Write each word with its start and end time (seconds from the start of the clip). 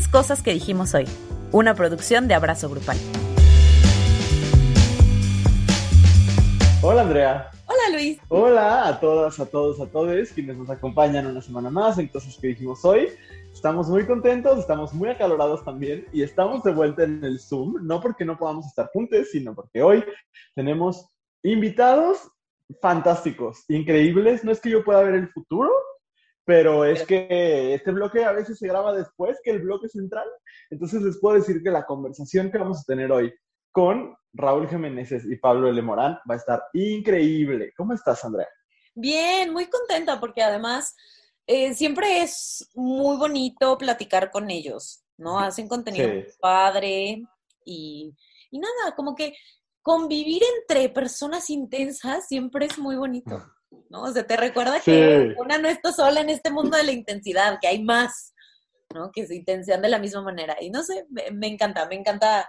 es 0.00 0.08
Cosas 0.08 0.42
que 0.42 0.54
dijimos 0.54 0.94
hoy, 0.94 1.04
una 1.52 1.74
producción 1.74 2.26
de 2.26 2.32
Abrazo 2.32 2.70
Grupal. 2.70 2.96
Hola 6.80 7.02
Andrea. 7.02 7.50
Hola 7.66 7.96
Luis. 7.96 8.18
Hola 8.28 8.88
a 8.88 8.98
todas, 8.98 9.38
a 9.38 9.44
todos, 9.44 9.78
a 9.78 9.86
todos 9.86 10.30
quienes 10.30 10.56
nos 10.56 10.70
acompañan 10.70 11.26
una 11.26 11.42
semana 11.42 11.68
más 11.68 11.98
en 11.98 12.08
Cosas 12.08 12.38
que 12.40 12.48
dijimos 12.48 12.82
hoy. 12.82 13.08
Estamos 13.52 13.88
muy 13.88 14.06
contentos, 14.06 14.58
estamos 14.58 14.94
muy 14.94 15.10
acalorados 15.10 15.62
también 15.66 16.06
y 16.14 16.22
estamos 16.22 16.62
de 16.62 16.72
vuelta 16.72 17.04
en 17.04 17.22
el 17.22 17.38
Zoom, 17.38 17.86
no 17.86 18.00
porque 18.00 18.24
no 18.24 18.38
podamos 18.38 18.66
estar 18.66 18.88
juntos, 18.94 19.28
sino 19.30 19.54
porque 19.54 19.82
hoy 19.82 20.02
tenemos 20.54 21.04
invitados 21.42 22.30
fantásticos, 22.80 23.64
increíbles. 23.68 24.44
No 24.44 24.50
es 24.50 24.60
que 24.60 24.70
yo 24.70 24.82
pueda 24.82 25.02
ver 25.02 25.14
el 25.14 25.28
futuro, 25.28 25.70
pero 26.50 26.84
es 26.84 27.06
que 27.06 27.74
este 27.74 27.92
bloque 27.92 28.24
a 28.24 28.32
veces 28.32 28.58
se 28.58 28.66
graba 28.66 28.92
después 28.92 29.38
que 29.44 29.52
el 29.52 29.60
bloque 29.60 29.88
central. 29.88 30.26
Entonces 30.68 31.00
les 31.00 31.16
puedo 31.20 31.36
decir 31.36 31.62
que 31.62 31.70
la 31.70 31.86
conversación 31.86 32.50
que 32.50 32.58
vamos 32.58 32.80
a 32.80 32.84
tener 32.88 33.12
hoy 33.12 33.32
con 33.70 34.16
Raúl 34.32 34.68
Jiménez 34.68 35.12
y 35.12 35.36
Pablo 35.36 35.68
L. 35.68 35.80
Morán 35.80 36.18
va 36.28 36.34
a 36.34 36.38
estar 36.38 36.60
increíble. 36.72 37.72
¿Cómo 37.76 37.92
estás, 37.92 38.24
Andrea? 38.24 38.48
Bien, 38.96 39.52
muy 39.52 39.66
contenta 39.66 40.18
porque 40.18 40.42
además 40.42 40.96
eh, 41.46 41.72
siempre 41.72 42.20
es 42.22 42.68
muy 42.74 43.16
bonito 43.16 43.78
platicar 43.78 44.32
con 44.32 44.50
ellos, 44.50 45.04
¿no? 45.18 45.38
Hacen 45.38 45.68
contenido 45.68 46.10
padre 46.40 47.22
y, 47.64 48.12
y 48.50 48.58
nada, 48.58 48.96
como 48.96 49.14
que 49.14 49.36
convivir 49.82 50.42
entre 50.58 50.88
personas 50.88 51.48
intensas 51.48 52.26
siempre 52.26 52.66
es 52.66 52.76
muy 52.76 52.96
bonito. 52.96 53.40
¿no? 53.90 54.04
O 54.04 54.12
sea, 54.12 54.26
te 54.26 54.36
recuerda 54.36 54.80
que 54.80 55.34
una 55.36 55.58
no 55.58 55.68
está 55.68 55.92
sola 55.92 56.20
en 56.20 56.30
este 56.30 56.50
mundo 56.50 56.76
de 56.76 56.84
la 56.84 56.92
intensidad, 56.92 57.58
que 57.60 57.66
hay 57.66 57.82
más, 57.82 58.32
¿no? 58.94 59.10
Que 59.12 59.26
se 59.26 59.34
intensian 59.34 59.82
de 59.82 59.88
la 59.88 59.98
misma 59.98 60.22
manera. 60.22 60.56
Y 60.60 60.70
no 60.70 60.82
sé, 60.82 61.06
me, 61.10 61.48
encanta, 61.48 61.86
me 61.86 61.96
encanta, 61.96 62.48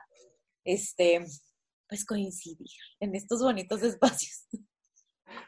este, 0.63 1.25
pues 1.89 2.05
coincidir 2.05 2.69
en 2.99 3.15
estos 3.15 3.41
bonitos 3.41 3.81
espacios. 3.81 4.45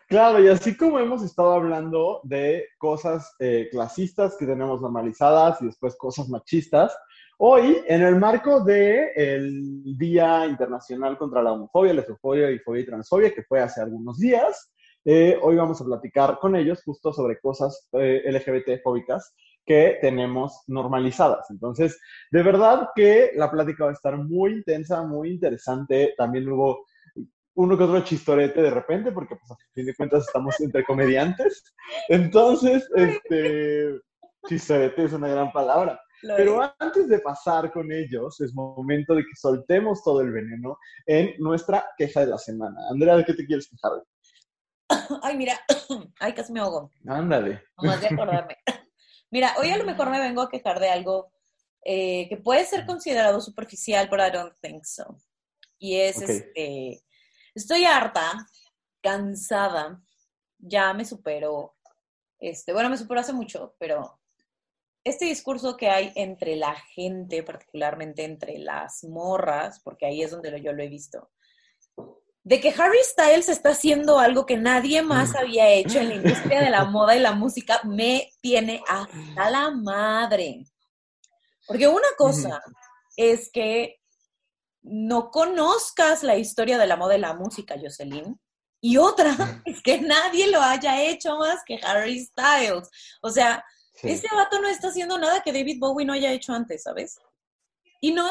Claro, 0.08 0.44
y 0.44 0.48
así 0.48 0.76
como 0.76 0.98
hemos 0.98 1.24
estado 1.24 1.54
hablando 1.54 2.22
de 2.24 2.68
cosas 2.78 3.36
eh, 3.40 3.68
clasistas 3.70 4.36
que 4.38 4.46
tenemos 4.46 4.82
normalizadas 4.82 5.62
y 5.62 5.66
después 5.66 5.96
cosas 5.96 6.28
machistas, 6.30 6.96
hoy, 7.38 7.84
en 7.88 8.02
el 8.02 8.16
marco 8.16 8.64
del 8.64 9.12
el 9.16 9.98
Día 9.98 10.46
Internacional 10.46 11.18
contra 11.18 11.44
la 11.44 11.52
Homofobia, 11.52 11.94
la 11.94 12.02
Lesofobia, 12.02 12.48
Bifobia 12.48 12.82
y 12.82 12.86
Transfobia, 12.86 13.34
que 13.34 13.44
fue 13.44 13.60
hace 13.60 13.82
algunos 13.82 14.18
días, 14.18 14.73
eh, 15.06 15.38
hoy 15.42 15.56
vamos 15.56 15.82
a 15.82 15.86
platicar 15.86 16.40
con 16.40 16.56
ellos 16.56 16.82
justo 16.84 17.12
sobre 17.12 17.40
cosas 17.40 17.88
eh, 17.94 18.24
LGBT 18.26 18.82
fóbicas 18.82 19.34
que 19.66 19.98
tenemos 20.02 20.64
normalizadas. 20.68 21.50
Entonces, 21.50 22.00
de 22.32 22.44
verdad 22.44 22.90
que 22.96 23.32
la 23.36 23.50
plática 23.50 23.86
va 23.86 23.92
a 23.92 23.94
estar 23.94 24.18
muy 24.18 24.54
intensa, 24.54 25.04
muy 25.04 25.32
interesante. 25.32 26.14
También 26.18 26.50
hubo 26.50 26.86
uno 27.56 27.78
que 27.78 27.84
otro 27.84 28.02
chistorete 28.02 28.62
de 28.62 28.70
repente, 28.70 29.12
porque 29.12 29.36
pues 29.36 29.52
a 29.52 29.56
fin 29.74 29.86
de 29.86 29.96
cuentas 29.96 30.26
estamos 30.26 30.60
entre 30.60 30.84
comediantes. 30.84 31.64
Entonces, 32.10 32.88
este, 32.96 34.00
chistorete 34.48 35.06
es 35.06 35.14
una 35.14 35.28
gran 35.28 35.52
palabra. 35.52 36.00
Pero 36.38 36.62
antes 36.80 37.10
de 37.10 37.20
pasar 37.20 37.72
con 37.72 37.92
ellos, 37.92 38.40
es 38.40 38.54
momento 38.54 39.14
de 39.14 39.24
que 39.24 39.36
soltemos 39.36 40.02
todo 40.04 40.22
el 40.22 40.32
veneno 40.32 40.78
en 41.06 41.34
nuestra 41.38 41.86
queja 41.98 42.22
de 42.22 42.28
la 42.28 42.38
semana. 42.38 42.80
Andrea, 42.90 43.18
¿de 43.18 43.26
qué 43.26 43.34
te 43.34 43.46
quieres 43.46 43.68
quejar? 43.68 43.92
Ay, 45.24 45.38
mira, 45.38 45.60
ay, 46.20 46.34
casi 46.34 46.52
me 46.52 46.60
ahogo. 46.60 46.92
Ándale. 47.08 47.64
Nomás 47.78 48.02
de 48.02 48.08
acordarme. 48.08 48.58
Mira, 49.32 49.56
hoy 49.58 49.72
a 49.72 49.78
lo 49.78 49.84
mejor 49.84 50.12
me 50.12 50.20
vengo 50.20 50.44
a 50.44 50.50
quejar 50.50 50.80
de 50.80 50.90
algo 50.90 51.32
eh, 51.84 52.28
que 52.30 52.38
puede 52.38 52.66
ser 52.66 52.86
considerado 52.86 53.42
superficial, 53.42 54.08
pero 54.08 54.28
I 54.28 54.32
don't 54.32 54.56
think 54.62 54.86
so. 54.86 55.18
Y 55.80 55.96
es, 55.98 56.22
este, 56.22 57.04
estoy 57.56 57.86
harta, 57.86 58.48
cansada, 59.02 60.02
ya 60.60 60.94
me 60.94 61.04
supero, 61.04 61.76
este, 62.40 62.74
bueno, 62.74 62.90
me 62.90 62.98
superó 62.98 63.20
hace 63.20 63.34
mucho, 63.34 63.76
pero 63.80 64.20
este 65.04 65.26
discurso 65.26 65.76
que 65.76 65.90
hay 65.90 66.14
entre 66.16 66.56
la 66.56 66.76
gente, 66.76 67.44
particularmente 67.44 68.24
entre 68.24 68.58
las 68.60 69.04
morras, 69.04 69.82
porque 69.84 70.06
ahí 70.06 70.22
es 70.22 70.32
donde 70.32 70.62
yo 70.62 70.72
lo 70.72 70.84
he 70.84 70.88
visto, 70.88 71.32
de 72.44 72.60
que 72.60 72.74
Harry 72.78 73.00
Styles 73.04 73.48
está 73.48 73.70
haciendo 73.70 74.20
algo 74.20 74.46
que 74.46 74.58
nadie 74.58 75.02
más 75.02 75.32
mm. 75.32 75.38
había 75.38 75.70
hecho 75.70 76.00
en 76.00 76.10
la 76.10 76.16
industria 76.16 76.62
de 76.62 76.70
la 76.70 76.86
moda 76.86 77.16
y 77.16 77.20
la 77.20 77.32
música, 77.32 77.82
me 77.84 78.32
tiene 78.42 78.84
hasta 78.88 79.50
la 79.50 79.72
madre. 79.72 80.66
Porque 81.66 81.88
una 81.88 82.10
cosa 82.18 82.62
es 83.16 83.50
que 83.52 84.00
no 84.82 85.32
conozcas 85.32 86.24
la 86.24 86.36
historia 86.36 86.78
de 86.78 86.88
la 86.88 86.98
moda 86.98 87.16
y 87.16 87.22
la 87.22 87.34
música, 87.34 87.76
Jocelyn, 87.82 88.38
y 88.82 88.98
otra 88.98 89.62
es 89.66 89.82
que 89.82 90.02
nadie 90.02 90.52
lo 90.52 90.62
haya 90.62 91.02
hecho 91.02 91.38
más 91.38 91.62
que 91.66 91.80
Harry 91.82 92.20
Styles. 92.20 92.90
O 93.22 93.30
sea, 93.30 93.64
ese 94.02 94.28
vato 94.36 94.60
no 94.60 94.68
está 94.68 94.90
haciendo 94.90 95.18
nada 95.18 95.42
que 95.42 95.54
David 95.54 95.78
Bowie 95.80 96.06
no 96.06 96.12
haya 96.12 96.34
hecho 96.34 96.52
antes, 96.52 96.84
¿sabes? 96.84 97.18
Y 98.02 98.12
no... 98.12 98.30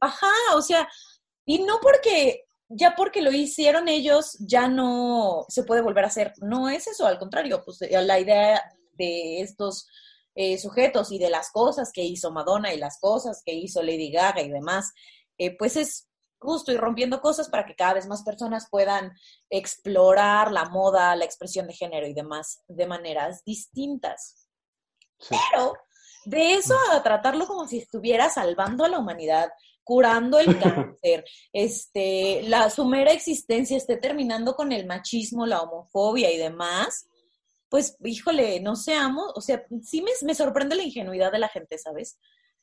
Ajá, 0.00 0.32
o 0.54 0.62
sea, 0.62 0.88
y 1.44 1.58
no 1.64 1.78
porque 1.80 2.46
ya 2.74 2.94
porque 2.96 3.22
lo 3.22 3.32
hicieron 3.32 3.88
ellos, 3.88 4.36
ya 4.40 4.68
no 4.68 5.44
se 5.48 5.64
puede 5.64 5.82
volver 5.82 6.04
a 6.04 6.08
hacer. 6.08 6.32
No 6.40 6.68
es 6.68 6.86
eso, 6.86 7.06
al 7.06 7.18
contrario, 7.18 7.62
pues 7.64 7.82
eh, 7.82 8.00
la 8.02 8.18
idea 8.18 8.62
de 8.92 9.40
estos 9.40 9.86
eh, 10.34 10.58
sujetos 10.58 11.12
y 11.12 11.18
de 11.18 11.30
las 11.30 11.50
cosas 11.50 11.90
que 11.92 12.02
hizo 12.02 12.30
Madonna 12.30 12.72
y 12.72 12.78
las 12.78 12.98
cosas 13.00 13.42
que 13.44 13.52
hizo 13.52 13.82
Lady 13.82 14.10
Gaga 14.10 14.40
y 14.40 14.50
demás, 14.50 14.92
eh, 15.38 15.56
pues 15.56 15.76
es 15.76 16.08
justo 16.38 16.72
ir 16.72 16.80
rompiendo 16.80 17.20
cosas 17.20 17.48
para 17.48 17.64
que 17.66 17.76
cada 17.76 17.94
vez 17.94 18.06
más 18.06 18.22
personas 18.22 18.66
puedan 18.70 19.12
explorar 19.50 20.50
la 20.50 20.64
moda, 20.64 21.14
la 21.14 21.24
expresión 21.24 21.66
de 21.66 21.74
género 21.74 22.06
y 22.06 22.14
demás 22.14 22.62
de 22.66 22.86
maneras 22.86 23.44
distintas. 23.44 24.48
Pero 25.28 25.74
de 26.24 26.54
eso 26.54 26.74
a 26.90 27.02
tratarlo 27.02 27.46
como 27.46 27.68
si 27.68 27.78
estuviera 27.78 28.28
salvando 28.28 28.84
a 28.84 28.88
la 28.88 28.98
humanidad, 28.98 29.50
curando 29.84 30.38
el 30.38 30.46
cáncer, 30.58 31.24
este, 31.52 32.42
la, 32.44 32.70
su 32.70 32.84
mera 32.84 33.12
existencia 33.12 33.76
esté 33.76 33.96
terminando 33.96 34.54
con 34.54 34.72
el 34.72 34.86
machismo, 34.86 35.46
la 35.46 35.62
homofobia 35.62 36.30
y 36.30 36.38
demás, 36.38 37.06
pues, 37.72 37.96
híjole, 38.04 38.60
no 38.60 38.76
seamos, 38.76 39.32
o 39.34 39.40
sea, 39.40 39.64
sí 39.82 40.04
me, 40.22 40.34
sorprende 40.34 40.76
la 40.76 40.82
ingenuidad 40.82 41.32
de 41.32 41.38
la 41.38 41.48
gente, 41.48 41.78
¿sabes? 41.78 42.18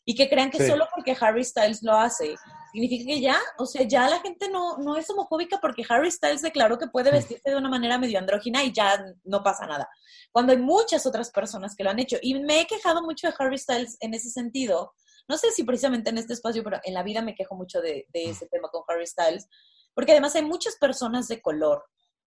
Y 0.05 0.13
que 0.13 0.29
crean 0.29 0.51
que 0.51 0.67
solo 0.67 0.87
porque 0.93 1.17
Harry 1.19 1.43
Styles 1.43 1.81
lo 1.81 1.93
hace, 1.93 2.35
significa 2.71 3.05
que 3.05 3.19
ya, 3.19 3.35
o 3.57 3.65
sea, 3.65 3.83
ya 3.87 4.07
la 4.07 4.19
gente 4.19 4.49
no, 4.49 4.77
no 4.77 4.97
es 4.97 5.09
homofóbica 5.09 5.57
porque 5.59 5.83
Harry 5.89 6.11
Styles 6.11 6.43
declaró 6.43 6.77
que 6.77 6.87
puede 6.87 7.09
vestirse 7.09 7.49
de 7.49 7.55
una 7.55 7.69
manera 7.69 7.97
medio 7.97 8.19
andrógina 8.19 8.63
y 8.63 8.71
ya 8.71 9.03
no 9.23 9.41
pasa 9.41 9.65
nada. 9.65 9.89
Cuando 10.31 10.51
hay 10.51 10.59
muchas 10.59 11.07
otras 11.07 11.31
personas 11.31 11.75
que 11.75 11.83
lo 11.83 11.89
han 11.89 11.97
hecho. 11.97 12.17
Y 12.21 12.35
me 12.35 12.61
he 12.61 12.67
quejado 12.67 13.01
mucho 13.01 13.27
de 13.27 13.33
Harry 13.39 13.57
Styles 13.57 13.97
en 14.01 14.13
ese 14.13 14.29
sentido, 14.29 14.93
no 15.29 15.37
sé 15.37 15.51
si 15.51 15.63
precisamente 15.63 16.09
en 16.09 16.17
este 16.17 16.33
espacio, 16.33 16.63
pero 16.63 16.79
en 16.83 16.93
la 16.95 17.03
vida 17.03 17.21
me 17.21 17.35
quejo 17.35 17.55
mucho 17.55 17.79
de, 17.81 18.07
ese 18.13 18.47
tema 18.47 18.67
con 18.69 18.81
Harry 18.87 19.05
Styles, 19.05 19.47
porque 19.93 20.11
además 20.11 20.35
hay 20.35 20.41
muchas 20.41 20.75
personas 20.77 21.27
de 21.27 21.39
color, 21.39 21.85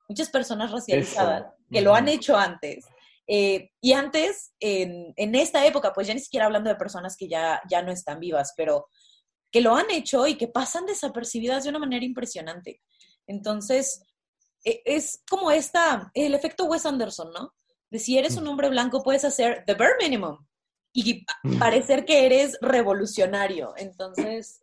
muchas 0.08 0.30
personas 0.30 0.70
racializadas 0.70 1.52
que 1.70 1.80
lo 1.80 1.94
han 1.94 2.08
hecho 2.08 2.36
antes. 2.36 2.86
Eh, 3.26 3.70
y 3.80 3.92
antes, 3.92 4.52
en, 4.60 5.34
esta 5.34 5.66
época, 5.66 5.92
pues 5.92 6.06
ya 6.06 6.14
ni 6.14 6.20
siquiera 6.20 6.46
hablando 6.46 6.70
de 6.70 6.76
personas 6.76 7.16
que 7.16 7.28
ya, 7.28 7.60
ya 7.68 7.82
no 7.82 7.90
están 7.90 8.20
vivas, 8.20 8.54
pero 8.56 8.86
que 9.50 9.60
lo 9.60 9.74
han 9.74 9.90
hecho 9.90 10.26
y 10.28 10.36
que 10.36 10.48
pasan 10.48 10.86
desapercibidas 10.86 11.64
de 11.64 11.70
una 11.70 11.80
manera 11.80 12.04
impresionante. 12.04 12.80
Entonces, 13.26 14.04
e, 14.64 14.80
es 14.84 15.22
como 15.28 15.50
esta, 15.50 16.10
el 16.14 16.34
efecto 16.34 16.66
Wes 16.66 16.86
Anderson, 16.86 17.32
¿no? 17.32 17.52
De 17.90 17.98
si 17.98 18.16
eres 18.16 18.36
un 18.36 18.46
hombre 18.46 18.68
blanco, 18.68 19.02
puedes 19.02 19.24
hacer 19.24 19.64
the 19.66 19.74
bare 19.74 19.96
minimum 20.00 20.38
y 20.92 21.24
mm. 21.42 21.58
parecer 21.58 22.04
que 22.04 22.26
eres 22.26 22.58
revolucionario. 22.60 23.74
Entonces, 23.76 24.62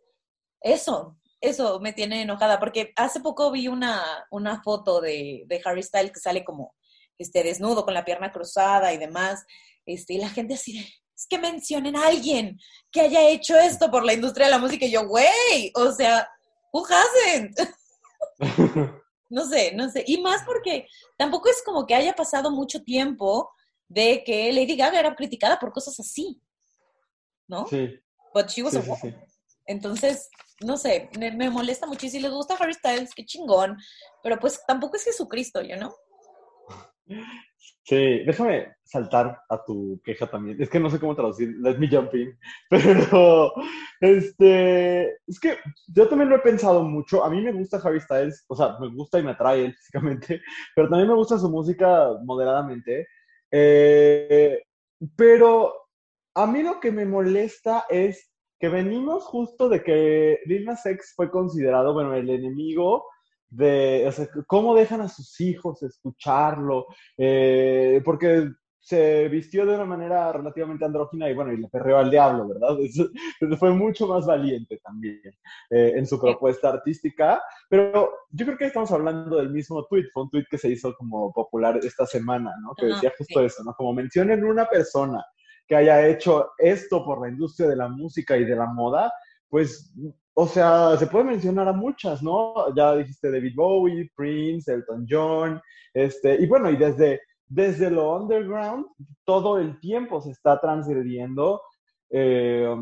eso, 0.60 1.16
eso 1.40 1.80
me 1.80 1.92
tiene 1.92 2.22
enojada, 2.22 2.58
porque 2.58 2.92
hace 2.96 3.20
poco 3.20 3.50
vi 3.50 3.68
una, 3.68 4.02
una 4.30 4.62
foto 4.62 5.00
de, 5.00 5.44
de, 5.46 5.60
Harry 5.64 5.82
Styles 5.82 6.12
que 6.12 6.20
sale 6.20 6.44
como 6.44 6.74
este, 7.18 7.42
desnudo, 7.42 7.84
con 7.84 7.94
la 7.94 8.04
pierna 8.04 8.32
cruzada 8.32 8.92
y 8.92 8.98
demás, 8.98 9.44
este, 9.86 10.14
y 10.14 10.18
la 10.18 10.28
gente 10.28 10.54
así 10.54 10.78
de, 10.78 10.80
es 10.80 11.26
que 11.28 11.38
mencionen 11.38 11.96
a 11.96 12.06
alguien 12.06 12.58
que 12.90 13.02
haya 13.02 13.28
hecho 13.28 13.58
esto 13.58 13.90
por 13.90 14.04
la 14.04 14.14
industria 14.14 14.46
de 14.46 14.52
la 14.52 14.58
música, 14.58 14.86
y 14.86 14.92
yo, 14.92 15.06
güey, 15.06 15.72
o 15.74 15.92
sea, 15.92 16.28
who 16.72 16.84
hasn't? 16.86 17.58
no 19.28 19.44
sé, 19.46 19.72
no 19.74 19.90
sé, 19.90 20.04
y 20.06 20.20
más 20.20 20.42
porque 20.44 20.86
tampoco 21.16 21.48
es 21.50 21.62
como 21.62 21.86
que 21.86 21.94
haya 21.94 22.14
pasado 22.14 22.50
mucho 22.50 22.82
tiempo 22.82 23.50
de 23.90 24.22
que 24.24 24.52
Lady 24.52 24.76
Gaga 24.76 25.00
era 25.00 25.14
criticada 25.16 25.58
por 25.58 25.72
cosas 25.72 25.98
así, 25.98 26.40
¿no? 27.48 27.66
Sí. 27.66 28.00
But 28.32 28.48
she 28.48 28.62
was 28.62 28.76
a 28.76 28.82
Entonces, 29.66 30.30
no 30.60 30.76
sé, 30.76 31.10
me, 31.18 31.50
molesta. 31.50 31.88
Y 32.00 32.08
si 32.08 32.20
les 32.20 32.30
gusta 32.30 32.54
Harry 32.54 32.74
Styles, 32.74 33.12
qué 33.14 33.24
chingón. 33.24 33.76
Pero 34.22 34.38
pues 34.38 34.60
tampoco 34.64 34.96
es 34.96 35.04
Jesucristo, 35.04 35.60
¿yo 35.62 35.76
no? 35.76 35.92
Sí, 37.82 38.22
déjame 38.24 38.76
saltar 38.84 39.40
a 39.48 39.64
tu 39.64 40.00
queja 40.04 40.28
también. 40.28 40.62
Es 40.62 40.70
que 40.70 40.78
no 40.78 40.88
sé 40.88 41.00
cómo 41.00 41.16
traducir, 41.16 41.56
let 41.60 41.76
me 41.78 41.88
jump 41.88 42.14
in. 42.14 42.38
Pero, 42.70 43.52
este, 44.00 45.16
es 45.26 45.40
que 45.40 45.58
yo 45.88 46.08
también 46.08 46.30
lo 46.30 46.36
he 46.36 46.40
pensado 46.40 46.84
mucho. 46.84 47.24
A 47.24 47.30
mí 47.30 47.42
me 47.42 47.50
gusta 47.50 47.80
Harry 47.82 48.00
Styles, 48.00 48.44
o 48.46 48.54
sea, 48.54 48.78
me 48.78 48.86
gusta 48.94 49.18
y 49.18 49.24
me 49.24 49.32
atrae 49.32 49.64
él 49.64 49.74
físicamente, 49.74 50.40
pero 50.76 50.88
también 50.88 51.08
me 51.08 51.16
gusta 51.16 51.36
su 51.36 51.50
música 51.50 52.10
moderadamente. 52.22 53.08
Eh, 53.50 54.62
pero 55.16 55.74
a 56.34 56.46
mí 56.46 56.62
lo 56.62 56.80
que 56.80 56.92
me 56.92 57.04
molesta 57.04 57.86
es 57.88 58.30
que 58.58 58.68
venimos 58.68 59.24
justo 59.24 59.68
de 59.68 59.82
que 59.82 60.40
Lil 60.44 60.64
Nas 60.64 60.84
X 60.84 61.14
fue 61.16 61.30
considerado, 61.30 61.94
bueno, 61.94 62.14
el 62.14 62.28
enemigo 62.28 63.06
de, 63.48 64.04
o 64.06 64.12
sea, 64.12 64.28
cómo 64.46 64.74
dejan 64.74 65.00
a 65.00 65.08
sus 65.08 65.40
hijos 65.40 65.82
escucharlo, 65.82 66.86
eh, 67.16 68.00
porque 68.04 68.50
se 68.80 69.28
vistió 69.28 69.66
de 69.66 69.74
una 69.74 69.84
manera 69.84 70.32
relativamente 70.32 70.84
andrógina 70.84 71.28
y 71.28 71.34
bueno, 71.34 71.52
y 71.52 71.58
le 71.58 71.68
perreó 71.68 71.98
al 71.98 72.10
diablo, 72.10 72.48
¿verdad? 72.48 72.76
fue 73.58 73.72
mucho 73.72 74.06
más 74.06 74.26
valiente 74.26 74.80
también 74.82 75.20
eh, 75.70 75.92
en 75.96 76.06
su 76.06 76.18
propuesta 76.18 76.70
artística, 76.70 77.42
pero 77.68 78.10
yo 78.30 78.46
creo 78.46 78.58
que 78.58 78.66
estamos 78.66 78.90
hablando 78.90 79.36
del 79.36 79.50
mismo 79.50 79.84
tweet, 79.84 80.06
fue 80.12 80.24
un 80.24 80.30
tweet 80.30 80.46
que 80.50 80.58
se 80.58 80.70
hizo 80.70 80.94
como 80.96 81.32
popular 81.32 81.78
esta 81.82 82.06
semana, 82.06 82.52
¿no? 82.62 82.74
Que 82.74 82.86
decía 82.86 83.12
justo 83.16 83.40
eso, 83.40 83.62
¿no? 83.64 83.74
Como 83.74 83.92
mencionen 83.92 84.44
una 84.44 84.66
persona 84.66 85.24
que 85.68 85.76
haya 85.76 86.08
hecho 86.08 86.50
esto 86.58 87.04
por 87.04 87.20
la 87.20 87.28
industria 87.28 87.68
de 87.68 87.76
la 87.76 87.88
música 87.88 88.36
y 88.36 88.44
de 88.44 88.56
la 88.56 88.66
moda, 88.66 89.12
pues 89.48 89.94
o 90.34 90.46
sea, 90.46 90.96
se 90.96 91.06
puede 91.06 91.24
mencionar 91.24 91.68
a 91.68 91.72
muchas, 91.72 92.22
¿no? 92.22 92.74
Ya 92.74 92.96
dijiste 92.96 93.30
David 93.30 93.52
Bowie, 93.54 94.10
Prince, 94.16 94.72
Elton 94.72 95.06
John, 95.08 95.60
este, 95.92 96.36
y 96.40 96.46
bueno, 96.46 96.70
y 96.70 96.76
desde, 96.76 97.20
desde 97.50 97.90
lo 97.90 98.16
underground, 98.16 98.86
todo 99.24 99.58
el 99.58 99.80
tiempo 99.80 100.20
se 100.22 100.30
está 100.30 100.60
transgrediendo, 100.60 101.60
eh, 102.08 102.74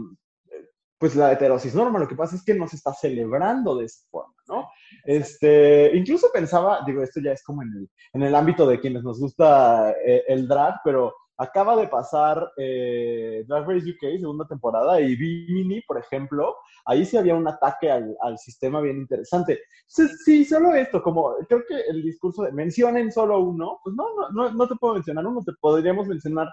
pues 0.99 1.17
la 1.17 1.33
heterosis 1.33 1.75
norma. 1.75 1.99
Lo 1.99 2.07
que 2.07 2.15
pasa 2.15 2.37
es 2.37 2.45
que 2.45 2.55
no 2.55 2.69
se 2.69 2.77
está 2.77 2.93
celebrando 2.93 3.77
de 3.77 3.87
esa 3.87 4.05
forma, 4.11 4.35
¿no? 4.47 4.69
Este, 5.05 5.97
incluso 5.97 6.29
pensaba, 6.33 6.81
digo, 6.87 7.03
esto 7.03 7.21
ya 7.21 7.33
es 7.33 7.43
como 7.43 7.63
en 7.63 7.71
el, 7.71 7.91
en 8.13 8.23
el 8.25 8.35
ámbito 8.35 8.67
de 8.67 8.79
quienes 8.79 9.03
nos 9.03 9.19
gusta 9.19 9.93
eh, 10.05 10.25
el 10.29 10.47
drag, 10.47 10.81
pero 10.85 11.15
acaba 11.39 11.77
de 11.77 11.87
pasar 11.87 12.53
eh, 12.57 13.45
Drag 13.47 13.67
Race 13.67 13.89
UK, 13.89 14.19
segunda 14.19 14.47
temporada, 14.47 15.01
y 15.01 15.15
Bimini, 15.15 15.81
por 15.83 15.99
ejemplo, 15.99 16.57
ahí 16.85 17.05
sí 17.05 17.17
había 17.17 17.37
un 17.37 17.47
ataque 17.47 17.91
al, 17.91 18.39
sistema 18.39 18.81
bien 18.81 18.99
interesante. 18.99 19.61
Sí, 19.87 20.45
solo 20.45 20.75
esto, 20.75 21.03
como 21.03 21.37
creo 21.49 21.63
que 21.67 21.81
el 21.89 22.03
discurso 22.03 22.43
de 22.43 22.53
mencionen 22.53 23.13
solo 23.13 23.39
uno, 23.39 23.79
pues 23.83 23.95
no, 23.95 24.05
no, 24.33 24.51
no, 24.51 24.69
te 24.69 24.75
puedo 24.75 24.95
mencionar 24.95 25.27
uno, 25.27 25.41
te 25.45 25.53
podríamos 25.61 26.09
mencionar 26.09 26.49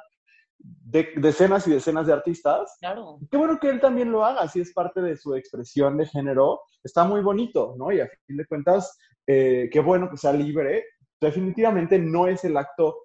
decenas 0.60 1.68
y 1.68 1.72
decenas 1.72 2.06
de 2.06 2.14
artistas. 2.14 2.78
Claro. 2.80 3.18
Qué 3.30 3.38
bueno 3.38 3.60
que 3.60 3.70
él 3.70 3.82
también 3.82 4.12
lo 4.12 4.24
haga, 4.24 4.48
si 4.48 4.62
es 4.62 4.72
parte 4.72 5.02
de 5.02 5.18
su 5.18 5.36
expresión 5.36 5.98
de 5.98 6.06
género, 6.06 6.62
está 6.84 7.04
muy 7.04 7.22
bonito, 7.22 7.76
¿no? 7.78 7.92
Y 7.92 8.02
a 8.02 8.10
fin 8.28 8.38
de 8.38 8.46
cuentas, 8.46 8.98
eh, 9.26 9.68
qué 9.72 9.80
bueno 9.80 10.10
que 10.12 10.18
sea 10.18 10.32
libre. 10.32 10.86
Definitivamente 11.20 11.98
no 11.98 12.28
es 12.28 12.44
el 12.44 12.56
acto 12.56 13.05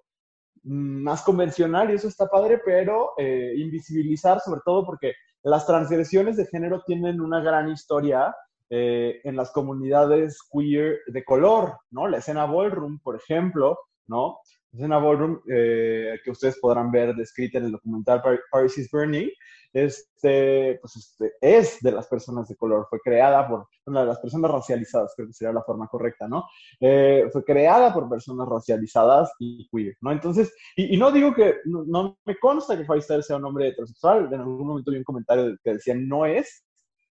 más 0.63 1.23
convencional 1.23 1.89
y 1.89 1.95
eso 1.95 2.07
está 2.07 2.27
padre, 2.27 2.59
pero 2.63 3.11
eh, 3.17 3.53
invisibilizar 3.57 4.39
sobre 4.39 4.61
todo 4.63 4.85
porque 4.85 5.13
las 5.43 5.65
transgresiones 5.65 6.37
de 6.37 6.45
género 6.45 6.83
tienen 6.85 7.19
una 7.19 7.41
gran 7.41 7.69
historia 7.69 8.35
eh, 8.69 9.19
en 9.23 9.35
las 9.35 9.51
comunidades 9.51 10.39
queer 10.51 10.99
de 11.07 11.23
color, 11.23 11.73
¿no? 11.89 12.07
La 12.07 12.19
escena 12.19 12.45
ballroom, 12.45 12.99
por 12.99 13.15
ejemplo, 13.15 13.77
¿no? 14.07 14.37
La 14.71 14.77
escena 14.77 14.97
ballroom 14.97 15.41
eh, 15.51 16.19
que 16.23 16.31
ustedes 16.31 16.57
podrán 16.59 16.91
ver 16.91 17.15
descrita 17.15 17.57
en 17.57 17.65
el 17.65 17.71
documental 17.71 18.21
Paris 18.51 18.77
is 18.77 18.89
Burning, 18.91 19.29
este, 19.73 20.77
pues 20.81 20.95
este, 20.97 21.33
es 21.39 21.79
de 21.81 21.91
las 21.91 22.07
personas 22.07 22.47
de 22.47 22.55
color, 22.55 22.87
fue 22.89 22.99
creada 22.99 23.47
por 23.47 23.67
una 23.85 24.01
de 24.01 24.07
las 24.07 24.19
personas 24.19 24.51
racializadas, 24.51 25.13
creo 25.15 25.27
que 25.27 25.33
sería 25.33 25.53
la 25.53 25.63
forma 25.63 25.87
correcta, 25.87 26.27
¿no? 26.27 26.45
Eh, 26.79 27.29
fue 27.31 27.43
creada 27.43 27.93
por 27.93 28.09
personas 28.09 28.47
racializadas 28.47 29.31
y 29.39 29.67
queer, 29.69 29.95
¿no? 30.01 30.11
Entonces, 30.11 30.53
y, 30.75 30.97
no 30.97 31.11
digo 31.11 31.33
que, 31.33 31.57
no, 31.65 32.17
me 32.25 32.37
consta 32.37 32.77
que 32.77 32.85
Faisal 32.85 33.23
sea 33.23 33.37
un 33.37 33.45
hombre 33.45 33.69
heterosexual, 33.69 34.31
en 34.31 34.39
algún 34.39 34.67
momento 34.67 34.91
vi 34.91 34.97
un 34.97 35.03
comentario 35.03 35.57
que 35.63 35.73
decía 35.73 35.95
no 35.95 36.25
es, 36.25 36.65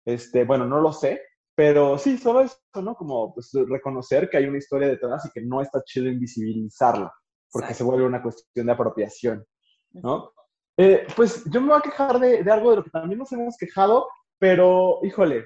este, 0.05 0.44
bueno, 0.44 0.65
no 0.65 0.79
lo 0.79 0.91
sé, 0.94 1.21
pero 1.55 1.97
sí, 1.97 2.17
solo 2.17 2.41
eso, 2.41 2.57
¿no? 2.81 2.95
Como 2.95 3.33
pues, 3.33 3.51
reconocer 3.67 4.29
que 4.29 4.38
hay 4.38 4.45
una 4.45 4.57
historia 4.57 4.88
detrás 4.88 5.25
y 5.25 5.31
que 5.31 5.41
no 5.41 5.61
está 5.61 5.83
chido 5.83 6.07
invisibilizarla, 6.07 7.11
porque 7.51 7.73
se 7.73 7.83
vuelve 7.83 8.05
una 8.05 8.21
cuestión 8.21 8.65
de 8.65 8.71
apropiación, 8.71 9.45
¿no? 9.91 10.31
Eh, 10.77 11.05
pues 11.15 11.43
yo 11.45 11.61
me 11.61 11.67
voy 11.69 11.77
a 11.77 11.81
quejar 11.81 12.19
de, 12.19 12.39
algo 12.51 12.71
de 12.71 12.77
lo 12.77 12.83
que 12.83 12.89
también 12.89 13.19
nos 13.19 13.31
hemos 13.31 13.57
quejado, 13.57 14.07
pero 14.39 14.99
híjole, 15.03 15.45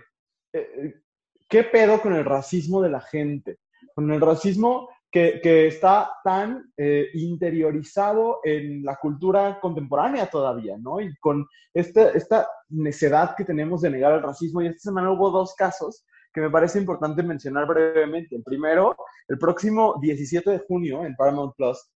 eh, 0.53 1.01
¿qué 1.49 1.63
pedo 1.63 2.01
con 2.01 2.13
el 2.13 2.23
racismo 2.23 2.81
de 2.81 2.89
la 2.89 3.01
gente? 3.01 3.59
Con 3.93 4.11
el 4.11 4.21
racismo 4.21 4.89
que, 5.11 5.67
está 5.67 6.11
tan 6.23 6.71
eh, 6.77 7.09
interiorizado 7.13 8.39
en 8.43 8.83
la 8.83 8.97
cultura 8.97 9.59
contemporánea 9.59 10.29
todavía, 10.29 10.77
¿no? 10.77 11.01
Y 11.01 11.15
con 11.17 11.45
esta, 11.73 12.09
esta 12.11 12.47
necedad 12.69 13.35
que 13.35 13.45
tenemos 13.45 13.81
de 13.81 13.89
negar 13.89 14.13
el 14.13 14.23
racismo. 14.23 14.61
Y 14.61 14.67
esta 14.67 14.89
semana 14.89 15.11
hubo 15.11 15.31
dos 15.31 15.55
casos 15.55 16.05
que 16.33 16.41
me 16.41 16.49
parece 16.49 16.79
importante 16.79 17.23
mencionar 17.23 17.65
brevemente. 17.67 18.35
El 18.35 18.43
primero, 18.43 18.95
el 19.27 19.37
próximo 19.37 19.95
17 19.99 20.51
de 20.51 20.59
junio 20.59 21.03
en 21.03 21.15
Paramount 21.15 21.55
Plus 21.55 21.89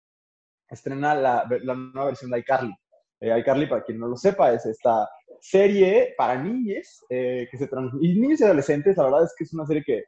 estrena 0.68 1.14
la, 1.14 1.46
la 1.62 1.74
nueva 1.74 2.06
versión 2.06 2.30
de 2.30 2.40
iCarly. 2.40 2.74
Eh, 3.22 3.38
iCarly, 3.38 3.66
para 3.66 3.84
quien 3.84 4.00
no 4.00 4.08
lo 4.08 4.16
sepa, 4.16 4.52
es 4.52 4.66
esta 4.66 5.08
serie 5.40 6.14
para 6.16 6.36
niñes 6.36 7.04
eh, 7.08 7.46
que 7.50 7.56
se 7.56 7.68
y 8.00 8.20
niños 8.20 8.40
y 8.40 8.44
adolescentes. 8.44 8.96
La 8.96 9.04
verdad 9.04 9.24
es 9.24 9.34
que 9.38 9.44
es 9.44 9.54
una 9.54 9.64
serie 9.64 9.84
que 9.84 10.04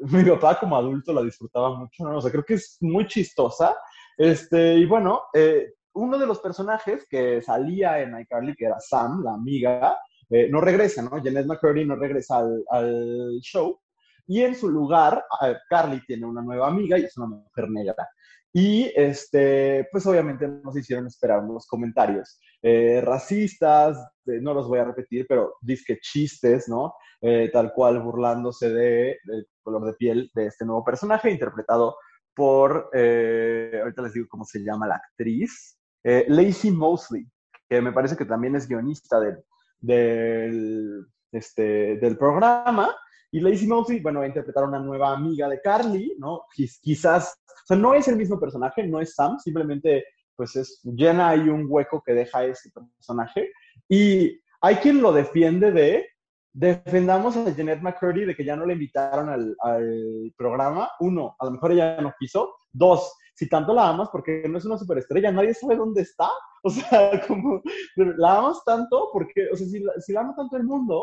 mi 0.00 0.24
papá 0.24 0.58
como 0.58 0.76
adulto 0.76 1.12
la 1.12 1.22
disfrutaba 1.22 1.78
mucho, 1.78 2.02
¿no? 2.04 2.18
O 2.18 2.20
sea, 2.20 2.30
creo 2.32 2.44
que 2.44 2.54
es 2.54 2.76
muy 2.80 3.06
chistosa. 3.06 3.76
Este, 4.18 4.74
y 4.76 4.84
bueno, 4.84 5.22
eh, 5.32 5.74
uno 5.94 6.18
de 6.18 6.26
los 6.26 6.40
personajes 6.40 7.06
que 7.08 7.40
salía 7.40 8.00
en 8.00 8.18
iCarly, 8.18 8.56
que 8.56 8.66
era 8.66 8.80
Sam, 8.80 9.22
la 9.22 9.34
amiga, 9.34 9.96
eh, 10.28 10.48
no 10.50 10.60
regresa, 10.60 11.02
¿no? 11.02 11.22
Janet 11.22 11.46
McCurdy 11.46 11.84
no 11.84 11.94
regresa 11.94 12.38
al, 12.38 12.64
al 12.68 13.38
show. 13.40 13.80
Y 14.26 14.42
en 14.42 14.54
su 14.54 14.68
lugar, 14.68 15.24
Carly 15.68 16.04
tiene 16.06 16.24
una 16.24 16.40
nueva 16.40 16.68
amiga 16.68 16.96
y 16.96 17.02
es 17.02 17.16
una 17.16 17.26
mujer 17.26 17.68
negra. 17.68 18.08
Y 18.52 18.92
este, 18.96 19.86
pues 19.92 20.04
obviamente 20.06 20.48
nos 20.48 20.76
hicieron 20.76 21.06
esperar 21.06 21.40
unos 21.40 21.66
comentarios 21.66 22.40
eh, 22.62 23.00
racistas, 23.00 23.96
no 24.24 24.54
los 24.54 24.68
voy 24.68 24.80
a 24.80 24.84
repetir, 24.84 25.26
pero 25.28 25.54
disque 25.60 25.98
chistes, 26.00 26.68
¿no? 26.68 26.94
Eh, 27.20 27.50
tal 27.52 27.72
cual 27.72 28.00
burlándose 28.00 28.70
de, 28.70 29.18
del 29.24 29.46
color 29.62 29.86
de 29.86 29.92
piel 29.94 30.30
de 30.34 30.46
este 30.46 30.64
nuevo 30.64 30.84
personaje, 30.84 31.30
interpretado 31.30 31.96
por, 32.34 32.90
eh, 32.92 33.78
ahorita 33.80 34.02
les 34.02 34.14
digo 34.14 34.26
cómo 34.28 34.44
se 34.44 34.60
llama 34.60 34.86
la 34.86 34.96
actriz, 34.96 35.78
Lacey 36.02 36.70
Mosley, 36.70 37.26
que 37.68 37.80
me 37.80 37.92
parece 37.92 38.16
que 38.16 38.24
también 38.24 38.56
es 38.56 38.66
guionista 38.66 39.20
del, 39.20 39.44
del, 39.78 41.06
este, 41.30 41.96
del 41.96 42.16
programa. 42.16 42.94
Y 43.32 43.40
Lacey 43.40 43.66
Mosley, 43.66 44.00
bueno, 44.00 44.20
va 44.20 44.24
a 44.24 44.28
interpretar 44.28 44.64
a 44.64 44.68
una 44.68 44.80
nueva 44.80 45.12
amiga 45.12 45.48
de 45.48 45.60
Carly, 45.60 46.16
¿no? 46.18 46.42
Quizás, 46.54 47.40
o 47.46 47.66
sea, 47.66 47.76
no 47.76 47.94
es 47.94 48.08
el 48.08 48.16
mismo 48.16 48.40
personaje, 48.40 48.86
no 48.86 49.00
es 49.00 49.14
Sam, 49.14 49.38
simplemente 49.38 50.04
pues 50.34 50.56
es, 50.56 50.80
llena 50.84 51.28
ahí 51.28 51.48
un 51.48 51.66
hueco 51.68 52.02
que 52.04 52.14
deja 52.14 52.44
ese 52.44 52.70
personaje. 52.70 53.52
Y 53.88 54.40
hay 54.62 54.76
quien 54.76 55.02
lo 55.02 55.12
defiende 55.12 55.70
de, 55.70 56.06
defendamos 56.52 57.36
a 57.36 57.54
Jeanette 57.54 57.82
McCurdy 57.82 58.24
de 58.24 58.34
que 58.34 58.44
ya 58.44 58.56
no 58.56 58.66
le 58.66 58.72
invitaron 58.72 59.28
al, 59.28 59.54
al, 59.60 60.32
programa. 60.36 60.90
Uno, 61.00 61.36
a 61.38 61.44
lo 61.44 61.50
mejor 61.52 61.72
ella 61.72 62.00
no 62.00 62.14
quiso. 62.18 62.54
Dos, 62.72 63.12
si 63.34 63.48
tanto 63.48 63.72
la 63.72 63.88
amas, 63.88 64.08
porque 64.10 64.44
no 64.48 64.58
es 64.58 64.64
una 64.64 64.78
superestrella, 64.78 65.30
nadie 65.30 65.54
sabe 65.54 65.76
dónde 65.76 66.02
está. 66.02 66.28
O 66.62 66.68
sea, 66.68 67.10
como 67.26 67.62
la 67.96 68.38
amas 68.38 68.62
tanto, 68.64 69.08
porque, 69.12 69.48
o 69.50 69.56
sea, 69.56 69.66
si 69.66 69.80
la, 69.80 69.92
si 70.00 70.12
la 70.12 70.20
ama 70.20 70.34
tanto 70.36 70.56
el 70.56 70.64
mundo, 70.64 71.02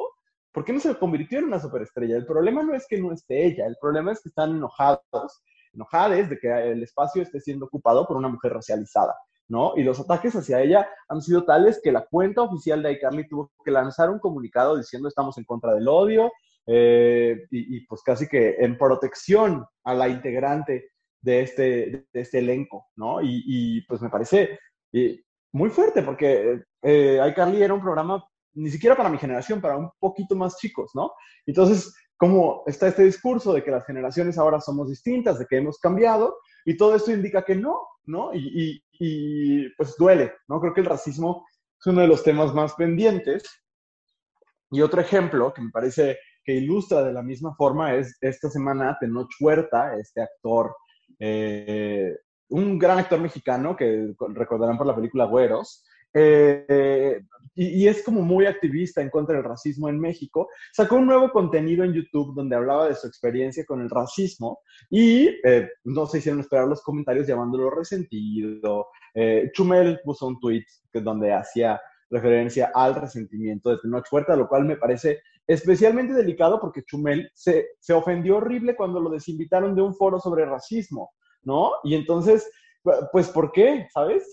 ¿por 0.58 0.66
qué 0.66 0.74
no 0.74 0.80
se 0.80 0.96
convirtió 0.96 1.38
en 1.38 1.46
una 1.46 1.60
superestrella? 1.60 2.18
El 2.18 2.26
problema 2.26 2.64
no 2.64 2.74
es 2.74 2.88
que 2.88 3.00
no 3.00 3.12
esté 3.12 3.46
ella, 3.46 3.68
el 3.68 3.76
problema 3.80 4.12
es 4.12 4.24
que 4.24 4.30
están 4.30 4.56
enojados, 4.56 5.44
enojados 5.72 6.30
de 6.30 6.40
que 6.40 6.72
el 6.72 6.82
espacio 6.82 7.22
esté 7.22 7.40
siendo 7.40 7.68
ocupado 7.68 8.08
por 8.08 8.18
una 8.18 8.28
mujer 8.28 8.54
racializada, 8.54 9.14
¿no? 9.48 9.74
Y 9.78 9.84
los 9.84 10.00
ataques 10.00 10.36
hacia 10.36 10.60
ella 10.60 10.90
han 11.10 11.22
sido 11.22 11.46
tales 11.46 11.80
que 11.84 11.92
la 11.92 12.08
cuenta 12.08 12.42
oficial 12.42 12.82
de 12.82 12.94
iCarly 12.94 13.28
tuvo 13.28 13.52
que 13.64 13.70
lanzar 13.70 14.10
un 14.10 14.18
comunicado 14.18 14.76
diciendo 14.76 15.08
estamos 15.08 15.38
en 15.38 15.44
contra 15.44 15.76
del 15.76 15.88
odio 15.88 16.32
eh, 16.66 17.46
y, 17.52 17.86
pues 17.86 18.02
casi 18.02 18.28
que 18.28 18.56
en 18.58 18.80
protección 18.80 19.64
a 19.84 19.94
la 19.94 20.10
integrante 20.10 20.90
de 21.22 21.42
este, 21.42 22.08
de 22.12 22.20
este 22.20 22.40
elenco, 22.40 22.88
¿no? 22.96 23.20
Y, 23.22 23.86
pues 23.88 24.02
me 24.02 24.10
parece 24.10 24.58
eh, 24.92 25.22
muy 25.52 25.70
fuerte 25.70 26.02
porque 26.02 26.64
eh, 26.82 27.22
iCarly 27.30 27.62
era 27.62 27.76
un 27.76 27.82
programa 27.82 28.28
ni 28.58 28.70
siquiera 28.70 28.96
para 28.96 29.10
mi 29.10 29.18
generación, 29.18 29.62
para 29.62 29.78
un 29.78 29.90
poquito 30.00 30.36
más 30.36 30.58
chicos, 30.58 30.92
¿no? 30.96 31.12
Entonces, 31.46 31.94
como 32.18 32.64
está 32.66 32.88
este 32.88 33.04
discurso 33.04 33.54
de 33.54 33.64
que 33.64 33.72
las 33.72 33.86
generaciones 33.86 34.38
ahora 34.38 34.60
somos 34.60 34.90
distintas, 34.90 35.38
de 35.38 35.46
que 35.46 35.58
hemos 35.58 35.78
cambiado, 35.78 36.38
y 36.66 36.76
todo 36.76 36.96
esto 36.96 37.12
indica 37.12 37.46
que 37.46 37.56
no, 37.56 37.80
¿no? 38.06 38.34
Y, 38.34 38.82
y, 39.00 39.70
pues 39.76 39.96
duele, 39.98 40.34
¿no? 40.48 40.60
Creo 40.60 40.74
que 40.74 40.82
el 40.82 40.88
racismo 40.88 41.46
es 41.80 41.86
uno 41.86 42.02
de 42.02 42.08
los 42.08 42.24
temas 42.24 42.54
más 42.54 42.74
pendientes. 42.74 43.44
Y 44.72 44.82
otro 44.82 45.00
ejemplo 45.00 45.54
que 45.54 45.62
me 45.62 45.70
parece 45.70 46.18
que 46.44 46.56
ilustra 46.56 47.04
de 47.04 47.14
la 47.14 47.22
misma 47.22 47.56
forma 47.56 47.94
es 47.94 48.18
esta 48.22 48.50
semana 48.50 48.98
Tenoch 49.00 49.30
Huerta, 49.40 49.96
este 49.96 50.22
actor, 50.22 50.76
eh, 51.20 52.16
un 52.50 52.80
gran 52.80 52.98
actor 52.98 53.20
mexicano 53.20 53.76
que 53.76 54.14
recordarán 54.30 54.78
por 54.78 54.88
la 54.88 54.96
película 54.96 55.26
Güeros, 55.26 55.86
eh, 56.14 57.22
y, 57.58 57.88
es 57.88 58.04
como 58.04 58.22
muy 58.22 58.46
activista 58.46 59.02
en 59.02 59.10
contra 59.10 59.36
del 59.36 59.44
racismo 59.44 59.90
en 59.90 60.00
México, 60.00 60.48
sacó 60.72 60.98
un 60.98 61.08
nuevo 61.08 61.32
contenido 61.32 61.84
en 61.84 61.94
YouTube 61.94 62.36
donde 62.36 62.56
hablaba 62.56 62.88
de 62.88 62.96
su 62.96 63.08
experiencia 63.08 63.66
con 63.66 63.82
el 63.82 63.90
racismo 63.90 64.60
y 64.92 65.30
eh, 65.44 65.68
no 65.84 66.06
se 66.06 66.20
hicieron 66.20 66.40
esperar 66.40 66.68
los 66.68 66.84
comentarios 66.84 67.26
llamándolo 67.26 67.72
resentido. 67.72 68.88
Eh, 69.16 69.50
Chumel 69.54 70.00
puso 70.04 70.28
un 70.28 70.40
tweet 70.40 70.66
donde 70.94 71.34
hacía 71.34 71.82
referencia 72.12 72.72
al 72.76 72.94
resentimiento 72.94 73.72
de 73.72 73.80
Tenoch 73.80 74.06
Huerta, 74.12 74.36
lo 74.36 74.48
cual 74.48 74.66
me 74.66 74.78
parece 74.78 75.22
especialmente 75.48 76.14
delicado 76.14 76.60
porque 76.60 76.84
Chumel 76.84 77.32
se, 77.34 77.70
se 77.80 77.94
ofendió 77.94 78.38
horrible 78.38 78.76
cuando 78.76 79.00
lo 79.00 79.10
desinvitaron 79.10 79.76
de 79.76 79.82
un 79.82 79.96
foro 79.96 80.20
sobre 80.20 80.46
racismo, 80.46 81.12
¿no? 81.42 81.72
Y 81.84 81.96
entonces 81.96 82.48
pues, 83.12 83.29
¿por 83.29 83.51
qué? 83.51 83.88
¿Sabes? 83.94 84.29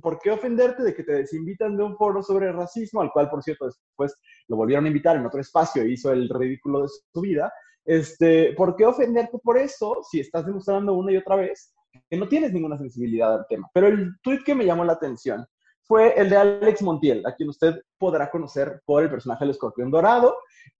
¿Por 0.00 0.18
qué 0.18 0.30
ofenderte 0.30 0.82
de 0.82 0.94
que 0.94 1.04
te 1.04 1.12
desinvitan 1.12 1.76
de 1.76 1.84
un 1.84 1.96
foro 1.96 2.22
sobre 2.22 2.52
racismo, 2.52 3.00
al 3.00 3.10
cual, 3.12 3.28
por 3.30 3.42
cierto, 3.42 3.66
después 3.66 4.14
lo 4.48 4.56
volvieron 4.56 4.84
a 4.84 4.88
invitar 4.88 5.16
en 5.16 5.26
otro 5.26 5.40
espacio 5.40 5.82
e 5.82 5.90
hizo 5.90 6.12
el 6.12 6.28
ridículo 6.28 6.82
de 6.82 6.88
su 6.88 7.20
vida? 7.20 7.52
Este, 7.84 8.52
¿Por 8.54 8.76
qué 8.76 8.86
ofenderte 8.86 9.38
por 9.42 9.58
eso 9.58 10.00
si 10.08 10.20
estás 10.20 10.46
demostrando 10.46 10.94
una 10.94 11.12
y 11.12 11.16
otra 11.16 11.36
vez 11.36 11.74
que 12.08 12.16
no 12.16 12.28
tienes 12.28 12.52
ninguna 12.52 12.78
sensibilidad 12.78 13.34
al 13.34 13.46
tema? 13.48 13.68
Pero 13.72 13.88
el 13.88 14.12
tweet 14.22 14.40
que 14.44 14.54
me 14.54 14.64
llamó 14.64 14.84
la 14.84 14.92
atención 14.92 15.44
fue 15.82 16.14
el 16.16 16.30
de 16.30 16.36
Alex 16.36 16.82
Montiel, 16.82 17.26
a 17.26 17.34
quien 17.34 17.48
usted 17.48 17.74
podrá 17.98 18.30
conocer 18.30 18.80
por 18.84 19.02
el 19.02 19.10
personaje 19.10 19.44
del 19.44 19.50
escorpión 19.50 19.90
dorado, 19.90 20.36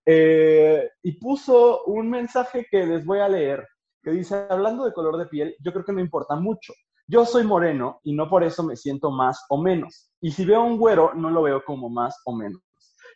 eh, 0.06 0.88
y 1.02 1.18
puso 1.18 1.82
un 1.86 2.08
mensaje 2.08 2.64
que 2.70 2.86
les 2.86 3.04
voy 3.04 3.18
a 3.18 3.28
leer, 3.28 3.66
que 4.04 4.12
dice, 4.12 4.46
hablando 4.48 4.84
de 4.84 4.92
color 4.92 5.18
de 5.18 5.26
piel, 5.26 5.56
yo 5.58 5.72
creo 5.72 5.84
que 5.84 5.92
no 5.92 6.00
importa 6.00 6.36
mucho. 6.36 6.72
Yo 7.10 7.26
soy 7.26 7.42
moreno 7.42 7.98
y 8.04 8.14
no 8.14 8.30
por 8.30 8.44
eso 8.44 8.62
me 8.62 8.76
siento 8.76 9.10
más 9.10 9.44
o 9.48 9.60
menos. 9.60 10.12
Y 10.20 10.30
si 10.30 10.44
veo 10.44 10.62
un 10.62 10.78
güero, 10.78 11.12
no 11.12 11.28
lo 11.28 11.42
veo 11.42 11.64
como 11.64 11.90
más 11.90 12.16
o 12.24 12.36
menos. 12.36 12.62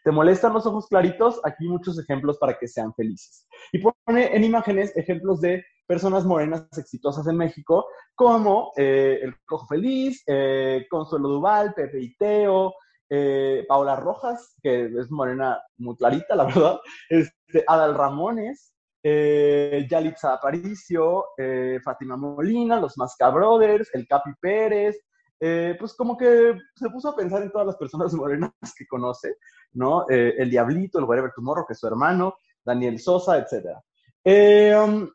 ¿Te 0.02 0.10
molestan 0.10 0.52
los 0.52 0.66
ojos 0.66 0.88
claritos? 0.88 1.40
Aquí 1.44 1.68
muchos 1.68 1.96
ejemplos 2.00 2.36
para 2.38 2.58
que 2.58 2.66
sean 2.66 2.92
felices. 2.94 3.46
Y 3.72 3.78
pone 3.78 4.34
en 4.34 4.42
imágenes 4.42 4.96
ejemplos 4.96 5.40
de 5.40 5.64
personas 5.86 6.24
morenas 6.24 6.66
exitosas 6.76 7.28
en 7.28 7.36
México, 7.36 7.86
como 8.16 8.72
eh, 8.76 9.20
el 9.22 9.36
Cojo 9.46 9.68
Feliz, 9.68 10.24
eh, 10.26 10.86
Consuelo 10.90 11.28
Duval, 11.28 11.72
Pepe 11.72 12.00
Iteo, 12.00 12.74
eh, 13.08 13.64
Paula 13.68 13.94
Rojas, 13.94 14.56
que 14.60 14.86
es 14.86 15.08
morena 15.08 15.62
muy 15.78 15.94
clarita, 15.96 16.34
la 16.34 16.46
verdad, 16.46 16.80
este, 17.10 17.62
Adal 17.68 17.94
Ramones, 17.94 18.73
eh, 19.06 19.86
Yalitza 19.88 20.32
Aparicio, 20.32 21.26
eh, 21.36 21.78
Fátima 21.84 22.16
Molina, 22.16 22.80
los 22.80 22.96
Masca 22.96 23.28
Brothers, 23.28 23.90
el 23.92 24.08
Capi 24.08 24.30
Pérez, 24.40 24.98
eh, 25.38 25.76
pues 25.78 25.94
como 25.94 26.16
que 26.16 26.56
se 26.74 26.88
puso 26.88 27.10
a 27.10 27.16
pensar 27.16 27.42
en 27.42 27.52
todas 27.52 27.66
las 27.66 27.76
personas 27.76 28.14
morenas 28.14 28.52
que 28.76 28.86
conoce, 28.86 29.36
¿no? 29.74 30.08
Eh, 30.08 30.34
el 30.38 30.48
Diablito, 30.48 30.98
el 30.98 31.04
Whatever 31.04 31.32
Tomorrow, 31.36 31.66
que 31.66 31.74
es 31.74 31.78
su 31.78 31.86
hermano, 31.86 32.36
Daniel 32.64 32.98
Sosa, 32.98 33.36
etc. 33.36 33.76
Um, 34.24 35.10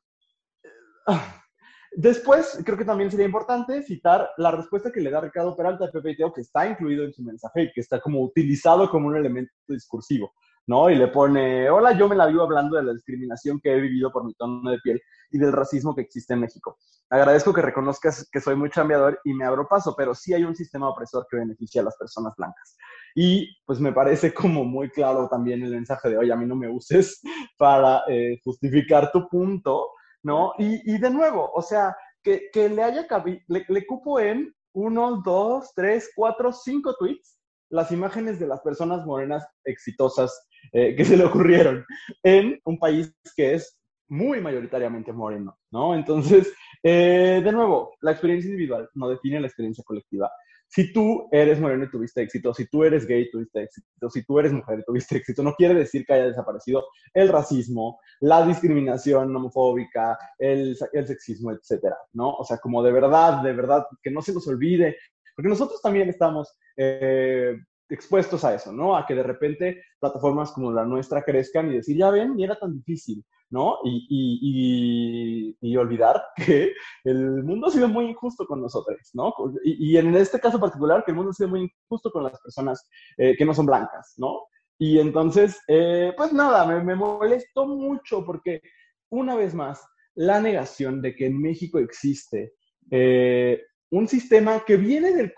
después, 1.93 2.61
creo 2.63 2.77
que 2.77 2.85
también 2.85 3.09
sería 3.09 3.25
importante 3.25 3.81
citar 3.81 4.29
la 4.37 4.51
respuesta 4.51 4.91
que 4.91 5.01
le 5.01 5.09
da 5.09 5.21
Ricardo 5.21 5.55
Peralta 5.55 5.87
de 5.87 5.91
Pepe 5.93 6.15
Teo, 6.15 6.31
que 6.31 6.41
está 6.41 6.67
incluido 6.67 7.05
en 7.05 7.13
su 7.13 7.23
mensaje 7.23 7.71
que 7.73 7.81
está 7.81 7.99
como 7.99 8.21
utilizado 8.21 8.87
como 8.87 9.07
un 9.07 9.17
elemento 9.17 9.51
discursivo. 9.67 10.31
¿No? 10.69 10.87
Y 10.87 10.95
le 10.95 11.07
pone, 11.07 11.67
hola, 11.67 11.93
yo 11.97 12.07
me 12.07 12.15
la 12.15 12.27
vivo 12.27 12.43
hablando 12.43 12.77
de 12.77 12.83
la 12.83 12.93
discriminación 12.93 13.59
que 13.59 13.73
he 13.73 13.81
vivido 13.81 14.11
por 14.11 14.23
mi 14.23 14.35
tono 14.35 14.69
de 14.69 14.77
piel 14.77 15.01
y 15.31 15.39
del 15.39 15.51
racismo 15.51 15.95
que 15.95 16.01
existe 16.01 16.35
en 16.35 16.41
México. 16.41 16.77
Agradezco 17.09 17.51
que 17.51 17.63
reconozcas 17.63 18.29
que 18.31 18.39
soy 18.39 18.55
muy 18.55 18.69
chambeador 18.69 19.19
y 19.23 19.33
me 19.33 19.45
abro 19.45 19.67
paso, 19.67 19.95
pero 19.97 20.13
sí 20.13 20.31
hay 20.31 20.43
un 20.43 20.55
sistema 20.55 20.87
opresor 20.87 21.25
que 21.27 21.37
beneficia 21.37 21.81
a 21.81 21.85
las 21.85 21.97
personas 21.97 22.35
blancas. 22.37 22.77
Y 23.15 23.49
pues 23.65 23.79
me 23.79 23.91
parece 23.91 24.31
como 24.31 24.63
muy 24.63 24.91
claro 24.91 25.27
también 25.27 25.63
el 25.63 25.71
mensaje 25.71 26.07
de, 26.07 26.19
oye, 26.19 26.31
a 26.31 26.35
mí 26.35 26.45
no 26.45 26.55
me 26.55 26.69
uses 26.69 27.19
para 27.57 28.03
eh, 28.07 28.39
justificar 28.43 29.11
tu 29.11 29.27
punto, 29.27 29.89
¿no? 30.21 30.53
Y, 30.59 30.99
de 30.99 31.09
nuevo, 31.09 31.49
o 31.51 31.63
sea, 31.63 31.95
que, 32.21 32.51
le 32.53 32.83
haya 32.83 33.07
cabido, 33.07 33.39
le, 33.47 33.65
le 33.67 33.87
cupo 33.87 34.19
en 34.19 34.53
uno, 34.73 35.19
dos, 35.25 35.71
tres, 35.75 36.11
cuatro, 36.15 36.53
cinco 36.53 36.95
tweets 36.99 37.38
las 37.69 37.91
imágenes 37.91 38.39
de 38.39 38.47
las 38.47 38.61
personas 38.61 39.05
morenas 39.05 39.45
exitosas 39.63 40.47
eh, 40.73 40.95
que 40.95 41.05
se 41.05 41.17
le 41.17 41.25
ocurrieron 41.25 41.85
en 42.23 42.59
un 42.65 42.77
país 42.77 43.13
que 43.35 43.55
es 43.55 43.79
muy 44.09 44.41
mayoritariamente 44.41 45.13
moreno, 45.13 45.57
¿no? 45.71 45.95
Entonces, 45.95 46.51
eh, 46.83 47.41
de 47.43 47.51
nuevo, 47.51 47.95
la 48.01 48.11
experiencia 48.11 48.49
individual 48.49 48.89
no 48.95 49.09
define 49.09 49.39
la 49.39 49.47
experiencia 49.47 49.83
colectiva. 49.83 50.31
Si 50.71 50.93
tú 50.93 51.27
eres 51.31 51.59
moreno 51.59 51.85
y 51.85 51.89
tuviste 51.89 52.21
éxito, 52.21 52.53
si 52.53 52.67
tú 52.67 52.83
eres 52.83 53.07
gay 53.07 53.23
y 53.23 53.31
tuviste 53.31 53.63
éxito, 53.63 54.09
si 54.09 54.23
tú 54.23 54.37
eres 54.37 54.53
mujer 54.53 54.79
y 54.79 54.83
tuviste 54.83 55.17
éxito, 55.17 55.41
no 55.41 55.55
quiere 55.55 55.73
decir 55.73 56.05
que 56.05 56.13
haya 56.13 56.27
desaparecido 56.27 56.85
el 57.13 57.27
racismo, 57.29 57.99
la 58.19 58.45
discriminación 58.45 59.35
homofóbica, 59.35 60.17
el, 60.37 60.77
el 60.93 61.07
sexismo, 61.07 61.51
etcétera, 61.51 61.97
¿no? 62.13 62.29
O 62.35 62.43
sea, 62.43 62.57
como 62.57 62.83
de 62.83 62.91
verdad, 62.91 63.41
de 63.41 63.53
verdad, 63.53 63.85
que 64.03 64.11
no 64.11 64.21
se 64.21 64.31
nos 64.31 64.47
olvide, 64.47 64.97
porque 65.39 65.51
nosotros 65.51 65.81
también 65.81 66.09
estamos 66.09 66.53
eh, 66.75 67.57
expuestos 67.87 68.43
a 68.43 68.55
eso, 68.55 68.73
¿no? 68.73 68.97
A 68.97 69.05
que 69.05 69.15
de 69.15 69.23
repente 69.23 69.81
plataformas 69.97 70.51
como 70.51 70.69
la 70.69 70.83
nuestra 70.83 71.23
crezcan 71.23 71.71
y 71.71 71.75
decir, 71.75 71.95
ya 71.95 72.11
ven, 72.11 72.35
ni 72.35 72.43
era 72.43 72.59
tan 72.59 72.73
difícil, 72.75 73.23
¿no? 73.49 73.77
Y, 73.85 74.05
y, 74.09 75.57
y, 75.61 75.77
olvidar 75.77 76.21
que 76.35 76.73
el 77.05 77.41
mundo 77.45 77.67
ha 77.67 77.71
sido 77.71 77.87
muy 77.87 78.09
injusto 78.09 78.45
con 78.45 78.61
nosotros, 78.61 78.99
¿no? 79.13 79.33
Y, 79.63 79.95
en 79.95 80.13
este 80.13 80.41
caso 80.41 80.59
particular, 80.59 81.05
que 81.05 81.11
el 81.11 81.15
mundo 81.15 81.31
ha 81.31 81.33
sido 81.33 81.47
muy 81.47 81.71
injusto 81.85 82.11
con 82.11 82.25
las 82.25 82.37
personas 82.41 82.85
eh, 83.15 83.33
que 83.37 83.45
no 83.45 83.53
son 83.53 83.65
blancas, 83.65 84.15
¿no? 84.17 84.41
Y 84.77 84.99
entonces, 84.99 85.57
eh, 85.69 86.11
pues 86.17 86.33
nada, 86.33 86.65
me, 86.65 86.83
me 86.83 86.95
molestó 86.95 87.65
mucho 87.65 88.25
porque, 88.25 88.61
una 89.09 89.35
vez 89.35 89.53
más, 89.53 89.81
la 90.15 90.41
negación 90.41 91.01
de 91.01 91.15
que 91.15 91.27
en 91.27 91.41
México 91.41 91.79
existe 91.79 92.55
eh, 92.91 93.63
un 93.91 94.07
sistema 94.07 94.63
que 94.65 94.77
viene 94.77 95.13
del, 95.13 95.33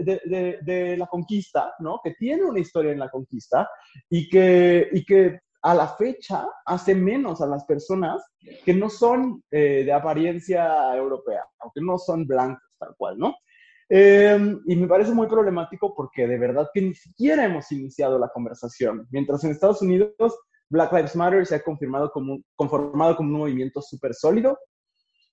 de, 0.00 0.58
de, 0.62 0.96
la 0.96 1.06
conquista, 1.06 1.74
¿no? 1.80 2.00
que 2.02 2.14
tiene 2.14 2.44
una 2.44 2.60
historia 2.60 2.92
en 2.92 3.00
la 3.00 3.10
conquista 3.10 3.68
y 4.08 4.28
que, 4.28 4.88
y 4.92 5.04
que 5.04 5.40
a 5.62 5.74
la 5.74 5.88
fecha 5.88 6.46
hace 6.64 6.94
menos 6.94 7.40
a 7.40 7.46
las 7.46 7.64
personas 7.64 8.22
que 8.64 8.72
no 8.72 8.88
son 8.88 9.42
eh, 9.50 9.82
de 9.84 9.92
apariencia 9.92 10.96
europea, 10.96 11.42
aunque 11.58 11.80
no 11.80 11.98
son 11.98 12.26
blancos 12.26 12.62
tal 12.78 12.94
cual, 12.96 13.18
¿no? 13.18 13.34
Em, 13.88 14.60
y 14.66 14.76
me 14.76 14.88
parece 14.88 15.12
muy 15.12 15.28
problemático 15.28 15.94
porque 15.94 16.26
de 16.26 16.38
verdad 16.38 16.68
que 16.74 16.82
ni 16.82 16.94
siquiera 16.94 17.44
hemos 17.44 17.70
iniciado 17.72 18.18
la 18.18 18.28
conversación. 18.28 19.06
Mientras 19.10 19.42
en 19.44 19.52
Estados 19.52 19.80
Unidos 19.82 20.12
Black 20.68 20.92
Lives 20.92 21.14
Matter 21.14 21.46
se 21.46 21.54
ha 21.56 21.62
confirmado 21.62 22.10
como, 22.10 22.38
conformado 22.56 23.16
como 23.16 23.30
un 23.30 23.40
movimiento 23.40 23.80
súper 23.80 24.14
sólido, 24.14 24.58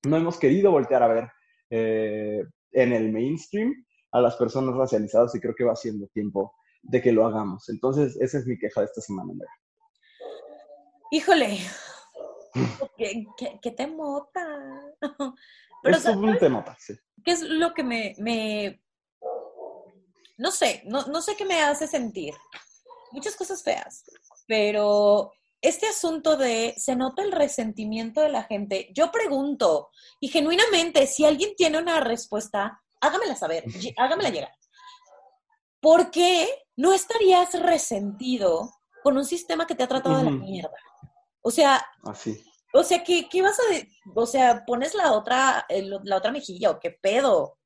no 0.08 0.18
hemos 0.18 0.38
querido 0.38 0.72
voltear 0.72 1.03
a 1.03 1.08
ver 1.08 1.30
eh, 1.70 2.44
en 2.74 2.94
el 2.94 3.12
mainstream 3.12 3.74
a 4.12 4.22
las 4.22 4.36
personas 4.36 4.75
racializadas 4.75 5.34
y 5.36 5.39
creo 5.39 5.56
que 5.56 5.63
va 5.63 5.75
siendo 5.75 6.08
tiempo 6.08 6.53
de 6.82 7.01
que 7.01 7.12
lo 7.12 7.25
hagamos. 7.25 7.70
Entonces, 7.70 8.15
esa 8.18 8.38
es 8.38 8.46
mi 8.46 8.58
queja 8.58 8.82
de 8.82 8.86
esta 8.86 9.01
semana, 9.01 9.34
Híjole, 11.12 11.60
¿qué, 12.98 13.25
qué, 13.62 13.72
te 13.72 13.88
mota? 13.88 14.46
Pero, 15.84 15.98
es 15.98 16.06
un 16.06 16.38
temota, 16.39 16.75
sí. 16.80 16.96
¿Qué 17.24 17.32
es 17.32 17.42
lo 17.42 17.74
que 17.74 17.84
me, 17.84 18.15
me... 18.18 18.82
no 20.38 20.50
sé, 20.50 20.82
no, 20.86 21.06
no 21.08 21.22
sé 21.22 21.36
qué 21.36 21.46
me 21.46 21.62
hace 21.62 21.88
sentir? 21.88 22.34
Muchas 23.12 23.36
cosas 23.36 23.62
feas, 23.62 24.06
pero 24.48 25.32
este 25.63 25.88
asunto 25.88 26.36
de 26.36 26.75
se 26.77 26.96
nota 26.96 27.24
el 27.24 27.32
resentimiento 27.32 28.20
de 28.20 28.29
la 28.29 28.43
gente, 28.43 28.89
yo 28.93 29.12
pregunto, 29.12 29.89
y 30.20 30.27
genuinamente, 30.27 31.08
si 31.08 31.25
alguien 31.25 31.55
tiene 31.55 31.79
una 31.79 32.01
respuesta, 32.01 32.84
hágamela 33.00 33.36
saber, 33.36 33.63
hágamela 33.98 34.29
llegar. 34.29 34.51
¿Por 35.79 36.12
qué 36.12 36.48
no 36.75 36.93
estarías 36.93 37.58
resentido 37.60 38.74
con 39.03 39.17
un 39.17 39.25
sistema 39.25 39.65
que 39.65 39.74
te 39.74 39.84
ha 39.84 39.88
tratado 39.88 40.17
de 40.17 40.25
la 40.25 40.32
mierda? 40.32 40.77
O 41.41 41.50
sea, 41.50 41.86
Así. 42.03 42.43
o 42.74 42.84
sea, 42.84 43.01
¿qué, 43.01 43.29
¿qué, 43.29 43.41
vas 43.41 43.58
a 43.60 43.63
O 44.15 44.25
sea, 44.25 44.65
pones 44.65 44.93
la 44.93 45.13
otra, 45.13 45.65
la 45.70 46.17
otra 46.17 46.32
mejilla 46.32 46.72
o 46.72 46.79
qué 46.79 46.91
pedo. 46.91 47.58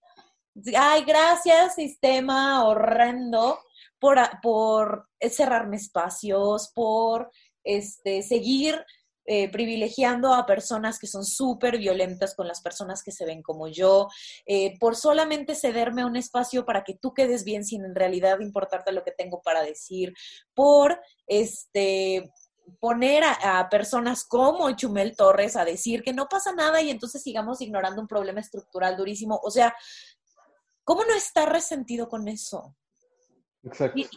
Ay, 0.76 1.04
gracias, 1.04 1.76
sistema 1.76 2.68
horrendo, 2.68 3.60
por, 4.00 4.20
por 4.42 5.10
cerrarme 5.20 5.78
espacios, 5.78 6.72
por 6.74 7.32
este, 7.68 8.24
seguir 8.24 8.84
eh, 9.30 9.52
privilegiando 9.52 10.34
a 10.34 10.46
personas 10.46 10.98
que 10.98 11.06
son 11.06 11.26
súper 11.26 11.78
violentas 11.78 12.34
con 12.34 12.48
las 12.48 12.62
personas 12.62 13.04
que 13.04 13.12
se 13.12 13.26
ven 13.26 13.42
como 13.42 13.68
yo, 13.68 14.08
eh, 14.46 14.80
por 14.80 14.96
solamente 14.96 15.54
cederme 15.54 16.06
un 16.06 16.16
espacio 16.16 16.64
para 16.64 16.86
que 16.86 16.94
tú 16.94 17.14
quedes 17.14 17.44
bien 17.44 17.66
sin 17.66 17.84
en 17.84 17.94
realidad 17.94 18.40
importarte 18.40 18.94
lo 18.94 19.04
que 19.04 19.12
tengo 19.12 19.42
para 19.42 19.64
decir, 19.64 20.14
por 20.54 21.02
este 21.28 22.32
poner 22.80 23.24
a, 23.26 23.68
personas 23.70 24.24
como 24.24 24.72
Chumel 24.72 25.16
Torres 25.18 25.58
a 25.58 25.66
decir 25.66 26.04
que 26.04 26.14
no 26.14 26.30
pasa 26.30 26.54
nada 26.54 26.82
y 26.82 26.90
entonces 26.90 27.22
sigamos 27.22 27.60
ignorando 27.62 28.02
un 28.02 28.08
problema 28.08 28.40
estructural 28.40 28.96
durísimo. 28.96 29.42
O 29.44 29.52
sea, 29.52 29.76
¿cómo 30.86 31.04
no 31.04 31.14
estar 31.14 31.52
resentido 31.52 32.08
con 32.08 32.30
eso? 32.30 32.78
Exacto. 33.64 34.00
Y, 34.00 34.08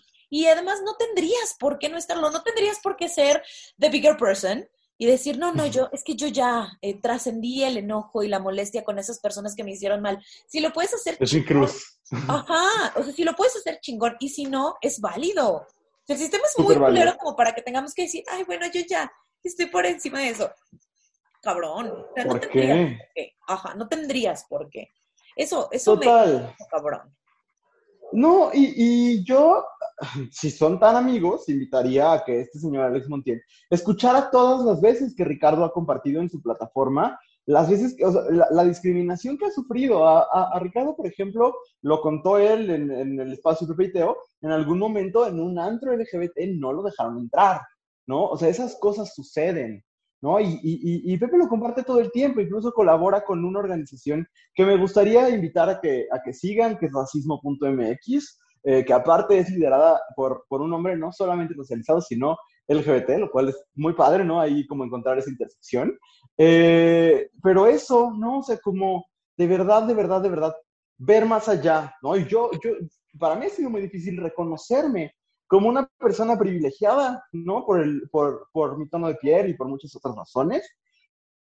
además 0.47 0.81
no 0.85 0.97
tendrías 0.97 1.57
por 1.59 1.79
qué 1.79 1.89
no 1.89 1.99
estarlo, 1.99 2.31
no 2.31 2.43
tendrías 2.43 2.79
por 2.81 2.97
qué 2.97 3.09
ser 3.09 3.43
the 3.79 3.91
bigger 3.91 4.17
person 4.17 4.69
y 4.97 5.07
decir, 5.07 5.39
no, 5.39 5.53
no, 5.53 5.67
yo, 5.67 5.89
es 5.93 6.05
que 6.05 6.15
yo 6.15 6.29
ya 6.29 6.79
eh, 6.83 7.01
trascendí 7.01 7.65
el 7.65 7.79
enojo 7.79 8.23
y 8.23 8.29
la 8.29 8.39
molestia 8.39 8.85
con 8.85 8.99
esas 8.99 9.19
personas 9.19 9.57
que 9.57 9.65
me 9.65 9.73
hicieron 9.73 10.03
mal. 10.03 10.23
Si 10.47 10.61
lo 10.61 10.75
puedes 10.75 10.93
hacer... 10.93 11.17
Es 11.19 11.35
cruz. 11.47 11.99
Ajá, 12.29 12.93
o 12.97 13.03
sea, 13.03 13.13
si 13.13 13.25
lo 13.25 13.35
puedes 13.35 13.57
hacer 13.57 13.81
chingón 13.81 14.17
y 14.21 14.29
si 14.29 14.45
no, 14.45 14.77
es 14.83 15.01
válido. 15.01 15.67
El 16.07 16.19
sistema 16.19 16.45
es 16.47 16.63
muy 16.63 16.75
culero 16.75 17.17
como 17.17 17.35
para 17.35 17.55
que 17.55 17.63
tengamos 17.63 17.95
que 17.95 18.03
decir, 18.03 18.25
ay, 18.31 18.45
bueno, 18.45 18.67
yo 18.71 18.83
ya 18.87 19.11
estoy 19.43 19.67
por 19.67 19.87
encima 19.87 20.19
de 20.19 20.29
eso. 20.29 20.53
Cabrón. 21.41 22.07
¿Por 22.27 22.49
qué? 22.51 22.99
Ajá, 23.47 23.75
no 23.75 23.89
tendrías 23.89 24.45
por 24.51 24.69
qué. 24.69 24.91
Eso, 25.35 25.69
eso 25.73 25.95
Total. 25.95 26.55
me 26.59 26.67
cabrón. 26.67 27.17
No, 28.13 28.51
y, 28.53 28.73
y, 28.77 29.25
yo, 29.25 29.65
si 30.31 30.51
son 30.51 30.79
tan 30.79 30.97
amigos, 30.97 31.49
invitaría 31.49 32.13
a 32.13 32.25
que 32.25 32.41
este 32.41 32.59
señor 32.59 32.85
Alex 32.85 33.09
Montiel 33.09 33.43
escuchara 33.71 34.31
todas 34.31 34.65
las 34.65 34.81
veces 34.81 35.15
que 35.15 35.25
Ricardo 35.25 35.65
ha 35.65 35.73
compartido 35.73 36.21
en 36.21 36.31
su 36.31 36.41
plataforma 36.43 37.19
las 37.47 37.69
veces, 37.69 37.97
o 38.05 38.13
sea, 38.13 38.23
la, 38.51 38.65
discriminación 38.65 39.37
que 39.37 39.47
ha 39.47 39.51
sufrido. 39.51 40.07
A, 40.07 40.59
Ricardo, 40.61 40.95
por 40.95 41.07
ejemplo, 41.07 41.57
lo 41.83 42.01
contó 42.01 42.39
él 42.39 42.71
en, 42.71 43.19
el 43.19 43.33
espacio 43.33 43.67
Pepe 43.67 44.05
en 44.43 44.51
algún 44.51 44.79
momento 44.79 45.27
en 45.27 45.41
un 45.41 45.59
antro 45.59 45.97
LGBT 45.97 46.39
no 46.57 46.73
lo 46.73 46.83
dejaron 46.83 47.19
entrar, 47.19 47.61
¿no? 48.07 48.27
O 48.27 48.37
sea, 48.37 48.49
esas 48.49 48.77
cosas 48.77 49.15
suceden, 49.15 49.85
¿no? 50.23 50.39
Y, 50.41 50.61
y, 50.63 51.13
y, 51.13 51.19
Pepe 51.19 51.39
lo 51.39 51.49
comparte 51.49 51.83
todo 51.83 52.01
el 52.01 52.11
tiempo, 52.11 52.41
incluso 52.41 52.73
colabora 52.73 53.23
con 53.23 53.45
una 53.45 53.59
organización 53.59 54.27
que 54.55 54.65
me 54.65 54.77
gustaría 54.77 55.31
invitar 55.31 55.69
a 55.69 55.81
que, 55.81 56.07
a 56.13 56.21
que 56.23 56.33
sigan, 56.33 56.79
que 56.79 56.87
es 56.87 56.93
racismo.mx, 56.93 58.41
eh, 58.63 58.85
que 58.85 58.93
aparte 58.93 59.39
es 59.39 59.51
liderada 59.51 60.01
por, 60.15 60.45
por 60.49 60.61
un 60.61 60.73
hombre 60.73 60.97
no 60.97 61.13
solamente 61.13 61.55
socializado, 61.55 62.01
sino 62.01 62.37
LGBT, 62.69 63.19
lo 63.19 63.31
cual 63.31 63.49
es 63.49 63.65
muy 63.75 63.95
padre, 63.95 64.25
¿no? 64.25 64.41
Ahí 64.41 64.67
como 64.67 64.85
encontrar 64.85 65.19
esa 65.19 65.31
intersección. 65.31 65.99
Eh, 66.37 67.31
pero 67.43 67.67
eso, 67.67 68.13
¿no? 68.17 68.39
O 68.39 68.43
sea, 68.43 68.59
como 68.59 69.07
de 69.37 69.47
verdad, 69.47 69.85
de 69.85 69.95
verdad, 69.95 70.21
de 70.21 70.29
verdad, 70.29 70.55
ver 70.99 71.25
más 71.25 71.49
allá, 71.49 71.95
¿no? 72.03 72.17
Y 72.17 72.27
yo, 72.27 72.51
yo, 72.63 72.73
para 73.19 73.35
mí 73.35 73.47
ha 73.47 73.51
sido 73.51 73.71
muy 73.71 73.81
difícil 73.81 74.19
reconocerme 74.19 75.15
como 75.51 75.69
una 75.69 75.85
persona 75.99 76.39
privilegiada, 76.39 77.25
¿no? 77.33 77.67
Por, 77.67 77.81
el, 77.81 78.09
por, 78.09 78.49
por 78.53 78.79
mi 78.79 78.89
tono 78.89 79.09
de 79.09 79.17
piel 79.17 79.49
y 79.49 79.55
por 79.55 79.67
muchas 79.67 79.95
otras 79.97 80.15
razones. 80.15 80.63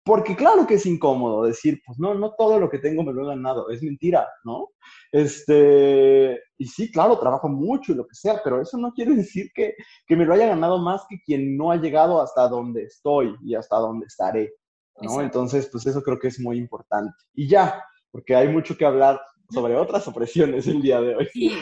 Porque 0.05 0.35
claro 0.35 0.67
que 0.67 0.75
es 0.75 0.87
incómodo 0.87 1.45
decir, 1.45 1.81
pues 1.87 2.01
no, 2.01 2.13
no 2.13 2.35
todo 2.37 2.59
lo 2.59 2.69
que 2.69 2.81
tengo 2.81 3.05
me 3.05 3.13
lo 3.13 3.23
he 3.23 3.27
ganado, 3.29 3.71
es 3.71 3.81
mentira, 3.81 4.27
¿no? 4.43 4.71
Este, 5.13 6.37
y 6.59 6.67
sí, 6.67 6.91
claro, 6.91 7.17
trabajo 7.21 7.49
mucho 7.49 7.93
y 7.93 7.95
lo 7.95 8.05
que 8.05 8.17
sea, 8.17 8.41
pero 8.43 8.61
eso 8.61 8.77
no 8.77 8.93
quiere 8.93 9.15
decir 9.15 9.53
que, 9.55 9.77
que 10.05 10.17
me 10.17 10.25
lo 10.25 10.35
haya 10.35 10.49
ganado 10.49 10.79
más 10.79 11.03
que 11.09 11.21
quien 11.25 11.57
no 11.57 11.71
ha 11.71 11.77
llegado 11.77 12.21
hasta 12.21 12.49
donde 12.49 12.83
estoy 12.83 13.37
y 13.45 13.55
hasta 13.55 13.77
donde 13.77 14.07
estaré, 14.07 14.53
¿no? 15.01 15.21
Entonces, 15.21 15.69
pues 15.71 15.87
eso 15.87 16.03
creo 16.03 16.19
que 16.19 16.27
es 16.27 16.41
muy 16.41 16.59
importante. 16.59 17.15
Y 17.35 17.47
ya, 17.47 17.85
porque 18.11 18.35
hay 18.35 18.49
mucho 18.49 18.77
que 18.77 18.85
hablar 18.85 19.21
sobre 19.49 19.77
otras 19.77 20.09
opresiones 20.09 20.67
el 20.67 20.83
día 20.83 21.01
de 21.01 21.15
hoy. 21.15 21.29
Sí. 21.33 21.53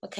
Ok. 0.00 0.16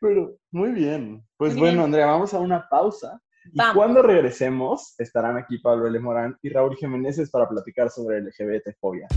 Pero 0.00 0.36
muy 0.50 0.70
bien. 0.70 1.24
Pues 1.36 1.56
bueno, 1.56 1.84
Andrea, 1.84 2.06
vamos 2.06 2.32
a 2.34 2.38
una 2.38 2.66
pausa 2.68 3.20
y 3.50 3.60
cuando 3.74 4.02
regresemos, 4.02 4.94
estarán 4.98 5.36
aquí 5.36 5.58
Pablo 5.58 5.86
L. 5.86 5.98
Morán 5.98 6.38
y 6.42 6.48
Raúl 6.48 6.76
Jiménez 6.76 7.30
para 7.30 7.48
platicar 7.48 7.90
sobre 7.90 8.20
LGBT-fobia. 8.20 9.08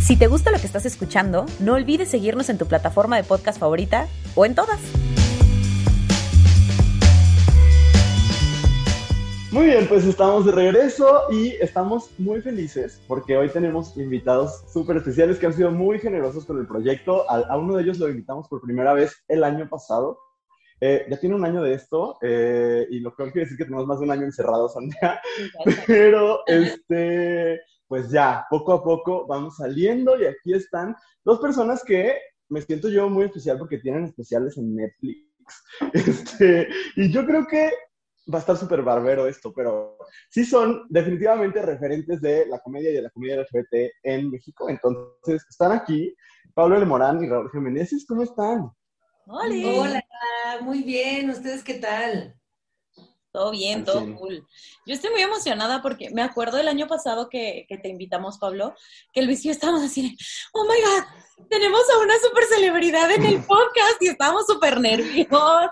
Si 0.00 0.16
te 0.16 0.26
gusta 0.26 0.50
lo 0.50 0.58
que 0.58 0.66
estás 0.66 0.84
escuchando, 0.84 1.46
no 1.60 1.74
olvides 1.74 2.10
seguirnos 2.10 2.48
en 2.48 2.58
tu 2.58 2.66
plataforma 2.66 3.16
de 3.16 3.24
podcast 3.24 3.58
favorita 3.58 4.08
o 4.34 4.44
en 4.44 4.54
todas. 4.54 4.80
Muy 9.52 9.66
bien, 9.66 9.86
pues 9.86 10.04
estamos 10.04 10.46
de 10.46 10.52
regreso 10.52 11.30
y 11.30 11.50
estamos 11.60 12.10
muy 12.18 12.40
felices 12.40 13.00
porque 13.06 13.36
hoy 13.36 13.50
tenemos 13.50 13.96
invitados 13.96 14.64
súper 14.72 14.96
especiales 14.96 15.38
que 15.38 15.46
han 15.46 15.52
sido 15.52 15.70
muy 15.70 15.98
generosos 15.98 16.44
con 16.46 16.58
el 16.58 16.66
proyecto. 16.66 17.30
a, 17.30 17.56
uno 17.56 17.76
de 17.76 17.82
ellos 17.82 17.98
lo 17.98 18.08
invitamos 18.08 18.48
por 18.48 18.62
primera 18.62 18.94
vez 18.94 19.22
el 19.28 19.44
año 19.44 19.68
pasado 19.68 20.18
eh, 20.84 21.06
ya 21.08 21.16
tiene 21.16 21.36
un 21.36 21.44
año 21.44 21.62
de 21.62 21.74
esto 21.74 22.18
eh, 22.22 22.88
y 22.90 22.98
lo 22.98 23.14
que 23.14 23.22
quiere 23.30 23.42
decir 23.42 23.56
que 23.56 23.66
tenemos 23.66 23.86
más 23.86 24.00
de 24.00 24.04
un 24.04 24.10
año 24.10 24.24
encerrados, 24.24 24.76
Andrea. 24.76 25.20
Pero, 25.86 26.40
este, 26.44 27.60
pues 27.86 28.10
ya, 28.10 28.44
poco 28.50 28.72
a 28.72 28.82
poco 28.82 29.24
vamos 29.28 29.58
saliendo 29.58 30.20
y 30.20 30.26
aquí 30.26 30.54
están 30.54 30.96
dos 31.24 31.38
personas 31.38 31.84
que 31.84 32.16
me 32.48 32.60
siento 32.62 32.88
yo 32.88 33.08
muy 33.08 33.26
especial 33.26 33.58
porque 33.58 33.78
tienen 33.78 34.06
especiales 34.06 34.58
en 34.58 34.74
Netflix. 34.74 35.28
Este, 35.92 36.68
y 36.96 37.12
yo 37.12 37.24
creo 37.26 37.46
que 37.46 37.70
va 38.32 38.38
a 38.38 38.40
estar 38.40 38.56
súper 38.56 38.82
barbero 38.82 39.26
esto, 39.26 39.52
pero 39.52 39.96
sí 40.30 40.44
son 40.44 40.86
definitivamente 40.88 41.62
referentes 41.62 42.20
de 42.20 42.46
la 42.46 42.58
comedia 42.60 42.90
y 42.90 42.94
de 42.94 43.02
la 43.02 43.10
comedia 43.10 43.40
LGBT 43.40 43.92
en 44.02 44.30
México. 44.30 44.68
Entonces, 44.68 45.44
están 45.48 45.72
aquí 45.72 46.14
Pablo 46.54 46.76
L. 46.76 46.86
Morán 46.86 47.22
y 47.22 47.28
Raúl 47.28 47.50
Jiménez. 47.50 48.04
¿Cómo 48.06 48.22
están? 48.22 48.70
Hola, 49.26 50.02
muy 50.60 50.82
bien. 50.82 51.30
¿Ustedes 51.30 51.62
qué 51.64 51.74
tal? 51.74 52.36
Todo 53.32 53.50
bien, 53.50 53.82
todo 53.82 54.14
cool. 54.16 54.46
Yo 54.84 54.94
estoy 54.94 55.10
muy 55.10 55.22
emocionada 55.22 55.80
porque 55.80 56.10
me 56.10 56.20
acuerdo 56.20 56.58
del 56.58 56.68
año 56.68 56.86
pasado 56.86 57.30
que, 57.30 57.66
te 57.82 57.88
invitamos, 57.88 58.36
Pablo, 58.38 58.74
que 59.10 59.22
Luis 59.22 59.42
y 59.42 59.48
yo 59.48 59.52
estábamos 59.52 59.82
así, 59.82 60.14
oh 60.52 60.64
my 60.64 60.80
God, 60.82 61.48
tenemos 61.48 61.80
a 61.90 61.98
una 62.00 62.14
super 62.22 62.44
celebridad 62.44 63.10
en 63.10 63.24
el 63.24 63.42
podcast 63.46 64.00
y 64.00 64.08
estábamos 64.08 64.46
súper 64.46 64.78
nerviosos. 64.78 65.70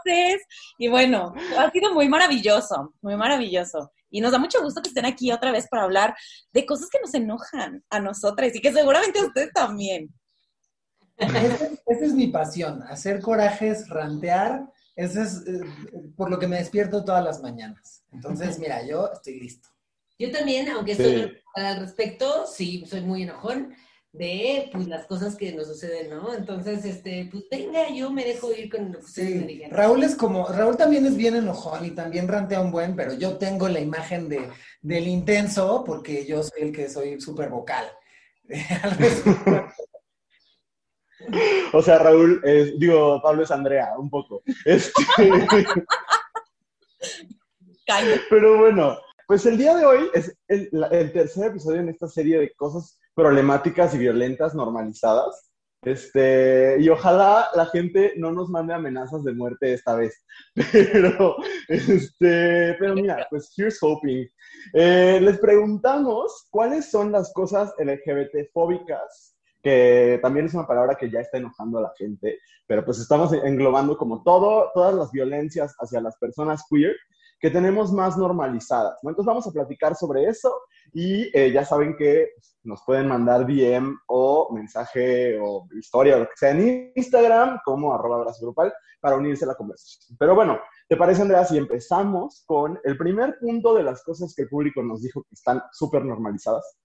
Y 0.78 0.88
bueno, 0.88 1.34
ha 1.58 1.70
sido 1.70 1.92
muy 1.92 2.08
maravilloso, 2.08 2.94
muy 3.02 3.16
maravilloso. 3.16 3.92
Y 4.08 4.22
nos 4.22 4.32
da 4.32 4.38
mucho 4.38 4.62
gusto 4.62 4.80
que 4.80 4.88
estén 4.88 5.04
aquí 5.04 5.30
otra 5.30 5.52
vez 5.52 5.68
para 5.68 5.84
hablar 5.84 6.16
de 6.52 6.64
cosas 6.64 6.88
que 6.88 6.98
nos 6.98 7.12
enojan 7.12 7.84
a 7.90 8.00
nosotras 8.00 8.54
y 8.54 8.60
que 8.60 8.72
seguramente 8.72 9.18
a 9.18 9.26
ustedes 9.26 9.52
también. 9.52 10.08
Esa, 11.18 11.68
es 11.86 12.14
mi 12.14 12.28
pasión, 12.28 12.82
hacer 12.84 13.20
corajes, 13.20 13.86
rantear, 13.90 14.62
eso 15.00 15.22
es 15.22 15.42
eh, 15.46 15.60
por 16.16 16.30
lo 16.30 16.38
que 16.38 16.46
me 16.46 16.58
despierto 16.58 17.04
todas 17.04 17.24
las 17.24 17.40
mañanas. 17.40 18.04
Entonces, 18.12 18.58
mira, 18.58 18.86
yo 18.86 19.10
estoy 19.12 19.40
listo. 19.40 19.68
Yo 20.18 20.30
también, 20.30 20.68
aunque 20.68 20.92
estoy 20.92 21.38
al 21.54 21.80
respecto, 21.80 22.46
sí, 22.46 22.84
soy 22.86 23.00
muy 23.00 23.22
enojón 23.22 23.74
de 24.12 24.68
pues 24.72 24.88
las 24.88 25.06
cosas 25.06 25.36
que 25.36 25.52
nos 25.52 25.68
suceden, 25.68 26.10
¿no? 26.10 26.34
Entonces, 26.34 26.84
este, 26.84 27.28
pues 27.30 27.44
venga, 27.50 27.88
yo 27.94 28.10
me 28.10 28.24
dejo 28.24 28.52
ir 28.52 28.68
con 28.68 28.92
lo 28.92 28.98
que 28.98 29.04
ustedes 29.04 29.40
me 29.40 29.46
digan. 29.46 29.70
Raúl 29.70 30.02
es 30.02 30.16
como, 30.16 30.48
Raúl 30.48 30.76
también 30.76 31.06
es 31.06 31.16
bien 31.16 31.36
enojón 31.36 31.86
y 31.86 31.92
también 31.92 32.26
rantea 32.28 32.60
un 32.60 32.72
buen, 32.72 32.96
pero 32.96 33.14
yo 33.14 33.38
tengo 33.38 33.68
la 33.68 33.80
imagen 33.80 34.28
de, 34.28 34.48
del 34.82 35.06
intenso 35.06 35.84
porque 35.86 36.26
yo 36.26 36.42
soy 36.42 36.62
el 36.62 36.72
que 36.72 36.88
soy 36.88 37.20
súper 37.20 37.48
vocal. 37.48 37.86
O 41.72 41.82
sea, 41.82 41.98
Raúl, 41.98 42.40
es, 42.44 42.78
digo, 42.78 43.20
Pablo 43.22 43.42
es 43.42 43.50
Andrea, 43.50 43.90
un 43.96 44.10
poco. 44.10 44.42
Este... 44.64 44.92
Pero 48.28 48.58
bueno, 48.58 48.98
pues 49.26 49.46
el 49.46 49.56
día 49.56 49.74
de 49.74 49.84
hoy 49.84 50.08
es 50.14 50.36
el, 50.48 50.70
tercer 51.12 51.46
episodio 51.50 51.80
en 51.80 51.88
esta 51.88 52.08
serie 52.08 52.38
de 52.38 52.52
cosas 52.54 53.00
problemáticas 53.14 53.94
y 53.94 53.98
violentas 53.98 54.54
normalizadas. 54.54 55.50
Este, 55.82 56.76
y 56.78 56.88
ojalá 56.90 57.48
la 57.54 57.66
gente 57.66 58.12
no 58.16 58.32
nos 58.32 58.50
mande 58.50 58.74
amenazas 58.74 59.24
de 59.24 59.32
muerte 59.32 59.72
esta 59.72 59.96
vez. 59.96 60.24
Pero, 60.72 61.36
este, 61.68 62.74
pero 62.78 62.94
mira, 62.94 63.26
pues 63.30 63.52
here's 63.56 63.78
hoping. 63.80 64.26
Eh, 64.74 65.18
les 65.22 65.38
preguntamos 65.38 66.48
cuáles 66.50 66.90
son 66.90 67.12
las 67.12 67.32
cosas 67.32 67.72
LGBT 67.78 68.52
fóbicas 68.52 69.29
que 69.62 70.18
también 70.22 70.46
es 70.46 70.54
una 70.54 70.66
palabra 70.66 70.96
que 70.96 71.10
ya 71.10 71.20
está 71.20 71.38
enojando 71.38 71.78
a 71.78 71.82
la 71.82 71.92
gente, 71.96 72.38
pero 72.66 72.84
pues 72.84 72.98
estamos 72.98 73.32
englobando 73.32 73.96
como 73.96 74.22
todo, 74.22 74.70
todas 74.74 74.94
las 74.94 75.12
violencias 75.12 75.74
hacia 75.78 76.00
las 76.00 76.16
personas 76.18 76.64
queer 76.70 76.94
que 77.38 77.50
tenemos 77.50 77.90
más 77.92 78.18
normalizadas, 78.18 78.98
¿no? 79.02 79.10
Entonces 79.10 79.26
vamos 79.26 79.46
a 79.46 79.52
platicar 79.52 79.96
sobre 79.96 80.24
eso 80.24 80.52
y 80.92 81.30
eh, 81.36 81.50
ya 81.52 81.64
saben 81.64 81.96
que 81.96 82.32
nos 82.64 82.82
pueden 82.84 83.08
mandar 83.08 83.46
DM 83.46 83.96
o 84.08 84.52
mensaje 84.52 85.38
o 85.40 85.66
historia 85.78 86.16
o 86.16 86.18
lo 86.20 86.26
que 86.26 86.36
sea 86.36 86.50
en 86.50 86.92
Instagram 86.94 87.60
como 87.64 87.94
arroba 87.94 88.30
grupal 88.40 88.72
para 89.00 89.16
unirse 89.16 89.46
a 89.46 89.48
la 89.48 89.54
conversación. 89.54 90.18
Pero 90.18 90.34
bueno, 90.34 90.58
¿Te 90.90 90.96
parece, 90.96 91.22
Andrea, 91.22 91.44
si 91.44 91.56
empezamos 91.56 92.42
con 92.46 92.76
el 92.82 92.98
primer 92.98 93.38
punto 93.38 93.76
de 93.76 93.84
las 93.84 94.02
cosas 94.02 94.34
que 94.34 94.42
el 94.42 94.48
público 94.48 94.82
nos 94.82 95.02
dijo 95.02 95.22
que 95.22 95.34
están 95.34 95.62
súper 95.70 96.04
normalizadas? 96.04 96.80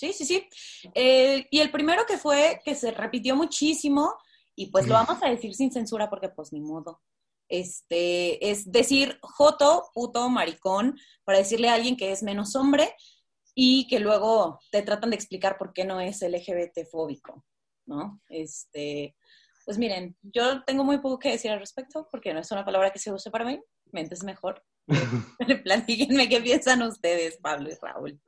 Sí, 0.00 0.14
sí, 0.14 0.24
sí. 0.24 0.48
Eh, 0.94 1.46
y 1.50 1.60
el 1.60 1.70
primero 1.70 2.06
que 2.06 2.16
fue, 2.16 2.62
que 2.64 2.74
se 2.74 2.90
repitió 2.90 3.36
muchísimo, 3.36 4.14
y 4.56 4.70
pues 4.70 4.88
lo 4.88 4.94
vamos 4.94 5.22
a 5.22 5.28
decir 5.28 5.54
sin 5.54 5.70
censura 5.70 6.08
porque 6.08 6.30
pues 6.30 6.54
ni 6.54 6.60
modo. 6.62 7.02
Este, 7.50 8.50
es 8.50 8.72
decir 8.72 9.18
joto, 9.20 9.90
puto, 9.92 10.30
maricón, 10.30 10.98
para 11.24 11.36
decirle 11.36 11.68
a 11.68 11.74
alguien 11.74 11.98
que 11.98 12.12
es 12.12 12.22
menos 12.22 12.56
hombre 12.56 12.94
y 13.54 13.86
que 13.88 14.00
luego 14.00 14.58
te 14.70 14.80
tratan 14.80 15.10
de 15.10 15.16
explicar 15.16 15.58
por 15.58 15.74
qué 15.74 15.84
no 15.84 16.00
es 16.00 16.22
LGBT 16.22 16.88
fóbico, 16.90 17.44
¿no? 17.84 18.22
Este, 18.30 19.14
pues 19.66 19.76
miren, 19.76 20.16
yo 20.22 20.64
tengo 20.64 20.82
muy 20.82 20.96
poco 20.98 21.18
que 21.18 21.32
decir 21.32 21.50
al 21.50 21.60
respecto 21.60 22.08
porque 22.10 22.32
no 22.32 22.40
es 22.40 22.50
una 22.50 22.64
palabra 22.64 22.90
que 22.90 22.98
se 22.98 23.12
use 23.12 23.30
para 23.30 23.44
mí, 23.44 23.60
mente 23.92 24.14
es 24.14 24.24
mejor. 24.24 24.64
Díganme 25.86 26.26
qué 26.30 26.40
piensan 26.40 26.80
ustedes, 26.80 27.36
Pablo 27.36 27.68
y 27.68 27.74
Raúl. 27.74 28.18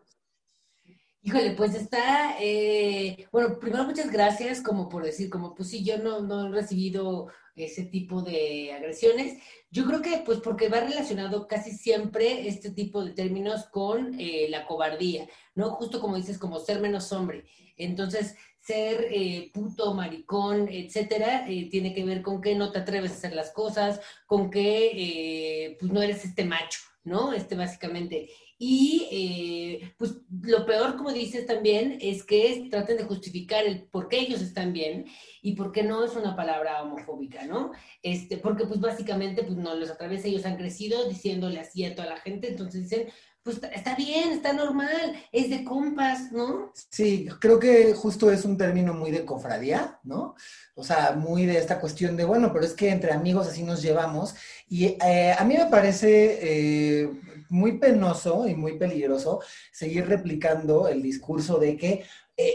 Híjole, 1.24 1.52
pues 1.52 1.76
está, 1.76 2.34
eh, 2.40 3.28
bueno, 3.30 3.56
primero 3.60 3.84
muchas 3.84 4.10
gracias 4.10 4.60
como 4.60 4.88
por 4.88 5.04
decir, 5.04 5.30
como 5.30 5.54
pues 5.54 5.68
sí, 5.70 5.84
yo 5.84 5.98
no, 5.98 6.20
no 6.20 6.48
he 6.48 6.50
recibido 6.50 7.28
ese 7.54 7.84
tipo 7.84 8.22
de 8.22 8.72
agresiones. 8.72 9.38
Yo 9.70 9.84
creo 9.86 10.02
que 10.02 10.22
pues 10.26 10.40
porque 10.40 10.68
va 10.68 10.80
relacionado 10.80 11.46
casi 11.46 11.70
siempre 11.70 12.48
este 12.48 12.72
tipo 12.72 13.04
de 13.04 13.12
términos 13.12 13.66
con 13.70 14.18
eh, 14.18 14.48
la 14.50 14.66
cobardía, 14.66 15.28
¿no? 15.54 15.70
Justo 15.70 16.00
como 16.00 16.16
dices, 16.16 16.38
como 16.38 16.58
ser 16.58 16.80
menos 16.80 17.12
hombre. 17.12 17.44
Entonces, 17.76 18.34
ser 18.58 19.06
eh, 19.12 19.52
puto, 19.54 19.94
maricón, 19.94 20.68
etcétera, 20.68 21.44
tiene 21.70 21.94
que 21.94 22.04
ver 22.04 22.22
con 22.22 22.40
que 22.40 22.56
no 22.56 22.72
te 22.72 22.80
atreves 22.80 23.12
a 23.12 23.14
hacer 23.14 23.34
las 23.34 23.52
cosas, 23.52 24.00
con 24.26 24.50
que 24.50 25.76
pues 25.78 25.92
no 25.92 26.02
eres 26.02 26.24
este 26.24 26.44
macho, 26.44 26.80
¿no? 27.04 27.32
Este 27.32 27.54
básicamente. 27.54 28.28
Y 28.64 29.08
eh, 29.10 29.92
pues 29.98 30.20
lo 30.40 30.64
peor, 30.64 30.96
como 30.96 31.10
dices 31.10 31.46
también, 31.46 31.98
es 32.00 32.22
que 32.22 32.68
traten 32.70 32.96
de 32.96 33.02
justificar 33.02 33.66
el 33.66 33.82
por 33.88 34.06
qué 34.06 34.20
ellos 34.20 34.40
están 34.40 34.72
bien 34.72 35.06
y 35.42 35.56
por 35.56 35.72
qué 35.72 35.82
no 35.82 36.04
es 36.04 36.14
una 36.14 36.36
palabra 36.36 36.80
homofóbica, 36.80 37.44
¿no? 37.44 37.72
Este, 38.04 38.36
porque 38.36 38.64
pues 38.66 38.78
básicamente 38.78 39.42
pues 39.42 39.56
no 39.56 39.74
los 39.74 39.90
atraviesa, 39.90 40.28
ellos 40.28 40.46
han 40.46 40.58
crecido 40.58 41.08
diciéndole 41.08 41.58
así 41.58 41.84
a 41.84 41.96
toda 41.96 42.08
la 42.08 42.18
gente, 42.18 42.46
entonces 42.46 42.88
dicen, 42.88 43.08
pues 43.42 43.60
está 43.74 43.96
bien, 43.96 44.32
está 44.32 44.52
normal, 44.52 45.16
es 45.32 45.50
de 45.50 45.64
compas, 45.64 46.30
¿no? 46.30 46.72
Sí, 46.90 47.28
creo 47.40 47.58
que 47.58 47.92
justo 47.92 48.30
es 48.30 48.44
un 48.44 48.56
término 48.56 48.94
muy 48.94 49.10
de 49.10 49.24
cofradía, 49.24 49.98
¿no? 50.04 50.36
O 50.74 50.84
sea, 50.84 51.12
muy 51.12 51.44
de 51.46 51.58
esta 51.58 51.80
cuestión 51.80 52.16
de, 52.16 52.24
bueno, 52.24 52.52
pero 52.52 52.64
es 52.64 52.72
que 52.72 52.90
entre 52.90 53.12
amigos 53.12 53.48
así 53.48 53.64
nos 53.64 53.82
llevamos. 53.82 54.34
Y 54.68 54.96
eh, 55.04 55.34
a 55.36 55.44
mí 55.44 55.56
me 55.56 55.66
parece 55.66 56.38
eh, 56.40 57.10
muy 57.48 57.78
penoso 57.78 58.46
y 58.46 58.54
muy 58.54 58.78
peligroso 58.78 59.40
seguir 59.72 60.06
replicando 60.06 60.86
el 60.88 61.02
discurso 61.02 61.58
de 61.58 61.76
que 61.76 62.04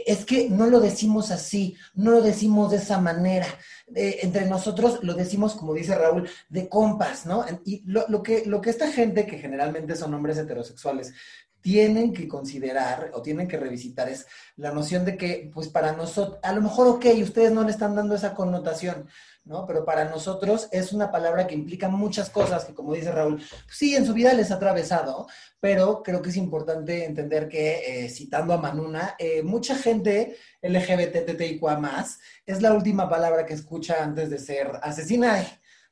es 0.05 0.25
que 0.25 0.49
no 0.49 0.67
lo 0.67 0.79
decimos 0.79 1.31
así, 1.31 1.75
no 1.95 2.11
lo 2.11 2.21
decimos 2.21 2.71
de 2.71 2.77
esa 2.77 2.99
manera. 2.99 3.47
Eh, 3.95 4.19
entre 4.21 4.45
nosotros 4.45 4.99
lo 5.03 5.13
decimos, 5.13 5.55
como 5.55 5.73
dice 5.73 5.95
Raúl, 5.95 6.29
de 6.49 6.67
compas, 6.67 7.25
¿no? 7.25 7.45
Y 7.65 7.83
lo, 7.85 8.23
que, 8.23 8.45
lo 8.45 8.61
que 8.61 8.69
esta 8.69 8.91
gente, 8.91 9.25
que 9.25 9.37
generalmente 9.37 9.95
son 9.95 10.13
hombres 10.13 10.37
heterosexuales, 10.37 11.13
tienen 11.61 12.13
que 12.13 12.27
considerar 12.27 13.11
o 13.13 13.21
tienen 13.21 13.47
que 13.47 13.57
revisitar 13.57 14.07
es 14.09 14.25
la 14.55 14.71
noción 14.71 15.03
de 15.03 15.17
que, 15.17 15.51
pues 15.53 15.67
para 15.67 15.91
nosotros, 15.91 16.39
a 16.43 16.53
lo 16.53 16.61
mejor, 16.61 16.87
ok, 16.87 17.05
ustedes 17.21 17.51
no 17.51 17.63
le 17.63 17.71
están 17.71 17.95
dando 17.95 18.15
esa 18.15 18.33
connotación, 18.33 19.07
¿no? 19.47 19.65
Pero 19.65 19.85
para 19.85 20.05
nosotros 20.05 20.67
es 20.71 20.91
una 20.91 21.09
palabra 21.11 21.47
que 21.47 21.55
implica 21.55 21.87
muchas 21.87 22.29
cosas 22.29 22.65
que, 22.65 22.73
como 22.73 22.93
dice 22.93 23.11
Raúl, 23.11 23.37
pues 23.37 23.77
sí, 23.77 23.95
en 23.95 24.05
su 24.05 24.13
vida 24.13 24.33
les 24.33 24.51
ha 24.51 24.55
atravesado, 24.55 25.27
pero 25.59 26.03
creo 26.03 26.21
que 26.21 26.29
es 26.29 26.35
importante 26.35 27.05
entender 27.05 27.47
que, 27.47 28.05
eh, 28.05 28.09
citando 28.09 28.53
a 28.53 28.57
Manuna, 28.57 29.15
eh, 29.17 29.41
mucha 29.41 29.75
gente 29.75 30.35
LGBTTIQA 30.61 31.79
más 31.79 32.19
es 32.45 32.61
la 32.61 32.73
última 32.73 33.09
palabra 33.09 33.45
que 33.45 33.53
escucha 33.53 34.03
antes 34.03 34.29
de 34.29 34.39
ser 34.39 34.71
asesinada. 34.81 35.45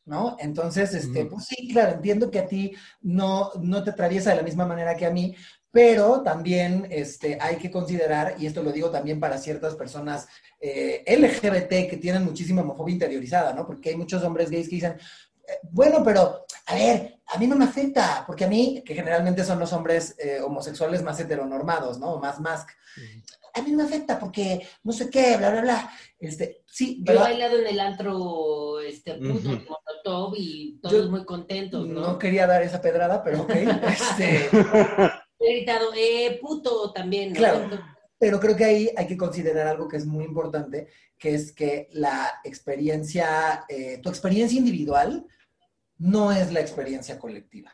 ¿no? 0.05 0.37
Entonces, 0.39 0.93
este, 0.93 1.25
pues 1.25 1.45
sí, 1.45 1.67
claro, 1.71 1.93
entiendo 1.93 2.29
que 2.29 2.37
a 2.37 2.45
ti 2.45 2.73
no, 3.01 3.51
no 3.59 3.83
te 3.83 3.89
atraviesa 3.89 4.29
de 4.29 4.35
la 4.35 4.43
misma 4.43 4.67
manera 4.67 4.95
que 4.95 5.07
a 5.07 5.09
mí, 5.09 5.35
pero 5.75 6.21
también 6.21 6.88
este, 6.89 7.38
hay 7.41 7.57
que 7.57 7.69
considerar, 7.69 8.38
y 8.39 8.45
esto 8.45 8.63
lo 8.63 8.71
digo 8.71 8.91
también 8.91 9.19
para 9.19 9.38
ciertas 9.38 9.75
personas 9.75 10.25
eh, 10.57 11.03
LGBT 11.05 11.89
que 11.89 11.99
tienen 12.01 12.23
muchísima 12.23 12.61
homofobia 12.61 12.93
interiorizada, 12.93 13.51
¿no? 13.51 13.67
Porque 13.67 13.89
hay 13.89 13.97
muchos 13.97 14.23
hombres 14.23 14.49
gays 14.49 14.69
que 14.69 14.75
dicen, 14.75 14.93
eh, 14.93 15.59
bueno, 15.63 16.01
pero 16.01 16.45
a 16.67 16.75
ver, 16.75 17.19
a 17.25 17.38
mí 17.38 17.45
no 17.45 17.57
me 17.57 17.65
afecta, 17.65 18.23
porque 18.25 18.45
a 18.45 18.47
mí, 18.47 18.83
que 18.85 18.95
generalmente 18.95 19.43
son 19.43 19.59
los 19.59 19.73
hombres 19.73 20.15
eh, 20.17 20.39
homosexuales 20.39 21.03
más 21.03 21.19
heteronormados, 21.19 21.99
¿no? 21.99 22.19
más 22.19 22.39
mask. 22.39 22.69
A 23.53 23.61
mí 23.61 23.71
no 23.71 23.79
me 23.79 23.83
afecta 23.83 24.17
porque 24.17 24.65
no 24.81 24.93
sé 24.93 25.09
qué, 25.09 25.35
bla, 25.35 25.49
bla, 25.49 25.61
bla. 25.61 25.91
Este, 26.17 26.61
sí, 26.65 27.01
Yo 27.03 27.15
he 27.15 27.17
bailado 27.17 27.59
en 27.59 27.67
el 27.67 27.79
antro 27.81 28.79
este, 28.79 29.15
puto, 29.15 30.31
y 30.38 30.79
todos 30.81 31.09
muy 31.09 31.25
contentos, 31.25 31.85
¿no? 31.85 31.99
No 31.99 32.17
quería 32.17 32.47
dar 32.47 32.63
esa 32.63 32.81
pedrada, 32.81 33.21
pero 33.21 33.41
ok. 33.41 33.49
este, 33.89 34.49
gritado, 35.53 35.91
eh, 35.95 36.39
puto 36.41 36.91
también. 36.91 37.34
Claro. 37.34 37.69
Pero 38.17 38.39
creo 38.39 38.55
que 38.55 38.65
ahí 38.65 38.89
hay 38.95 39.08
que 39.08 39.17
considerar 39.17 39.67
algo 39.67 39.88
que 39.88 39.97
es 39.97 40.05
muy 40.05 40.23
importante, 40.23 40.88
que 41.17 41.36
es 41.36 41.51
que 41.51 41.89
la 41.91 42.39
experiencia, 42.43 43.65
eh, 43.67 43.99
tu 44.01 44.10
experiencia 44.10 44.58
individual 44.58 45.25
no 45.97 46.31
es 46.31 46.51
la 46.51 46.62
experiencia 46.62 47.19
colectiva. 47.19 47.71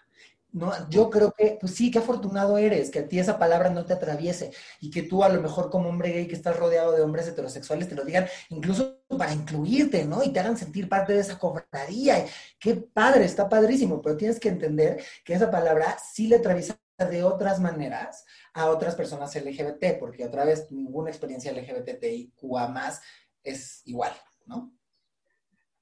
No, 0.54 0.74
yo 0.90 1.10
creo 1.10 1.32
que, 1.32 1.58
pues 1.62 1.74
sí, 1.76 1.90
qué 1.90 2.00
afortunado 2.00 2.58
eres, 2.58 2.90
que 2.90 3.00
a 3.00 3.08
ti 3.08 3.18
esa 3.18 3.40
palabra 3.40 3.70
no 3.70 3.86
te 3.86 3.94
atraviese 3.94 4.52
y 4.82 4.92
que 4.92 5.04
tú 5.04 5.24
a 5.24 5.30
lo 5.30 5.42
mejor 5.42 5.70
como 5.70 5.88
hombre 5.88 6.12
gay 6.12 6.28
que 6.28 6.36
estás 6.36 6.58
rodeado 6.58 6.92
de 6.92 7.02
hombres 7.02 7.26
heterosexuales 7.28 7.88
te 7.88 7.96
lo 7.96 8.04
digan 8.04 8.28
incluso 8.50 9.00
para 9.18 9.34
incluirte, 9.34 10.04
¿no? 10.04 10.22
Y 10.24 10.34
te 10.34 10.42
hagan 10.42 10.58
sentir 10.58 10.90
parte 10.90 11.14
de 11.14 11.22
esa 11.22 11.40
cofradía. 11.40 12.26
Qué 12.60 12.76
padre, 12.76 13.24
está 13.24 13.48
padrísimo, 13.48 14.02
pero 14.02 14.18
tienes 14.18 14.42
que 14.42 14.50
entender 14.50 15.02
que 15.24 15.34
esa 15.36 15.50
palabra 15.50 15.98
sí 16.14 16.28
le 16.28 16.38
atraviesa 16.38 16.78
de 16.98 17.24
otras 17.24 17.60
maneras 17.60 18.26
a 18.54 18.70
otras 18.70 18.96
personas 18.96 19.36
LGBT, 19.36 20.00
porque 20.00 20.26
otra 20.26 20.46
vez 20.46 20.72
ninguna 20.72 21.10
experiencia 21.10 21.52
LGBTIQA 21.52 22.68
más 22.68 23.02
es 23.44 23.82
igual, 23.86 24.12
¿no? 24.46 24.74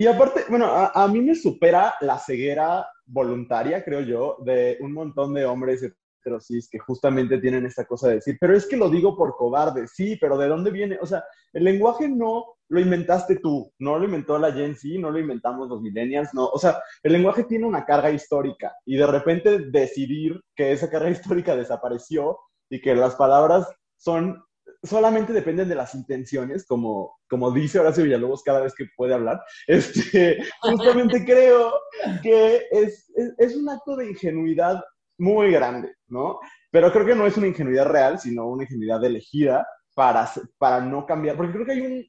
Y 0.02 0.08
aparte, 0.08 0.46
bueno, 0.50 0.68
a, 0.68 1.08
mí 1.10 1.20
me 1.20 1.36
supera 1.36 1.94
la 2.00 2.18
ceguera 2.18 2.88
voluntaria, 3.06 3.84
creo 3.84 4.00
yo, 4.00 4.38
de 4.46 4.78
un 4.80 4.94
montón 4.94 5.34
de 5.34 5.46
hombres 5.46 5.84
heterosis 6.30 6.70
que 6.70 6.80
justamente 6.80 7.40
tienen 7.40 7.66
esta 7.66 7.86
cosa 7.86 8.10
de 8.10 8.16
decir, 8.16 8.38
pero 8.40 8.56
es 8.56 8.66
que 8.66 8.78
lo 8.78 8.90
digo 8.90 9.16
por 9.16 9.36
cobarde, 9.36 9.88
sí, 9.88 10.18
pero 10.20 10.38
¿de 10.38 10.48
dónde 10.48 10.72
viene? 10.72 10.98
O 11.02 11.06
sea, 11.06 11.24
el 11.54 11.64
lenguaje 11.64 12.08
no 12.08 12.46
lo 12.70 12.80
inventaste 12.80 13.38
tú, 13.38 13.72
no 13.80 13.98
lo 13.98 14.06
inventó 14.06 14.38
la 14.38 14.52
Gen 14.52 14.76
Z, 14.76 15.00
no 15.00 15.12
lo 15.12 15.20
inventamos 15.20 15.68
los 15.70 15.82
millennials, 15.82 16.34
no. 16.34 16.46
O 16.48 16.60
sea, 16.60 16.82
el 17.04 17.14
lenguaje 17.14 17.44
tiene 17.44 17.66
una 17.66 17.86
carga 17.86 18.12
histórica 18.12 18.74
y 18.86 18.96
de 18.96 19.08
repente 19.08 19.60
decidir 19.72 20.40
que 20.56 20.72
esa 20.72 20.90
carga 20.90 21.10
histórica 21.10 21.56
desapareció 21.56 22.38
y 22.70 22.80
que 22.80 22.96
las 22.96 23.16
palabras 23.16 23.68
son 23.98 24.44
solamente 24.84 25.34
dependen 25.34 25.68
de 25.68 25.76
las 25.76 25.94
intenciones, 25.96 26.66
como, 26.66 27.18
como 27.30 27.52
dice 27.52 27.80
Horacio 27.80 28.04
Villalobos 28.04 28.44
cada 28.44 28.62
vez 28.62 28.74
que 28.74 28.86
puede 28.96 29.14
hablar. 29.14 29.42
Este, 29.68 30.38
justamente 30.62 31.26
creo 31.26 31.74
que 32.22 32.68
es, 32.72 33.10
es, 33.16 33.34
es 33.38 33.56
un 33.56 33.70
acto 33.70 33.96
de 33.96 34.10
ingenuidad 34.10 34.82
muy 35.20 35.52
grande, 35.52 35.96
¿no? 36.08 36.40
Pero 36.72 36.92
creo 36.92 37.06
que 37.06 37.16
no 37.16 37.26
es 37.26 37.38
una 37.38 37.48
ingenuidad 37.48 37.88
real, 37.88 38.20
sino 38.20 38.48
una 38.48 38.64
ingenuidad 38.64 39.04
elegida 39.04 39.68
para, 39.94 40.30
para 40.58 40.82
no 40.82 41.06
cambiar, 41.06 41.36
porque 41.36 41.54
creo 41.54 41.66
que 41.66 41.72
hay 41.74 41.82
un, 41.82 42.06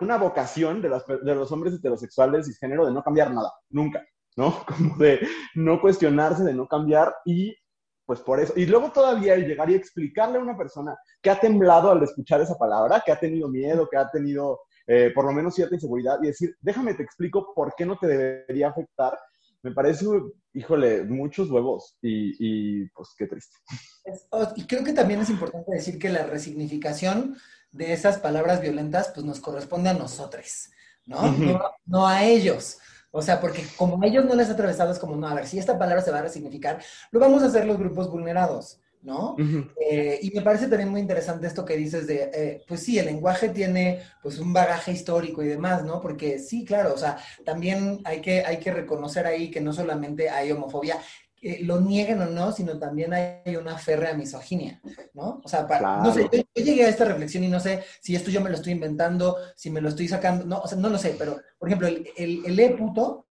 una 0.00 0.16
vocación 0.16 0.80
de, 0.80 0.88
de 0.88 1.34
los 1.34 1.50
hombres 1.52 1.74
heterosexuales 1.74 2.48
y 2.48 2.54
género 2.54 2.86
de 2.86 2.92
no 2.92 3.02
cambiar 3.02 3.32
nada, 3.32 3.52
nunca, 3.70 4.04
¿no? 4.36 4.64
Como 4.66 4.96
de 4.96 5.20
no 5.54 5.80
cuestionarse, 5.80 6.44
de 6.44 6.54
no 6.54 6.66
cambiar 6.66 7.14
y 7.24 7.54
pues 8.06 8.20
por 8.20 8.40
eso. 8.40 8.54
Y 8.56 8.64
luego 8.64 8.90
todavía 8.90 9.34
el 9.34 9.46
llegar 9.46 9.68
y 9.68 9.74
explicarle 9.74 10.38
a 10.38 10.40
una 10.40 10.56
persona 10.56 10.96
que 11.20 11.28
ha 11.28 11.38
temblado 11.38 11.90
al 11.90 12.02
escuchar 12.02 12.40
esa 12.40 12.56
palabra, 12.56 13.02
que 13.04 13.12
ha 13.12 13.20
tenido 13.20 13.48
miedo, 13.48 13.86
que 13.86 13.98
ha 13.98 14.10
tenido 14.10 14.60
eh, 14.86 15.12
por 15.14 15.26
lo 15.26 15.32
menos 15.32 15.54
cierta 15.54 15.74
inseguridad 15.74 16.18
y 16.22 16.28
decir, 16.28 16.56
déjame 16.62 16.94
te 16.94 17.02
explico 17.02 17.52
por 17.54 17.74
qué 17.76 17.84
no 17.84 17.98
te 17.98 18.06
debería 18.06 18.70
afectar, 18.70 19.18
me 19.68 19.74
parece, 19.74 20.06
híjole, 20.54 21.04
muchos 21.04 21.50
huevos 21.50 21.96
y, 22.00 22.36
y 22.38 22.88
pues 22.90 23.10
qué 23.16 23.26
triste. 23.26 23.56
Y 24.56 24.66
creo 24.66 24.82
que 24.82 24.92
también 24.92 25.20
es 25.20 25.30
importante 25.30 25.72
decir 25.72 25.98
que 25.98 26.08
la 26.08 26.24
resignificación 26.24 27.36
de 27.70 27.92
esas 27.92 28.18
palabras 28.18 28.60
violentas, 28.60 29.12
pues 29.14 29.26
nos 29.26 29.40
corresponde 29.40 29.90
a 29.90 29.94
nosotros, 29.94 30.70
¿no? 31.04 31.20
no, 31.86 32.06
a 32.06 32.24
ellos. 32.24 32.78
O 33.10 33.22
sea, 33.22 33.40
porque 33.40 33.64
como 33.76 34.02
a 34.02 34.06
ellos 34.06 34.24
no 34.24 34.34
les 34.34 34.48
ha 34.48 34.52
atravesado, 34.52 34.92
es 34.92 34.98
como, 34.98 35.16
no, 35.16 35.28
a 35.28 35.34
ver, 35.34 35.46
si 35.46 35.58
esta 35.58 35.78
palabra 35.78 36.02
se 36.02 36.10
va 36.10 36.18
a 36.18 36.22
resignificar, 36.22 36.82
lo 37.10 37.20
vamos 37.20 37.42
a 37.42 37.46
hacer 37.46 37.66
los 37.66 37.78
grupos 37.78 38.10
vulnerados, 38.10 38.80
¿no? 39.02 39.36
Eh, 39.80 40.18
y 40.22 40.30
me 40.32 40.42
parece 40.42 40.66
también 40.66 40.88
muy 40.88 41.00
interesante 41.00 41.46
esto 41.46 41.64
que 41.64 41.76
dices 41.76 42.06
de, 42.06 42.30
eh, 42.34 42.64
pues 42.66 42.82
sí, 42.82 42.98
el 42.98 43.06
lenguaje 43.06 43.48
tiene 43.50 44.02
pues 44.22 44.38
un 44.38 44.52
bagaje 44.52 44.92
histórico 44.92 45.42
y 45.42 45.48
demás, 45.48 45.84
¿no? 45.84 46.00
Porque 46.00 46.38
sí, 46.38 46.64
claro, 46.64 46.94
o 46.94 46.98
sea, 46.98 47.18
también 47.44 48.00
hay 48.04 48.20
que, 48.20 48.44
hay 48.44 48.58
que 48.58 48.72
reconocer 48.72 49.26
ahí 49.26 49.50
que 49.50 49.60
no 49.60 49.72
solamente 49.72 50.30
hay 50.30 50.52
homofobia, 50.52 50.98
lo 51.60 51.80
nieguen 51.80 52.20
o 52.20 52.26
no, 52.26 52.50
sino 52.50 52.78
también 52.78 53.12
hay 53.14 53.54
una 53.56 53.78
férrea 53.78 54.14
misoginia, 54.14 54.80
¿no? 55.14 55.40
O 55.44 55.48
sea, 55.48 55.66
no 56.02 56.12
sé, 56.12 56.28
yo, 56.32 56.64
llegué 56.64 56.84
a 56.84 56.88
esta 56.88 57.04
reflexión 57.04 57.44
y 57.44 57.48
no 57.48 57.60
sé 57.60 57.84
si 58.00 58.16
esto 58.16 58.30
yo 58.30 58.40
me 58.40 58.50
lo 58.50 58.56
estoy 58.56 58.72
inventando, 58.72 59.36
si 59.54 59.70
me 59.70 59.80
lo 59.80 59.88
estoy 59.88 60.08
sacando, 60.08 60.44
no, 60.44 60.58
o 60.58 60.66
sea, 60.66 60.78
no 60.78 60.88
lo 60.88 60.98
sé, 60.98 61.14
pero, 61.16 61.40
por 61.56 61.68
ejemplo, 61.68 61.86
el, 61.86 62.08
el, 62.16 62.42
el 62.44 62.58
E 62.58 62.70
puto, 62.70 63.27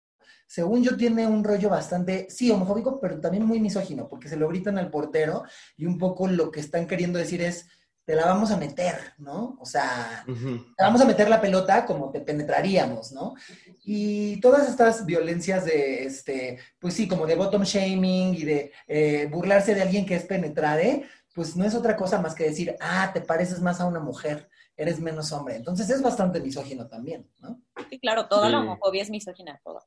según 0.48 0.84
yo, 0.84 0.96
tiene 0.96 1.28
un 1.28 1.44
rollo 1.44 1.70
bastante, 1.70 2.28
sí, 2.30 2.50
homofóbico, 2.50 3.00
pero 3.00 3.20
también 3.20 3.46
muy 3.46 3.60
misógino, 3.60 4.08
porque 4.08 4.30
se 4.30 4.38
lo 4.38 4.48
gritan 4.48 4.78
al 4.78 4.90
portero 4.90 5.44
y 5.76 5.86
un 5.86 5.98
poco 5.98 6.28
lo 6.28 6.50
que 6.50 6.62
están 6.62 6.88
queriendo 6.88 7.20
decir 7.20 7.42
es, 7.42 7.68
te 8.08 8.16
la 8.16 8.26
vamos 8.26 8.52
a 8.52 8.58
meter, 8.58 8.96
¿no? 9.18 9.58
O 9.60 9.66
sea, 9.66 10.24
te 10.26 10.84
vamos 10.84 11.02
a 11.02 11.06
meter 11.06 11.28
la 11.28 11.42
pelota 11.42 11.86
como 11.86 12.10
te 12.10 12.22
penetraríamos, 12.22 13.12
¿no? 13.12 13.36
Y 13.84 14.40
todas 14.40 14.70
estas 14.70 15.06
violencias 15.06 15.66
de, 15.66 16.06
este, 16.06 16.58
pues 16.80 16.94
sí, 16.94 17.10
como 17.10 17.28
de 17.28 17.36
bottom 17.36 17.64
shaming 17.64 18.34
y 18.34 18.46
de 18.46 18.72
eh, 18.88 19.28
burlarse 19.30 19.76
de 19.76 19.82
alguien 19.82 20.06
que 20.06 20.16
es 20.16 20.24
penetrade, 20.24 21.06
pues 21.36 21.58
no 21.58 21.66
es 21.66 21.76
otra 21.76 21.98
cosa 21.98 22.22
más 22.22 22.34
que 22.34 22.46
decir, 22.46 22.78
ah, 22.80 23.12
te 23.14 23.20
pareces 23.20 23.60
más 23.60 23.82
a 23.82 23.86
una 23.86 24.00
mujer, 24.00 24.50
eres 24.78 25.02
menos 25.02 25.34
hombre. 25.34 25.58
Entonces 25.58 25.90
es 25.90 26.02
bastante 26.02 26.40
misógino 26.40 26.88
también, 26.88 27.30
¿no? 27.42 27.62
Sí, 27.90 28.00
claro, 28.00 28.30
toda 28.30 28.48
la 28.48 28.62
homofobia 28.62 29.02
es 29.02 29.10
misógina, 29.10 29.60
toda. 29.66 29.82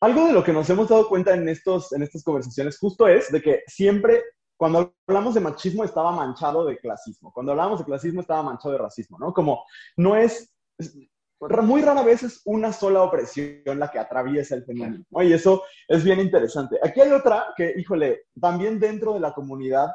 Algo 0.00 0.26
de 0.26 0.32
lo 0.32 0.42
que 0.42 0.52
nos 0.52 0.68
hemos 0.70 0.88
dado 0.88 1.08
cuenta 1.08 1.34
en, 1.34 1.48
estos, 1.48 1.92
en 1.92 2.02
estas 2.02 2.24
conversaciones 2.24 2.78
justo 2.78 3.06
es 3.06 3.30
de 3.30 3.42
que 3.42 3.62
siempre 3.66 4.22
cuando 4.60 4.94
hablamos 5.06 5.32
de 5.32 5.40
machismo 5.40 5.84
estaba 5.84 6.12
manchado 6.12 6.66
de 6.66 6.76
clasismo, 6.76 7.32
cuando 7.32 7.52
hablamos 7.52 7.78
de 7.78 7.86
clasismo 7.86 8.20
estaba 8.20 8.42
manchado 8.42 8.72
de 8.72 8.78
racismo, 8.78 9.18
¿no? 9.18 9.32
Como 9.32 9.64
no 9.96 10.16
es, 10.16 10.52
muy 11.62 11.80
rara 11.80 12.02
vez 12.02 12.24
es 12.24 12.42
una 12.44 12.70
sola 12.70 13.02
opresión 13.02 13.78
la 13.78 13.90
que 13.90 13.98
atraviesa 13.98 14.54
el 14.54 14.64
fenómeno, 14.66 15.02
¿no? 15.08 15.22
Y 15.22 15.32
eso 15.32 15.62
es 15.88 16.04
bien 16.04 16.20
interesante. 16.20 16.78
Aquí 16.82 17.00
hay 17.00 17.10
otra 17.10 17.54
que, 17.56 17.72
híjole, 17.74 18.24
también 18.38 18.78
dentro 18.78 19.14
de 19.14 19.20
la 19.20 19.32
comunidad 19.32 19.88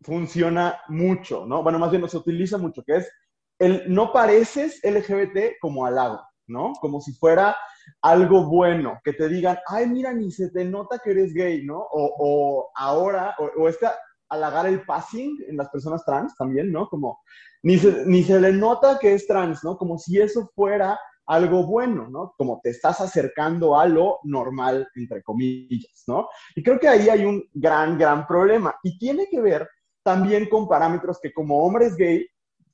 funciona 0.00 0.80
mucho, 0.88 1.44
¿no? 1.44 1.62
Bueno, 1.62 1.78
más 1.78 1.90
bien 1.90 2.08
se 2.08 2.16
utiliza 2.16 2.56
mucho, 2.56 2.82
que 2.82 2.96
es 2.96 3.12
el 3.58 3.92
no 3.92 4.14
pareces 4.14 4.80
LGBT 4.82 5.58
como 5.60 5.84
halago, 5.84 6.22
¿no? 6.46 6.72
Como 6.80 7.02
si 7.02 7.12
fuera 7.12 7.54
algo 8.02 8.46
bueno, 8.46 9.00
que 9.04 9.12
te 9.12 9.28
digan, 9.28 9.58
ay, 9.66 9.88
mira, 9.88 10.12
ni 10.12 10.30
se 10.30 10.50
te 10.50 10.64
nota 10.64 10.98
que 11.02 11.10
eres 11.10 11.34
gay, 11.34 11.64
¿no? 11.64 11.86
O, 11.90 12.70
ahora, 12.74 13.34
o, 13.38 13.62
o 13.62 13.68
este 13.68 13.86
halagar 14.30 14.66
el 14.66 14.84
passing 14.84 15.44
en 15.48 15.56
las 15.56 15.68
personas 15.70 16.04
trans 16.04 16.36
también, 16.36 16.70
¿no? 16.72 16.88
Como 16.88 17.20
ni 17.62 17.78
se, 17.78 18.06
ni 18.06 18.22
se 18.22 18.40
le 18.40 18.52
nota 18.52 18.98
que 18.98 19.14
es 19.14 19.26
trans, 19.26 19.62
¿no? 19.64 19.76
Como 19.76 19.98
si 19.98 20.18
eso 20.18 20.50
fuera 20.54 20.98
algo 21.26 21.64
bueno, 21.66 22.08
¿no? 22.10 22.34
Como 22.36 22.60
te 22.62 22.70
estás 22.70 23.00
acercando 23.00 23.78
a 23.78 23.86
lo 23.86 24.18
normal, 24.24 24.88
entre 24.94 25.22
comillas, 25.22 26.04
¿no? 26.06 26.28
Y 26.56 26.62
creo 26.62 26.78
que 26.78 26.88
ahí 26.88 27.08
hay 27.08 27.24
un 27.24 27.42
gran, 27.52 27.98
gran 27.98 28.26
problema. 28.26 28.74
Y 28.82 28.98
tiene 28.98 29.26
que 29.30 29.40
ver 29.40 29.68
también 30.02 30.48
con 30.48 30.68
parámetros 30.68 31.20
que 31.20 31.32
como 31.32 31.64
hombres 31.64 31.94
gay, 31.96 32.26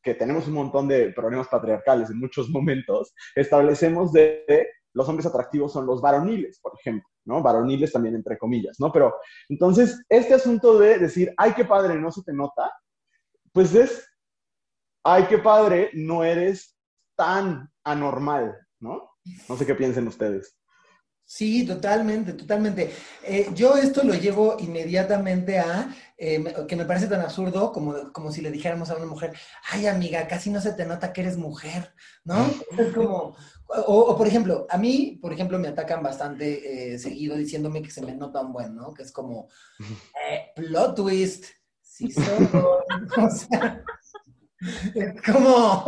que 0.03 0.15
tenemos 0.15 0.47
un 0.47 0.55
montón 0.55 0.87
de 0.89 1.11
problemas 1.11 1.49
patriarcales 1.49 2.11
en 2.11 2.19
muchos 2.21 2.49
momentos, 2.51 3.13
establecemos 3.35 4.13
de 4.13 4.69
los 4.97 5.07
hombres 5.11 5.27
atractivos 5.27 5.75
son 5.75 5.85
los 5.85 6.01
varoniles, 6.01 6.59
por 6.59 6.73
ejemplo, 6.75 7.07
¿no? 7.27 7.43
Varoniles 7.43 7.93
también 7.93 8.15
entre 8.15 8.39
comillas, 8.39 8.81
¿no? 8.81 8.91
Pero 8.91 9.15
entonces, 9.51 10.03
este 10.09 10.33
asunto 10.33 10.79
de 10.79 10.99
decir, 10.99 11.35
ay, 11.37 11.53
qué 11.53 11.67
padre, 11.67 12.01
no 12.01 12.11
se 12.11 12.23
te 12.23 12.33
nota, 12.33 12.73
pues 13.53 13.75
es, 13.75 14.09
ay, 15.05 15.27
qué 15.29 15.37
padre, 15.37 15.91
no 15.93 16.25
eres 16.25 16.75
tan 17.15 17.71
anormal, 17.85 18.57
¿no? 18.81 19.11
No 19.51 19.57
sé 19.59 19.67
qué 19.67 19.75
piensen 19.75 20.09
ustedes. 20.09 20.57
Sí, 21.29 21.67
totalmente, 21.67 22.35
totalmente. 22.35 22.93
Eh, 23.25 23.49
yo 23.53 23.77
esto 23.77 24.05
lo 24.05 24.15
llevo 24.15 24.57
inmediatamente 24.61 25.59
a, 25.59 25.93
eh, 26.17 26.55
que 26.69 26.77
me 26.77 26.85
parece 26.85 27.09
tan 27.09 27.21
absurdo 27.21 27.73
como, 27.73 28.13
como 28.13 28.31
si 28.31 28.41
le 28.41 28.53
dijéramos 28.53 28.91
a 28.91 28.97
una 28.97 29.07
mujer, 29.07 29.33
ay 29.73 29.89
amiga, 29.89 30.29
casi 30.29 30.51
no 30.51 30.61
se 30.61 30.73
te 30.73 30.87
nota 30.87 31.13
que 31.13 31.23
eres 31.23 31.37
mujer, 31.37 31.93
¿no? 32.23 32.47
Es 32.79 32.95
como, 32.95 33.37
o, 33.67 34.17
por 34.17 34.29
ejemplo, 34.29 34.69
a 34.71 34.79
mí, 34.79 35.19
por 35.21 35.33
ejemplo, 35.33 35.59
me 35.59 35.67
atacan 35.67 36.01
bastante 36.01 36.95
eh, 36.95 36.99
seguido 37.01 37.37
diciéndome 37.37 37.83
que 37.83 37.91
se 37.91 38.03
me 38.03 38.15
nota 38.15 38.41
un 38.43 38.53
buen, 38.53 38.77
¿no? 38.77 38.95
Que 38.95 39.03
es 39.03 39.11
como, 39.11 39.49
plot 40.55 40.95
twist, 40.95 41.47
sí 41.83 42.09
soy, 42.13 42.25
o 43.17 43.31
sea, 43.31 43.83
como, 45.27 45.85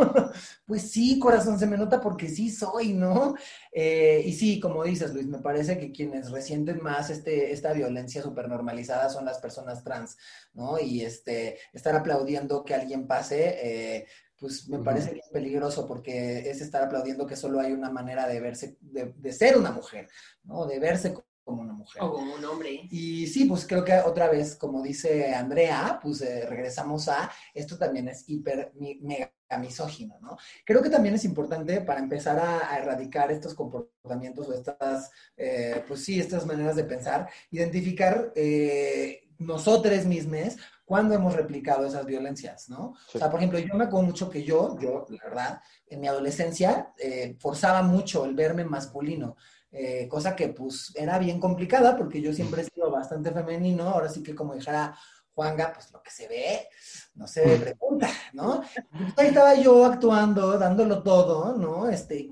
pues 0.65 0.91
sí, 0.91 1.17
corazón, 1.19 1.57
se 1.57 1.65
me 1.65 1.77
nota 1.77 1.99
porque 1.99 2.29
sí 2.29 2.49
soy, 2.51 2.93
¿no? 2.93 3.35
Eh, 3.71 4.21
y 4.25 4.33
sí, 4.33 4.59
como 4.59 4.83
dices, 4.83 5.13
Luis, 5.13 5.27
me 5.27 5.39
parece 5.39 5.77
que 5.79 5.91
quienes 5.91 6.29
resienten 6.31 6.81
más 6.81 7.09
este, 7.09 7.51
esta 7.51 7.73
violencia 7.73 8.21
supernormalizada 8.21 9.09
son 9.09 9.25
las 9.25 9.39
personas 9.39 9.83
trans, 9.83 10.17
¿no? 10.53 10.79
Y 10.79 11.01
este, 11.01 11.57
estar 11.73 11.95
aplaudiendo 11.95 12.63
que 12.63 12.75
alguien 12.75 13.07
pase, 13.07 13.57
eh, 13.97 14.07
pues 14.37 14.69
me 14.69 14.79
parece 14.79 15.11
que 15.11 15.19
es 15.19 15.29
peligroso 15.29 15.87
porque 15.87 16.49
es 16.49 16.61
estar 16.61 16.83
aplaudiendo 16.83 17.25
que 17.27 17.35
solo 17.35 17.59
hay 17.59 17.73
una 17.73 17.89
manera 17.89 18.27
de 18.27 18.39
verse, 18.39 18.77
de, 18.79 19.13
de 19.17 19.33
ser 19.33 19.57
una 19.57 19.71
mujer, 19.71 20.07
¿no? 20.43 20.65
De 20.65 20.79
verse 20.79 21.13
como 21.49 21.61
una 21.63 21.73
mujer. 21.73 22.01
O 22.03 22.13
como 22.13 22.35
un 22.35 22.45
hombre. 22.45 22.87
Y 22.91 23.27
sí, 23.27 23.45
pues 23.45 23.65
creo 23.65 23.83
que 23.83 23.93
otra 23.99 24.29
vez, 24.29 24.55
como 24.55 24.81
dice 24.81 25.33
Andrea, 25.33 25.99
pues 26.01 26.21
eh, 26.21 26.45
regresamos 26.47 27.07
a, 27.07 27.31
esto 27.53 27.77
también 27.77 28.07
es 28.07 28.23
hiper, 28.27 28.71
mega 29.01 29.31
misógino, 29.59 30.19
¿no? 30.21 30.37
Creo 30.63 30.81
que 30.81 30.89
también 30.89 31.15
es 31.15 31.25
importante 31.25 31.81
para 31.81 31.99
empezar 31.99 32.39
a, 32.39 32.77
erradicar 32.77 33.31
estos 33.31 33.55
comportamientos 33.55 34.47
o 34.47 34.53
estas, 34.53 35.11
eh, 35.35 35.83
pues 35.87 36.05
sí, 36.05 36.19
estas 36.19 36.45
maneras 36.45 36.75
de 36.75 36.83
pensar, 36.83 37.29
identificar 37.49 38.31
eh, 38.35 39.27
nosotros 39.39 40.05
mismos 40.05 40.55
cuando 40.85 41.15
hemos 41.15 41.35
replicado 41.35 41.85
esas 41.85 42.05
violencias, 42.05 42.69
¿no? 42.69 42.95
O 43.13 43.17
sea, 43.17 43.29
por 43.29 43.39
ejemplo, 43.39 43.59
yo 43.59 43.73
me 43.75 43.85
acuerdo 43.85 44.07
mucho 44.07 44.29
que 44.29 44.43
yo, 44.43 44.77
yo, 44.79 45.05
la 45.09 45.23
verdad, 45.23 45.61
en 45.87 45.99
mi 45.99 46.07
adolescencia, 46.07 46.93
forzaba 47.39 47.83
mucho 47.83 48.25
el 48.25 48.33
verme 48.33 48.65
masculino. 48.65 49.35
Eh, 49.71 50.07
cosa 50.09 50.35
que 50.35 50.49
pues 50.49 50.91
era 50.95 51.19
bien 51.19 51.39
complicada 51.39 51.95
porque 51.95 52.21
yo 52.21 52.33
siempre 52.33 52.63
he 52.63 52.65
sido 52.65 52.89
bastante 52.89 53.31
femenino, 53.31 53.83
ahora 53.83 54.09
sí 54.09 54.23
que 54.23 54.33
como 54.33 54.55
dijera 54.55 54.97
Juanga, 55.39 55.71
pues 55.73 55.89
lo 55.93 56.03
que 56.03 56.11
se 56.11 56.27
ve, 56.27 56.67
no 57.15 57.25
se 57.25 57.43
pregunta, 57.59 58.09
¿no? 58.33 58.61
ahí 59.15 59.27
estaba 59.27 59.55
yo 59.55 59.85
actuando, 59.85 60.59
dándolo 60.59 61.01
todo, 61.01 61.55
¿no? 61.55 61.87
Este, 61.87 62.29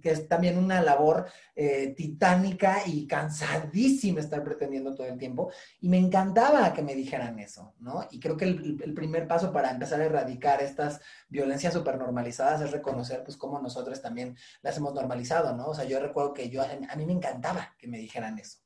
que, 0.00 0.10
es 0.10 0.26
también 0.26 0.56
una 0.56 0.80
labor 0.80 1.26
eh, 1.54 1.88
titánica 1.94 2.78
y 2.86 3.06
cansadísima 3.06 4.20
estar 4.20 4.42
pretendiendo 4.42 4.94
todo 4.94 5.06
el 5.06 5.18
tiempo. 5.18 5.50
Y 5.82 5.90
me 5.90 5.98
encantaba 5.98 6.72
que 6.72 6.80
me 6.80 6.94
dijeran 6.94 7.38
eso, 7.40 7.74
¿no? 7.78 8.08
Y 8.10 8.20
creo 8.20 8.38
que 8.38 8.46
el, 8.46 8.80
el 8.82 8.94
primer 8.94 9.28
paso 9.28 9.52
para 9.52 9.70
empezar 9.70 10.00
a 10.00 10.06
erradicar 10.06 10.62
estas 10.62 11.02
violencias 11.28 11.74
supernormalizadas 11.74 12.62
es 12.62 12.70
reconocer, 12.70 13.22
pues, 13.22 13.36
cómo 13.36 13.60
nosotros 13.60 14.00
también 14.00 14.34
las 14.62 14.78
hemos 14.78 14.94
normalizado, 14.94 15.54
¿no? 15.54 15.66
O 15.66 15.74
sea, 15.74 15.84
yo 15.84 16.00
recuerdo 16.00 16.32
que 16.32 16.48
yo, 16.48 16.62
a 16.62 16.96
mí 16.96 17.04
me 17.04 17.12
encantaba 17.12 17.74
que 17.76 17.86
me 17.86 17.98
dijeran 17.98 18.38
eso. 18.38 18.60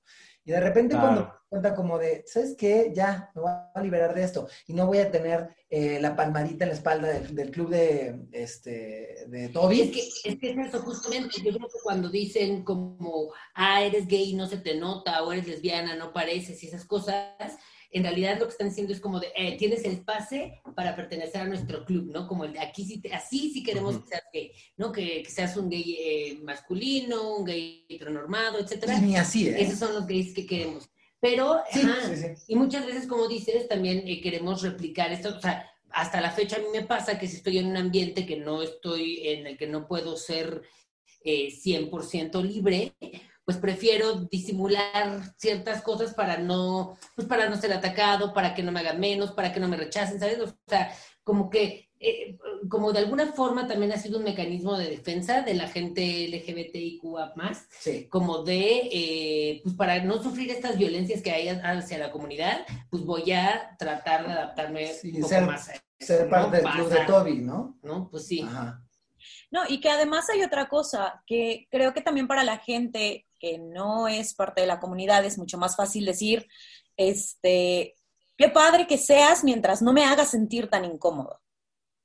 Y 0.51 0.53
de 0.53 0.59
repente 0.59 0.97
cuando 0.97 1.33
cuenta 1.49 1.77
como 1.77 1.97
de, 1.97 2.25
¿sabes 2.27 2.57
qué? 2.59 2.91
Ya, 2.93 3.31
me 3.37 3.43
voy 3.43 3.53
a 3.73 3.81
liberar 3.81 4.13
de 4.13 4.25
esto. 4.25 4.49
Y 4.67 4.73
no 4.73 4.85
voy 4.85 4.99
a 4.99 5.09
tener 5.09 5.49
eh, 5.71 6.01
la 6.01 6.17
palmadita 6.17 6.65
en 6.65 6.71
la 6.71 6.75
espalda 6.75 7.07
del, 7.07 7.53
club 7.53 7.69
de, 7.69 8.27
este, 8.33 9.27
de 9.29 9.49
Toby. 9.51 9.81
Es 9.81 9.91
que, 9.93 10.29
es 10.31 10.39
que 10.41 10.51
es 10.51 10.67
eso, 10.67 10.81
justamente. 10.81 11.37
Yo 11.37 11.53
creo 11.53 11.69
que 11.69 11.79
cuando 11.85 12.09
dicen 12.09 12.65
como, 12.65 13.33
ah, 13.55 13.85
eres 13.85 14.09
gay, 14.09 14.35
no 14.35 14.49
se 14.49 14.59
te 14.59 14.75
nota, 14.75 15.23
o 15.23 15.33
eres 15.33 15.47
lesbiana, 15.47 15.95
no 15.95 16.13
pareces, 16.13 16.61
y 16.65 16.67
esas 16.67 16.85
cosas, 16.85 17.57
en 17.93 18.05
realidad 18.05 18.39
lo 18.39 18.47
que 18.47 18.53
están 18.53 18.69
diciendo 18.69 18.93
es 18.93 19.01
como 19.01 19.19
de, 19.19 19.29
eh, 19.35 19.57
tienes 19.59 19.85
el 19.85 20.03
pase 20.03 20.63
para 20.77 20.95
pertenecer 20.95 21.41
a 21.41 21.47
nuestro 21.47 21.85
club, 21.85 22.11
¿no? 22.13 22.29
Como 22.29 22.45
el 22.45 22.53
de 22.53 22.61
aquí 22.61 22.85
sí, 22.85 23.03
así 23.13 23.51
sí 23.53 23.65
queremos 23.65 23.99
que 23.99 24.09
seas 24.09 24.23
gay, 24.33 24.53
¿no? 24.77 24.93
Que, 24.93 25.25
seas 25.29 25.57
un 25.57 25.69
gay 25.69 25.97
eh, 25.99 26.39
masculino, 26.43 27.37
un 27.37 27.45
gay 27.45 27.85
heteronormado, 27.89 28.61
etcétera. 28.61 28.99
Ni 29.01 29.17
así, 29.17 29.49
¿eh? 29.49 29.57
Esos 29.61 29.79
son 29.79 29.95
los 29.95 30.07
gays 30.07 30.33
que 30.33 30.47
queremos. 30.47 30.89
Pero, 31.21 31.61
y 32.47 32.57
muchas 32.57 32.87
veces, 32.87 33.07
como 33.07 33.29
dices, 33.29 33.69
también 33.69 34.07
eh, 34.07 34.21
queremos 34.23 34.63
replicar 34.63 35.13
esto, 35.13 35.37
o 35.37 35.41
sea, 35.41 35.69
hasta 35.91 36.21
la 36.21 36.31
fecha 36.31 36.57
a 36.57 36.61
mí 36.61 36.67
me 36.73 36.83
pasa 36.83 37.19
que 37.19 37.27
si 37.27 37.37
estoy 37.37 37.59
en 37.59 37.67
un 37.67 37.77
ambiente 37.77 38.25
que 38.25 38.37
no 38.37 38.63
estoy, 38.63 39.27
en 39.29 39.47
el 39.49 39.59
que 39.59 39.67
no 39.67 39.87
puedo 39.87 40.17
ser 40.17 40.63
100% 41.25 42.43
libre, 42.43 42.95
pues 43.51 43.59
prefiero 43.61 44.15
disimular 44.31 45.35
ciertas 45.37 45.83
cosas 45.83 46.15
para 46.15 46.39
no, 46.39 46.97
pues 47.17 47.27
para 47.27 47.49
no 47.49 47.57
ser 47.57 47.73
atacado, 47.73 48.33
para 48.33 48.55
que 48.55 48.63
no 48.63 48.71
me 48.71 48.79
hagan 48.79 49.01
menos, 49.01 49.33
para 49.33 49.53
que 49.53 49.59
no 49.59 49.67
me 49.67 49.77
rechacen, 49.77 50.21
¿sabes? 50.21 50.39
O 50.39 50.55
sea, 50.69 50.95
como 51.25 51.51
que 51.51 51.91
eh, 51.99 52.39
como 52.69 52.93
de 52.93 53.01
alguna 53.01 53.27
forma 53.33 53.67
también 53.67 53.91
ha 53.91 53.97
sido 53.97 54.19
un 54.19 54.25
mecanismo 54.25 54.79
de 54.79 54.89
defensa 54.89 55.43
de 55.43 55.55
la 55.55 55.67
gente 55.67 56.29
LGBTIQA 56.29 57.33
más, 57.35 57.67
como 58.09 58.45
de, 58.45 58.89
eh, 58.93 59.61
pues 59.65 59.75
para 59.75 60.01
no 60.05 60.23
sufrir 60.23 60.53
estas 60.53 60.79
violencias 60.79 61.21
que 61.21 61.33
hay 61.33 61.49
hacia 61.49 61.99
la 61.99 62.13
comunidad, 62.13 62.65
pues 62.89 63.05
voy 63.05 63.33
a 63.33 63.75
tratar 63.81 64.29
de 64.29 64.33
adaptarme 64.33 64.93
un 65.03 65.23
poco 65.23 65.41
más 65.41 65.71
a 65.71 65.73
Ser 65.99 66.31
parte 66.31 66.59
del 66.59 66.67
club 66.67 66.89
de 66.89 67.05
Toby, 67.05 67.39
¿no? 67.41 67.77
¿No? 67.83 68.09
Pues 68.09 68.29
sí. 68.29 68.47
No, 69.51 69.63
y 69.69 69.81
que 69.81 69.91
además 69.91 70.31
hay 70.31 70.45
otra 70.45 70.69
cosa, 70.69 71.25
que 71.27 71.67
creo 71.69 71.93
que 71.93 72.01
también 72.01 72.29
para 72.29 72.45
la 72.45 72.59
gente 72.59 73.27
que 73.41 73.59
no 73.59 74.07
es 74.07 74.35
parte 74.35 74.61
de 74.61 74.67
la 74.67 74.79
comunidad 74.79 75.25
es 75.25 75.39
mucho 75.39 75.59
más 75.59 75.75
fácil 75.75 76.05
decir, 76.05 76.47
este, 76.97 77.97
qué 78.37 78.49
padre 78.49 78.87
que 78.87 78.99
seas 78.99 79.43
mientras 79.43 79.83
no 79.83 79.93
me 79.93 80.05
hagas 80.05 80.31
sentir 80.31 80.69
tan 80.69 80.85
incómodo. 80.85 81.41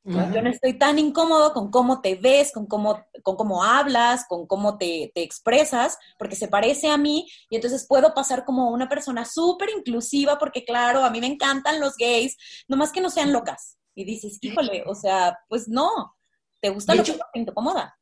Yo 0.08 0.44
no 0.44 0.52
estoy 0.52 0.78
tan 0.78 1.00
incómodo 1.00 1.52
con 1.52 1.72
cómo 1.72 2.00
te 2.00 2.14
ves, 2.14 2.52
con 2.54 2.68
cómo, 2.68 3.04
con 3.24 3.36
cómo 3.36 3.64
hablas, 3.64 4.28
con 4.28 4.46
cómo 4.46 4.78
te, 4.78 5.12
te 5.16 5.24
expresas, 5.24 5.98
porque 6.20 6.36
se 6.36 6.48
parece 6.48 6.90
a 6.92 6.98
mí 6.98 7.28
y 7.50 7.56
entonces 7.56 7.88
puedo 7.90 8.14
pasar 8.14 8.46
como 8.46 8.70
una 8.70 8.88
persona 8.88 9.26
súper 9.26 9.70
inclusiva, 9.76 10.38
porque 10.38 10.64
claro, 10.64 11.04
a 11.04 11.10
mí 11.10 11.20
me 11.22 11.26
encantan 11.26 11.80
los 11.80 11.96
gays, 11.98 12.38
nomás 12.68 12.92
que 12.92 13.02
no 13.02 13.10
sean 13.10 13.34
locas. 13.34 13.80
Y 13.96 14.06
dices, 14.06 14.38
híjole, 14.42 14.84
o 14.86 14.94
sea, 14.94 15.40
pues 15.50 15.68
no, 15.68 16.16
te 16.62 16.70
gusta 16.70 16.94
lo 16.94 17.04
que 17.04 17.14
te 17.14 17.40
incomoda. 17.40 17.98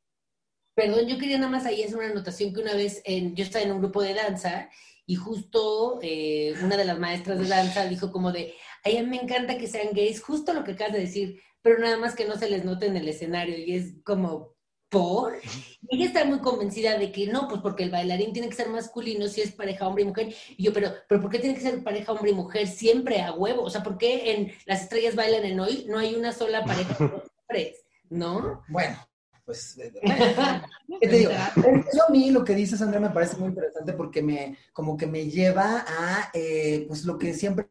Perdón, 0.76 1.08
yo 1.08 1.18
quería 1.18 1.38
nada 1.38 1.52
más 1.52 1.66
ahí 1.66 1.84
hacer 1.84 1.98
una 1.98 2.08
anotación 2.08 2.54
que 2.54 2.62
una 2.62 2.74
vez 2.74 3.02
en, 3.06 3.36
yo 3.36 3.44
estaba 3.44 3.64
en 3.64 3.72
un 3.72 3.80
grupo 3.80 4.02
de 4.02 4.14
danza 4.14 4.70
y 5.06 5.16
justo 5.16 6.00
eh, 6.02 6.56
una 6.64 6.78
de 6.78 6.86
las 6.86 6.98
maestras 6.98 7.40
de 7.40 7.48
danza 7.48 7.86
dijo 7.86 8.12
como 8.12 8.32
de, 8.32 8.56
a 8.84 8.90
ella 8.90 9.04
me 9.04 9.22
encanta 9.22 9.58
que 9.58 9.68
sean 9.68 9.94
gays, 9.94 10.22
justo 10.22 10.54
lo 10.54 10.64
que 10.64 10.72
acabas 10.72 10.94
de 10.94 11.02
decir, 11.02 11.42
pero 11.62 11.80
nada 11.80 11.98
más 11.98 12.16
que 12.16 12.26
no 12.26 12.38
se 12.38 12.50
les 12.50 12.66
note 12.66 12.88
en 12.88 12.98
el 12.98 13.08
escenario 13.08 13.58
y 13.58 13.76
es 13.76 13.94
como, 14.04 14.56
¿por? 14.90 15.40
Y 15.82 15.96
ella 15.96 16.06
está 16.06 16.26
muy 16.26 16.40
convencida 16.40 16.98
de 16.98 17.12
que 17.12 17.28
no, 17.28 17.48
pues 17.48 17.62
porque 17.62 17.84
el 17.84 17.92
bailarín 17.92 18.34
tiene 18.34 18.50
que 18.50 18.56
ser 18.56 18.70
masculino 18.70 19.28
si 19.28 19.42
es 19.42 19.52
pareja 19.52 19.88
hombre 19.88 20.04
y 20.04 20.08
mujer. 20.08 20.36
Y 20.58 20.64
yo, 20.64 20.74
pero, 20.74 20.92
pero 21.08 21.22
¿por 21.22 21.32
qué 21.32 21.40
tiene 21.40 21.56
que 21.56 21.62
ser 21.62 21.84
pareja 21.84 22.12
hombre 22.12 22.32
y 22.32 22.36
mujer 22.36 22.68
siempre 22.68 23.22
a 23.22 23.34
huevo? 23.34 23.64
O 23.64 23.70
sea, 23.70 23.84
¿por 23.84 23.98
qué 23.98 24.34
en 24.34 24.54
Las 24.66 24.84
Estrellas 24.84 25.16
Bailan 25.16 25.46
en 25.46 25.60
Hoy 25.60 25.86
no 25.90 26.00
hay 26.00 26.16
una 26.16 26.32
sola 26.32 26.64
pareja 26.64 26.96
de 27.00 27.06
hombres? 27.06 27.86
¿No? 28.10 28.64
Bueno, 28.70 28.98
pues, 29.46 29.76
¿qué 31.02 31.08
te 31.08 31.18
digo? 31.18 31.32
Eso 31.32 32.06
a 32.08 32.12
mí 32.12 32.32
lo 32.32 32.44
que 32.44 32.56
dices, 32.56 32.82
Andrea, 32.82 33.02
me 33.02 33.10
parece 33.10 33.38
muy 33.38 33.50
interesante 33.50 33.94
porque 33.94 34.22
me, 34.22 34.58
como 34.72 34.96
que 34.98 35.08
me 35.08 35.30
lleva 35.30 35.86
a, 35.88 36.30
eh, 36.34 36.86
pues, 36.88 37.06
lo 37.06 37.18
que 37.18 37.34
siempre 37.34 37.70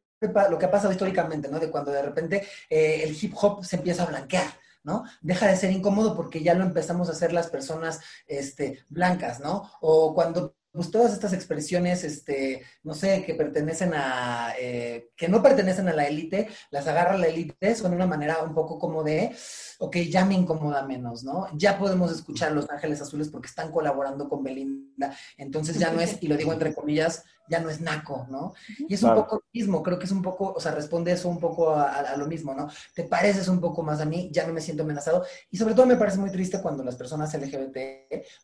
lo 0.51 0.59
que 0.59 0.67
ha 0.67 0.71
pasado 0.71 0.93
históricamente, 0.93 1.49
¿no? 1.49 1.59
De 1.59 1.71
cuando 1.71 1.91
de 1.91 2.03
repente 2.03 2.47
eh, 2.71 3.03
el 3.03 3.17
hip 3.21 3.35
hop 3.41 3.65
se 3.65 3.77
empieza 3.77 4.05
a 4.05 4.07
blanquear, 4.07 4.47
¿no? 4.85 5.05
Deja 5.21 5.49
de 5.49 5.57
ser 5.57 5.73
incómodo 5.73 6.15
porque 6.15 6.43
ya 6.43 6.55
lo 6.55 6.65
empezamos 6.65 7.09
a 7.09 7.13
hacer 7.13 7.33
las 7.33 7.49
personas 7.49 8.01
este, 8.27 8.85
blancas, 8.89 9.41
¿no? 9.41 9.71
O 9.81 10.15
cuando 10.15 10.55
pues 10.73 10.91
todas 10.91 11.13
estas 11.13 11.33
expresiones, 11.33 12.03
este, 12.03 12.63
no 12.83 12.95
sé, 12.95 13.25
que 13.25 13.35
pertenecen 13.35 13.93
a, 13.95 14.55
eh, 14.59 15.11
que 15.17 15.29
no 15.29 15.43
pertenecen 15.43 15.89
a 15.89 15.93
la 15.93 16.07
élite, 16.07 16.49
las 16.71 16.87
agarra 16.87 17.17
la 17.19 17.27
élite, 17.27 17.75
son 17.75 17.93
una 17.93 18.07
manera 18.07 18.43
un 18.43 18.55
poco 18.55 18.79
como 18.79 19.05
de, 19.05 19.37
ok, 19.79 19.97
ya 20.09 20.25
me 20.25 20.35
incomoda 20.35 20.87
menos, 20.87 21.25
¿no? 21.25 21.47
Ya 21.55 21.79
podemos 21.79 22.11
escuchar 22.11 22.53
Los 22.53 22.71
Ángeles 22.71 23.03
Azules 23.03 23.29
porque 23.29 23.49
están 23.49 23.71
colaborando 23.71 24.29
con 24.29 24.43
Belinda, 24.43 25.15
entonces 25.37 25.79
ya 25.79 25.93
no 25.93 26.01
es, 26.01 26.17
y 26.23 26.29
lo 26.29 26.37
digo 26.37 26.53
entre 26.53 26.75
comillas, 26.75 27.25
ya 27.53 27.61
no 27.61 27.69
es 27.69 27.83
naco, 27.83 28.27
¿no? 28.31 28.55
Y 28.89 28.95
es 28.95 29.03
un 29.03 29.15
poco 29.15 29.37
lo 29.37 29.45
mismo, 29.53 29.83
creo 29.83 29.99
que 29.99 30.07
es 30.07 30.11
un 30.11 30.23
poco, 30.23 30.55
o 30.57 30.59
sea, 30.59 30.73
responde 30.73 31.13
eso 31.13 31.29
un 31.29 31.39
poco 31.39 31.77
a, 31.77 32.17
lo 32.17 32.27
mismo, 32.27 32.55
¿no? 32.55 32.71
Te 32.95 33.05
pareces 33.05 33.47
un 33.47 33.61
poco 33.61 33.83
más 33.83 34.01
a 34.01 34.07
mí, 34.07 34.31
ya 34.33 34.47
no 34.47 34.55
me 34.55 34.63
siento 34.63 34.85
amenazado, 34.85 35.23
y 35.51 35.59
sobre 35.59 35.75
todo 35.75 35.85
me 35.85 35.97
parece 35.97 36.17
muy 36.17 36.31
triste 36.31 36.63
cuando 36.63 36.83
las 36.83 36.97
personas 36.97 37.35
LGBT 37.35 37.77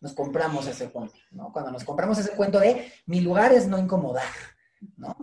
nos 0.02 0.12
compramos 0.12 0.66
ese 0.66 0.90
cuento, 0.90 1.16
¿no? 1.30 1.50
Cuando 1.50 1.70
nos 1.70 1.84
compramos 1.84 2.18
ese 2.18 2.32
cuento 2.32 2.60
de 2.60 2.92
mi 3.06 3.22
lugar 3.22 3.54
es 3.54 3.66
no 3.66 3.78
incomodar, 3.78 4.28
¿no? 4.98 5.16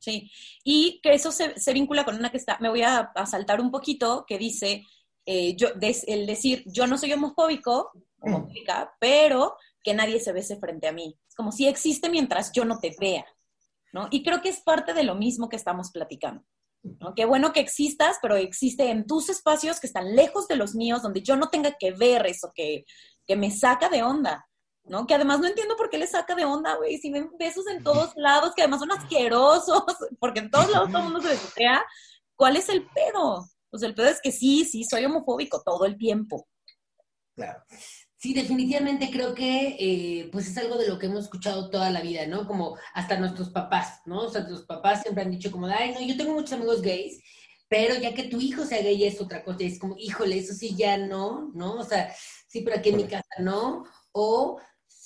Sí, 0.00 0.28
y 0.64 1.00
que 1.00 1.14
eso 1.14 1.30
se, 1.30 1.72
vincula 1.72 2.04
con 2.04 2.16
una 2.16 2.32
que 2.32 2.38
está, 2.38 2.58
me 2.58 2.68
voy 2.68 2.82
a, 2.82 3.12
saltar 3.30 3.60
un 3.60 3.70
poquito, 3.70 4.24
que 4.26 4.38
dice, 4.38 4.84
eh, 5.24 5.54
yo, 5.54 5.68
el 6.06 6.26
decir, 6.26 6.64
yo 6.66 6.88
no 6.88 6.98
soy 6.98 7.12
homofóbico, 7.12 7.92
mm. 7.94 8.34
homofóbica, 8.34 8.92
pero 8.98 9.54
que 9.82 9.94
nadie 9.94 10.20
se 10.20 10.32
bese 10.32 10.58
frente 10.58 10.88
a 10.88 10.92
mí 10.92 11.18
como 11.40 11.52
si 11.52 11.66
existe 11.66 12.10
mientras 12.10 12.52
yo 12.52 12.66
no 12.66 12.80
te 12.80 12.94
vea, 13.00 13.24
¿no? 13.94 14.08
Y 14.10 14.22
creo 14.22 14.42
que 14.42 14.50
es 14.50 14.60
parte 14.60 14.92
de 14.92 15.04
lo 15.04 15.14
mismo 15.14 15.48
que 15.48 15.56
estamos 15.56 15.90
platicando. 15.90 16.44
¿no? 16.82 17.14
Qué 17.14 17.24
bueno 17.24 17.54
que 17.54 17.60
existas, 17.60 18.18
pero 18.20 18.36
existe 18.36 18.90
en 18.90 19.06
tus 19.06 19.30
espacios 19.30 19.80
que 19.80 19.86
están 19.86 20.14
lejos 20.14 20.46
de 20.48 20.56
los 20.56 20.74
míos, 20.74 21.00
donde 21.00 21.22
yo 21.22 21.36
no 21.36 21.48
tenga 21.48 21.76
que 21.78 21.92
ver 21.92 22.26
eso 22.26 22.52
que, 22.54 22.84
que 23.26 23.36
me 23.36 23.50
saca 23.50 23.88
de 23.88 24.02
onda, 24.02 24.46
¿no? 24.84 25.06
Que 25.06 25.14
además 25.14 25.40
no 25.40 25.46
entiendo 25.46 25.78
por 25.78 25.88
qué 25.88 25.96
le 25.96 26.06
saca 26.06 26.34
de 26.34 26.44
onda, 26.44 26.76
güey, 26.76 26.98
si 26.98 27.10
ven 27.10 27.30
besos 27.38 27.66
en 27.68 27.82
todos 27.82 28.12
lados, 28.16 28.52
que 28.54 28.60
además 28.60 28.80
son 28.80 28.92
asquerosos, 28.92 29.82
porque 30.20 30.40
en 30.40 30.50
todos 30.50 30.70
lados 30.70 30.90
todo 30.90 30.98
el 30.98 31.04
mundo 31.04 31.22
se 31.22 31.28
desea, 31.28 31.82
¿cuál 32.36 32.58
es 32.58 32.68
el 32.68 32.86
pedo? 32.86 33.46
Pues 33.70 33.82
el 33.82 33.94
pedo 33.94 34.08
es 34.08 34.20
que 34.20 34.30
sí, 34.30 34.66
sí, 34.66 34.84
soy 34.84 35.06
homofóbico 35.06 35.62
todo 35.62 35.86
el 35.86 35.96
tiempo. 35.96 36.46
Claro. 37.34 37.62
Sí, 38.20 38.34
definitivamente 38.34 39.10
creo 39.10 39.34
que 39.34 39.76
eh, 39.78 40.28
pues 40.30 40.46
es 40.46 40.58
algo 40.58 40.76
de 40.76 40.86
lo 40.86 40.98
que 40.98 41.06
hemos 41.06 41.24
escuchado 41.24 41.70
toda 41.70 41.88
la 41.88 42.02
vida, 42.02 42.26
¿no? 42.26 42.46
Como 42.46 42.76
hasta 42.92 43.18
nuestros 43.18 43.48
papás, 43.48 44.02
¿no? 44.04 44.24
O 44.26 44.28
sea, 44.30 44.42
los 44.42 44.64
papás 44.64 45.00
siempre 45.00 45.24
han 45.24 45.30
dicho 45.30 45.50
como, 45.50 45.66
ay, 45.68 45.94
no, 45.94 46.02
yo 46.02 46.18
tengo 46.18 46.34
muchos 46.34 46.52
amigos 46.52 46.82
gays, 46.82 47.22
pero 47.66 47.94
ya 47.94 48.12
que 48.12 48.24
tu 48.24 48.38
hijo 48.38 48.66
sea 48.66 48.82
gay 48.82 49.04
es 49.04 49.22
otra 49.22 49.42
cosa, 49.42 49.60
es 49.64 49.78
como, 49.78 49.96
híjole, 49.96 50.36
eso 50.38 50.52
sí 50.52 50.76
ya 50.76 50.98
no, 50.98 51.50
¿no? 51.54 51.76
O 51.76 51.84
sea, 51.84 52.14
sí, 52.46 52.60
pero 52.60 52.76
aquí 52.76 52.90
en 52.90 52.98
mi 52.98 53.04
casa 53.04 53.24
no. 53.38 53.84
O 54.12 54.60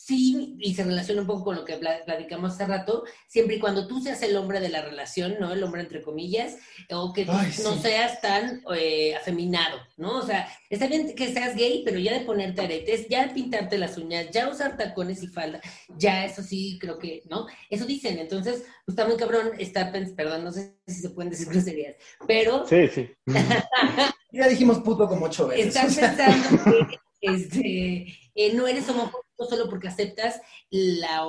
sí, 0.05 0.55
y 0.59 0.75
se 0.75 0.85
relaciona 0.85 1.23
un 1.23 1.27
poco 1.27 1.45
con 1.45 1.57
lo 1.57 1.65
que 1.65 1.79
platicamos 1.79 2.53
hace 2.53 2.67
rato, 2.67 3.05
siempre 3.27 3.57
y 3.57 3.59
cuando 3.59 3.87
tú 3.87 4.03
seas 4.03 4.23
el 4.23 4.37
hombre 4.37 4.61
de 4.61 4.69
la 4.69 4.83
relación, 4.83 5.37
¿no? 5.41 5.51
El 5.51 5.63
hombre 5.63 5.81
entre 5.81 6.03
comillas, 6.03 6.57
o 6.91 7.15
que 7.15 7.25
no 7.25 7.79
seas 7.81 8.21
tan 8.21 8.63
eh, 8.77 9.15
afeminado, 9.15 9.79
¿no? 9.97 10.19
O 10.19 10.23
sea, 10.23 10.47
está 10.69 10.89
bien 10.89 11.15
que 11.15 11.33
seas 11.33 11.57
gay, 11.57 11.83
pero 11.87 11.99
ya 11.99 12.13
de 12.13 12.27
ponerte 12.27 12.61
aretes, 12.61 13.09
ya 13.09 13.27
de 13.27 13.33
pintarte 13.33 13.79
las 13.79 13.97
uñas, 13.97 14.29
ya 14.31 14.51
usar 14.51 14.77
tacones 14.77 15.23
y 15.23 15.29
falda, 15.29 15.63
ya 15.97 16.27
eso 16.27 16.43
sí 16.43 16.77
creo 16.79 16.99
que, 16.99 17.23
¿no? 17.31 17.47
Eso 17.71 17.87
dicen, 17.87 18.19
entonces, 18.19 18.65
pues 18.85 18.99
está 18.99 19.07
muy 19.07 19.17
cabrón 19.17 19.53
estar 19.59 19.91
pensando, 19.91 20.17
perdón, 20.17 20.45
no 20.45 20.53
sé 20.53 20.77
si 20.87 21.01
se 21.01 21.11
pueden 21.11 21.31
decir 21.31 21.49
groserías, 21.49 21.97
pero... 22.27 22.67
Sí, 22.67 22.89
sí. 22.89 23.11
ya 24.33 24.49
dijimos 24.49 24.81
puto 24.81 25.09
como 25.09 25.25
ocho 25.25 25.47
veces. 25.47 25.69
Estás 25.69 25.97
pensando 25.99 26.89
que 26.89 26.99
este, 27.23 28.24
eh, 28.35 28.55
no 28.55 28.67
eres 28.67 28.89
homofóbico 28.89 29.45
solo 29.49 29.69
porque 29.69 29.89
aceptas 29.89 30.41
la, 30.71 31.29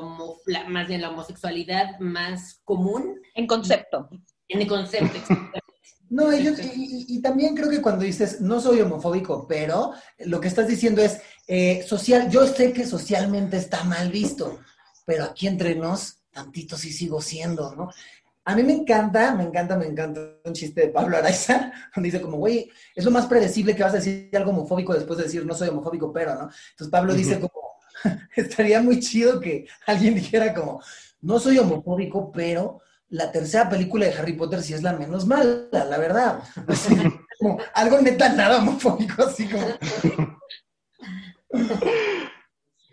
más 0.68 0.88
bien 0.88 1.02
la 1.02 1.10
homosexualidad 1.10 2.00
más 2.00 2.62
común. 2.64 3.22
En 3.34 3.48
concepto. 3.48 4.10
En 4.48 4.62
el 4.62 4.68
concepto, 4.68 5.20
No, 6.10 6.32
y, 6.32 7.20
también 7.22 7.56
creo 7.56 7.70
que 7.70 7.82
cuando 7.82 8.06
dices, 8.06 8.40
no 8.40 8.62
soy 8.62 8.80
homofóbico, 8.82 9.48
pero 9.48 9.94
lo 10.20 10.40
que 10.40 10.48
estás 10.48 10.68
diciendo 10.68 11.02
es, 11.02 11.20
eh, 11.48 11.84
social, 11.88 12.30
yo 12.30 12.46
sé 12.46 12.74
que 12.74 12.86
socialmente 12.86 13.58
está 13.58 13.84
mal 13.84 14.12
visto, 14.12 14.60
pero 15.06 15.24
aquí 15.24 15.48
entre 15.48 15.76
nos, 15.76 16.20
tantito 16.32 16.78
sí 16.78 16.94
sigo 16.94 17.22
siendo, 17.22 17.76
¿no? 17.76 17.90
A 18.48 18.56
mí 18.56 18.62
me 18.62 18.74
encanta, 18.74 19.34
me 19.34 19.44
encanta, 19.44 19.76
me 19.76 19.88
encanta 19.88 20.22
un 20.44 20.54
chiste 20.54 20.82
de 20.82 20.88
Pablo 20.90 21.18
Araiza, 21.18 21.72
donde 21.96 22.12
dice 22.12 22.22
como, 22.22 22.38
güey, 22.38 22.72
es 22.94 23.04
lo 23.04 23.10
más 23.10 23.26
predecible 23.26 23.76
que 23.76 23.82
vas 23.82 23.94
a 23.94 23.98
decir 23.98 24.30
algo 24.34 24.52
homofóbico 24.52 24.94
después 24.94 25.18
de 25.18 25.24
decir 25.24 25.44
no 25.46 25.56
soy 25.56 25.70
homofóbico, 25.70 26.14
pero, 26.14 26.36
¿no? 26.36 26.42
Entonces 26.42 26.92
Pablo 26.92 27.16
dice 27.16 27.40
como, 27.40 27.80
estaría 28.36 28.82
muy 28.82 29.00
chido 29.00 29.40
que 29.40 29.68
alguien 29.88 30.14
dijera 30.14 30.54
como, 30.54 30.80
no 31.22 31.40
soy 31.40 31.58
homofóbico, 31.58 32.32
pero 32.32 32.82
la 33.10 33.32
tercera 33.32 33.68
película 33.68 34.06
de 34.06 34.14
Harry 34.14 34.34
Potter 34.34 34.62
sí 34.62 34.76
es 34.76 34.84
la 34.84 34.94
menos 34.94 35.26
mala, 35.26 35.68
la 35.72 35.98
verdad. 35.98 36.40
como, 37.40 37.58
algo 37.74 38.00
neta 38.00 38.30
nada 38.30 38.60
homofóbico, 38.60 39.24
así 39.24 39.48
como... 39.48 39.68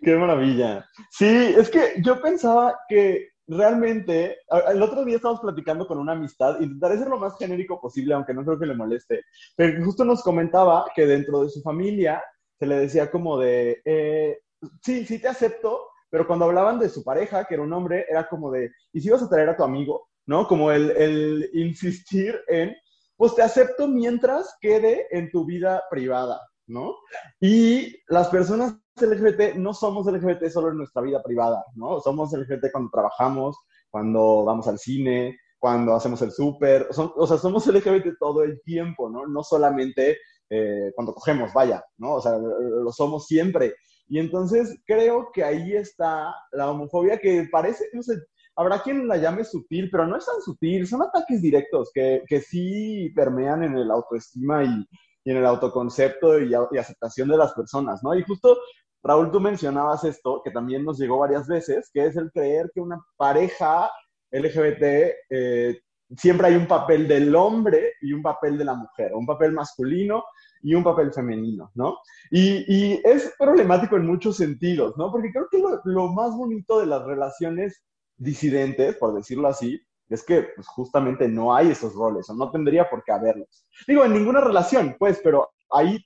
Qué 0.02 0.16
maravilla. 0.16 0.88
Sí, 1.10 1.26
es 1.26 1.68
que 1.68 1.94
yo 2.02 2.22
pensaba 2.22 2.78
que 2.88 3.31
realmente, 3.56 4.38
el 4.68 4.82
otro 4.82 5.04
día 5.04 5.16
estábamos 5.16 5.40
platicando 5.40 5.86
con 5.86 5.98
una 5.98 6.12
amistad, 6.12 6.60
intentaré 6.60 6.98
ser 6.98 7.08
lo 7.08 7.18
más 7.18 7.36
genérico 7.38 7.80
posible, 7.80 8.14
aunque 8.14 8.34
no 8.34 8.44
creo 8.44 8.58
que 8.58 8.66
le 8.66 8.74
moleste, 8.74 9.24
pero 9.56 9.84
justo 9.84 10.04
nos 10.04 10.22
comentaba 10.22 10.86
que 10.94 11.06
dentro 11.06 11.42
de 11.42 11.50
su 11.50 11.62
familia 11.62 12.22
se 12.58 12.66
le 12.66 12.76
decía 12.76 13.10
como 13.10 13.38
de, 13.38 13.82
eh, 13.84 14.38
sí, 14.82 15.04
sí 15.04 15.20
te 15.20 15.28
acepto, 15.28 15.88
pero 16.10 16.26
cuando 16.26 16.44
hablaban 16.44 16.78
de 16.78 16.88
su 16.88 17.02
pareja, 17.02 17.44
que 17.44 17.54
era 17.54 17.62
un 17.62 17.72
hombre, 17.72 18.06
era 18.08 18.28
como 18.28 18.50
de, 18.50 18.70
¿y 18.92 19.00
si 19.00 19.10
vas 19.10 19.22
a 19.22 19.28
traer 19.28 19.48
a 19.48 19.56
tu 19.56 19.64
amigo? 19.64 20.08
¿No? 20.26 20.46
Como 20.46 20.70
el, 20.70 20.90
el 20.92 21.50
insistir 21.52 22.38
en, 22.46 22.76
pues 23.16 23.34
te 23.34 23.42
acepto 23.42 23.88
mientras 23.88 24.56
quede 24.60 25.06
en 25.10 25.30
tu 25.30 25.44
vida 25.44 25.82
privada, 25.90 26.40
¿no? 26.66 26.94
Y 27.40 27.96
las 28.08 28.28
personas 28.28 28.81
LGBT 29.00 29.56
no 29.56 29.72
somos 29.72 30.06
LGBT 30.06 30.48
solo 30.48 30.70
en 30.70 30.78
nuestra 30.78 31.02
vida 31.02 31.22
privada, 31.22 31.64
¿no? 31.74 32.00
Somos 32.00 32.32
LGBT 32.32 32.70
cuando 32.70 32.90
trabajamos, 32.90 33.56
cuando 33.90 34.44
vamos 34.44 34.68
al 34.68 34.78
cine, 34.78 35.38
cuando 35.58 35.94
hacemos 35.94 36.20
el 36.22 36.32
súper, 36.32 36.88
o 36.90 37.26
sea, 37.26 37.38
somos 37.38 37.66
LGBT 37.66 38.18
todo 38.18 38.42
el 38.42 38.60
tiempo, 38.62 39.08
¿no? 39.08 39.26
No 39.26 39.42
solamente 39.42 40.18
eh, 40.50 40.92
cuando 40.94 41.14
cogemos, 41.14 41.52
vaya, 41.52 41.82
¿no? 41.98 42.14
O 42.14 42.20
sea, 42.20 42.36
lo 42.36 42.92
somos 42.92 43.26
siempre. 43.26 43.74
Y 44.08 44.18
entonces 44.18 44.76
creo 44.84 45.30
que 45.32 45.44
ahí 45.44 45.74
está 45.74 46.34
la 46.52 46.70
homofobia 46.70 47.18
que 47.18 47.48
parece, 47.50 47.86
no 47.92 48.02
sé, 48.02 48.14
habrá 48.56 48.82
quien 48.82 49.08
la 49.08 49.16
llame 49.16 49.44
sutil, 49.44 49.88
pero 49.90 50.06
no 50.06 50.16
es 50.16 50.26
tan 50.26 50.40
sutil, 50.42 50.86
son 50.86 51.02
ataques 51.02 51.40
directos 51.40 51.90
que, 51.94 52.22
que 52.26 52.40
sí 52.40 53.10
permean 53.14 53.62
en 53.62 53.76
el 53.76 53.90
autoestima 53.90 54.64
y, 54.64 54.86
y 55.24 55.30
en 55.30 55.36
el 55.38 55.46
autoconcepto 55.46 56.40
y, 56.40 56.50
y, 56.50 56.78
aceptación 56.78 57.28
de 57.28 57.36
las 57.36 57.52
personas, 57.52 58.02
¿no? 58.02 58.14
Y 58.14 58.22
justo, 58.22 58.58
Raúl, 59.02 59.30
tú 59.30 59.40
mencionabas 59.40 60.04
esto, 60.04 60.40
que 60.44 60.50
también 60.50 60.84
nos 60.84 60.98
llegó 60.98 61.18
varias 61.18 61.46
veces, 61.46 61.90
que 61.92 62.06
es 62.06 62.16
el 62.16 62.30
creer 62.32 62.70
que 62.74 62.80
una 62.80 63.00
pareja 63.16 63.90
LGBT 64.30 64.82
eh, 65.30 65.80
siempre 66.16 66.48
hay 66.48 66.56
un 66.56 66.66
papel 66.66 67.08
del 67.08 67.34
hombre 67.34 67.92
y 68.00 68.12
un 68.12 68.22
papel 68.22 68.58
de 68.58 68.64
la 68.64 68.74
mujer, 68.74 69.12
un 69.14 69.26
papel 69.26 69.52
masculino 69.52 70.24
y 70.62 70.74
un 70.74 70.84
papel 70.84 71.12
femenino, 71.12 71.70
¿no? 71.74 71.98
Y, 72.30 73.00
es 73.04 73.34
problemático 73.38 73.96
en 73.96 74.06
muchos 74.06 74.36
sentidos, 74.36 74.94
¿no? 74.96 75.10
Porque 75.10 75.30
creo 75.32 75.48
que 75.50 75.62
lo, 75.84 76.08
más 76.08 76.34
bonito 76.36 76.80
de 76.80 76.86
las 76.86 77.04
relaciones 77.04 77.82
disidentes, 78.16 78.96
por 78.96 79.14
decirlo 79.14 79.48
así, 79.48 79.80
es 80.14 80.24
que 80.24 80.48
pues, 80.54 80.66
justamente 80.68 81.28
no 81.28 81.54
hay 81.54 81.70
esos 81.70 81.94
roles, 81.94 82.28
o 82.30 82.34
no 82.34 82.50
tendría 82.50 82.88
por 82.88 83.02
qué 83.04 83.12
haberlos. 83.12 83.66
Digo, 83.86 84.04
en 84.04 84.12
ninguna 84.12 84.40
relación, 84.40 84.96
pues, 84.98 85.20
pero 85.22 85.50
ahí 85.70 85.98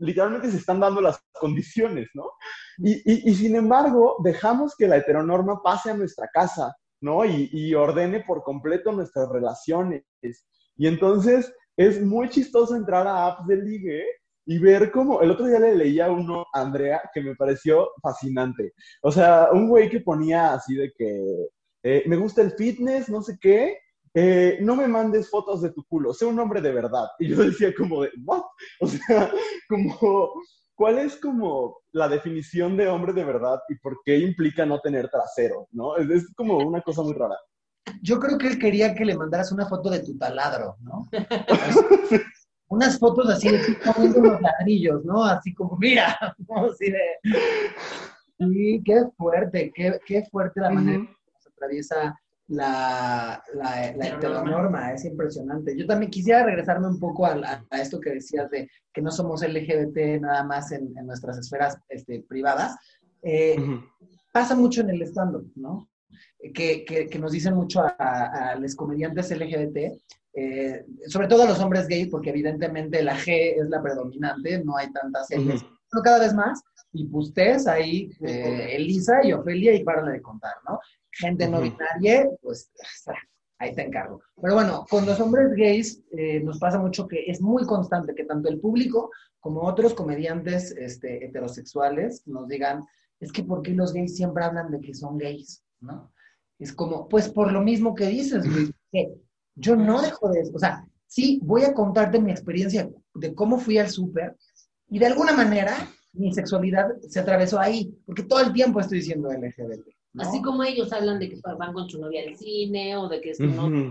literalmente 0.00 0.50
se 0.50 0.56
están 0.56 0.80
dando 0.80 1.00
las 1.00 1.18
condiciones, 1.32 2.08
¿no? 2.14 2.24
Y, 2.78 2.92
y, 2.92 3.30
y, 3.30 3.34
sin 3.34 3.54
embargo, 3.56 4.16
dejamos 4.22 4.74
que 4.76 4.88
la 4.88 4.96
heteronorma 4.96 5.62
pase 5.62 5.90
a 5.90 5.96
nuestra 5.96 6.28
casa, 6.32 6.74
¿no? 7.00 7.24
Y, 7.24 7.48
y, 7.52 7.74
ordene 7.74 8.24
por 8.26 8.42
completo 8.42 8.92
nuestras 8.92 9.28
relaciones. 9.28 10.04
Y 10.76 10.86
entonces 10.86 11.52
es 11.76 12.02
muy 12.02 12.28
chistoso 12.28 12.74
entrar 12.74 13.06
a 13.06 13.26
apps 13.26 13.46
de 13.46 13.56
ligue 13.56 14.04
y 14.46 14.58
ver 14.58 14.90
cómo, 14.90 15.22
el 15.22 15.30
otro 15.30 15.46
día 15.46 15.58
le 15.58 15.74
leía 15.74 16.10
uno 16.10 16.44
a 16.52 16.60
Andrea 16.60 17.00
que 17.12 17.22
me 17.22 17.34
pareció 17.34 17.88
fascinante. 18.02 18.72
O 19.02 19.10
sea, 19.10 19.48
un 19.52 19.68
güey 19.68 19.88
que 19.88 20.00
ponía 20.00 20.54
así 20.54 20.74
de 20.74 20.92
que 20.96 21.48
eh, 21.84 22.02
me 22.06 22.16
gusta 22.16 22.40
el 22.40 22.52
fitness, 22.52 23.10
no 23.10 23.20
sé 23.20 23.36
qué, 23.38 23.76
eh, 24.14 24.56
no 24.62 24.74
me 24.74 24.88
mandes 24.88 25.28
fotos 25.28 25.60
de 25.60 25.70
tu 25.70 25.84
culo, 25.84 26.14
sé 26.14 26.24
un 26.24 26.38
hombre 26.38 26.62
de 26.62 26.72
verdad. 26.72 27.08
Y 27.18 27.28
yo 27.28 27.36
decía 27.36 27.74
como 27.74 28.02
de, 28.02 28.10
¿what? 28.24 28.42
O 28.80 28.86
sea, 28.86 29.30
como, 29.68 30.32
¿cuál 30.74 30.98
es 30.98 31.16
como 31.16 31.82
la 31.92 32.08
definición 32.08 32.78
de 32.78 32.88
hombre 32.88 33.12
de 33.12 33.24
verdad 33.24 33.60
y 33.68 33.74
por 33.76 33.98
qué 34.02 34.18
implica 34.18 34.64
no 34.64 34.80
tener 34.80 35.10
trasero? 35.10 35.68
¿No? 35.72 35.98
Es, 35.98 36.08
es 36.08 36.34
como 36.34 36.56
una 36.56 36.80
cosa 36.80 37.02
muy 37.02 37.12
rara. 37.12 37.36
Yo 38.00 38.18
creo 38.18 38.38
que 38.38 38.46
él 38.46 38.58
quería 38.58 38.94
que 38.94 39.04
le 39.04 39.16
mandaras 39.16 39.52
una 39.52 39.66
foto 39.66 39.90
de 39.90 40.00
tu 40.00 40.16
taladro, 40.16 40.76
¿no? 40.80 41.06
Unas 42.68 42.98
fotos 42.98 43.28
así 43.28 43.50
de 43.50 43.60
poniendo 43.84 44.20
unos 44.20 44.40
ladrillos, 44.40 45.04
¿no? 45.04 45.22
Así 45.22 45.52
como, 45.52 45.76
mira, 45.76 46.18
así 46.56 46.90
de... 46.90 47.02
Sí, 48.38 48.82
qué 48.84 49.02
fuerte, 49.18 49.70
qué, 49.74 50.00
qué 50.06 50.24
fuerte 50.30 50.62
la 50.62 50.70
manera 50.70 51.06
atraviesa 51.54 52.14
la, 52.48 53.42
la, 53.54 53.94
la 53.96 54.06
heteronorma, 54.08 54.92
es 54.92 55.04
impresionante. 55.04 55.76
Yo 55.76 55.86
también 55.86 56.10
quisiera 56.10 56.44
regresarme 56.44 56.88
un 56.88 56.98
poco 56.98 57.24
a, 57.24 57.64
a, 57.70 57.80
esto 57.80 58.00
que 58.00 58.10
decías 58.10 58.50
de 58.50 58.68
que 58.92 59.00
no 59.00 59.10
somos 59.10 59.42
LGBT 59.42 60.20
nada 60.20 60.44
más 60.44 60.70
en, 60.72 60.96
en 60.96 61.06
nuestras 61.06 61.38
esferas 61.38 61.78
este, 61.88 62.22
privadas. 62.28 62.76
Eh, 63.22 63.56
uh 63.58 63.62
-huh. 63.62 63.90
Pasa 64.32 64.54
mucho 64.54 64.80
en 64.82 64.90
el 64.90 65.02
stand-up, 65.02 65.50
¿no? 65.54 65.88
Que, 66.52 66.84
que, 66.84 67.06
que, 67.08 67.18
nos 67.18 67.32
dicen 67.32 67.54
mucho 67.54 67.80
a, 67.80 67.88
a, 67.98 68.56
los 68.56 68.74
comediantes 68.74 69.30
LGBT, 69.30 69.76
eh, 70.34 70.84
sobre 71.06 71.28
todo 71.28 71.44
a 71.44 71.48
los 71.48 71.60
hombres 71.60 71.86
gays, 71.86 72.08
porque 72.08 72.30
evidentemente 72.30 73.02
la 73.02 73.16
G 73.16 73.54
es 73.56 73.68
la 73.70 73.80
predominante, 73.80 74.62
no 74.62 74.76
hay 74.76 74.92
tantas 74.92 75.30
L's, 75.30 75.62
uh 75.62 75.66
-huh. 75.66 75.78
pero 75.90 76.02
cada 76.02 76.18
vez 76.18 76.34
más, 76.34 76.62
y 76.94 77.04
pues 77.06 77.28
ustedes 77.28 77.66
ahí, 77.66 78.10
eh, 78.20 78.76
Elisa 78.76 79.20
y 79.24 79.32
Ofelia, 79.32 79.74
y 79.74 79.82
para 79.82 80.02
de 80.04 80.22
contar, 80.22 80.54
¿no? 80.66 80.78
Gente 81.10 81.48
no 81.48 81.60
binaria, 81.60 82.28
pues 82.40 82.70
ahí 83.58 83.74
te 83.74 83.82
encargo. 83.82 84.22
Pero 84.40 84.54
bueno, 84.54 84.86
con 84.88 85.04
los 85.04 85.18
hombres 85.20 85.52
gays 85.56 86.02
eh, 86.12 86.40
nos 86.40 86.58
pasa 86.58 86.78
mucho 86.78 87.08
que 87.08 87.24
es 87.26 87.40
muy 87.40 87.66
constante 87.66 88.14
que 88.14 88.24
tanto 88.24 88.48
el 88.48 88.60
público 88.60 89.10
como 89.40 89.62
otros 89.62 89.92
comediantes 89.92 90.70
este, 90.70 91.24
heterosexuales 91.24 92.26
nos 92.26 92.46
digan, 92.46 92.84
es 93.18 93.32
que 93.32 93.42
¿por 93.42 93.62
qué 93.62 93.72
los 93.72 93.92
gays 93.92 94.16
siempre 94.16 94.44
hablan 94.44 94.70
de 94.70 94.80
que 94.80 94.94
son 94.94 95.18
gays? 95.18 95.64
¿no? 95.80 96.12
Es 96.60 96.72
como, 96.72 97.08
pues 97.08 97.28
por 97.28 97.52
lo 97.52 97.60
mismo 97.60 97.94
que 97.94 98.06
dices, 98.06 98.46
Luis, 98.46 98.70
que 98.92 99.12
yo 99.56 99.74
no 99.74 100.00
dejo 100.00 100.30
de, 100.30 100.48
o 100.54 100.58
sea, 100.58 100.86
sí, 101.06 101.40
voy 101.42 101.64
a 101.64 101.74
contarte 101.74 102.20
mi 102.20 102.30
experiencia 102.30 102.88
de 103.14 103.34
cómo 103.34 103.58
fui 103.58 103.78
al 103.78 103.90
súper 103.90 104.36
y 104.88 105.00
de 105.00 105.06
alguna 105.06 105.32
manera 105.32 105.76
mi 106.14 106.32
sexualidad 106.32 106.88
se 107.08 107.20
atravesó 107.20 107.58
ahí, 107.58 107.94
porque 108.06 108.22
todo 108.22 108.40
el 108.40 108.52
tiempo 108.52 108.80
estoy 108.80 108.98
diciendo 108.98 109.30
LGBT. 109.30 109.86
¿no? 110.14 110.22
Así 110.22 110.40
como 110.42 110.62
ellos 110.62 110.92
hablan 110.92 111.18
de 111.18 111.28
que 111.28 111.40
van 111.58 111.72
con 111.72 111.88
su 111.88 112.00
novia 112.00 112.22
al 112.26 112.36
cine 112.36 112.96
o 112.96 113.08
de 113.08 113.20
que 113.20 113.34
su 113.34 113.44
uh 113.44 113.46
-huh. 113.46 113.54
novia 113.54 113.90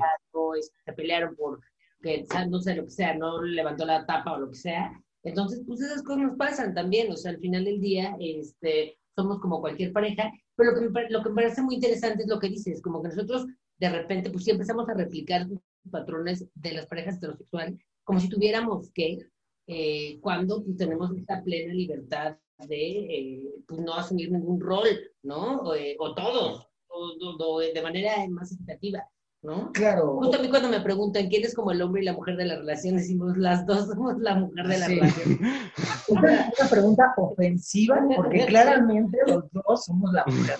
se 0.85 0.93
pelearon 0.93 1.35
por 1.35 1.59
que 2.01 2.25
no 2.49 2.59
sé 2.59 2.75
lo 2.75 2.83
que 2.83 2.91
sea, 2.91 3.15
no 3.15 3.41
levantó 3.41 3.85
la 3.85 4.05
tapa 4.05 4.33
o 4.33 4.39
lo 4.39 4.49
que 4.49 4.57
sea. 4.57 4.91
Entonces, 5.23 5.63
pues 5.65 5.79
esas 5.79 6.03
cosas 6.03 6.23
nos 6.23 6.37
pasan 6.37 6.73
también, 6.73 7.09
o 7.11 7.15
sea, 7.15 7.31
al 7.31 7.39
final 7.39 7.63
del 7.63 7.79
día, 7.79 8.15
este, 8.19 8.97
somos 9.15 9.39
como 9.39 9.61
cualquier 9.61 9.93
pareja, 9.93 10.29
pero 10.55 10.71
lo 10.71 10.79
que, 10.79 10.89
me, 10.89 11.09
lo 11.09 11.23
que 11.23 11.29
me 11.29 11.35
parece 11.35 11.61
muy 11.61 11.75
interesante 11.75 12.23
es 12.23 12.29
lo 12.29 12.39
que 12.39 12.49
dices, 12.49 12.81
como 12.81 13.01
que 13.01 13.07
nosotros 13.07 13.47
de 13.79 13.89
repente, 13.89 14.29
pues 14.29 14.43
sí 14.43 14.51
empezamos 14.51 14.87
a 14.89 14.93
replicar 14.93 15.47
patrones 15.89 16.45
de 16.55 16.73
las 16.73 16.85
parejas 16.87 17.17
heterosexuales, 17.17 17.79
como 18.03 18.19
si 18.19 18.29
tuviéramos 18.29 18.91
que, 18.91 19.19
eh, 19.67 20.19
cuando 20.21 20.63
pues, 20.63 20.77
tenemos 20.77 21.15
esta 21.15 21.41
plena 21.43 21.73
libertad 21.73 22.37
de 22.67 22.77
eh, 22.77 23.53
pues, 23.67 23.81
no 23.81 23.93
asumir 23.93 24.31
ningún 24.31 24.59
rol, 24.59 24.87
¿no? 25.23 25.61
O, 25.61 25.75
eh, 25.75 25.95
o 25.99 26.13
todos, 26.13 26.67
o, 26.87 27.35
o, 27.39 27.59
de 27.59 27.81
manera 27.81 28.27
más 28.29 28.51
equitativa. 28.51 29.07
¿no? 29.43 29.71
Claro. 29.73 30.15
Justo 30.19 30.37
a 30.37 30.41
mí 30.41 30.49
cuando 30.49 30.69
me 30.69 30.79
preguntan 30.79 31.27
quién 31.27 31.43
es 31.43 31.53
como 31.53 31.71
el 31.71 31.81
hombre 31.81 32.01
y 32.01 32.05
la 32.05 32.13
mujer 32.13 32.37
de 32.37 32.45
la 32.45 32.55
relación, 32.55 32.95
decimos 32.95 33.37
las 33.37 33.65
dos 33.65 33.87
somos 33.87 34.17
la 34.19 34.35
mujer 34.35 34.67
de 34.67 34.77
la 34.77 34.85
sí. 34.85 34.95
relación. 34.95 35.39
Una, 36.09 36.51
una, 36.59 36.69
pregunta 36.69 37.13
ofensiva, 37.17 38.01
porque 38.15 38.45
claramente 38.45 39.17
los 39.27 39.43
dos 39.51 39.85
somos 39.85 40.11
la 40.13 40.25
mujer. 40.25 40.57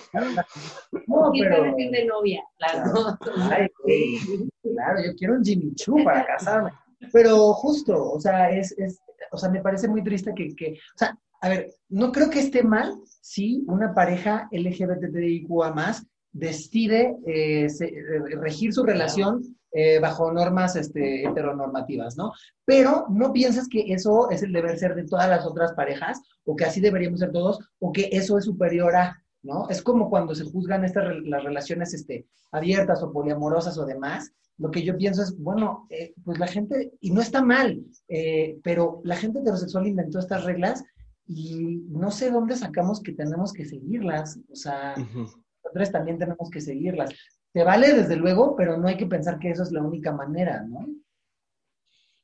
No, 1.06 1.30
pero... 1.32 1.74
de 1.76 2.04
novia? 2.06 2.42
Las 2.58 2.72
claro. 2.72 2.92
dos. 2.92 3.18
Ay, 3.50 3.68
sí, 3.86 4.48
claro, 4.62 5.00
yo 5.04 5.14
quiero 5.16 5.34
un 5.34 5.44
Jimmy 5.44 5.74
Choo 5.74 6.02
para 6.02 6.26
casarme. 6.26 6.70
Pero 7.12 7.52
justo, 7.54 8.12
o 8.12 8.20
sea, 8.20 8.50
es, 8.50 8.72
es, 8.78 9.00
o 9.32 9.38
sea, 9.38 9.50
me 9.50 9.60
parece 9.60 9.88
muy 9.88 10.02
triste 10.02 10.32
que, 10.34 10.54
que, 10.54 10.72
o 10.72 10.98
sea, 10.98 11.18
a 11.40 11.48
ver, 11.48 11.74
no 11.88 12.10
creo 12.10 12.30
que 12.30 12.40
esté 12.40 12.62
mal 12.62 12.94
si 13.20 13.64
una 13.66 13.94
pareja 13.94 14.48
LGBTIQA 14.50 15.72
más 15.72 16.06
decide 16.32 17.16
eh, 17.26 17.66
eh, 17.66 18.36
regir 18.40 18.72
su 18.72 18.82
relación 18.82 19.56
eh, 19.72 19.98
bajo 19.98 20.30
normas 20.32 20.76
este, 20.76 21.24
heteronormativas, 21.26 22.16
¿no? 22.16 22.32
Pero 22.64 23.06
no 23.10 23.32
piensas 23.32 23.68
que 23.68 23.92
eso 23.92 24.30
es 24.30 24.42
el 24.42 24.52
deber 24.52 24.78
ser 24.78 24.94
de 24.94 25.04
todas 25.04 25.28
las 25.28 25.44
otras 25.44 25.72
parejas, 25.72 26.22
o 26.44 26.54
que 26.54 26.64
así 26.64 26.80
deberíamos 26.80 27.20
ser 27.20 27.32
todos, 27.32 27.58
o 27.78 27.92
que 27.92 28.08
eso 28.12 28.38
es 28.38 28.44
superior 28.44 28.94
a, 28.94 29.23
¿no? 29.44 29.68
Es 29.68 29.82
como 29.82 30.10
cuando 30.10 30.34
se 30.34 30.44
juzgan 30.44 30.84
estas 30.84 31.04
las 31.24 31.44
relaciones 31.44 31.94
este, 31.94 32.26
abiertas 32.50 33.02
o 33.02 33.12
poliamorosas 33.12 33.78
o 33.78 33.86
demás, 33.86 34.32
lo 34.58 34.70
que 34.70 34.82
yo 34.82 34.96
pienso 34.96 35.22
es, 35.22 35.36
bueno, 35.38 35.86
eh, 35.90 36.14
pues 36.24 36.38
la 36.38 36.46
gente, 36.46 36.92
y 37.00 37.10
no 37.10 37.20
está 37.20 37.42
mal, 37.42 37.84
eh, 38.08 38.58
pero 38.62 39.00
la 39.04 39.16
gente 39.16 39.40
heterosexual 39.40 39.86
inventó 39.86 40.18
estas 40.18 40.44
reglas 40.44 40.84
y 41.26 41.82
no 41.88 42.10
sé 42.10 42.30
dónde 42.30 42.56
sacamos 42.56 43.02
que 43.02 43.12
tenemos 43.12 43.52
que 43.52 43.64
seguirlas, 43.64 44.38
o 44.50 44.56
sea... 44.56 44.94
Uh 44.96 45.00
-huh 45.00 45.44
nosotros 45.74 45.92
también 45.92 46.18
tenemos 46.18 46.50
que 46.50 46.60
seguirlas. 46.60 47.10
Te 47.52 47.64
vale 47.64 47.92
desde 47.92 48.16
luego, 48.16 48.54
pero 48.56 48.76
no 48.76 48.88
hay 48.88 48.96
que 48.96 49.06
pensar 49.06 49.38
que 49.38 49.50
eso 49.50 49.62
es 49.62 49.72
la 49.72 49.82
única 49.82 50.12
manera, 50.12 50.62
¿no? 50.62 50.86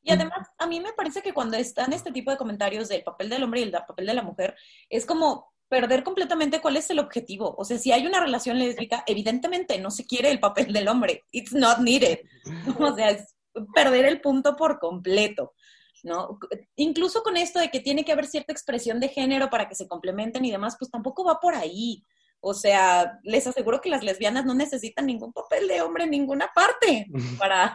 Y 0.03 0.13
además, 0.13 0.49
a 0.57 0.67
mí 0.67 0.81
me 0.81 0.93
parece 0.95 1.21
que 1.21 1.35
cuando 1.35 1.57
están 1.57 1.93
este 1.93 2.11
tipo 2.11 2.31
de 2.31 2.39
comentarios 2.39 2.89
del 2.89 3.03
papel 3.03 3.29
del 3.29 3.43
hombre 3.43 3.61
y 3.61 3.65
el 3.65 3.71
papel 3.71 4.07
de 4.07 4.15
la 4.15 4.23
mujer, 4.23 4.57
es 4.89 5.05
como 5.05 5.50
perder 5.71 6.03
completamente 6.03 6.61
cuál 6.61 6.77
es 6.77 6.91
el 6.91 6.99
objetivo. 6.99 7.55
O 7.57 7.65
sea, 7.65 7.79
si 7.79 7.93
hay 7.93 8.05
una 8.05 8.21
relación 8.21 8.59
lésbica, 8.59 9.05
evidentemente 9.07 9.79
no 9.79 9.91
se 9.91 10.05
quiere 10.05 10.31
el 10.31 10.41
papel 10.41 10.73
del 10.73 10.89
hombre. 10.89 11.25
It's 11.31 11.53
not 11.53 11.79
needed. 11.79 12.19
O 12.79 12.95
sea, 12.95 13.11
es 13.11 13.35
perder 13.75 14.05
el 14.05 14.21
punto 14.21 14.57
por 14.57 14.79
completo. 14.81 15.55
¿no? 16.03 16.39
Incluso 16.77 17.23
con 17.23 17.37
esto 17.37 17.61
de 17.61 17.71
que 17.71 17.81
tiene 17.81 18.05
que 18.05 18.13
haber 18.13 18.27
cierta 18.27 18.53
expresión 18.53 18.99
de 18.99 19.09
género 19.09 19.49
para 19.49 19.69
que 19.69 19.77
se 19.77 19.87
complementen 19.87 20.45
y 20.45 20.51
demás, 20.51 20.77
pues 20.79 20.91
tampoco 20.91 21.25
va 21.25 21.39
por 21.39 21.55
ahí. 21.55 22.03
O 22.41 22.53
sea, 22.53 23.21
les 23.23 23.47
aseguro 23.47 23.81
que 23.81 23.91
las 23.91 24.03
lesbianas 24.03 24.47
no 24.47 24.55
necesitan 24.55 25.07
ningún 25.07 25.33
papel 25.33 25.69
de 25.69 25.83
hombre 25.83 26.05
en 26.05 26.11
ninguna 26.11 26.51
parte 26.53 27.07
para 27.39 27.73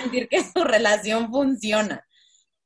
sentir 0.00 0.28
que 0.28 0.42
su 0.42 0.64
relación 0.64 1.30
funciona, 1.30 2.06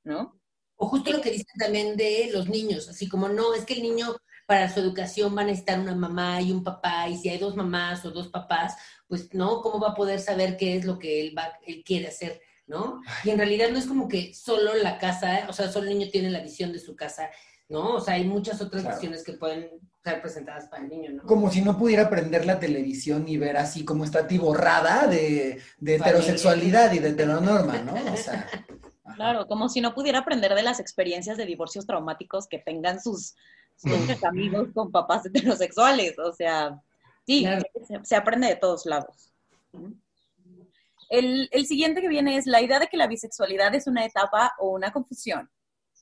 ¿no? 0.05 0.39
O 0.77 0.87
justo 0.87 1.11
lo 1.11 1.21
que 1.21 1.31
dicen 1.31 1.59
también 1.59 1.97
de 1.97 2.31
los 2.33 2.49
niños, 2.49 2.89
así 2.89 3.09
como 3.09 3.29
no, 3.29 3.55
es 3.55 3.65
que 3.65 3.75
el 3.75 3.83
niño 3.83 4.15
para 4.49 4.73
su 4.73 4.81
educación 4.81 5.35
van 5.35 5.49
a 5.49 5.53
estar 5.53 5.79
una 5.79 5.95
mamá 5.95 6.41
y 6.41 6.53
un 6.53 6.65
papá, 6.65 7.07
y 7.07 7.19
si 7.19 7.29
hay 7.29 7.37
dos 7.37 7.55
mamás 7.55 8.03
o 8.07 8.11
dos 8.11 8.29
papás, 8.29 8.77
pues 9.07 9.35
no, 9.35 9.61
¿cómo 9.61 9.79
va 9.79 9.91
a 9.91 9.95
poder 9.95 10.21
saber 10.21 10.57
qué 10.57 10.75
es 10.75 10.87
lo 10.87 10.99
que 10.99 11.21
él, 11.21 11.37
va, 11.37 11.53
él 11.67 11.83
quiere 11.85 12.09
hacer 12.09 12.41
¿no? 12.69 13.01
Y 13.25 13.31
en 13.31 13.39
realidad 13.39 13.71
no 13.71 13.79
es 13.79 13.87
como 13.87 14.09
que 14.09 14.33
solo 14.35 14.75
la 14.75 14.99
casa, 14.99 15.47
o 15.49 15.53
sea, 15.53 15.69
solo 15.71 15.89
el 15.89 15.99
niño 15.99 16.11
tiene 16.13 16.31
la 16.31 16.41
visión 16.41 16.73
de 16.73 16.79
su 16.79 16.95
casa, 16.95 17.31
¿no? 17.69 17.97
O 17.97 18.01
sea, 18.01 18.15
hay 18.15 18.25
muchas 18.25 18.61
otras 18.61 18.87
visiones 18.87 19.25
que 19.25 19.33
pueden 19.33 19.71
ser 20.05 20.21
presentadas 20.21 20.67
para 20.67 20.85
el 20.85 20.91
niño, 20.91 21.13
¿no? 21.13 21.23
Como 21.25 21.51
si 21.51 21.63
no 21.63 21.77
pudiera 21.77 22.09
prender 22.11 22.47
la 22.47 22.61
televisión 22.61 23.27
y 23.27 23.39
ver 23.39 23.57
así 23.57 23.85
como 23.85 24.05
está 24.05 24.27
tiborrada 24.27 25.07
de, 25.07 25.61
de 25.79 25.95
heterosexualidad 25.97 26.93
y 26.93 26.99
de 26.99 27.09
heteronorma, 27.09 27.79
¿no? 27.79 27.95
O 28.13 28.17
sea... 28.17 28.47
Claro, 29.17 29.49
como 29.49 29.69
si 29.69 29.81
no 29.81 29.95
pudiera 29.95 30.21
aprender 30.21 30.55
de 30.55 30.63
las 30.63 30.79
experiencias 30.79 31.37
de 31.37 31.45
divorcios 31.45 31.87
traumáticos 31.87 32.47
que 32.47 32.59
tengan 32.59 33.03
sus, 33.03 33.35
sus 33.79 34.25
amigos 34.25 34.69
con 34.75 34.91
papás 34.91 35.27
heterosexuales. 35.27 36.19
O 36.19 36.33
sea, 36.33 36.81
sí, 37.27 37.47
se, 38.03 38.17
aprende 38.17 38.49
de 38.49 38.57
todos 38.57 38.87
lados. 38.87 39.33
El, 41.09 41.49
siguiente 41.67 42.01
que 42.01 42.09
viene 42.09 42.37
es 42.37 42.47
la 42.47 42.61
idea 42.61 42.79
de 42.79 42.89
que 42.89 42.97
la 42.97 43.07
bisexualidad 43.07 43.75
es 43.75 43.87
una 43.87 44.05
etapa 44.05 44.55
o 44.59 44.71
una 44.71 44.93
confusión. 44.93 45.49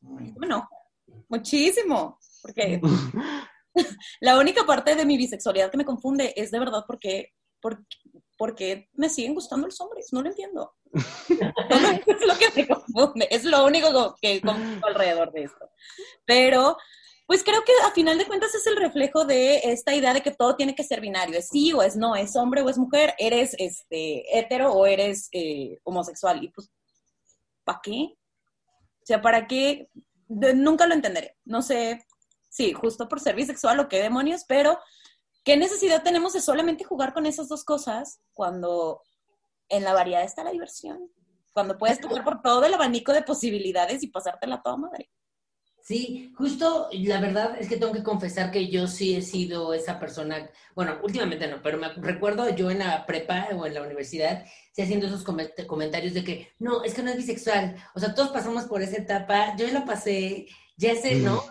Bueno, 0.01 0.69
muchísimo, 1.29 2.19
porque 2.43 2.81
la 4.21 4.39
única 4.39 4.65
parte 4.65 4.95
de 4.95 5.07
mi 5.07 5.17
bisexualidad 5.17 5.71
que 5.71 5.79
me 5.79 5.85
confunde 5.85 6.33
es 6.37 6.51
de 6.51 6.59
verdad 6.59 6.85
porque, 6.87 7.33
porque, 7.61 7.85
porque 8.37 8.89
me 8.95 9.09
siguen 9.09 9.35
gustando 9.35 9.67
los 9.67 9.81
hombres, 9.81 10.09
no 10.13 10.23
lo 10.23 10.29
entiendo. 10.29 10.75
es 10.93 12.27
lo 12.27 12.39
que 12.39 12.51
me 12.55 12.67
confunde, 12.67 13.29
es 13.31 13.45
lo 13.45 13.65
único 13.65 14.17
que 14.21 14.41
confundo 14.41 14.87
alrededor 14.87 15.33
de 15.33 15.45
esto. 15.45 15.71
Pero 16.25 16.77
pues 17.27 17.43
creo 17.43 17.63
que 17.65 17.73
a 17.85 17.91
final 17.91 18.19
de 18.19 18.27
cuentas 18.27 18.55
es 18.55 18.67
el 18.67 18.77
reflejo 18.77 19.25
de 19.25 19.59
esta 19.65 19.95
idea 19.95 20.15
de 20.15 20.23
que 20.23 20.31
todo 20.31 20.55
tiene 20.55 20.75
que 20.75 20.85
ser 20.85 21.01
binario, 21.01 21.39
es 21.39 21.49
sí 21.49 21.73
o 21.73 21.83
es 21.83 21.97
no, 21.97 22.15
es 22.15 22.37
hombre 22.37 22.63
o 22.63 22.69
es 22.69 22.79
mujer, 22.79 23.15
eres 23.19 23.55
este 23.59 24.39
hetero 24.39 24.73
o 24.73 24.87
eres 24.87 25.29
eh, 25.33 25.79
homosexual. 25.83 26.43
Y 26.43 26.49
pues, 26.49 26.71
¿para 27.65 27.81
qué? 27.83 28.17
O 29.03 29.07
sea, 29.07 29.21
¿para 29.21 29.47
qué? 29.47 29.89
nunca 30.29 30.87
lo 30.87 30.95
entenderé. 30.95 31.37
No 31.45 31.63
sé, 31.63 32.05
sí, 32.49 32.73
justo 32.73 33.09
por 33.09 33.21
ser 33.21 33.37
bisexual 33.37 33.79
o 33.81 33.89
qué 33.89 34.03
demonios, 34.03 34.45
pero 34.47 34.79
¿qué 35.45 35.57
necesidad 35.57 36.03
tenemos 36.03 36.33
de 36.33 36.41
solamente 36.41 36.85
jugar 36.85 37.13
con 37.13 37.27
esas 37.27 37.49
dos 37.49 37.65
cosas 37.65 38.21
cuando 38.35 39.03
en 39.69 39.85
la 39.85 39.95
variedad 39.95 40.23
está 40.23 40.45
la 40.45 40.51
diversión? 40.51 41.11
Cuando 41.53 41.79
puedes 41.79 42.01
jugar 42.01 42.25
por 42.25 42.43
todo 42.43 42.65
el 42.65 42.75
abanico 42.75 43.13
de 43.13 43.23
posibilidades 43.23 44.03
y 44.03 44.09
pasártela 44.09 44.63
toda 44.63 44.77
madre. 44.77 45.11
Sí, 45.87 46.33
justo 46.37 46.89
la 46.91 47.21
verdad 47.21 47.57
es 47.61 47.69
que 47.69 47.77
tengo 47.77 47.93
que 47.93 48.03
confesar 48.03 48.51
que 48.51 48.67
yo 48.67 48.89
sí 48.89 49.15
he 49.15 49.23
sido 49.23 49.73
esa 49.73 50.01
persona, 50.01 50.51
bueno, 50.75 50.99
últimamente 51.05 51.47
no, 51.47 51.63
pero 51.63 51.79
me 51.79 51.91
recuerdo 51.91 52.53
yo 52.57 52.73
en 52.73 52.81
la 52.81 53.07
prepa 53.07 53.51
o 53.55 53.67
en 53.67 53.75
la 53.75 53.83
universidad, 53.83 54.45
sí 54.73 54.83
haciendo 54.83 55.07
esos 55.07 55.23
comentarios 55.23 56.13
de 56.13 56.25
que, 56.25 56.49
no, 56.59 56.83
es 56.83 56.93
que 56.93 57.05
no 57.05 57.11
es 57.11 57.17
bisexual, 57.17 57.77
o 57.95 58.01
sea, 58.01 58.17
todos 58.17 58.31
pasamos 58.31 58.65
por 58.65 58.83
esa 58.83 58.97
etapa, 58.97 59.55
yo 59.57 59.69
la 59.69 59.85
pasé, 59.85 60.49
ya 60.77 60.97
sé, 60.97 61.15
¿no? 61.15 61.45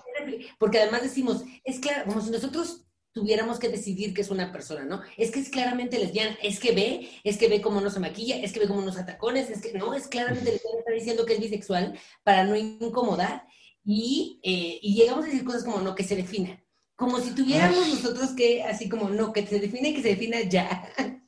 Porque 0.59 0.79
además 0.79 1.03
decimos, 1.03 1.45
es 1.63 1.79
claro, 1.79 2.03
como 2.03 2.19
si 2.19 2.29
nosotros 2.29 2.85
tuviéramos 3.13 3.57
que 3.57 3.69
decidir 3.69 4.13
que 4.13 4.19
es 4.19 4.31
una 4.31 4.51
persona, 4.51 4.83
¿no? 4.83 5.01
Es 5.15 5.31
que 5.31 5.39
es 5.39 5.47
claramente 5.47 5.97
lesbiana, 5.97 6.37
es 6.43 6.59
que 6.59 6.73
ve, 6.73 7.09
es 7.23 7.37
que 7.37 7.47
ve 7.47 7.61
cómo 7.61 7.79
no 7.79 7.89
se 7.89 8.01
maquilla, 8.01 8.35
es 8.35 8.51
que 8.51 8.59
ve 8.59 8.67
cómo 8.67 8.81
nos 8.81 8.97
atacones, 8.97 9.49
es 9.49 9.61
que 9.61 9.71
no, 9.71 9.93
es 9.93 10.07
claramente 10.07 10.51
lesbiana, 10.51 10.79
está 10.79 10.91
diciendo 10.91 11.25
que 11.25 11.35
es 11.35 11.39
bisexual 11.39 11.97
para 12.25 12.43
no 12.43 12.57
incomodar 12.57 13.45
y, 13.85 14.39
eh, 14.43 14.79
y 14.81 14.95
llegamos 14.95 15.23
a 15.23 15.27
decir 15.27 15.43
cosas 15.43 15.63
como 15.63 15.79
no, 15.79 15.95
que 15.95 16.03
se 16.03 16.15
defina. 16.15 16.61
Como 16.95 17.19
si 17.19 17.31
tuviéramos 17.31 17.87
nosotros 17.87 18.31
que, 18.31 18.63
así 18.63 18.89
como, 18.89 19.09
no, 19.09 19.31
que 19.31 19.45
se 19.45 19.59
define, 19.59 19.93
que 19.93 20.01
se 20.01 20.09
defina 20.09 20.41
ya. 20.41 20.89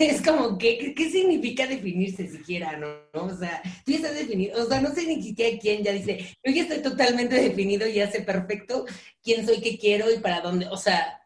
es 0.00 0.22
como, 0.22 0.56
¿qué, 0.56 0.94
¿qué 0.96 1.10
significa 1.10 1.66
definirse 1.66 2.28
siquiera, 2.28 2.76
no? 2.76 2.88
O 3.12 3.36
sea, 3.36 3.60
tú 3.84 3.92
ya 3.92 3.98
estás 3.98 4.14
definido, 4.14 4.62
o 4.62 4.66
sea, 4.66 4.80
no 4.80 4.92
sé 4.94 5.06
ni 5.06 5.22
siquiera 5.22 5.58
quién 5.60 5.82
ya 5.82 5.92
dice, 5.92 6.36
yo 6.42 6.52
ya 6.52 6.62
estoy 6.62 6.78
totalmente 6.78 7.36
definido 7.36 7.86
y 7.86 7.94
ya 7.94 8.10
sé 8.10 8.22
perfecto 8.22 8.84
quién 9.22 9.46
soy, 9.46 9.60
qué 9.60 9.78
quiero 9.78 10.12
y 10.12 10.18
para 10.18 10.40
dónde, 10.40 10.66
o 10.68 10.76
sea, 10.76 11.23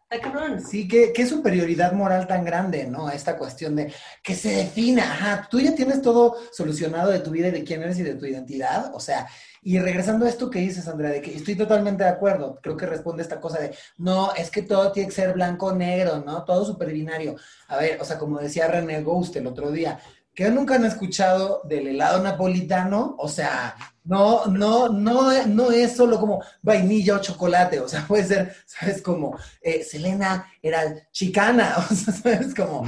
Sí, 0.66 0.88
qué, 0.88 1.26
superioridad 1.26 1.92
moral 1.92 2.26
tan 2.26 2.42
grande, 2.42 2.86
¿no? 2.86 3.10
Esta 3.10 3.36
cuestión 3.36 3.76
de 3.76 3.92
que 4.22 4.34
se 4.34 4.50
defina, 4.50 5.02
ajá, 5.02 5.48
tú 5.50 5.60
ya 5.60 5.74
tienes 5.74 6.00
todo 6.00 6.34
solucionado 6.50 7.10
de 7.10 7.20
tu 7.20 7.30
vida 7.30 7.48
y 7.48 7.50
de 7.50 7.62
quién 7.62 7.82
eres 7.82 7.98
y 7.98 8.02
de 8.02 8.14
tu 8.14 8.24
identidad, 8.24 8.94
o 8.94 9.00
sea, 9.00 9.28
y 9.62 9.78
regresando 9.78 10.24
a 10.24 10.30
esto 10.30 10.48
que 10.48 10.60
dices, 10.60 10.88
Andrea, 10.88 11.10
de 11.10 11.20
que 11.20 11.34
estoy 11.34 11.56
totalmente 11.56 12.04
de 12.04 12.08
acuerdo, 12.10 12.58
creo 12.62 12.74
que 12.74 12.86
responde 12.86 13.22
esta 13.22 13.38
cosa 13.38 13.58
de, 13.58 13.74
no, 13.98 14.32
es 14.34 14.50
que 14.50 14.62
todo 14.62 14.92
tiene 14.92 15.10
que 15.10 15.14
ser 15.14 15.34
blanco 15.34 15.66
o 15.66 15.74
negro, 15.74 16.22
¿no? 16.24 16.42
Todo 16.44 16.64
super 16.64 16.90
binario. 16.90 17.36
A 17.66 17.76
ver, 17.76 18.00
o 18.00 18.04
sea, 18.04 18.16
como 18.16 18.38
decía 18.38 18.66
René 18.66 19.02
Ghost 19.02 19.36
el 19.36 19.46
otro 19.46 19.70
día, 19.70 20.00
que 20.38 20.48
nunca 20.52 20.76
han 20.76 20.84
escuchado 20.84 21.62
del 21.64 21.88
helado 21.88 22.22
napolitano, 22.22 23.16
o 23.18 23.26
sea, 23.26 23.74
no, 24.04 24.46
no, 24.46 24.88
no, 24.88 25.46
no 25.48 25.72
es 25.72 25.96
solo 25.96 26.20
como 26.20 26.40
vainilla 26.62 27.16
o 27.16 27.20
chocolate, 27.20 27.80
o 27.80 27.88
sea, 27.88 28.04
puede 28.06 28.22
ser, 28.22 28.54
¿sabes? 28.64 29.02
Como 29.02 29.36
eh, 29.60 29.82
Selena 29.82 30.46
era 30.62 31.10
chicana, 31.10 31.74
o 31.90 31.92
sea, 31.92 32.14
¿sabes? 32.14 32.54
Como, 32.54 32.86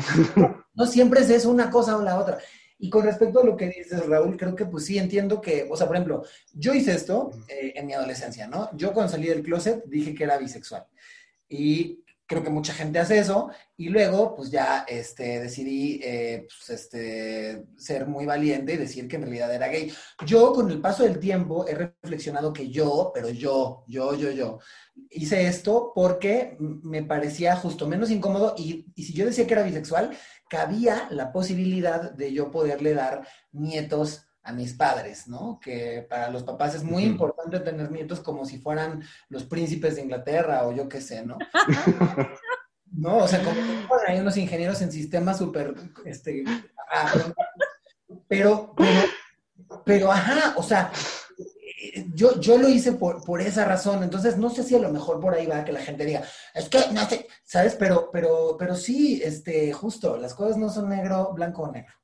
no 0.74 0.86
siempre 0.86 1.22
es 1.22 1.30
eso 1.30 1.50
una 1.50 1.70
cosa 1.70 1.96
o 1.96 2.02
la 2.02 2.20
otra. 2.20 2.38
Y 2.78 2.88
con 2.88 3.04
respecto 3.04 3.40
a 3.40 3.44
lo 3.44 3.56
que 3.56 3.66
dices, 3.66 4.06
Raúl, 4.06 4.36
creo 4.36 4.54
que 4.54 4.66
pues 4.66 4.84
sí 4.84 4.96
entiendo 4.96 5.40
que, 5.40 5.66
o 5.68 5.76
sea, 5.76 5.88
por 5.88 5.96
ejemplo, 5.96 6.22
yo 6.52 6.72
hice 6.72 6.94
esto 6.94 7.32
eh, 7.48 7.72
en 7.74 7.84
mi 7.84 7.94
adolescencia, 7.94 8.46
¿no? 8.46 8.70
Yo 8.76 8.92
cuando 8.92 9.10
salí 9.10 9.26
del 9.26 9.42
closet 9.42 9.82
dije 9.86 10.14
que 10.14 10.22
era 10.22 10.38
bisexual. 10.38 10.86
Y 11.48 11.99
creo 12.30 12.44
que 12.44 12.50
mucha 12.50 12.72
gente 12.72 13.00
hace 13.00 13.18
eso 13.18 13.50
y 13.76 13.88
luego 13.88 14.36
pues 14.36 14.52
ya 14.52 14.84
este, 14.86 15.40
decidí 15.40 16.00
eh, 16.00 16.46
pues, 16.46 16.80
este, 16.80 17.66
ser 17.76 18.06
muy 18.06 18.24
valiente 18.24 18.74
y 18.74 18.76
decir 18.76 19.08
que 19.08 19.16
en 19.16 19.22
realidad 19.22 19.52
era 19.52 19.66
gay. 19.66 19.92
Yo 20.24 20.52
con 20.52 20.70
el 20.70 20.80
paso 20.80 21.02
del 21.02 21.18
tiempo 21.18 21.66
he 21.66 21.74
reflexionado 21.74 22.52
que 22.52 22.70
yo, 22.70 23.10
pero 23.12 23.30
yo, 23.30 23.82
yo, 23.88 24.14
yo, 24.14 24.30
yo, 24.30 24.60
hice 25.10 25.48
esto 25.48 25.90
porque 25.92 26.56
me 26.60 27.02
parecía 27.02 27.56
justo 27.56 27.88
menos 27.88 28.12
incómodo 28.12 28.54
y, 28.56 28.86
y 28.94 29.02
si 29.02 29.12
yo 29.12 29.26
decía 29.26 29.48
que 29.48 29.54
era 29.54 29.64
bisexual, 29.64 30.16
cabía 30.48 31.08
la 31.10 31.32
posibilidad 31.32 32.12
de 32.12 32.32
yo 32.32 32.52
poderle 32.52 32.94
dar 32.94 33.26
nietos 33.50 34.29
a 34.50 34.52
mis 34.52 34.74
padres, 34.74 35.28
¿no? 35.28 35.58
Que 35.60 36.06
para 36.08 36.28
los 36.30 36.42
papás 36.42 36.74
es 36.74 36.82
muy 36.82 37.04
importante 37.04 37.60
tener 37.60 37.90
nietos 37.90 38.20
como 38.20 38.44
si 38.44 38.58
fueran 38.58 39.02
los 39.28 39.44
príncipes 39.44 39.96
de 39.96 40.02
Inglaterra 40.02 40.66
o 40.66 40.72
yo 40.72 40.88
qué 40.88 41.00
sé, 41.00 41.24
¿no? 41.24 41.38
no, 42.92 43.18
o 43.18 43.28
sea, 43.28 43.42
como 43.42 43.56
hay 44.06 44.18
unos 44.18 44.36
ingenieros 44.36 44.82
en 44.82 44.92
sistemas 44.92 45.38
súper, 45.38 45.74
este, 46.04 46.44
pero, 48.28 48.74
pero, 48.76 49.00
pero, 49.84 50.12
ajá, 50.12 50.54
o 50.56 50.62
sea, 50.62 50.90
yo, 52.12 52.38
yo 52.40 52.58
lo 52.58 52.68
hice 52.68 52.92
por, 52.92 53.24
por, 53.24 53.40
esa 53.40 53.64
razón, 53.64 54.02
entonces 54.02 54.36
no 54.36 54.50
sé 54.50 54.64
si 54.64 54.74
a 54.74 54.80
lo 54.80 54.90
mejor 54.90 55.20
por 55.20 55.34
ahí 55.34 55.46
va 55.46 55.64
que 55.64 55.72
la 55.72 55.80
gente 55.80 56.04
diga, 56.04 56.22
es 56.54 56.68
que 56.68 56.80
no 56.92 57.08
sé, 57.08 57.26
¿sabes? 57.44 57.76
Pero, 57.76 58.10
pero, 58.12 58.56
pero 58.58 58.74
sí, 58.74 59.22
este, 59.24 59.72
justo, 59.72 60.16
las 60.16 60.34
cosas 60.34 60.56
no 60.56 60.68
son 60.70 60.88
negro, 60.88 61.32
blanco 61.32 61.62
o 61.62 61.70
negro. 61.72 61.94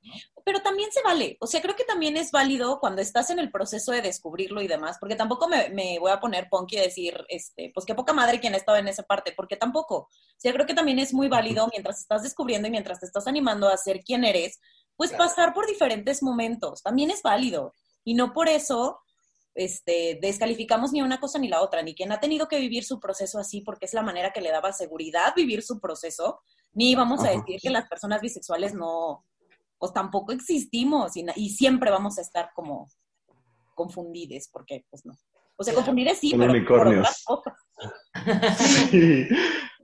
Pero 0.46 0.60
también 0.60 0.92
se 0.92 1.02
vale. 1.02 1.36
O 1.40 1.48
sea, 1.48 1.60
creo 1.60 1.74
que 1.74 1.82
también 1.82 2.16
es 2.16 2.30
válido 2.30 2.78
cuando 2.78 3.02
estás 3.02 3.30
en 3.30 3.40
el 3.40 3.50
proceso 3.50 3.90
de 3.90 4.00
descubrirlo 4.00 4.62
y 4.62 4.68
demás, 4.68 4.96
porque 5.00 5.16
tampoco 5.16 5.48
me, 5.48 5.98
voy 5.98 6.12
a 6.12 6.20
poner 6.20 6.48
punky 6.48 6.76
y 6.76 6.82
decir, 6.82 7.18
este, 7.28 7.72
pues 7.74 7.84
qué 7.84 7.96
poca 7.96 8.12
madre 8.12 8.38
quien 8.38 8.54
estaba 8.54 8.78
en 8.78 8.86
esa 8.86 9.02
parte, 9.02 9.32
porque 9.36 9.56
tampoco. 9.56 9.96
O 9.96 10.08
sea, 10.36 10.52
creo 10.52 10.64
que 10.64 10.72
también 10.72 11.00
es 11.00 11.12
muy 11.12 11.26
válido 11.26 11.66
mientras 11.72 11.98
estás 11.98 12.22
descubriendo 12.22 12.68
y 12.68 12.70
mientras 12.70 13.00
te 13.00 13.06
estás 13.06 13.26
animando 13.26 13.68
a 13.68 13.76
ser 13.76 14.04
quien 14.04 14.22
eres, 14.22 14.60
pues 14.94 15.12
pasar 15.14 15.52
por 15.52 15.66
diferentes 15.66 16.22
momentos. 16.22 16.80
También 16.80 17.10
es 17.10 17.22
válido. 17.22 17.74
Y 18.04 18.14
no 18.14 18.32
por 18.32 18.48
eso 18.48 19.00
este, 19.56 20.16
descalificamos 20.22 20.92
ni 20.92 21.02
una 21.02 21.18
cosa 21.18 21.40
ni 21.40 21.48
la 21.48 21.60
otra, 21.60 21.82
ni 21.82 21.92
quien 21.96 22.12
ha 22.12 22.20
tenido 22.20 22.46
que 22.46 22.60
vivir 22.60 22.84
su 22.84 23.00
proceso 23.00 23.40
así 23.40 23.62
porque 23.62 23.86
es 23.86 23.94
la 23.94 24.02
manera 24.02 24.32
que 24.32 24.40
le 24.40 24.52
daba 24.52 24.72
seguridad 24.72 25.34
vivir 25.34 25.64
su 25.64 25.80
proceso, 25.80 26.38
ni 26.72 26.94
vamos 26.94 27.24
a 27.24 27.30
decir 27.30 27.58
que 27.60 27.70
las 27.70 27.88
personas 27.88 28.20
bisexuales 28.20 28.74
no, 28.74 29.24
pues 29.78 29.92
tampoco 29.92 30.32
existimos 30.32 31.12
y, 31.16 31.50
siempre 31.50 31.90
vamos 31.90 32.18
a 32.18 32.22
estar 32.22 32.50
como 32.54 32.88
confundides, 33.74 34.48
porque 34.52 34.84
pues 34.90 35.04
no. 35.04 35.14
O 35.56 35.64
sea, 35.64 35.74
confundir 35.74 36.14
sí, 36.14 36.34
pero 36.36 36.52
unicornios. 36.52 37.24
sí. 38.90 39.28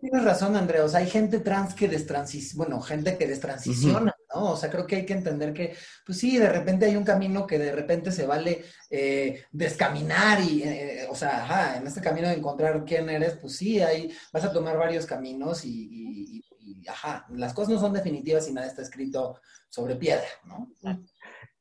Tienes 0.03 0.25
razón, 0.25 0.57
Andrea. 0.57 0.85
O 0.85 0.89
sea, 0.89 0.99
hay 0.99 1.09
gente 1.09 1.39
trans 1.39 1.75
que 1.75 1.87
destransiciona, 1.87 2.65
bueno, 2.65 2.81
gente 2.81 3.17
que 3.17 3.29
destransiciona, 3.29 4.13
¿no? 4.35 4.51
O 4.51 4.57
sea, 4.57 4.69
creo 4.69 4.85
que 4.85 4.97
hay 4.97 5.07
que 5.07 5.13
entender 5.13 5.53
que, 5.53 5.77
pues 6.05 6.19
sí, 6.19 6.39
de 6.39 6.49
repente 6.49 6.87
hay 6.87 6.97
un 6.97 7.05
camino 7.05 7.47
que 7.47 7.57
de 7.57 7.71
repente 7.71 8.11
se 8.11 8.27
vale 8.27 8.65
eh, 8.91 9.45
descaminar 9.53 10.41
y, 10.41 10.65
eh, 10.65 11.07
o 11.09 11.15
sea, 11.15 11.45
ajá, 11.45 11.77
en 11.77 11.87
este 11.87 12.01
camino 12.01 12.27
de 12.27 12.35
encontrar 12.35 12.85
quién 12.85 13.09
eres, 13.11 13.37
pues 13.37 13.57
sí, 13.57 13.81
ahí 13.81 14.13
vas 14.33 14.43
a 14.43 14.53
tomar 14.53 14.77
varios 14.77 15.07
caminos 15.07 15.65
y, 15.65 15.89
y, 15.91 16.45
ajá, 16.89 17.27
las 17.31 17.55
cosas 17.55 17.75
no 17.75 17.81
son 17.81 17.93
definitivas 17.93 18.49
y 18.49 18.53
nada 18.53 18.67
está 18.67 18.83
escrito 18.83 19.41
sobre 19.69 19.97
piedra, 19.97 20.27
¿no? 20.45 20.69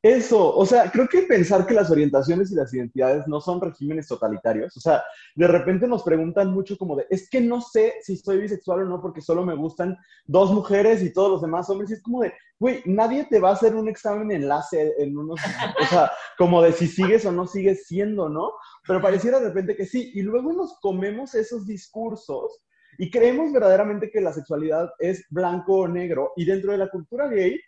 Eso, 0.03 0.55
o 0.55 0.65
sea, 0.65 0.89
creo 0.89 1.07
que 1.07 1.21
pensar 1.21 1.67
que 1.67 1.75
las 1.75 1.91
orientaciones 1.91 2.51
y 2.51 2.55
las 2.55 2.73
identidades 2.73 3.27
no 3.27 3.39
son 3.39 3.61
regímenes 3.61 4.07
totalitarios, 4.07 4.75
o 4.75 4.79
sea, 4.79 5.03
de 5.35 5.45
repente 5.45 5.87
nos 5.87 6.01
preguntan 6.01 6.51
mucho 6.51 6.75
como 6.75 6.95
de, 6.95 7.05
es 7.11 7.29
que 7.29 7.39
no 7.39 7.61
sé 7.61 7.93
si 8.01 8.17
soy 8.17 8.39
bisexual 8.39 8.81
o 8.81 8.85
no 8.85 8.99
porque 8.99 9.21
solo 9.21 9.45
me 9.45 9.53
gustan 9.55 9.95
dos 10.25 10.51
mujeres 10.51 11.03
y 11.03 11.13
todos 11.13 11.29
los 11.29 11.41
demás 11.43 11.69
hombres, 11.69 11.91
y 11.91 11.93
es 11.93 12.01
como 12.01 12.21
de, 12.21 12.33
güey, 12.59 12.81
nadie 12.85 13.25
te 13.25 13.39
va 13.39 13.49
a 13.49 13.53
hacer 13.53 13.75
un 13.75 13.87
examen 13.87 14.31
enlace 14.31 14.91
en 14.97 15.15
unos, 15.15 15.39
o 15.79 15.85
sea, 15.85 16.11
como 16.35 16.63
de 16.63 16.73
si 16.73 16.87
sigues 16.87 17.23
o 17.27 17.31
no 17.31 17.45
sigues 17.45 17.85
siendo, 17.85 18.27
¿no? 18.27 18.53
Pero 18.87 19.03
pareciera 19.03 19.39
de 19.39 19.49
repente 19.49 19.75
que 19.75 19.85
sí, 19.85 20.11
y 20.15 20.23
luego 20.23 20.51
nos 20.51 20.79
comemos 20.79 21.35
esos 21.35 21.67
discursos 21.67 22.65
y 23.01 23.09
creemos 23.09 23.51
verdaderamente 23.51 24.11
que 24.11 24.21
la 24.21 24.31
sexualidad 24.31 24.93
es 24.99 25.25
blanco 25.31 25.77
o 25.77 25.87
negro, 25.87 26.33
y 26.35 26.45
dentro 26.45 26.71
de 26.71 26.77
la 26.77 26.87
cultura 26.87 27.27
gay, 27.27 27.59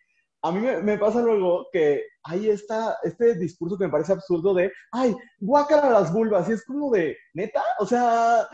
a 0.43 0.51
mí 0.51 0.61
me, 0.61 0.97
pasa 0.99 1.23
luego 1.23 1.69
que 1.71 2.03
hay 2.21 2.51
esta, 2.51 2.97
este 3.01 3.33
discurso 3.33 3.75
que 3.75 3.85
me 3.85 3.89
parece 3.91 4.13
absurdo 4.13 4.53
de, 4.53 4.71
ay, 4.91 5.15
guácala 5.39 5.89
las 5.89 6.13
vulvas, 6.13 6.47
y 6.47 6.51
es 6.51 6.63
como 6.63 6.91
de, 6.91 7.17
neta, 7.33 7.63
o 7.79 7.85
sea, 7.87 8.47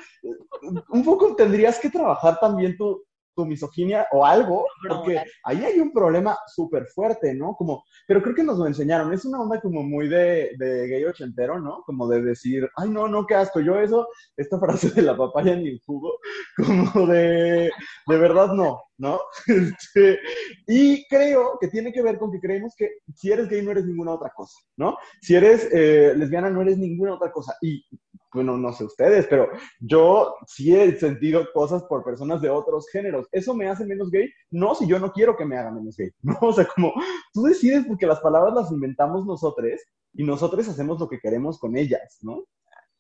un 0.90 1.04
poco 1.04 1.36
tendrías 1.36 1.80
que 1.80 1.90
trabajar 1.90 2.40
también 2.40 2.78
tu, 2.78 3.04
tu 3.40 3.46
misoginia 3.46 4.06
o 4.12 4.26
algo, 4.26 4.66
porque 4.86 5.24
ahí 5.46 5.64
hay 5.64 5.80
un 5.80 5.94
problema 5.94 6.38
súper 6.46 6.86
fuerte, 6.88 7.34
¿no? 7.34 7.56
Como, 7.56 7.86
pero 8.06 8.22
creo 8.22 8.36
que 8.36 8.44
nos 8.44 8.58
lo 8.58 8.68
enseñaron, 8.68 9.14
es 9.14 9.24
una 9.24 9.40
onda 9.40 9.62
como 9.62 9.82
muy 9.82 10.10
de, 10.10 10.52
de, 10.58 10.88
gay 10.90 11.06
ochentero, 11.06 11.58
¿no? 11.58 11.84
Como 11.86 12.06
de 12.10 12.22
decir, 12.22 12.70
ay, 12.76 12.90
no, 12.90 13.08
no, 13.08 13.26
qué 13.26 13.36
asco, 13.36 13.62
yo 13.62 13.80
eso, 13.80 14.10
esta 14.36 14.60
frase 14.60 14.90
de 14.92 15.04
la 15.04 15.16
papaya 15.16 15.56
ni 15.56 15.70
el 15.70 15.82
jugo, 15.86 16.20
como 16.94 17.08
de, 17.08 17.72
de 18.08 18.18
verdad 18.18 18.52
no, 18.54 18.82
¿no? 18.98 19.22
Este, 19.70 20.20
y 20.68 21.08
creo 21.08 21.58
que 21.60 21.70
tiene 21.70 21.94
que 21.94 22.02
ver 22.02 22.18
con 22.18 22.32
que 22.32 22.40
creemos 22.40 22.74
que 22.78 22.90
si 23.16 23.32
eres 23.32 23.48
gay 23.48 23.62
no 23.62 23.72
eres 23.72 23.86
ninguna 23.86 24.12
otra 24.12 24.32
cosa, 24.36 24.60
¿no? 24.76 24.98
Si 25.22 25.36
eres 25.36 25.70
eh, 25.72 26.14
lesbiana 26.16 26.50
no 26.50 26.62
eres 26.62 26.78
ninguna 26.78 27.14
otra 27.14 27.32
cosa. 27.32 27.56
Y 27.62 27.86
bueno, 28.34 28.58
no 28.58 28.72
sé 28.74 28.84
ustedes, 28.84 29.28
pero 29.28 29.50
yo 29.80 30.36
sí 30.48 30.76
he 30.76 30.96
sentido 30.98 31.48
cosas 31.54 31.84
por 31.84 32.04
personas 32.04 32.42
de 32.42 32.50
otros 32.50 32.88
géneros. 32.92 33.28
¿Eso 33.32 33.54
me 33.54 33.68
hace 33.68 33.86
menos 33.86 34.12
gay? 34.12 34.30
No, 34.52 34.76
si 34.76 34.88
yo 34.88 35.00
no 35.00 35.12
quiero 35.12 35.36
que 35.36 35.46
me 35.46 35.58
haga 35.58 35.72
menos 35.72 35.96
gay. 35.98 36.12
No, 36.22 36.38
o 36.42 36.54
sea, 36.54 36.68
como 36.68 36.94
tú 37.34 37.44
decides 37.44 37.86
porque 37.88 38.06
las 38.06 38.20
palabras 38.20 38.54
las 38.54 38.72
inventamos 38.72 39.26
nosotros 39.26 39.80
y 40.14 40.24
nosotros 40.24 40.68
hacemos 40.68 41.00
lo 41.00 41.10
que 41.10 41.20
queremos 41.20 41.60
con 41.60 41.76
ellas, 41.76 42.20
¿no? 42.22 42.44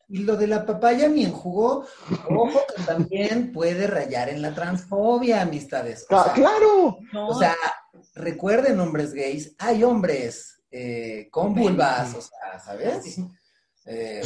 Y 0.08 0.24
lo 0.24 0.36
de 0.36 0.48
la 0.48 0.66
papaya 0.66 1.08
ni 1.08 1.24
en 1.24 1.32
jugo, 1.32 1.86
ojo 2.30 2.60
que 2.76 2.82
también 2.84 3.52
puede 3.52 3.86
rayar 3.86 4.30
en 4.30 4.42
la 4.42 4.56
transfobia, 4.56 5.42
amistades. 5.42 6.08
claro. 6.08 6.98
O 7.14 7.38
sea, 7.38 7.56
recuerden, 8.16 8.80
hombres 8.80 9.14
gays, 9.14 9.56
hay 9.60 9.84
hombres 9.84 10.64
eh, 10.72 11.28
con 11.30 11.54
vulvas, 11.54 12.16
o 12.16 12.22
sea, 12.22 12.60
¿sabes? 12.60 13.20
Eh, 13.90 14.22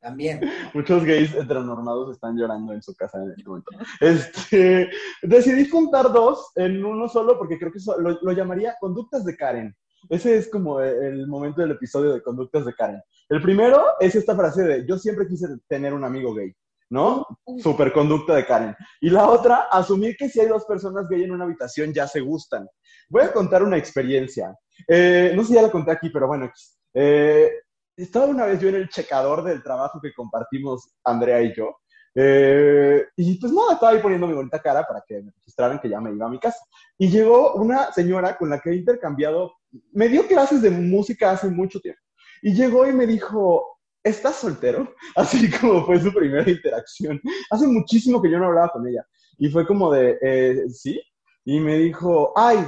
también. 0.00 0.40
Muchos 0.74 1.04
gays 1.04 1.34
heteronormados 1.34 2.10
están 2.12 2.36
llorando 2.36 2.72
en 2.72 2.82
su 2.82 2.94
casa 2.94 3.22
en 3.22 3.30
este 3.30 3.44
momento. 3.44 3.70
Este, 4.00 4.90
decidí 5.22 5.68
juntar 5.68 6.12
dos 6.12 6.50
en 6.56 6.84
uno 6.84 7.08
solo 7.08 7.38
porque 7.38 7.58
creo 7.58 7.70
que 7.70 7.78
lo, 7.98 8.32
llamaría 8.32 8.76
conductas 8.80 9.24
de 9.24 9.36
Karen. 9.36 9.76
Ese 10.08 10.36
es 10.36 10.48
como 10.48 10.80
el 10.80 11.26
momento 11.26 11.60
del 11.60 11.72
episodio 11.72 12.14
de 12.14 12.22
conductas 12.22 12.64
de 12.64 12.74
Karen. 12.74 13.02
El 13.28 13.42
primero 13.42 13.84
es 14.00 14.14
esta 14.14 14.34
frase 14.34 14.64
de 14.64 14.86
yo 14.86 14.98
siempre 14.98 15.28
quise 15.28 15.46
tener 15.68 15.92
un 15.92 16.04
amigo 16.04 16.34
gay. 16.34 16.52
¿no? 16.88 17.24
Superconducta 17.62 18.34
de 18.34 18.46
Karen. 18.46 18.74
Y 19.00 19.10
la 19.10 19.28
otra, 19.28 19.68
asumir 19.70 20.16
que 20.16 20.28
si 20.28 20.40
hay 20.40 20.48
dos 20.48 20.64
personas 20.64 21.08
gay 21.08 21.22
en 21.22 21.30
una 21.30 21.44
habitación 21.44 21.92
ya 21.92 22.08
se 22.08 22.18
gustan. 22.18 22.66
Voy 23.08 23.22
a 23.22 23.32
contar 23.32 23.62
una 23.62 23.76
experiencia. 23.76 24.56
Eh, 24.88 25.32
no 25.36 25.42
sé 25.42 25.48
si 25.48 25.54
ya 25.54 25.62
la 25.62 25.70
conté 25.70 25.92
aquí, 25.92 26.10
pero 26.10 26.26
bueno, 26.26 26.50
eh, 26.94 27.50
estaba 27.96 28.26
una 28.26 28.46
vez 28.46 28.60
yo 28.60 28.68
en 28.68 28.76
el 28.76 28.88
checador 28.88 29.44
del 29.44 29.62
trabajo 29.62 30.00
que 30.00 30.12
compartimos 30.12 30.94
Andrea 31.04 31.42
y 31.42 31.54
yo. 31.54 31.76
Eh, 32.14 33.04
y 33.16 33.38
pues 33.38 33.52
nada, 33.52 33.74
estaba 33.74 33.92
ahí 33.92 34.00
poniendo 34.00 34.26
mi 34.26 34.34
bonita 34.34 34.60
cara 34.60 34.84
para 34.84 35.02
que 35.06 35.22
me 35.22 35.30
registraran 35.30 35.78
que 35.78 35.88
ya 35.88 36.00
me 36.00 36.12
iba 36.12 36.26
a 36.26 36.30
mi 36.30 36.38
casa. 36.38 36.58
Y 36.98 37.08
llegó 37.08 37.54
una 37.54 37.92
señora 37.92 38.36
con 38.36 38.50
la 38.50 38.58
que 38.60 38.70
he 38.70 38.76
intercambiado, 38.76 39.52
me 39.92 40.08
dio 40.08 40.26
clases 40.26 40.62
de 40.62 40.70
música 40.70 41.30
hace 41.30 41.48
mucho 41.48 41.80
tiempo. 41.80 42.00
Y 42.42 42.54
llegó 42.54 42.86
y 42.88 42.92
me 42.92 43.06
dijo, 43.06 43.78
¿estás 44.02 44.36
soltero? 44.36 44.94
Así 45.16 45.50
como 45.50 45.84
fue 45.84 46.00
su 46.00 46.12
primera 46.12 46.48
interacción. 46.50 47.20
Hace 47.50 47.66
muchísimo 47.66 48.20
que 48.20 48.30
yo 48.30 48.38
no 48.38 48.46
hablaba 48.46 48.70
con 48.70 48.86
ella. 48.86 49.04
Y 49.38 49.48
fue 49.50 49.66
como 49.66 49.92
de, 49.92 50.18
eh, 50.22 50.68
¿sí? 50.70 51.00
Y 51.44 51.60
me 51.60 51.78
dijo, 51.78 52.32
ay, 52.36 52.58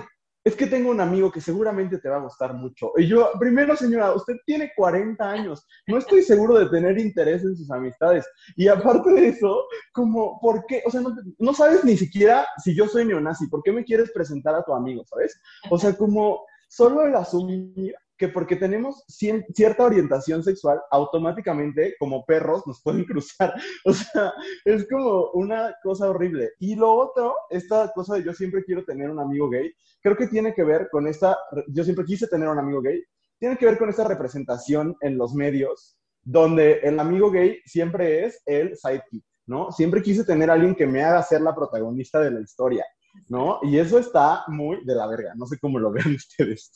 es 0.44 0.56
que 0.56 0.66
tengo 0.66 0.90
un 0.90 1.00
amigo 1.00 1.30
que 1.30 1.40
seguramente 1.40 1.98
te 1.98 2.08
va 2.08 2.16
a 2.16 2.22
gustar 2.22 2.54
mucho. 2.54 2.92
Y 2.96 3.06
yo, 3.06 3.30
primero 3.38 3.76
señora, 3.76 4.12
usted 4.12 4.34
tiene 4.44 4.72
40 4.76 5.30
años, 5.30 5.66
no 5.86 5.98
estoy 5.98 6.22
seguro 6.22 6.58
de 6.58 6.66
tener 6.66 6.98
interés 6.98 7.42
en 7.44 7.56
sus 7.56 7.70
amistades. 7.70 8.26
Y 8.56 8.68
aparte 8.68 9.12
de 9.12 9.28
eso, 9.28 9.66
como, 9.92 10.40
¿por 10.40 10.66
qué? 10.66 10.82
O 10.84 10.90
sea, 10.90 11.00
no, 11.38 11.54
sabes 11.54 11.84
ni 11.84 11.96
siquiera 11.96 12.46
si 12.62 12.74
yo 12.74 12.88
soy 12.88 13.04
neonazi, 13.04 13.46
¿por 13.48 13.62
qué 13.62 13.72
me 13.72 13.84
quieres 13.84 14.10
presentar 14.12 14.54
a 14.54 14.64
tu 14.64 14.74
amigo, 14.74 15.04
sabes? 15.06 15.40
O 15.70 15.78
sea, 15.78 15.96
como 15.96 16.44
solo 16.68 17.02
el 17.02 17.14
asumir 17.14 17.94
que 18.22 18.28
porque 18.28 18.54
tenemos 18.54 19.02
cierta 19.08 19.82
orientación 19.82 20.44
sexual, 20.44 20.80
automáticamente, 20.92 21.96
como 21.98 22.24
perros, 22.24 22.64
nos 22.68 22.80
pueden 22.80 23.04
cruzar. 23.10 23.52
O 23.84 23.92
sea, 23.92 24.32
es 24.64 24.86
como 24.88 25.30
una 25.32 25.74
cosa 25.82 26.08
horrible. 26.08 26.52
Y 26.60 26.76
lo 26.76 26.92
otro, 26.92 27.34
esta 27.50 27.90
cosa 27.92 28.14
de 28.14 28.22
yo 28.22 28.32
siempre 28.32 28.62
quiero 28.62 28.84
tener 28.84 29.10
un 29.10 29.18
amigo 29.18 29.50
gay, 29.50 29.72
creo 30.00 30.16
que 30.16 30.28
tiene 30.28 30.54
que 30.54 30.62
ver 30.62 30.88
con 30.92 31.08
esta, 31.08 31.36
yo 31.66 31.82
siempre 31.82 32.04
quise 32.04 32.28
tener 32.28 32.48
un 32.48 32.60
amigo 32.60 32.80
gay, 32.80 33.02
tiene 33.40 33.56
que 33.56 33.66
ver 33.66 33.76
con 33.76 33.88
esta 33.88 34.06
representación 34.06 34.96
en 35.00 35.18
los 35.18 35.34
medios, 35.34 35.98
donde 36.22 36.74
el 36.84 37.00
amigo 37.00 37.28
gay 37.28 37.58
siempre 37.64 38.24
es 38.24 38.40
el 38.46 38.76
sidekick, 38.76 39.24
¿no? 39.46 39.72
Siempre 39.72 40.00
quise 40.00 40.22
tener 40.22 40.48
a 40.48 40.52
alguien 40.52 40.76
que 40.76 40.86
me 40.86 41.02
haga 41.02 41.24
ser 41.24 41.40
la 41.40 41.56
protagonista 41.56 42.20
de 42.20 42.30
la 42.30 42.40
historia. 42.40 42.84
¿no? 43.28 43.60
Y 43.62 43.78
eso 43.78 43.98
está 43.98 44.44
muy 44.48 44.82
de 44.84 44.94
la 44.94 45.06
verga, 45.06 45.34
no 45.36 45.46
sé 45.46 45.58
cómo 45.58 45.78
lo 45.78 45.90
ven 45.90 46.04
ustedes. 46.16 46.72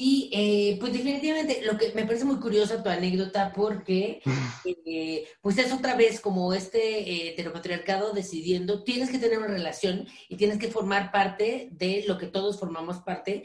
Y 0.00 0.30
eh, 0.32 0.76
pues 0.78 0.92
definitivamente 0.92 1.60
lo 1.64 1.76
que 1.76 1.92
me 1.92 2.04
parece 2.04 2.24
muy 2.24 2.36
curiosa 2.36 2.84
tu 2.84 2.88
anécdota 2.88 3.52
porque 3.52 4.22
eh, 4.86 5.26
pues 5.40 5.58
es 5.58 5.72
otra 5.72 5.96
vez 5.96 6.20
como 6.20 6.54
este 6.54 7.00
eh, 7.00 7.30
heteropatriarcado 7.30 8.12
decidiendo, 8.12 8.84
tienes 8.84 9.10
que 9.10 9.18
tener 9.18 9.38
una 9.38 9.48
relación 9.48 10.06
y 10.28 10.36
tienes 10.36 10.58
que 10.58 10.70
formar 10.70 11.10
parte 11.10 11.70
de 11.72 12.04
lo 12.06 12.16
que 12.16 12.28
todos 12.28 12.60
formamos 12.60 12.98
parte 12.98 13.42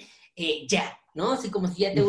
ya, 0.68 1.00
¿no? 1.16 1.32
Así 1.32 1.50
como 1.50 1.68
si 1.68 1.82
ya 1.82 1.94
te... 1.96 2.04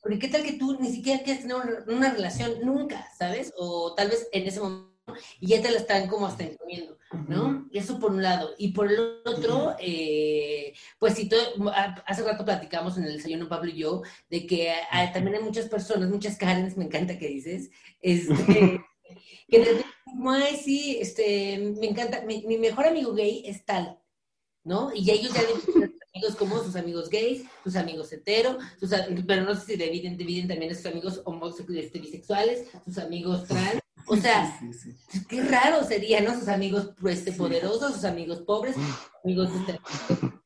Porque 0.00 0.20
qué 0.20 0.28
tal 0.28 0.44
que 0.44 0.52
tú 0.52 0.78
ni 0.78 0.92
siquiera 0.92 1.24
quieres 1.24 1.42
tener 1.42 1.56
una 1.88 2.12
relación 2.12 2.60
nunca, 2.62 3.08
¿sabes? 3.18 3.52
O 3.56 3.94
tal 3.96 4.10
vez 4.10 4.28
en 4.30 4.46
ese 4.46 4.60
momento 4.60 4.97
y 5.40 5.48
ya 5.48 5.62
te 5.62 5.70
la 5.70 5.78
están 5.78 6.08
como 6.08 6.26
hasta 6.26 6.44
imponiendo, 6.44 6.98
¿no? 7.28 7.68
Eso 7.72 7.98
por 7.98 8.12
un 8.12 8.22
lado. 8.22 8.50
Y 8.58 8.72
por 8.72 8.90
el 8.90 9.20
otro, 9.24 9.76
eh, 9.80 10.72
pues 10.98 11.14
si 11.14 11.28
todo, 11.28 11.40
hace 12.06 12.22
rato 12.22 12.44
platicamos 12.44 12.96
en 12.98 13.04
el 13.04 13.14
desayuno 13.14 13.48
Pablo 13.48 13.70
y 13.70 13.78
yo, 13.78 14.02
de 14.30 14.46
que 14.46 14.72
también 15.12 15.36
hay 15.36 15.42
muchas 15.42 15.68
personas, 15.68 16.10
muchas 16.10 16.36
Karens, 16.36 16.76
me 16.76 16.84
encanta 16.84 17.18
que 17.18 17.28
dices, 17.28 17.70
este, 18.00 18.80
que 19.48 19.58
te 19.60 19.84
como, 20.04 20.32
ay, 20.32 20.56
sí, 20.56 20.98
este, 21.00 21.58
me 21.78 21.88
encanta, 21.88 22.22
mi, 22.22 22.42
mejor 22.58 22.86
amigo 22.86 23.12
gay 23.14 23.42
es 23.46 23.64
tal, 23.64 23.98
¿no? 24.64 24.90
Y 24.94 25.10
ellos 25.10 25.32
ya 25.32 25.42
dividen 25.42 25.94
amigos 26.14 26.36
como 26.36 26.62
sus 26.62 26.76
amigos 26.76 27.08
gays, 27.08 27.44
sus 27.62 27.76
amigos 27.76 28.12
hetero, 28.12 28.58
pero 29.26 29.42
no 29.42 29.54
sé 29.54 29.66
si 29.66 29.76
dividen, 29.76 30.16
dividen 30.16 30.48
también 30.48 30.72
a 30.72 30.74
sus 30.74 30.86
amigos 30.86 31.20
homosexuales, 31.24 31.86
este, 31.86 31.98
bisexuales, 32.00 32.68
sus 32.84 32.98
amigos 32.98 33.46
trans, 33.46 33.80
o 34.06 34.16
sea, 34.16 34.60
qué 35.28 35.42
raro 35.42 35.84
sería, 35.84 36.20
¿no? 36.20 36.38
Sus 36.38 36.48
amigos 36.48 36.90
pues, 37.00 37.20
poderosos, 37.36 37.94
sus 37.94 38.04
amigos 38.04 38.42
pobres, 38.42 38.76
amigos... 39.24 39.50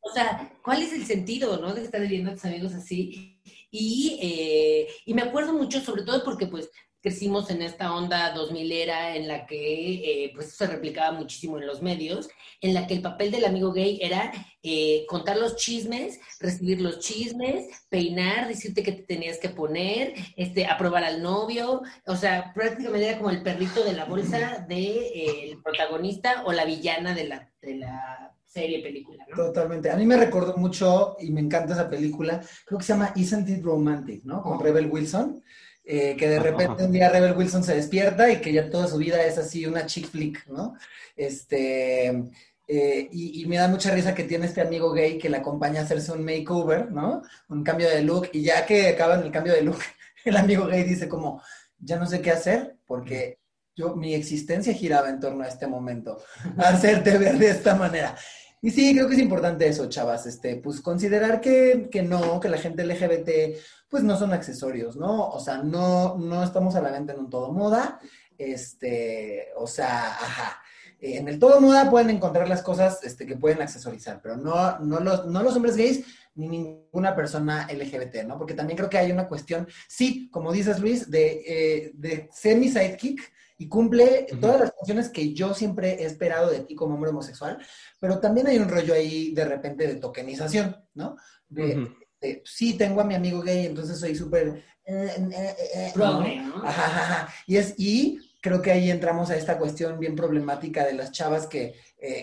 O 0.01 0.15
sea, 0.15 0.53
¿cuál 0.63 0.83
es 0.83 0.93
el 0.93 1.07
sentido, 1.07 1.59
¿no? 1.59 1.73
De 1.73 1.83
estar 1.83 2.01
viviendo 2.01 2.31
a 2.31 2.35
tus 2.35 2.45
amigos 2.45 2.75
así. 2.75 3.41
Y, 3.71 4.19
eh, 4.21 4.89
y 5.07 5.15
me 5.15 5.23
acuerdo 5.23 5.55
mucho, 5.55 5.81
sobre 5.81 6.03
todo 6.03 6.23
porque, 6.23 6.47
pues, 6.47 6.71
crecimos 7.03 7.51
en 7.51 7.63
esta 7.63 7.93
onda 7.95 8.33
2000 8.33 8.73
era 8.73 9.17
en 9.17 9.27
la 9.27 9.45
que 9.45 9.95
eh, 9.95 10.33
pues 10.35 10.55
se 10.55 10.67
replicaba 10.69 11.11
muchísimo 11.19 11.59
en 11.59 11.67
los 11.67 11.83
medios, 11.83 12.29
en 12.61 12.75
la 12.75 12.87
que 12.87 12.95
el 12.95 13.03
papel 13.03 13.33
del 13.33 13.45
amigo 13.45 13.73
gay 13.73 13.99
era 14.01 14.33
eh, 14.63 15.05
contar 15.09 15.37
los 15.37 15.57
chismes, 15.57 16.21
recibir 16.39 16.81
los 16.81 17.01
chismes, 17.01 17.67
peinar, 17.89 18.47
decirte 18.47 18.85
que 18.85 18.93
te 18.93 19.03
tenías 19.03 19.39
que 19.39 19.49
poner, 19.49 20.15
este, 20.37 20.67
aprobar 20.67 21.03
al 21.03 21.23
novio, 21.23 21.83
o 22.07 22.17
sea, 22.17 22.53
prácticamente 22.55 23.09
era 23.09 23.19
como 23.19 23.31
el 23.31 23.43
perrito 23.43 23.83
de 23.83 23.95
la 23.95 24.05
bolsa 24.05 24.65
del 24.69 24.69
de, 24.69 25.07
eh, 25.15 25.59
protagonista 25.63 26.45
o 26.47 26.53
la 26.53 26.65
villana 26.65 27.15
de 27.15 27.25
la, 27.25 27.51
de 27.61 27.77
la 27.77 28.33
serie, 28.45 28.83
película, 28.83 29.27
¿no? 29.29 29.35
Totalmente. 29.35 29.91
A 29.91 29.97
mí 29.97 30.07
me 30.07 30.17
recordó 30.17 30.57
mucho, 30.57 31.17
y 31.19 31.31
me 31.31 31.41
encanta 31.41 31.73
esa 31.73 31.91
película, 31.91 32.41
creo 32.67 32.79
que 32.79 32.85
se 32.85 32.93
llama 32.93 33.13
Isn't 33.17 33.49
It 33.49 33.65
Romantic, 33.65 34.23
¿no? 34.25 34.43
Con 34.43 34.61
Rebel 34.61 34.91
Wilson 34.91 35.43
eh, 35.85 36.17
que 36.17 36.29
de 36.29 36.39
repente 36.39 36.85
un 36.85 36.93
día 36.93 37.09
Rebel 37.09 37.37
Wilson 37.37 37.65
se 37.65 37.75
despierta 37.75 38.31
y 38.31 38.41
que 38.41 38.53
ya 38.53 38.71
toda 38.71 38.87
su 38.87 38.99
vida 38.99 39.25
es 39.25 39.39
así 39.39 39.67
una 39.67 39.87
chick 39.87 40.09
flick, 40.09 40.47
¿no? 40.47 40.75
Este, 41.17 42.31
Eh, 42.69 43.09
y, 43.13 43.45
me 43.47 43.57
da 43.57 43.69
mucha 43.69 43.91
risa 43.91 44.15
que 44.15 44.25
tiene 44.25 44.47
este 44.47 44.61
amigo 44.63 44.93
gay 44.93 45.19
que 45.19 45.29
le 45.29 45.37
acompaña 45.37 45.81
a 45.81 45.85
hacerse 45.85 46.11
un 46.13 46.25
makeover, 46.25 46.91
¿no? 46.91 47.23
Un 47.49 47.63
cambio 47.65 47.89
de 47.89 48.03
look. 48.03 48.31
Y 48.33 48.43
ya 48.43 48.65
que 48.65 48.89
acaban 48.89 49.23
el 49.23 49.31
cambio 49.31 49.53
de 49.53 49.63
look, 49.63 49.79
el 50.25 50.37
amigo 50.37 50.67
gay 50.67 50.85
dice 50.85 51.09
como, 51.09 51.43
ya 51.79 51.99
no 51.99 52.07
sé 52.07 52.23
qué 52.23 52.31
hacer 52.31 52.77
porque 52.87 53.39
yo, 53.77 53.95
mi 53.97 54.15
existencia 54.15 54.73
giraba 54.73 55.11
en 55.11 55.21
torno 55.21 55.45
a 55.45 55.49
este 55.49 55.67
momento, 55.67 56.19
hacerte 56.57 57.19
ver 57.19 57.37
de 57.39 57.51
esta 57.51 57.75
manera. 57.75 58.17
Y 58.63 58.71
sí, 58.71 58.95
creo 58.95 59.09
que 59.09 59.17
es 59.17 59.21
importante 59.21 59.67
eso, 59.67 59.89
chavas, 59.89 60.25
este, 60.27 60.57
pues 60.57 60.81
considerar 60.81 61.41
que, 61.41 61.89
que, 61.91 62.03
no, 62.03 62.39
que 62.41 62.49
la 62.49 62.59
gente 62.59 62.85
LGBT, 62.85 63.59
pues 63.93 64.03
no 64.03 64.17
son 64.17 64.33
accesorios, 64.33 64.97
¿no? 64.97 65.29
O 65.29 65.39
sea, 65.39 65.59
no, 65.59 66.17
no 66.17 66.43
estamos 66.43 66.75
a 66.77 66.81
la 66.81 66.91
venta 66.91 67.13
en 67.13 67.19
un 67.19 67.29
todo 67.29 67.53
moda, 67.53 68.01
este, 68.39 69.49
o 69.55 69.67
sea, 69.67 70.15
ajá. 70.15 70.63
En 70.99 71.29
el 71.29 71.39
todo 71.39 71.61
moda 71.61 71.91
pueden 71.91 72.09
encontrar 72.09 72.49
las 72.49 72.63
cosas 72.63 73.05
este, 73.05 73.27
que 73.27 73.37
pueden 73.37 73.61
accesorizar, 73.61 74.23
pero 74.23 74.39
no, 74.39 74.79
no, 74.79 74.99
los, 75.01 75.27
no 75.27 75.43
los 75.43 75.55
hombres 75.57 75.77
gays 75.77 76.07
ni 76.37 76.49
ninguna 76.49 77.15
persona 77.15 77.69
LGBT, 77.71 78.25
¿no? 78.25 78.39
Porque 78.39 78.55
también 78.55 78.79
creo 78.79 78.89
que 78.89 78.97
hay 78.97 79.13
una 79.13 79.29
cuestión, 79.29 79.69
sí, 79.89 80.31
como 80.31 80.53
dices 80.53 80.81
Luis, 80.81 81.11
de, 81.11 81.43
eh, 81.47 81.91
de 81.93 82.31
semi-sidekick, 82.33 83.21
y 83.59 83.69
cumple 83.69 84.27
todas 84.41 84.59
las 84.59 84.73
funciones 84.75 85.11
que 85.11 85.35
yo 85.35 85.53
siempre 85.53 86.03
he 86.03 86.07
esperado 86.07 86.51
de 86.51 86.61
ti 86.61 86.75
como 86.75 86.95
hombre 86.95 87.11
homosexual, 87.11 87.59
pero 88.01 88.19
también 88.21 88.47
hay 88.47 88.59
un 88.59 88.71
rollo 88.71 88.95
ahí 88.95 89.35
de 89.35 89.45
repente 89.45 89.87
de 89.87 89.97
tokenización, 89.97 90.83
¿no? 90.95 91.17
De, 91.49 91.95
sí, 92.45 92.75
tengo 92.75 93.01
a 93.01 93.05
mi 93.05 93.15
amigo 93.15 93.41
gay, 93.41 93.67
entonces 93.67 93.99
soy 93.99 94.15
súper... 94.15 94.63
Eh, 94.85 95.15
eh, 95.33 95.57
eh, 95.75 95.93
¿no? 95.95 96.63
Ajá, 96.65 97.33
Y, 97.47 97.57
es, 97.57 97.75
y 97.79 98.19
creo 98.41 98.61
que 98.61 98.73
ahí 98.73 98.91
entramos 98.91 99.31
a 99.31 99.37
esta 99.37 99.57
cuestión 99.57 100.01
bien 100.01 100.17
problemática 100.17 100.85
de 100.85 100.95
las 100.95 101.13
chavas 101.13 101.47
que, 101.47 101.75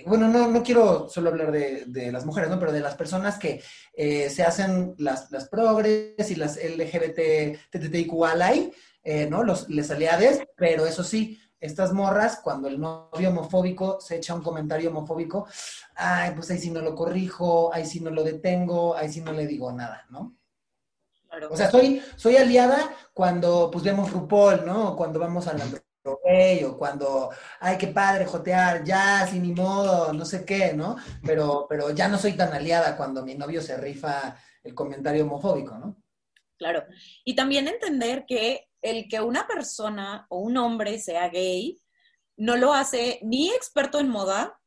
bueno, 0.05 0.27
no, 0.27 0.47
no 0.49 0.61
quiero 0.61 1.07
solo 1.07 1.29
hablar 1.29 1.53
de, 1.53 1.85
de, 1.87 2.11
las 2.11 2.25
mujeres, 2.25 2.49
¿no? 2.49 2.59
Pero 2.59 2.73
de 2.73 2.81
las 2.81 2.95
personas 2.95 3.39
que 3.39 3.61
se 3.95 4.43
hacen 4.43 4.95
las, 4.97 5.31
las 5.31 5.47
progres 5.47 6.29
y 6.29 6.35
las 6.35 6.57
LGBT, 6.57 7.57
TTIQALI, 7.71 8.73
eh, 9.03 9.27
¿no? 9.29 9.43
Los, 9.43 9.69
les 9.69 9.89
aliades, 9.91 10.41
pero 10.55 10.85
eso 10.85 11.03
sí, 11.03 11.39
estas 11.59 11.93
morras, 11.93 12.39
cuando 12.43 12.67
el 12.67 12.79
novio 12.79 13.29
homofóbico 13.29 13.99
se 13.99 14.17
echa 14.17 14.33
un 14.33 14.41
comentario 14.41 14.89
homofóbico, 14.89 15.47
ay, 15.95 16.31
pues 16.35 16.49
ahí 16.51 16.57
sí 16.57 16.71
no 16.71 16.81
lo 16.81 16.95
corrijo, 16.95 17.73
ahí 17.73 17.85
sí 17.85 17.99
no 17.99 18.09
lo 18.09 18.23
detengo, 18.23 18.95
ahí 18.95 19.09
sí 19.09 19.21
no 19.21 19.31
le 19.33 19.45
digo 19.45 19.71
nada, 19.71 20.05
¿no? 20.09 20.35
O 21.51 21.55
sea, 21.55 21.69
soy, 21.69 22.01
soy 22.15 22.37
aliada 22.37 22.91
cuando 23.13 23.69
pues 23.71 23.83
vemos 23.83 24.11
RuPaul, 24.11 24.65
¿no? 24.65 24.95
Cuando 24.95 25.19
vamos 25.19 25.47
al 25.47 25.61
gay 26.25 26.63
o 26.63 26.77
cuando, 26.77 27.29
ay, 27.59 27.77
qué 27.77 27.87
padre 27.87 28.25
jotear, 28.25 28.83
ya, 28.83 29.27
sin 29.27 29.43
ni 29.43 29.53
modo, 29.53 30.11
no 30.13 30.25
sé 30.25 30.43
qué, 30.43 30.73
¿no? 30.73 30.95
Pero, 31.23 31.67
pero 31.69 31.91
ya 31.91 32.07
no 32.07 32.17
soy 32.17 32.33
tan 32.33 32.53
aliada 32.53 32.97
cuando 32.97 33.23
mi 33.23 33.35
novio 33.35 33.61
se 33.61 33.77
rifa 33.77 34.37
el 34.63 34.73
comentario 34.73 35.23
homofóbico, 35.23 35.77
¿no? 35.77 36.01
Claro. 36.57 36.83
Y 37.23 37.35
también 37.35 37.67
entender 37.67 38.25
que 38.27 38.68
el 38.81 39.07
que 39.07 39.21
una 39.21 39.47
persona 39.47 40.25
o 40.29 40.39
un 40.39 40.57
hombre 40.57 40.99
sea 40.99 41.29
gay 41.29 41.79
no 42.37 42.55
lo 42.55 42.73
hace 42.73 43.19
ni 43.21 43.49
experto 43.49 43.99
en 43.99 44.09
moda, 44.09 44.57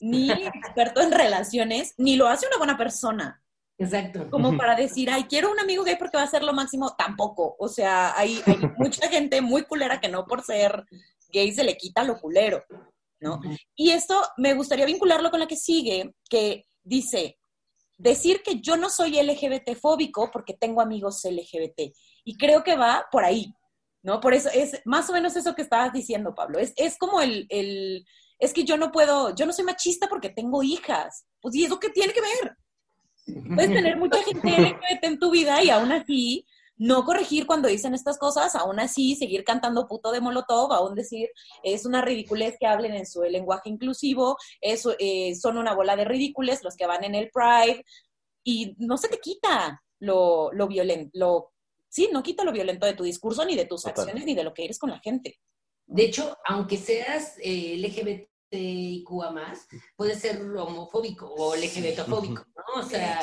ni 0.00 0.30
experto 0.30 1.00
en 1.00 1.12
relaciones, 1.12 1.94
ni 1.96 2.16
lo 2.16 2.28
hace 2.28 2.46
una 2.46 2.58
buena 2.58 2.76
persona. 2.76 3.42
Exacto. 3.78 4.28
Como 4.30 4.56
para 4.56 4.76
decir, 4.76 5.10
ay, 5.10 5.24
quiero 5.24 5.50
un 5.50 5.58
amigo 5.58 5.82
gay 5.82 5.96
porque 5.96 6.16
va 6.16 6.22
a 6.22 6.30
ser 6.30 6.42
lo 6.42 6.52
máximo, 6.52 6.94
tampoco. 6.96 7.56
O 7.58 7.68
sea, 7.68 8.16
hay, 8.16 8.40
mucha 8.78 9.08
gente 9.08 9.40
muy 9.40 9.62
culera 9.62 10.00
que 10.00 10.08
no 10.08 10.24
por 10.26 10.42
ser 10.44 10.84
gay 11.32 11.52
se 11.52 11.64
le 11.64 11.76
quita 11.76 12.04
lo 12.04 12.20
culero, 12.20 12.62
¿no? 13.20 13.40
Y 13.74 13.90
esto 13.90 14.22
me 14.36 14.54
gustaría 14.54 14.84
vincularlo 14.84 15.30
con 15.30 15.40
la 15.40 15.46
que 15.46 15.56
sigue, 15.56 16.14
que 16.28 16.66
dice, 16.82 17.38
decir 17.96 18.42
que 18.42 18.60
yo 18.60 18.76
no 18.76 18.90
soy 18.90 19.20
LGBT 19.20 19.74
fóbico 19.80 20.30
porque 20.30 20.54
tengo 20.54 20.80
amigos 20.80 21.24
LGBT. 21.24 21.92
Y 22.24 22.36
creo 22.36 22.62
que 22.62 22.76
va 22.76 23.06
por 23.10 23.24
ahí. 23.24 23.52
¿No? 24.02 24.20
Por 24.20 24.34
eso 24.34 24.48
es 24.52 24.80
más 24.84 25.08
o 25.10 25.12
menos 25.12 25.36
eso 25.36 25.54
que 25.54 25.62
estabas 25.62 25.92
diciendo, 25.92 26.34
Pablo. 26.34 26.58
Es, 26.58 26.72
es 26.76 26.98
como 26.98 27.20
el, 27.20 27.46
el, 27.48 28.04
es 28.38 28.52
que 28.52 28.64
yo 28.64 28.76
no 28.76 28.90
puedo, 28.90 29.34
yo 29.34 29.46
no 29.46 29.52
soy 29.52 29.64
machista 29.64 30.08
porque 30.08 30.30
tengo 30.30 30.62
hijas. 30.62 31.26
Pues, 31.40 31.54
¿y 31.54 31.64
eso 31.64 31.78
qué 31.78 31.90
tiene 31.90 32.12
que 32.12 32.20
ver? 32.20 32.56
Puedes 33.54 33.72
tener 33.72 33.96
mucha 33.96 34.22
gente 34.24 34.78
en 35.02 35.18
tu 35.18 35.30
vida 35.30 35.62
y 35.62 35.70
aún 35.70 35.92
así 35.92 36.44
no 36.76 37.04
corregir 37.04 37.46
cuando 37.46 37.68
dicen 37.68 37.94
estas 37.94 38.18
cosas, 38.18 38.56
aún 38.56 38.80
así 38.80 39.14
seguir 39.14 39.44
cantando 39.44 39.86
puto 39.86 40.10
de 40.10 40.20
Molotov, 40.20 40.72
aún 40.72 40.96
decir 40.96 41.28
es 41.62 41.86
una 41.86 42.02
ridiculez 42.02 42.56
que 42.58 42.66
hablen 42.66 42.94
en 42.94 43.06
su 43.06 43.22
lenguaje 43.22 43.68
inclusivo, 43.68 44.36
eso, 44.60 44.96
eh, 44.98 45.36
son 45.36 45.58
una 45.58 45.74
bola 45.74 45.94
de 45.94 46.04
ridículos 46.04 46.64
los 46.64 46.74
que 46.74 46.86
van 46.86 47.04
en 47.04 47.14
el 47.14 47.30
Pride 47.30 47.84
y 48.42 48.74
no 48.78 48.96
se 48.96 49.08
te 49.08 49.18
quita 49.18 49.80
lo, 50.00 50.50
lo 50.52 50.66
violento, 50.66 51.10
lo 51.14 51.52
sí, 51.92 52.08
no 52.10 52.22
quita 52.22 52.42
lo 52.42 52.52
violento 52.52 52.86
de 52.86 52.94
tu 52.94 53.04
discurso, 53.04 53.44
ni 53.44 53.54
de 53.54 53.66
tus 53.66 53.84
acciones, 53.86 54.24
ni 54.24 54.34
de 54.34 54.44
lo 54.44 54.54
que 54.54 54.64
eres 54.64 54.78
con 54.78 54.90
la 54.90 54.98
gente. 54.98 55.38
De 55.86 56.04
hecho, 56.04 56.38
aunque 56.46 56.78
seas 56.78 57.34
eh, 57.42 57.76
LGBTIQA 57.76 59.30
más, 59.30 59.68
puede 59.94 60.14
ser 60.14 60.40
homofóbico 60.40 61.26
o 61.26 61.54
LGBTofóbico, 61.54 62.46
¿no? 62.56 62.80
O 62.80 62.82
sea, 62.82 63.20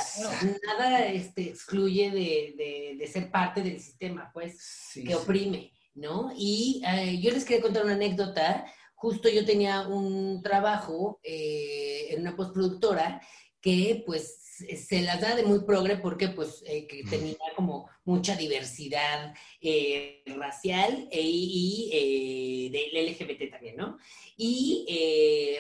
nada 0.68 1.08
este, 1.08 1.50
excluye 1.50 2.12
de, 2.12 3.08
ser 3.08 3.32
parte 3.32 3.64
del 3.64 3.80
sistema, 3.80 4.30
pues, 4.32 4.92
que 4.94 5.16
oprime, 5.16 5.74
¿no? 5.96 6.32
Y 6.38 6.84
eh, 6.88 7.20
yo 7.20 7.32
les 7.32 7.46
quería 7.46 7.64
contar 7.64 7.86
una 7.86 7.96
anécdota. 7.96 8.66
Justo 8.94 9.30
yo 9.30 9.46
tenía 9.46 9.88
un 9.88 10.44
trabajo 10.44 11.20
eh, 11.24 12.08
en 12.10 12.22
una 12.22 12.36
postproductora 12.36 13.20
que, 13.62 14.04
pues, 14.06 14.40
se 14.76 15.02
las 15.02 15.22
da 15.22 15.36
de 15.36 15.44
muy 15.44 15.60
progre 15.62 15.98
porque 15.98 16.30
pues 16.30 16.64
eh, 16.66 16.88
que 16.88 17.04
tenía 17.04 17.38
como 17.56 17.90
mucha 18.06 18.36
diversidad 18.36 19.34
eh, 19.62 20.24
racial 20.38 21.08
e, 21.12 21.22
y 21.22 21.90
eh, 21.94 22.70
del 22.72 23.12
LGBT 23.12 23.52
también, 23.52 23.78
¿no? 23.78 23.98
Y 24.38 24.86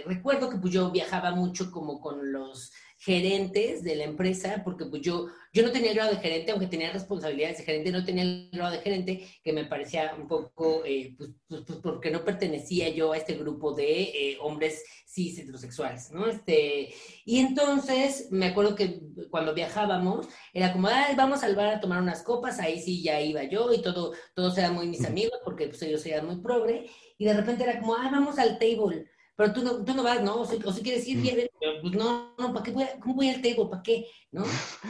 recuerdo 0.06 0.50
que 0.50 0.58
pues 0.58 0.74
yo 0.74 0.89
viajaba 0.91 1.32
mucho 1.32 1.70
como 1.70 2.00
con 2.00 2.32
los 2.32 2.72
gerentes 3.00 3.82
de 3.82 3.95
la 3.95 4.04
empresa, 4.04 4.62
porque 4.66 4.86
pues 4.86 5.02
yo, 5.02 5.28
yo 5.54 5.64
no 5.64 5.72
tenía 5.72 5.91
el 5.91 5.95
grado 5.95 6.12
de 6.12 6.20
gerente, 6.20 6.52
aunque 6.52 6.68
tenía 6.68 6.91
responsabilidades 6.91 7.60
de 7.60 7.64
gerente, 7.64 7.91
no 7.93 8.04
tenía 8.04 8.24
el 8.24 8.50
grado 8.52 8.74
de 8.74 8.80
gerente, 8.80 9.26
que 9.41 9.54
me 9.54 9.64
parecía 9.64 10.14
un 10.20 10.28
poco, 10.28 10.84
eh, 10.86 11.16
pues, 11.18 11.30
pues, 11.47 11.62
pues, 11.66 11.80
porque 11.82 12.12
no 12.12 12.26
pertenecía 12.26 12.89
yo 12.89 13.14
a 13.14 13.18
este 13.18 13.36
grupo 13.36 13.72
de 13.74 14.02
eh, 14.02 14.38
hombres 14.41 14.84
cis 15.08 15.39
heterosexuales, 15.39 16.12
¿no? 16.12 16.28
Este, 16.28 16.93
y 17.24 17.39
entonces 17.39 18.28
me 18.32 18.47
acuerdo 18.47 18.76
que 18.76 19.00
cuando 19.32 19.54
viajábamos, 19.54 20.28
era 20.54 20.74
como, 20.74 20.89
Ay, 20.89 21.16
vamos 21.16 21.41
al 21.43 21.56
bar 21.56 21.76
a 21.76 21.80
tomar 21.80 22.02
unas 22.02 22.22
copas, 22.22 22.60
ahí 22.60 22.82
sí 22.82 23.02
ya 23.02 23.22
iba 23.22 23.43
yo 23.45 23.72
y 23.72 23.82
todo, 23.82 24.12
todos 24.36 24.58
eran 24.58 24.76
muy 24.76 24.88
mis 24.88 25.06
amigos, 25.06 25.39
porque 25.45 25.68
pues 25.68 25.82
ellos 25.84 26.06
eran 26.06 26.26
muy 26.26 26.41
progre, 26.41 26.89
y 27.18 27.24
de 27.24 27.34
repente 27.34 27.64
era 27.64 27.80
como, 27.80 27.95
ah, 27.95 28.10
vamos 28.12 28.38
al 28.39 28.60
table 28.60 29.08
pero 29.40 29.54
tú 29.54 29.64
no, 29.64 29.86
tú 29.86 29.94
no 29.94 30.04
vas, 30.04 30.22
¿no? 30.22 30.42
O 30.42 30.46
si, 30.46 30.60
quieres 30.60 31.08
ir, 31.08 31.22
bien, 31.22 31.48
pues 31.82 31.94
no, 31.94 32.36
no, 32.38 32.54
¿para 32.54 32.62
qué 32.62 32.72
voy 32.72 32.86
¿cómo 33.00 33.16
voy 33.16 33.30
al 33.30 33.42
table? 33.42 33.70
¿Para 33.72 33.82
qué? 33.82 34.06
¿No? 34.34 34.44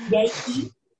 Y 0.10 0.16
ahí, 0.16 0.32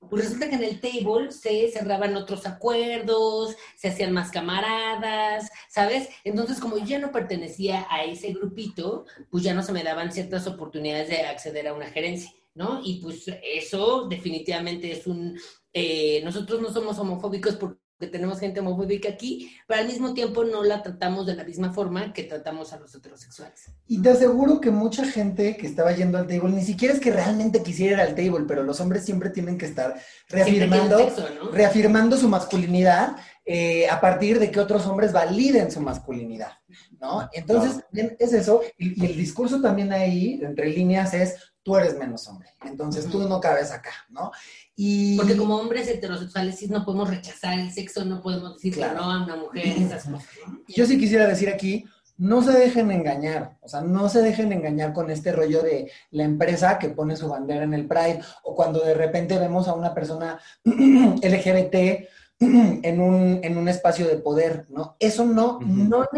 pues 0.08 0.22
resulta 0.22 0.48
que 0.48 0.54
en 0.54 0.62
el 0.62 0.80
table 0.80 1.32
se 1.32 1.68
cerraban 1.72 2.14
otros 2.14 2.46
acuerdos, 2.46 3.56
se 3.76 3.88
hacían 3.88 4.12
más 4.12 4.30
camaradas, 4.30 5.50
¿sabes? 5.68 6.10
Entonces, 6.22 6.60
como 6.60 6.78
yo 6.78 6.84
ya 6.84 7.00
no 7.00 7.10
pertenecía 7.10 7.88
a 7.90 8.04
ese 8.04 8.32
grupito, 8.34 9.04
pues 9.32 9.42
ya 9.42 9.52
no 9.52 9.64
se 9.64 9.72
me 9.72 9.82
daban 9.82 10.12
ciertas 10.12 10.46
oportunidades 10.46 11.08
de 11.08 11.22
acceder 11.22 11.66
a 11.66 11.74
una 11.74 11.86
gerencia, 11.86 12.30
¿no? 12.54 12.80
Y 12.84 13.00
pues 13.02 13.24
eso 13.42 14.06
definitivamente 14.06 14.92
es 14.92 15.08
un... 15.08 15.36
Eh, 15.72 16.20
nosotros 16.22 16.60
no 16.60 16.72
somos 16.72 17.00
homofóbicos 17.00 17.56
porque 17.56 17.80
que 18.00 18.06
tenemos 18.06 18.40
gente 18.40 18.60
homofóbica 18.60 19.10
aquí, 19.10 19.52
pero 19.66 19.82
al 19.82 19.86
mismo 19.86 20.14
tiempo 20.14 20.42
no 20.42 20.64
la 20.64 20.82
tratamos 20.82 21.26
de 21.26 21.34
la 21.34 21.44
misma 21.44 21.70
forma 21.70 22.14
que 22.14 22.22
tratamos 22.24 22.72
a 22.72 22.78
los 22.78 22.94
heterosexuales. 22.94 23.70
Y 23.86 24.00
te 24.00 24.08
aseguro 24.08 24.58
que 24.58 24.70
mucha 24.70 25.04
gente 25.04 25.58
que 25.58 25.66
estaba 25.66 25.92
yendo 25.92 26.16
al 26.16 26.26
table, 26.26 26.50
ni 26.50 26.64
siquiera 26.64 26.94
es 26.94 27.00
que 27.00 27.12
realmente 27.12 27.62
quisiera 27.62 28.02
ir 28.02 28.08
al 28.08 28.14
table, 28.14 28.46
pero 28.48 28.62
los 28.62 28.80
hombres 28.80 29.04
siempre 29.04 29.28
tienen 29.28 29.58
que 29.58 29.66
estar 29.66 30.00
reafirmando, 30.30 31.10
reafirmando 31.52 32.16
su 32.16 32.28
masculinidad 32.28 33.16
eh, 33.44 33.86
a 33.88 34.00
partir 34.00 34.38
de 34.38 34.50
que 34.50 34.60
otros 34.60 34.86
hombres 34.86 35.12
validen 35.12 35.70
su 35.70 35.80
masculinidad, 35.80 36.52
¿no? 37.00 37.28
Entonces, 37.34 37.84
es 38.18 38.32
eso, 38.32 38.62
y, 38.78 39.02
y 39.02 39.06
el 39.06 39.16
discurso 39.16 39.60
también 39.60 39.92
ahí, 39.92 40.40
entre 40.42 40.70
líneas, 40.70 41.12
es 41.12 41.49
tú 41.62 41.76
eres 41.76 41.96
menos 41.98 42.26
hombre, 42.28 42.48
entonces 42.64 43.06
tú 43.06 43.18
no 43.28 43.40
cabes 43.40 43.70
acá, 43.70 43.92
¿no? 44.08 44.30
Porque 45.16 45.36
como 45.36 45.56
hombres 45.56 45.88
heterosexuales 45.88 46.58
sí 46.58 46.68
no 46.68 46.84
podemos 46.84 47.10
rechazar 47.10 47.58
el 47.58 47.70
sexo, 47.70 48.04
no 48.04 48.22
podemos 48.22 48.54
decir 48.54 48.74
que 48.74 48.80
no 48.80 49.10
a 49.10 49.24
una 49.24 49.36
mujer, 49.36 49.66
esas 49.66 50.04
cosas. 50.04 50.28
Yo 50.68 50.86
sí 50.86 50.98
quisiera 50.98 51.26
decir 51.26 51.50
aquí, 51.50 51.84
no 52.16 52.42
se 52.42 52.52
dejen 52.52 52.90
engañar, 52.90 53.56
o 53.60 53.68
sea, 53.68 53.80
no 53.80 54.08
se 54.08 54.20
dejen 54.20 54.52
engañar 54.52 54.92
con 54.92 55.10
este 55.10 55.32
rollo 55.32 55.62
de 55.62 55.90
la 56.10 56.24
empresa 56.24 56.78
que 56.78 56.90
pone 56.90 57.16
su 57.16 57.28
bandera 57.28 57.64
en 57.64 57.74
el 57.74 57.86
Pride, 57.86 58.20
o 58.42 58.54
cuando 58.54 58.80
de 58.80 58.94
repente 58.94 59.38
vemos 59.38 59.68
a 59.68 59.74
una 59.74 59.94
persona 59.94 60.38
LGBT 60.64 62.06
en 62.82 63.00
un, 63.00 63.40
en 63.42 63.58
un 63.58 63.68
espacio 63.68 64.08
de 64.08 64.16
poder, 64.16 64.64
¿no? 64.70 64.96
Eso 64.98 65.26
no, 65.26 65.60
no 65.60 66.08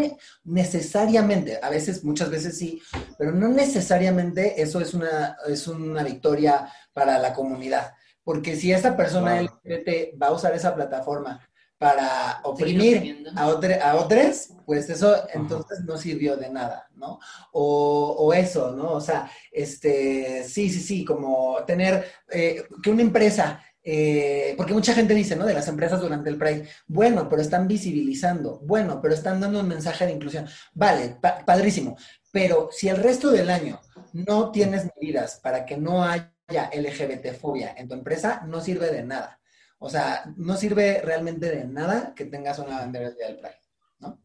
necesariamente, 0.45 1.59
a 1.61 1.69
veces, 1.69 2.03
muchas 2.05 2.29
veces 2.29 2.57
sí, 2.57 2.81
pero 3.17 3.33
no 3.33 3.49
necesariamente 3.49 4.61
eso 4.61 4.79
es 4.79 4.93
una, 4.93 5.35
es 5.47 5.67
una 5.67 6.01
victoria 6.01 6.71
para 6.93 7.19
la 7.19 7.33
comunidad. 7.33 7.93
Porque 8.23 8.55
si 8.55 8.71
esa 8.71 8.95
persona 8.95 9.41
LGBT 9.41 10.21
va 10.21 10.27
a 10.27 10.31
usar 10.31 10.55
esa 10.55 10.73
plataforma 10.73 11.45
para 11.77 12.39
oprimir 12.43 13.25
a, 13.35 13.43
a 13.43 13.95
otros, 13.97 14.53
pues 14.65 14.89
eso 14.89 15.13
entonces 15.33 15.81
no 15.83 15.97
sirvió 15.97 16.37
de 16.37 16.49
nada, 16.49 16.87
¿no? 16.95 17.19
O, 17.51 18.15
o, 18.17 18.33
eso, 18.33 18.71
¿no? 18.71 18.93
O 18.93 19.01
sea, 19.01 19.29
este, 19.51 20.45
sí, 20.45 20.69
sí, 20.69 20.79
sí, 20.79 21.03
como 21.03 21.57
tener 21.65 22.05
eh, 22.31 22.63
que 22.81 22.89
una 22.89 23.01
empresa 23.01 23.61
eh, 23.83 24.53
porque 24.55 24.73
mucha 24.73 24.93
gente 24.93 25.13
dice, 25.13 25.35
¿no? 25.35 25.45
De 25.45 25.53
las 25.53 25.67
empresas 25.67 25.99
durante 25.99 26.29
el 26.29 26.37
Pride, 26.37 26.69
bueno, 26.87 27.27
pero 27.27 27.41
están 27.41 27.67
visibilizando, 27.67 28.59
bueno, 28.63 29.01
pero 29.01 29.13
están 29.13 29.41
dando 29.41 29.59
un 29.59 29.67
mensaje 29.67 30.05
de 30.05 30.13
inclusión. 30.13 30.47
Vale, 30.73 31.17
padrísimo. 31.45 31.97
Pero 32.31 32.69
si 32.71 32.87
el 32.87 32.97
resto 32.97 33.29
del 33.29 33.49
año 33.49 33.79
no 34.13 34.51
tienes 34.51 34.89
medidas 34.95 35.39
para 35.41 35.65
que 35.65 35.77
no 35.77 36.03
haya 36.03 36.69
LGBT-fobia 36.71 37.75
en 37.77 37.87
tu 37.89 37.93
empresa, 37.93 38.43
no 38.47 38.61
sirve 38.61 38.89
de 38.89 39.03
nada. 39.03 39.39
O 39.79 39.89
sea, 39.89 40.23
no 40.37 40.55
sirve 40.55 41.01
realmente 41.03 41.49
de 41.53 41.65
nada 41.65 42.13
que 42.15 42.25
tengas 42.25 42.59
una 42.59 42.79
bandera 42.79 43.11
del 43.11 43.37
Pride, 43.37 43.59
¿no? 43.99 44.17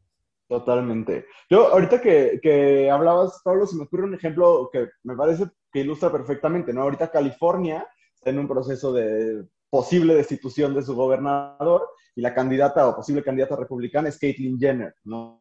Totalmente. 0.47 1.27
Yo, 1.51 1.73
ahorita 1.73 2.01
que, 2.01 2.39
que 2.41 2.89
hablabas, 2.89 3.41
Pablo, 3.43 3.67
se 3.67 3.75
me 3.75 3.83
ocurre 3.83 4.05
un 4.05 4.15
ejemplo 4.15 4.71
que 4.73 4.89
me 5.03 5.17
parece 5.17 5.47
que 5.73 5.81
ilustra 5.81 6.13
perfectamente, 6.13 6.73
¿no? 6.73 6.83
Ahorita 6.83 7.11
California 7.11 7.85
en 8.25 8.39
un 8.39 8.49
proceso 8.49 8.93
de 8.93 9.45
posible 9.71 10.15
destitución 10.15 10.75
de 10.75 10.83
su 10.83 10.95
gobernador 10.95 11.89
y 12.17 12.21
la 12.21 12.35
candidata 12.35 12.89
o 12.89 12.97
posible 12.97 13.23
candidata 13.23 13.57
republicana 13.57 14.09
es 14.09 14.19
Caitlyn 14.19 14.59
Jenner, 14.59 14.95
¿no? 15.05 15.39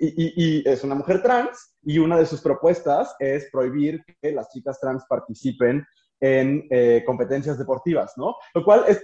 Y, 0.00 0.60
y, 0.60 0.68
es 0.68 0.82
una 0.84 0.94
mujer 0.94 1.22
trans 1.22 1.76
y 1.82 1.98
una 1.98 2.16
de 2.18 2.26
sus 2.26 2.40
propuestas 2.40 3.14
es 3.18 3.48
prohibir 3.50 4.02
que 4.20 4.32
las 4.32 4.50
chicas 4.50 4.80
trans 4.80 5.04
participen 5.06 5.86
en 6.20 6.66
eh, 6.70 7.02
competencias 7.06 7.58
deportivas, 7.58 8.14
¿no? 8.16 8.36
Lo 8.54 8.64
cual 8.64 8.84
es 8.88 9.02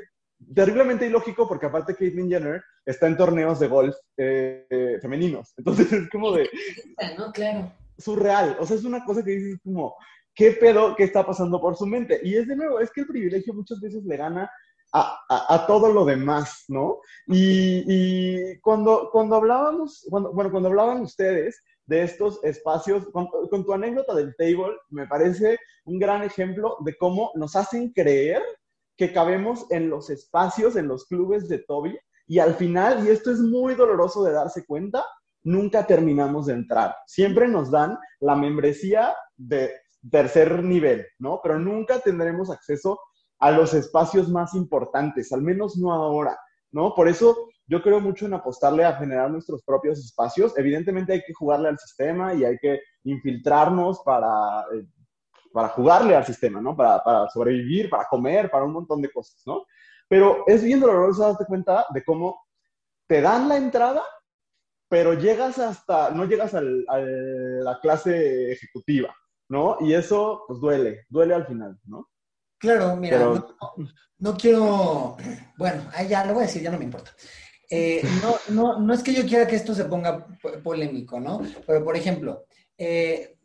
terriblemente 0.54 1.06
ilógico 1.06 1.46
porque 1.46 1.66
aparte 1.66 1.94
Caitlyn 1.94 2.28
Jenner 2.28 2.62
está 2.84 3.06
en 3.06 3.16
torneos 3.16 3.60
de 3.60 3.68
golf 3.68 3.94
eh, 4.16 4.66
eh, 4.68 4.98
femeninos. 5.00 5.52
Entonces 5.56 5.92
es 5.92 6.10
como 6.10 6.32
de... 6.32 6.48
¿no? 7.18 7.32
Claro. 7.32 7.72
Surreal. 7.98 8.56
O 8.58 8.66
sea, 8.66 8.76
es 8.76 8.84
una 8.84 9.04
cosa 9.04 9.22
que 9.22 9.32
dices 9.32 9.60
como, 9.62 9.94
¿qué 10.34 10.52
pedo 10.52 10.94
que 10.96 11.04
está 11.04 11.24
pasando 11.24 11.60
por 11.60 11.76
su 11.76 11.86
mente? 11.86 12.20
Y 12.22 12.34
es 12.36 12.46
de 12.48 12.56
nuevo, 12.56 12.80
es 12.80 12.90
que 12.90 13.02
el 13.02 13.06
privilegio 13.06 13.54
muchas 13.54 13.80
veces 13.80 14.04
le 14.04 14.16
gana 14.16 14.50
a, 14.92 15.54
a, 15.54 15.66
todo 15.66 15.90
lo 15.90 16.04
demás, 16.04 16.64
¿no? 16.68 17.00
Y, 17.26 17.84
y, 17.86 18.60
cuando, 18.60 19.08
cuando 19.10 19.36
hablábamos, 19.36 20.06
cuando, 20.10 20.32
bueno, 20.32 20.50
cuando 20.50 20.68
hablaban 20.68 21.00
ustedes 21.00 21.62
de 21.86 22.02
estos 22.02 22.42
espacios, 22.44 23.06
con, 23.10 23.26
con, 23.26 23.64
tu 23.64 23.72
anécdota 23.72 24.14
del 24.14 24.34
table, 24.36 24.76
me 24.90 25.06
parece 25.06 25.58
un 25.84 25.98
gran 25.98 26.22
ejemplo 26.22 26.76
de 26.80 26.94
cómo 26.96 27.32
nos 27.34 27.56
hacen 27.56 27.92
creer 27.92 28.42
que 28.96 29.12
cabemos 29.12 29.66
en 29.70 29.88
los 29.88 30.10
espacios, 30.10 30.76
en 30.76 30.88
los 30.88 31.06
clubes 31.06 31.48
de 31.48 31.58
Toby, 31.60 31.98
y 32.26 32.38
al 32.38 32.54
final, 32.54 33.06
y 33.06 33.10
esto 33.10 33.30
es 33.30 33.40
muy 33.40 33.74
doloroso 33.74 34.22
de 34.24 34.32
darse 34.32 34.64
cuenta, 34.66 35.04
nunca 35.42 35.86
terminamos 35.86 36.46
de 36.46 36.54
entrar. 36.54 36.94
Siempre 37.06 37.48
nos 37.48 37.70
dan 37.70 37.98
la 38.20 38.36
membresía 38.36 39.14
de 39.36 39.72
tercer 40.10 40.62
nivel, 40.62 41.06
¿no? 41.18 41.40
Pero 41.42 41.58
nunca 41.58 42.00
tendremos 42.00 42.50
acceso 42.50 43.00
a 43.38 43.50
los 43.50 43.74
espacios 43.74 44.28
más 44.28 44.54
importantes, 44.54 45.32
al 45.32 45.42
menos 45.42 45.76
no 45.76 45.92
ahora, 45.92 46.38
¿no? 46.70 46.94
Por 46.94 47.08
eso 47.08 47.48
yo 47.66 47.82
creo 47.82 48.00
mucho 48.00 48.26
en 48.26 48.34
apostarle 48.34 48.84
a 48.84 48.96
generar 48.96 49.30
nuestros 49.30 49.62
propios 49.62 49.98
espacios. 49.98 50.56
Evidentemente 50.56 51.12
hay 51.12 51.22
que 51.22 51.32
jugarle 51.32 51.68
al 51.68 51.78
sistema 51.78 52.34
y 52.34 52.44
hay 52.44 52.58
que 52.58 52.80
infiltrarnos 53.04 54.00
para, 54.04 54.66
eh, 54.74 54.86
para 55.52 55.68
jugarle 55.68 56.14
al 56.16 56.24
sistema, 56.24 56.60
¿no? 56.60 56.76
Para, 56.76 57.02
para, 57.02 57.28
sobrevivir, 57.30 57.88
para 57.88 58.06
comer, 58.06 58.50
para 58.50 58.64
un 58.64 58.72
montón 58.72 59.00
de 59.00 59.10
cosas, 59.10 59.42
¿no? 59.46 59.64
Pero 60.08 60.44
es 60.46 60.62
bien 60.62 60.80
doloroso 60.80 61.22
darte 61.22 61.46
cuenta 61.46 61.86
de 61.92 62.04
cómo 62.04 62.42
te 63.06 63.20
dan 63.20 63.48
la 63.48 63.56
entrada, 63.56 64.02
pero 64.88 65.14
llegas 65.14 65.58
hasta, 65.58 66.10
no 66.10 66.26
llegas 66.26 66.54
al, 66.54 66.84
a 66.88 66.98
la 66.98 67.80
clase 67.80 68.52
ejecutiva, 68.52 69.14
¿no? 69.52 69.76
Y 69.80 69.92
eso, 69.92 70.44
pues 70.48 70.60
duele, 70.60 71.04
duele 71.10 71.34
al 71.34 71.46
final, 71.46 71.78
¿no? 71.84 72.08
Claro, 72.56 72.96
mira, 72.96 73.18
no, 74.18 74.34
quiero, 74.34 75.18
bueno, 75.58 75.82
ya 76.08 76.24
lo 76.24 76.32
voy 76.32 76.44
a 76.44 76.46
decir, 76.46 76.62
ya 76.62 76.70
no 76.70 76.78
me 76.78 76.84
importa. 76.84 77.10
Eh, 77.68 78.02
no, 78.22 78.36
no, 78.48 78.80
no 78.80 78.94
es 78.94 79.02
que 79.02 79.12
yo 79.12 79.26
quiera 79.26 79.46
que 79.46 79.56
esto 79.56 79.74
se 79.74 79.84
ponga 79.84 80.26
polémico, 80.64 81.20
¿no? 81.20 81.42
Pero, 81.66 81.84
por 81.84 81.96
ejemplo, 81.96 82.46
eh, 82.78 83.36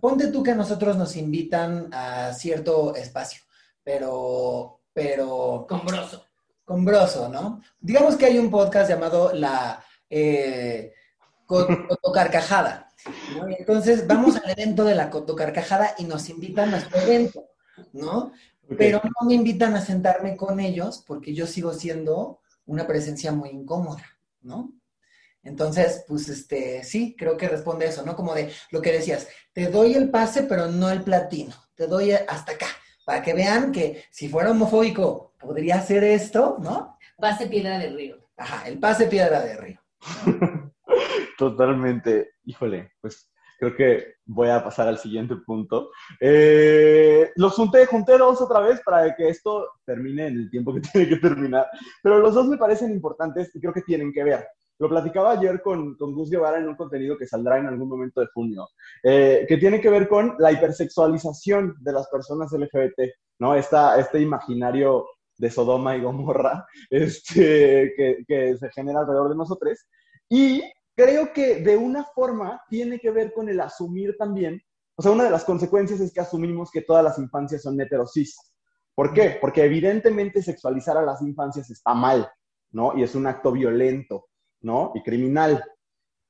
ponte 0.00 0.26
tú 0.26 0.42
que 0.42 0.50
a 0.50 0.56
nosotros 0.56 0.96
nos 0.96 1.14
invitan 1.14 1.88
a 1.92 2.32
cierto 2.32 2.96
espacio, 2.96 3.42
pero, 3.84 4.80
pero... 4.92 5.66
Combroso. 5.68 6.26
Combroso, 6.64 7.28
¿no? 7.28 7.62
Digamos 7.78 8.16
que 8.16 8.26
hay 8.26 8.38
un 8.38 8.50
podcast 8.50 8.90
llamado 8.90 9.32
La 9.34 9.84
eh, 10.10 10.92
Entonces 13.58 14.06
vamos 14.06 14.36
al 14.36 14.50
evento 14.50 14.84
de 14.84 14.94
la 14.94 15.10
Cotocarcajada 15.10 15.94
y 15.98 16.04
nos 16.04 16.28
invitan 16.28 16.68
a 16.68 16.72
nuestro 16.72 17.00
evento, 17.00 17.48
¿no? 17.92 18.32
Pero 18.78 19.00
no 19.04 19.26
me 19.26 19.34
invitan 19.34 19.74
a 19.74 19.80
sentarme 19.80 20.36
con 20.36 20.60
ellos 20.60 21.04
porque 21.06 21.34
yo 21.34 21.46
sigo 21.46 21.74
siendo 21.74 22.40
una 22.66 22.86
presencia 22.86 23.32
muy 23.32 23.50
incómoda, 23.50 24.04
¿no? 24.42 24.72
Entonces, 25.42 26.04
pues 26.06 26.28
este, 26.28 26.84
sí, 26.84 27.16
creo 27.18 27.36
que 27.36 27.48
responde 27.48 27.86
eso, 27.86 28.04
¿no? 28.04 28.14
Como 28.14 28.34
de 28.34 28.50
lo 28.70 28.80
que 28.80 28.92
decías, 28.92 29.26
te 29.52 29.66
doy 29.66 29.94
el 29.94 30.10
pase, 30.10 30.44
pero 30.44 30.68
no 30.68 30.90
el 30.90 31.02
platino, 31.02 31.54
te 31.74 31.86
doy 31.86 32.12
hasta 32.12 32.52
acá, 32.52 32.68
para 33.04 33.22
que 33.22 33.34
vean 33.34 33.72
que 33.72 34.04
si 34.10 34.28
fuera 34.28 34.52
homofóbico 34.52 35.32
podría 35.38 35.76
hacer 35.76 36.04
esto, 36.04 36.58
¿no? 36.60 36.96
Pase 37.18 37.46
piedra 37.46 37.78
de 37.78 37.90
río. 37.90 38.28
Ajá, 38.36 38.68
el 38.68 38.78
pase 38.78 39.06
piedra 39.06 39.40
de 39.40 39.56
río. 39.56 39.80
Totalmente. 41.42 42.34
Híjole, 42.44 42.92
pues 43.00 43.28
creo 43.58 43.74
que 43.74 44.14
voy 44.24 44.48
a 44.48 44.62
pasar 44.62 44.86
al 44.86 44.98
siguiente 44.98 45.34
punto. 45.44 45.90
Eh, 46.20 47.32
los 47.34 47.54
junté, 47.54 47.84
junté 47.86 48.16
dos 48.16 48.40
otra 48.40 48.60
vez 48.60 48.80
para 48.84 49.12
que 49.16 49.28
esto 49.28 49.66
termine 49.84 50.28
en 50.28 50.34
el 50.36 50.50
tiempo 50.50 50.72
que 50.72 50.80
tiene 50.92 51.08
que 51.08 51.16
terminar, 51.16 51.66
pero 52.00 52.20
los 52.20 52.32
dos 52.32 52.46
me 52.46 52.58
parecen 52.58 52.92
importantes 52.92 53.50
y 53.56 53.60
creo 53.60 53.72
que 53.72 53.82
tienen 53.82 54.12
que 54.12 54.22
ver. 54.22 54.46
Lo 54.78 54.88
platicaba 54.88 55.32
ayer 55.32 55.60
con, 55.60 55.96
con 55.96 56.14
Gus 56.14 56.30
Guevara 56.30 56.58
en 56.58 56.68
un 56.68 56.76
contenido 56.76 57.18
que 57.18 57.26
saldrá 57.26 57.58
en 57.58 57.66
algún 57.66 57.88
momento 57.88 58.20
de 58.20 58.28
junio, 58.32 58.68
eh, 59.02 59.44
que 59.48 59.56
tiene 59.56 59.80
que 59.80 59.90
ver 59.90 60.08
con 60.08 60.36
la 60.38 60.52
hipersexualización 60.52 61.74
de 61.80 61.92
las 61.92 62.08
personas 62.08 62.52
LGBT, 62.52 63.00
¿no? 63.40 63.56
Esta, 63.56 63.98
este 63.98 64.20
imaginario 64.20 65.06
de 65.38 65.50
Sodoma 65.50 65.96
y 65.96 66.02
Gomorra 66.02 66.64
este, 66.90 67.92
que, 67.96 68.24
que 68.28 68.56
se 68.56 68.70
genera 68.70 69.00
alrededor 69.00 69.30
de 69.30 69.36
nosotros. 69.36 69.86
Y 70.28 70.62
creo 70.96 71.32
que 71.32 71.56
de 71.56 71.76
una 71.76 72.04
forma 72.04 72.62
tiene 72.68 72.98
que 72.98 73.10
ver 73.10 73.32
con 73.32 73.48
el 73.48 73.60
asumir 73.60 74.16
también, 74.18 74.60
o 74.96 75.02
sea, 75.02 75.12
una 75.12 75.24
de 75.24 75.30
las 75.30 75.44
consecuencias 75.44 76.00
es 76.00 76.12
que 76.12 76.20
asumimos 76.20 76.70
que 76.70 76.82
todas 76.82 77.02
las 77.02 77.18
infancias 77.18 77.62
son 77.62 77.80
heterosis. 77.80 78.36
¿Por 78.94 79.14
qué? 79.14 79.38
Porque 79.40 79.64
evidentemente 79.64 80.42
sexualizar 80.42 80.96
a 80.98 81.02
las 81.02 81.22
infancias 81.22 81.70
está 81.70 81.94
mal, 81.94 82.30
¿no? 82.72 82.96
Y 82.96 83.02
es 83.02 83.14
un 83.14 83.26
acto 83.26 83.52
violento, 83.52 84.26
¿no? 84.60 84.92
Y 84.94 85.02
criminal. 85.02 85.64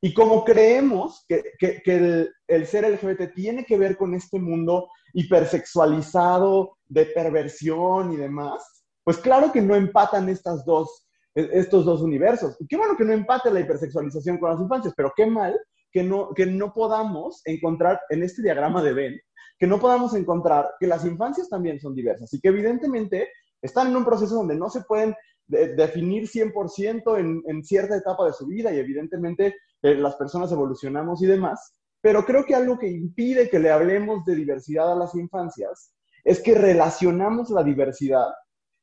Y 0.00 0.14
como 0.14 0.44
creemos 0.44 1.24
que, 1.28 1.52
que, 1.58 1.82
el, 1.86 2.32
el, 2.46 2.66
ser 2.66 2.88
LGBT 2.90 3.34
tiene 3.34 3.64
que 3.64 3.78
ver 3.78 3.96
con 3.96 4.14
este 4.14 4.38
mundo 4.38 4.88
hipersexualizado 5.12 6.78
de 6.86 7.06
perversión 7.06 8.12
y 8.12 8.16
demás, 8.16 8.84
pues 9.04 9.18
claro 9.18 9.52
que 9.52 9.60
no 9.60 9.74
empatan 9.74 10.28
estas 10.28 10.64
dos 10.64 11.06
estos 11.34 11.84
dos 11.84 12.02
universos. 12.02 12.56
Qué 12.68 12.76
bueno 12.76 12.96
que 12.96 13.04
no 13.04 13.12
empate 13.12 13.50
la 13.50 13.60
hipersexualización 13.60 14.38
con 14.38 14.50
las 14.50 14.60
infancias, 14.60 14.94
pero 14.96 15.12
qué 15.16 15.26
mal 15.26 15.58
que 15.90 16.02
no, 16.02 16.30
que 16.34 16.46
no 16.46 16.72
podamos 16.72 17.42
encontrar 17.44 18.00
en 18.08 18.22
este 18.22 18.42
diagrama 18.42 18.82
de 18.82 18.92
Ben, 18.92 19.20
que 19.58 19.66
no 19.66 19.78
podamos 19.78 20.14
encontrar 20.14 20.70
que 20.80 20.86
las 20.86 21.04
infancias 21.04 21.48
también 21.48 21.80
son 21.80 21.94
diversas 21.94 22.32
y 22.32 22.40
que 22.40 22.48
evidentemente 22.48 23.28
están 23.60 23.88
en 23.88 23.96
un 23.96 24.04
proceso 24.04 24.34
donde 24.34 24.56
no 24.56 24.70
se 24.70 24.82
pueden 24.82 25.14
definir 25.46 26.28
100% 26.28 27.18
en, 27.18 27.42
en, 27.46 27.64
cierta 27.64 27.96
etapa 27.96 28.26
de 28.26 28.32
su 28.32 28.46
vida 28.46 28.72
y 28.72 28.78
evidentemente 28.78 29.54
eh, 29.82 29.94
las 29.94 30.16
personas 30.16 30.50
evolucionamos 30.50 31.22
y 31.22 31.26
demás, 31.26 31.74
pero 32.00 32.24
creo 32.24 32.44
que 32.44 32.54
algo 32.54 32.78
que 32.78 32.88
impide 32.88 33.50
que 33.50 33.58
le 33.58 33.70
hablemos 33.70 34.24
de 34.24 34.34
diversidad 34.34 34.90
a 34.90 34.96
las 34.96 35.14
infancias 35.14 35.94
es 36.24 36.40
que 36.40 36.54
relacionamos 36.54 37.50
la 37.50 37.62
diversidad 37.62 38.28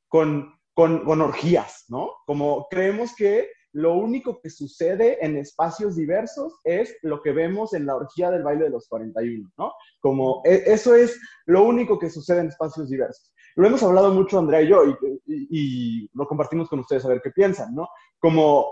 con 0.08 0.59
con, 0.80 1.22
orgías, 1.22 1.84
¿no? 1.90 2.10
Como 2.26 2.68
creemos 2.70 3.14
que 3.14 3.50
lo 3.74 3.96
único 3.96 4.40
que 4.42 4.50
sucede 4.50 5.18
en 5.24 5.36
espacios 5.36 5.98
diversos 5.98 6.54
es 6.64 6.96
lo 7.02 7.22
que 7.22 7.34
vemos 7.34 7.74
en 7.74 7.86
la 7.86 7.98
orgía 7.98 8.32
del 8.32 8.44
baile 8.44 8.64
de 8.64 8.70
los 8.70 8.88
41, 8.88 9.52
¿no? 9.58 9.74
Como 10.00 10.42
e, 10.46 10.64
eso 10.68 10.96
es 10.96 11.20
lo 11.48 11.64
único 11.64 12.00
que 12.00 12.10
sucede 12.10 12.40
en 12.40 12.48
espacios 12.48 12.90
diversos. 12.90 13.34
Lo 13.58 13.68
hemos 13.68 13.84
hablado 13.84 14.14
mucho 14.14 14.40
Andrea 14.40 14.62
y 14.62 14.70
yo 14.70 14.84
y, 15.26 16.10
lo 16.14 16.26
compartimos 16.26 16.70
con 16.70 16.80
ustedes 16.80 17.04
a 17.04 17.10
ver 17.10 17.20
qué 17.22 17.32
piensan, 17.32 17.76
¿no? 17.76 17.90
Como 18.18 18.68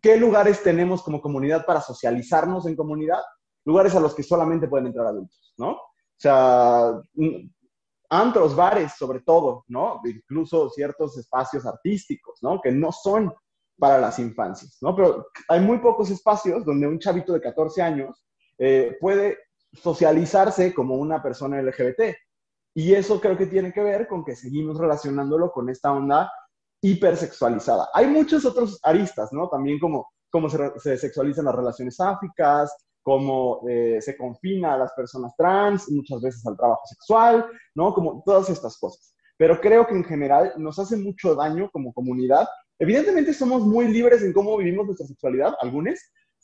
qué 0.00 0.16
lugares 0.16 0.62
tenemos 0.62 1.02
como 1.02 1.20
comunidad 1.20 1.66
para 1.66 1.82
socializarnos 1.82 2.66
en 2.66 2.74
comunidad, 2.74 3.20
lugares 3.66 3.94
a 3.94 4.00
los 4.00 4.14
que 4.14 4.22
solamente 4.22 4.66
pueden 4.66 4.86
entrar 4.86 5.08
adultos, 5.08 5.52
¿no? 5.58 5.72
O 5.72 6.16
sea, 6.16 7.02
antros, 8.10 8.56
bares 8.56 8.92
sobre 8.98 9.20
todo, 9.20 9.64
¿no? 9.68 10.00
Incluso 10.04 10.68
ciertos 10.70 11.16
espacios 11.16 11.64
artísticos, 11.64 12.38
¿no? 12.42 12.60
Que 12.60 12.72
no 12.72 12.90
son 12.92 13.32
para 13.78 13.98
las 13.98 14.18
infancias, 14.18 14.76
¿no? 14.82 14.94
Pero 14.94 15.26
hay 15.48 15.60
muy 15.60 15.78
pocos 15.78 16.10
espacios 16.10 16.64
donde 16.64 16.86
un 16.86 16.98
chavito 16.98 17.32
de 17.32 17.40
14 17.40 17.80
años 17.80 18.26
eh, 18.58 18.96
puede 19.00 19.38
socializarse 19.72 20.74
como 20.74 20.96
una 20.96 21.22
persona 21.22 21.62
LGBT. 21.62 22.14
Y 22.74 22.94
eso 22.94 23.20
creo 23.20 23.36
que 23.36 23.46
tiene 23.46 23.72
que 23.72 23.82
ver 23.82 24.06
con 24.06 24.24
que 24.24 24.36
seguimos 24.36 24.78
relacionándolo 24.78 25.50
con 25.50 25.70
esta 25.70 25.92
onda 25.92 26.30
hipersexualizada. 26.82 27.88
Hay 27.94 28.06
muchos 28.06 28.44
otros 28.44 28.78
aristas, 28.82 29.32
¿no? 29.32 29.48
También 29.48 29.78
como 29.78 30.08
cómo 30.30 30.48
se, 30.48 30.78
se 30.78 30.96
sexualizan 30.96 31.44
las 31.44 31.54
relaciones 31.54 31.98
áficas, 32.00 32.76
cómo 33.10 33.60
eh, 33.68 33.98
se 34.00 34.16
confina 34.16 34.74
a 34.74 34.78
las 34.78 34.92
personas 34.92 35.34
trans, 35.36 35.90
muchas 35.90 36.22
veces 36.22 36.46
al 36.46 36.56
trabajo 36.56 36.82
sexual, 36.86 37.44
¿no? 37.74 37.92
Como 37.92 38.22
todas 38.24 38.48
estas 38.50 38.78
cosas. 38.78 39.16
Pero 39.36 39.60
creo 39.60 39.84
que 39.84 39.96
en 39.96 40.04
general 40.04 40.52
nos 40.58 40.78
hace 40.78 40.96
mucho 40.96 41.34
daño 41.34 41.68
como 41.72 41.92
comunidad. 41.92 42.46
Evidentemente 42.78 43.34
somos 43.34 43.62
muy 43.62 43.88
libres 43.88 44.22
en 44.22 44.32
cómo 44.32 44.56
vivimos 44.56 44.86
nuestra 44.86 45.08
sexualidad, 45.08 45.56
algunos, 45.60 45.98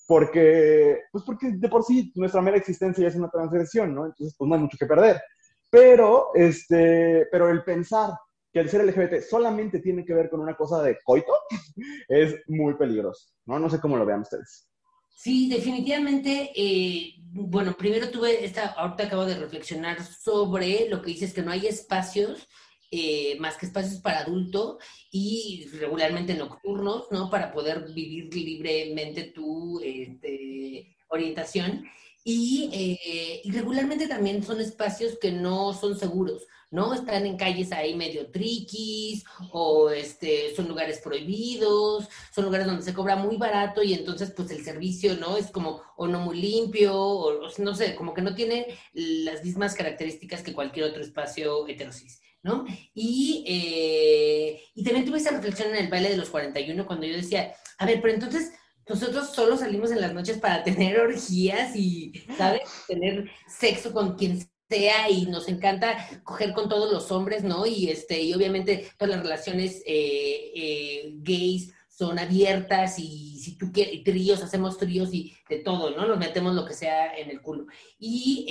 porque, 0.09 1.03
pues 1.13 1.23
porque 1.23 1.53
de 1.53 1.69
por 1.69 1.85
sí 1.85 2.13
nuestra 2.17 2.43
mera 2.43 2.57
existencia 2.57 3.03
ya 3.03 3.09
es 3.11 3.15
una 3.15 3.31
transgresión, 3.31 3.95
¿no? 3.95 4.07
Entonces, 4.07 4.35
pues 4.37 4.49
no 4.49 4.57
hay 4.57 4.63
mucho 4.63 4.77
que 4.77 4.87
perder. 4.87 5.23
Pero, 5.71 6.31
este, 6.35 7.29
pero 7.31 7.49
el 7.49 7.63
pensar 7.63 8.11
que 8.53 8.59
el 8.59 8.69
ser 8.69 8.85
LGBT 8.85 9.23
solamente 9.23 9.79
tiene 9.79 10.05
que 10.05 10.15
ver 10.15 10.29
con 10.29 10.41
una 10.41 10.57
cosa 10.57 10.83
de 10.83 10.99
coito 11.05 11.33
es 12.09 12.35
muy 12.49 12.75
peligroso, 12.75 13.29
¿no? 13.45 13.61
No 13.61 13.71
sé 13.71 13.79
cómo 13.79 13.97
lo 13.97 14.05
vean 14.05 14.23
ustedes. 14.23 14.69
Sí, 15.17 15.49
definitivamente. 15.49 16.53
Eh, 16.55 17.15
bueno, 17.19 17.75
primero 17.75 18.11
tuve 18.11 18.45
esta, 18.45 18.67
ahorita 18.67 19.05
acabo 19.05 19.25
de 19.25 19.37
reflexionar 19.37 20.05
sobre 20.05 20.91
lo 20.91 21.01
que 21.01 21.11
dices 21.13 21.33
que 21.33 21.41
no 21.41 21.51
hay 21.51 21.67
espacios 21.67 22.47
eh, 22.91 23.37
más 23.41 23.57
que 23.57 23.65
espacios 23.65 24.01
para 24.01 24.21
adulto 24.21 24.79
y 25.11 25.69
regularmente 25.73 26.35
nocturnos, 26.35 27.07
¿no? 27.11 27.31
Para 27.31 27.51
poder 27.51 27.87
vivir 27.95 28.33
libremente 28.35 29.25
tu 29.25 29.81
este, 29.81 30.95
orientación. 31.09 31.85
Y, 32.29 32.69
eh, 32.73 33.41
y 33.45 33.53
regularmente 33.53 34.09
también 34.09 34.43
son 34.43 34.61
espacios 34.61 35.17
que 35.17 35.31
no 35.31 35.73
son 35.73 35.97
seguros. 35.97 36.43
¿no? 36.73 36.93
Están 36.93 37.25
en 37.25 37.37
calles 37.37 37.71
ahí 37.71 37.95
medio 37.95 38.33
triquis 38.33 39.25
o 39.53 39.91
este, 39.91 40.53
son 40.57 40.67
lugares 40.67 40.99
prohibidos, 40.99 42.09
son 42.35 42.47
lugares 42.47 42.67
donde 42.67 42.83
se 42.83 42.93
cobra 42.93 43.15
muy 43.15 43.37
barato 43.37 43.81
y 43.81 43.95
entonces 43.95 44.33
pues 44.37 44.51
el 44.51 44.65
servicio, 44.65 45.17
¿no? 45.17 45.37
Es 45.37 45.53
como 45.53 45.83
o 45.97 46.09
no 46.09 46.19
muy 46.19 46.41
limpio 46.41 47.01
o, 47.01 47.49
no 47.59 47.75
sé, 47.77 47.95
como 47.95 48.13
que 48.13 48.23
no 48.23 48.35
tiene 48.35 48.77
las 48.93 49.45
mismas 49.45 49.77
características 49.77 50.43
que 50.43 50.53
cualquier 50.53 50.87
otro 50.87 51.03
espacio 51.03 51.69
heterosis. 51.69 52.21
¿no? 52.43 52.65
Y, 52.93 53.45
eh, 53.47 54.63
y 54.75 54.83
también 54.83 55.05
tuve 55.05 55.19
esa 55.19 55.31
reflexión 55.31 55.71
en 55.71 55.77
el 55.77 55.89
baile 55.89 56.11
de 56.11 56.17
los 56.17 56.31
41 56.31 56.87
cuando 56.87 57.07
yo 57.07 57.17
decía, 57.17 57.53
a 57.79 57.87
ver, 57.87 58.01
pero 58.01 58.15
entonces 58.15 58.53
nosotros 58.89 59.31
solo 59.31 59.57
salimos 59.57 59.91
en 59.91 60.01
las 60.01 60.15
noches 60.15 60.39
para 60.39 60.63
tener 60.63 61.01
orgías 61.01 61.75
y, 61.75 62.13
¿sabes? 62.37 62.63
Tener 62.87 63.31
sexo 63.49 63.93
con 63.93 64.17
quien 64.17 64.49
sea 64.69 65.11
y 65.11 65.27
nos 65.27 65.49
encanta 65.49 65.97
coger 66.25 66.53
con 66.53 66.69
todos 66.69 66.93
los 66.93 67.11
hombres, 67.13 67.45
¿no? 67.45 67.67
Y 67.67 67.89
este, 67.89 68.21
y 68.23 68.35
obviamente 68.35 68.91
todas 68.99 69.17
las 69.17 69.23
relaciones 69.23 69.83
eh, 69.87 70.53
eh, 70.55 71.13
gays 71.19 71.73
son 71.89 72.19
abiertas 72.19 72.99
y 72.99 73.39
si 73.39 73.57
tú 73.57 73.73
quieres, 73.73 74.05
tríos, 74.05 74.43
hacemos 74.43 74.77
tríos 74.77 75.15
y 75.15 75.35
de 75.49 75.61
todo, 75.61 75.91
¿no? 75.91 76.07
Nos 76.07 76.19
metemos 76.19 76.55
lo 76.55 76.67
que 76.67 76.75
sea 76.75 77.17
en 77.17 77.31
el 77.31 77.41
culo. 77.41 77.67
Y 77.99 78.47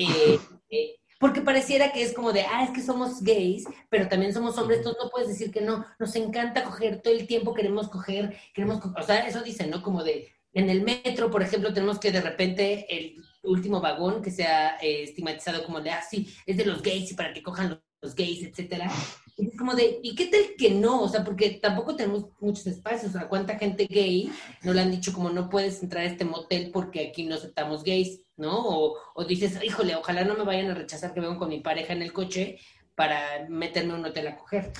eh, 0.69 0.95
porque 1.20 1.41
pareciera 1.41 1.91
que 1.91 2.03
es 2.03 2.13
como 2.13 2.34
de, 2.34 2.41
ah, 2.41 2.63
es 2.63 2.72
que 2.72 2.82
somos 2.82 3.22
gays, 3.22 3.66
pero 3.89 4.07
también 4.07 4.34
somos 4.34 4.57
hombres, 4.57 4.80
entonces 4.80 5.03
no 5.03 5.09
puedes 5.09 5.30
decir 5.30 5.51
que 5.51 5.61
no, 5.61 5.86
nos 5.97 6.16
encanta 6.16 6.63
coger 6.63 7.01
todo 7.01 7.13
el 7.13 7.28
tiempo, 7.28 7.53
queremos 7.53 7.89
coger, 7.89 8.36
queremos, 8.53 8.84
o 8.84 9.03
sea, 9.03 9.28
eso 9.28 9.41
dicen, 9.41 9.70
¿no? 9.70 9.82
Como 9.82 10.03
de, 10.03 10.36
en 10.53 10.70
el 10.70 10.82
metro, 10.82 11.30
por 11.30 11.43
ejemplo, 11.43 11.74
tenemos 11.74 11.99
que 11.99 12.11
de 12.11 12.22
repente 12.22 12.86
el 12.89 13.22
último 13.43 13.82
vagón 13.82 14.22
que 14.22 14.32
sea 14.32 14.78
eh, 14.82 15.03
estigmatizado 15.03 15.63
como 15.63 15.82
de, 15.82 15.91
ah, 15.91 16.01
sí, 16.01 16.34
es 16.45 16.57
de 16.57 16.66
los 16.66 16.82
gays 16.82 17.11
y 17.11 17.16
para 17.16 17.34
que 17.34 17.43
cojan 17.43 17.82
los, 18.01 18.16
gays, 18.16 18.43
etcétera. 18.43 18.89
Es 19.38 19.57
como 19.57 19.73
de, 19.73 19.99
¿y 20.01 20.15
qué 20.15 20.27
tal 20.27 20.41
que 20.57 20.71
no? 20.71 21.03
O 21.03 21.09
sea, 21.09 21.23
porque 21.23 21.51
tampoco 21.61 21.95
tenemos 21.95 22.27
muchos 22.39 22.67
espacios. 22.67 23.13
O 23.13 23.17
sea, 23.17 23.27
¿cuánta 23.27 23.57
gente 23.57 23.86
gay 23.86 24.31
no 24.63 24.73
le 24.73 24.81
han 24.81 24.91
dicho 24.91 25.13
como 25.13 25.29
no 25.29 25.49
puedes 25.49 25.83
entrar 25.83 26.03
a 26.03 26.07
este 26.07 26.25
motel 26.25 26.71
porque 26.71 27.07
aquí 27.07 27.23
no 27.23 27.36
aceptamos 27.36 27.83
gays, 27.83 28.21
¿no? 28.38 28.67
O, 28.67 28.97
o 29.13 29.25
dices, 29.25 29.59
híjole, 29.63 29.95
ojalá 29.95 30.23
no 30.23 30.36
me 30.36 30.43
vayan 30.43 30.71
a 30.71 30.75
rechazar 30.75 31.13
que 31.13 31.19
vengo 31.19 31.38
con 31.38 31.49
mi 31.49 31.59
pareja 31.59 31.93
en 31.93 32.01
el 32.01 32.13
coche 32.13 32.59
para 32.95 33.47
meterme 33.49 33.93
a 33.93 33.97
un 33.97 34.05
hotel 34.05 34.27
a 34.27 34.38
coger. 34.38 34.71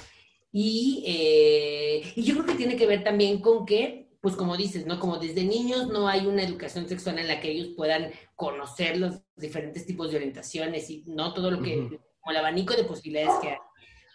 Y, 0.52 1.04
eh, 1.06 2.14
y 2.16 2.24
yo 2.24 2.36
creo 2.36 2.46
que 2.46 2.56
tiene 2.56 2.78
que 2.78 2.88
ver 2.88 3.04
también 3.04 3.42
con 3.42 3.66
que 3.66 4.06
pues 4.26 4.36
como 4.36 4.58
dices, 4.58 4.88
¿no? 4.88 5.00
Como 5.00 5.18
desde 5.18 5.44
niños 5.44 5.88
no 5.90 6.08
hay 6.08 6.26
una 6.26 6.42
educación 6.42 6.90
sexual 6.90 7.20
en 7.20 7.28
la 7.28 7.40
que 7.40 7.52
ellos 7.52 7.76
puedan 7.78 8.12
conocer 8.34 8.98
los 8.98 9.22
diferentes 9.36 9.86
tipos 9.86 10.10
de 10.10 10.18
orientaciones 10.18 10.90
y 10.90 11.04
no 11.06 11.32
todo 11.32 11.52
lo 11.52 11.62
que, 11.62 11.76
como 11.76 12.32
el 12.32 12.38
abanico 12.38 12.74
de 12.74 12.86
posibilidades 12.86 13.40
que 13.40 13.50
hay. 13.50 13.58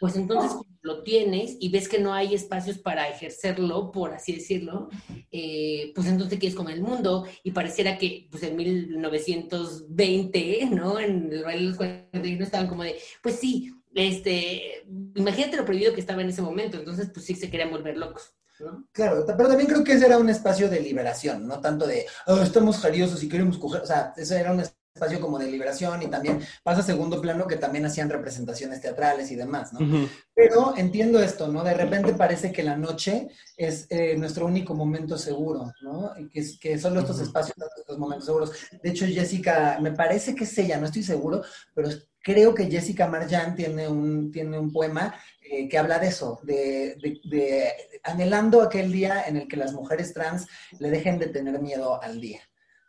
Pues 0.00 0.16
entonces 0.16 0.52
lo 0.80 1.02
tienes 1.02 1.58
y 1.60 1.68
ves 1.68 1.86
que 1.86 1.98
no 1.98 2.14
hay 2.14 2.34
espacios 2.34 2.78
para 2.78 3.10
ejercerlo, 3.10 3.92
por 3.92 4.14
así 4.14 4.32
decirlo, 4.32 4.88
eh, 5.30 5.92
pues 5.94 6.06
entonces 6.06 6.30
te 6.30 6.38
quieres 6.38 6.56
comer 6.56 6.76
el 6.76 6.82
mundo 6.82 7.26
y 7.44 7.50
pareciera 7.50 7.98
que 7.98 8.26
pues 8.30 8.42
en 8.42 8.56
1920, 8.56 10.70
¿no? 10.72 10.98
En 10.98 11.30
el 11.30 11.44
baile 11.44 11.64
de 11.64 11.68
los 11.68 11.76
41 11.76 12.42
estaban 12.42 12.66
como 12.66 12.82
de, 12.82 12.96
pues 13.22 13.36
sí, 13.36 13.74
este, 13.94 14.86
imagínate 15.14 15.58
lo 15.58 15.66
prohibido 15.66 15.92
que 15.92 16.00
estaba 16.00 16.22
en 16.22 16.30
ese 16.30 16.40
momento, 16.40 16.78
entonces 16.78 17.10
pues 17.12 17.26
sí 17.26 17.34
se 17.34 17.50
querían 17.50 17.70
volver 17.70 17.98
locos. 17.98 18.32
Claro, 18.92 19.26
pero 19.26 19.48
también 19.48 19.68
creo 19.68 19.84
que 19.84 19.92
ese 19.92 20.06
era 20.06 20.16
un 20.16 20.30
espacio 20.30 20.70
de 20.70 20.80
liberación, 20.80 21.46
no 21.46 21.60
tanto 21.60 21.86
de, 21.86 22.06
oh, 22.26 22.40
estamos 22.40 22.78
jariosos 22.78 23.22
y 23.22 23.28
queremos 23.28 23.58
coger, 23.58 23.82
o 23.82 23.86
sea, 23.86 24.14
ese 24.16 24.40
era 24.40 24.52
un 24.52 24.60
espacio 24.60 24.79
como 25.20 25.38
de 25.38 25.50
liberación 25.50 26.02
y 26.02 26.06
también 26.08 26.40
pasa 26.62 26.80
a 26.80 26.84
segundo 26.84 27.20
plano 27.20 27.46
que 27.46 27.56
también 27.56 27.86
hacían 27.86 28.10
representaciones 28.10 28.80
teatrales 28.80 29.30
y 29.30 29.36
demás, 29.36 29.72
¿no? 29.72 30.08
Pero 30.34 30.74
entiendo 30.76 31.22
esto, 31.22 31.48
¿no? 31.48 31.64
De 31.64 31.74
repente 31.74 32.12
parece 32.14 32.52
que 32.52 32.62
la 32.62 32.76
noche 32.76 33.28
es 33.56 33.86
eh, 33.90 34.16
nuestro 34.16 34.46
único 34.46 34.74
momento 34.74 35.16
seguro, 35.16 35.72
¿no? 35.82 36.12
Y 36.18 36.28
que, 36.28 36.44
que 36.60 36.78
solo 36.78 37.00
estos 37.00 37.20
espacios 37.20 37.54
son 37.58 37.68
nuestros 37.74 37.98
momentos 37.98 38.26
seguros. 38.26 38.52
De 38.82 38.90
hecho, 38.90 39.06
Jessica, 39.06 39.78
me 39.80 39.92
parece 39.92 40.34
que 40.34 40.44
es 40.44 40.58
ella, 40.58 40.78
no 40.78 40.86
estoy 40.86 41.02
seguro, 41.02 41.42
pero 41.74 41.88
creo 42.22 42.54
que 42.54 42.70
Jessica 42.70 43.06
Marjan 43.06 43.54
tiene 43.54 43.88
un, 43.88 44.30
tiene 44.30 44.58
un 44.58 44.72
poema 44.72 45.14
eh, 45.40 45.68
que 45.68 45.78
habla 45.78 45.98
de 45.98 46.08
eso, 46.08 46.40
de, 46.42 47.72
anhelando 48.02 48.62
aquel 48.62 48.92
día 48.92 49.24
en 49.26 49.36
el 49.36 49.48
que 49.48 49.56
las 49.56 49.72
mujeres 49.72 50.12
trans 50.12 50.46
le 50.78 50.90
dejen 50.90 51.18
de 51.18 51.26
tener 51.26 51.60
miedo 51.60 52.00
al 52.02 52.20
día, 52.20 52.40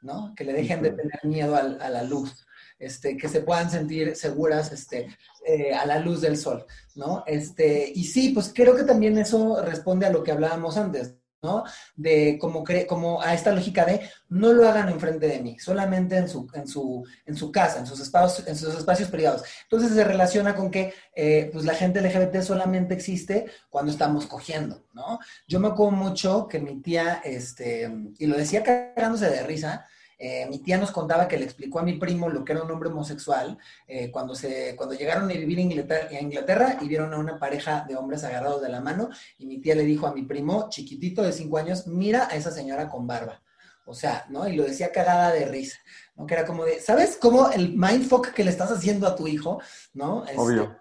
¿no? 0.02 0.34
Que 0.36 0.44
le 0.44 0.54
dejen 0.54 0.82
de 0.82 0.92
tener 0.92 1.20
miedo 1.24 1.56
a 1.56 1.90
la 1.90 2.04
luz. 2.04 2.46
Este, 2.82 3.16
que 3.16 3.30
se 3.30 3.42
puedan 3.42 3.70
sentir 3.70 4.16
seguras 4.16 4.72
este, 4.72 5.16
eh, 5.46 5.72
a 5.72 5.86
la 5.86 6.00
luz 6.00 6.20
del 6.20 6.36
sol, 6.36 6.66
¿no? 6.96 7.24
Este, 7.28 7.92
y 7.94 8.06
sí, 8.06 8.30
pues 8.30 8.52
creo 8.52 8.76
que 8.76 8.84
también 8.84 9.20
eso 9.20 9.62
responde 9.62 10.08
a 10.08 10.12
lo 10.12 10.24
que 10.24 10.32
hablábamos 10.32 10.78
antes, 10.78 11.14
¿no? 11.42 11.64
De 11.96 12.38
como, 12.40 12.64
como 12.88 13.22
a 13.22 13.34
esta 13.34 13.52
lógica 13.52 13.84
de 13.84 14.02
no 14.30 14.54
lo 14.54 14.68
hagan 14.68 14.90
enfrente 14.90 15.28
de 15.28 15.40
mí, 15.40 15.58
solamente 15.60 16.16
en 16.16 16.30
su, 16.30 16.48
en 16.54 16.68
su, 16.68 17.04
en 17.26 17.36
su 17.36 17.52
casa, 17.52 17.80
en 17.80 17.88
sus, 17.88 18.00
espacios, 18.00 18.48
en 18.48 18.56
sus 18.56 18.76
espacios 18.76 19.10
privados. 19.10 19.44
Entonces 19.64 19.92
se 19.92 20.04
relaciona 20.04 20.56
con 20.56 20.70
que 20.70 20.94
eh, 21.16 21.50
pues 21.52 21.66
la 21.66 21.74
gente 21.74 22.02
LGBT 22.02 22.42
solamente 22.42 22.94
existe 22.94 23.48
cuando 23.70 23.92
estamos 23.92 24.28
cogiendo, 24.28 24.84
¿no? 24.94 25.20
Yo 25.48 25.60
me 25.60 25.70
acuerdo 25.70 25.92
mucho 25.92 26.48
que 26.48 26.60
mi 26.60 26.80
tía, 26.82 27.22
este, 27.24 27.92
y 28.20 28.28
lo 28.28 28.38
decía 28.38 28.64
cagándose 28.64 29.30
de 29.30 29.44
risa, 29.44 29.88
eh, 30.24 30.46
mi 30.48 30.60
tía 30.60 30.78
nos 30.78 30.92
contaba 30.92 31.28
que 31.28 31.36
le 31.36 31.46
explicó 31.46 31.80
a 31.80 31.84
mi 31.84 31.94
primo 31.94 32.30
lo 32.30 32.46
que 32.46 32.52
era 32.52 32.62
un 32.62 32.70
hombre 32.70 32.90
homosexual 32.90 33.58
eh, 33.88 34.12
cuando, 34.12 34.36
se, 34.36 34.76
cuando 34.76 34.94
llegaron 34.94 35.24
a 35.24 35.34
vivir 35.34 35.60
en 35.60 35.72
Inglaterra, 36.22 36.78
y 36.80 36.88
vieron 36.88 37.12
a 37.16 37.18
una 37.18 37.40
pareja 37.40 37.86
de 37.88 37.96
hombres 37.96 38.24
agarrados 38.24 38.62
de 38.62 38.70
la 38.70 38.82
mano 38.82 39.10
y 39.40 39.48
mi 39.48 39.60
tía 39.60 39.74
le 39.74 39.84
dijo 39.84 40.06
a 40.06 40.14
mi 40.14 40.22
primo, 40.22 40.70
chiquitito 40.70 41.24
de 41.24 41.32
cinco 41.32 41.58
años, 41.58 41.88
mira 41.88 42.28
a 42.30 42.36
esa 42.36 42.52
señora 42.52 42.88
con 42.88 43.08
barba. 43.08 43.42
O 43.86 43.96
sea, 43.96 44.28
¿no? 44.30 44.48
Y 44.48 44.56
lo 44.56 44.64
decía 44.64 44.92
cagada 44.92 45.32
de 45.32 45.46
risa, 45.46 45.80
¿no? 46.16 46.28
Que 46.28 46.36
era 46.36 46.46
como 46.46 46.66
de, 46.66 46.80
¿sabes 46.80 47.18
cómo 47.20 47.50
el 47.50 47.76
mindfuck 47.76 48.32
que 48.32 48.44
le 48.44 48.52
estás 48.52 48.72
haciendo 48.72 49.08
a 49.08 49.16
tu 49.16 49.28
hijo, 49.28 49.60
¿no? 49.96 50.24
Este, 50.26 50.38
Obvio. 50.38 50.78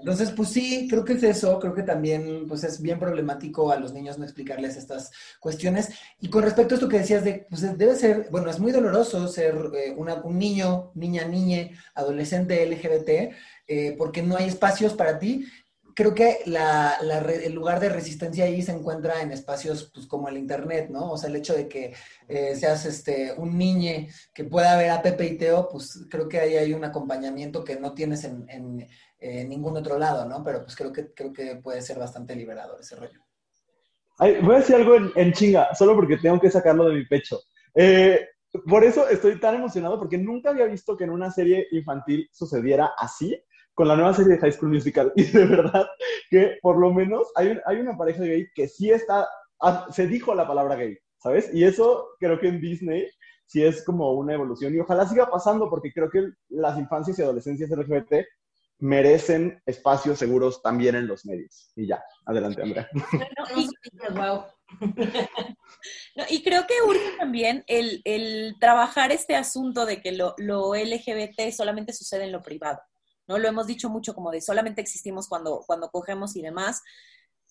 Entonces, 0.00 0.30
pues 0.30 0.48
sí, 0.48 0.86
creo 0.88 1.04
que 1.04 1.12
es 1.12 1.22
eso, 1.22 1.58
creo 1.60 1.74
que 1.74 1.82
también 1.82 2.46
pues 2.48 2.64
es 2.64 2.80
bien 2.80 2.98
problemático 2.98 3.70
a 3.70 3.78
los 3.78 3.92
niños 3.92 4.18
no 4.18 4.24
explicarles 4.24 4.76
estas 4.76 5.10
cuestiones. 5.38 5.90
Y 6.20 6.28
con 6.30 6.42
respecto 6.42 6.74
a 6.74 6.76
esto 6.76 6.88
que 6.88 6.98
decías 6.98 7.22
de, 7.22 7.46
pues 7.48 7.60
debe 7.76 7.94
ser, 7.94 8.28
bueno, 8.30 8.50
es 8.50 8.58
muy 8.58 8.72
doloroso 8.72 9.28
ser 9.28 9.54
eh, 9.76 9.94
un 9.96 10.38
niño, 10.38 10.90
niña, 10.94 11.26
niñe, 11.26 11.76
adolescente 11.94 12.64
LGBT, 12.66 13.34
eh, 13.66 13.94
porque 13.98 14.22
no 14.22 14.36
hay 14.36 14.48
espacios 14.48 14.94
para 14.94 15.18
ti. 15.18 15.46
Creo 15.94 16.14
que 16.14 16.38
la, 16.46 16.96
el 17.44 17.52
lugar 17.52 17.78
de 17.78 17.90
resistencia 17.90 18.44
ahí 18.44 18.62
se 18.62 18.72
encuentra 18.72 19.20
en 19.20 19.32
espacios 19.32 19.90
pues, 19.92 20.06
como 20.06 20.28
el 20.28 20.38
Internet, 20.38 20.88
¿no? 20.88 21.10
O 21.10 21.18
sea, 21.18 21.28
el 21.28 21.36
hecho 21.36 21.52
de 21.52 21.68
que 21.68 21.92
eh, 22.28 22.56
seas 22.56 22.86
este, 22.86 23.34
un 23.36 23.58
niñe 23.58 24.08
que 24.32 24.44
pueda 24.44 24.78
ver 24.78 24.90
a 24.90 25.02
Pepe 25.02 25.26
y 25.26 25.36
Teo, 25.36 25.68
pues 25.68 26.06
creo 26.08 26.26
que 26.28 26.40
ahí 26.40 26.56
hay 26.56 26.72
un 26.72 26.84
acompañamiento 26.84 27.64
que 27.64 27.78
no 27.78 27.92
tienes 27.92 28.24
en 28.24 28.46
en 28.48 28.88
ningún 29.20 29.76
otro 29.76 29.98
lado, 29.98 30.26
¿no? 30.26 30.42
Pero 30.42 30.62
pues 30.62 30.74
creo 30.74 30.92
que, 30.92 31.12
creo 31.12 31.32
que 31.32 31.56
puede 31.56 31.82
ser 31.82 31.98
bastante 31.98 32.34
liberador 32.34 32.80
ese 32.80 32.96
rollo. 32.96 33.20
voy 34.18 34.54
a 34.54 34.58
decir 34.58 34.76
algo 34.76 34.96
en, 35.14 35.32
chinga, 35.32 35.74
solo 35.74 35.94
porque 35.94 36.16
tengo 36.16 36.40
que 36.40 36.50
sacarlo 36.50 36.88
de 36.88 36.94
mi 36.96 37.06
pecho. 37.06 37.40
Eh, 37.74 38.26
por 38.66 38.82
eso 38.84 39.08
estoy 39.08 39.38
tan 39.38 39.54
emocionado, 39.54 39.98
porque 39.98 40.18
nunca 40.18 40.50
había 40.50 40.66
visto 40.66 40.96
que 40.96 41.04
en 41.04 41.10
una 41.10 41.30
serie 41.30 41.68
infantil 41.70 42.28
sucediera 42.32 42.92
así, 42.96 43.40
con 43.74 43.88
la 43.88 43.96
nueva 43.96 44.12
serie 44.12 44.34
de 44.34 44.38
High 44.40 44.52
School 44.52 44.72
Musical. 44.72 45.12
Y 45.16 45.24
de 45.24 45.46
verdad 45.46 45.86
que 46.28 46.58
por 46.62 46.78
lo 46.78 46.92
menos 46.92 47.30
hay, 47.34 47.58
hay 47.66 47.76
una 47.78 47.96
pareja 47.96 48.22
gay 48.22 48.46
que 48.54 48.68
sí 48.68 48.90
está, 48.90 49.28
ah, 49.60 49.86
se 49.90 50.06
dijo 50.06 50.34
la 50.34 50.46
palabra 50.46 50.76
gay, 50.76 50.98
¿sabes? 51.18 51.50
Y 51.54 51.64
eso 51.64 52.08
creo 52.18 52.38
que 52.40 52.48
en 52.48 52.60
Disney 52.60 53.08
sí 53.46 53.64
es 53.64 53.84
como 53.84 54.12
una 54.12 54.34
evolución 54.34 54.74
y 54.74 54.78
ojalá 54.78 55.06
siga 55.06 55.28
pasando 55.28 55.68
porque 55.68 55.92
creo 55.92 56.08
que 56.08 56.28
las 56.50 56.78
infancias 56.78 57.18
y 57.18 57.22
adolescencias 57.22 57.70
LGBT 57.70 58.12
merecen 58.80 59.62
espacios 59.66 60.18
seguros 60.18 60.62
también 60.62 60.96
en 60.96 61.06
los 61.06 61.26
medios. 61.26 61.70
Y 61.76 61.86
ya, 61.86 62.02
adelante, 62.26 62.62
Andrea. 62.62 62.88
y, 66.28 66.42
creo 66.42 66.66
que 66.66 66.74
urge 66.86 67.16
también 67.18 67.64
el, 67.66 68.56
trabajar 68.58 69.12
este 69.12 69.36
asunto 69.36 69.86
de 69.86 70.02
que 70.02 70.12
lo, 70.12 70.34
LGBT 70.74 71.50
solamente 71.52 71.92
sucede 71.92 72.24
en 72.24 72.32
lo 72.32 72.42
privado. 72.42 72.80
¿no? 73.28 73.38
Lo 73.38 73.48
hemos 73.48 73.66
dicho 73.66 73.90
mucho 73.90 74.14
como 74.14 74.30
de 74.30 74.40
solamente 74.40 74.80
existimos 74.80 75.28
cuando, 75.28 75.62
cuando 75.66 75.90
cogemos 75.90 76.36
y 76.36 76.42
demás, 76.42 76.82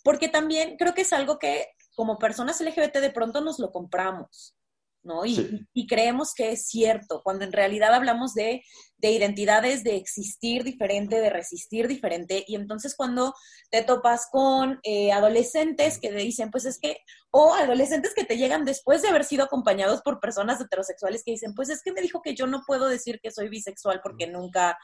porque 0.04 0.30
también 0.30 0.78
creo 0.78 0.94
que 0.94 1.02
es 1.02 1.14
algo 1.14 1.40
que 1.40 1.68
como 1.96 2.18
personas 2.18 2.60
LGBT 2.60 2.98
de 2.98 3.12
pronto 3.12 3.42
nos 3.42 3.60
lo 3.60 3.72
compramos. 3.72 4.56
¿No? 5.04 5.26
Y, 5.26 5.66
creemos 5.88 6.34
que 6.36 6.52
es 6.52 6.68
cierto, 6.68 7.22
cuando 7.24 7.46
en 7.46 7.52
realidad 7.52 7.94
hablamos 7.94 8.34
de, 8.34 8.62
identidades, 9.02 9.84
de 9.84 9.96
existir 9.96 10.64
diferente, 10.64 11.20
de 11.20 11.30
resistir 11.30 11.88
diferente, 11.88 12.44
y 12.48 12.56
entonces 12.56 12.96
cuando 12.96 13.34
te 13.72 13.82
topas 13.84 14.28
con 14.32 14.80
eh, 14.84 15.12
adolescentes 15.12 16.00
que 16.00 16.10
te 16.10 16.18
dicen, 16.18 16.52
pues 16.52 16.66
es 16.66 16.80
que, 16.80 16.98
o 17.32 17.54
adolescentes 17.54 18.14
que 18.14 18.26
te 18.26 18.38
llegan 18.38 18.66
después 18.66 19.02
de 19.02 19.08
haber 19.08 19.24
sido 19.24 19.44
acompañados 19.44 20.02
por 20.02 20.20
personas 20.20 20.60
heterosexuales 20.62 21.24
que 21.24 21.32
dicen, 21.32 21.54
pues 21.56 21.70
es 21.70 21.82
que 21.82 21.94
me 21.94 22.02
dijo 22.02 22.22
que 22.22 22.36
yo 22.36 22.46
no 22.46 22.64
puedo 22.68 22.88
decir 22.88 23.20
que 23.22 23.32
soy 23.32 23.50
bisexual 23.50 24.02
porque 24.04 24.28
nunca 24.28 24.78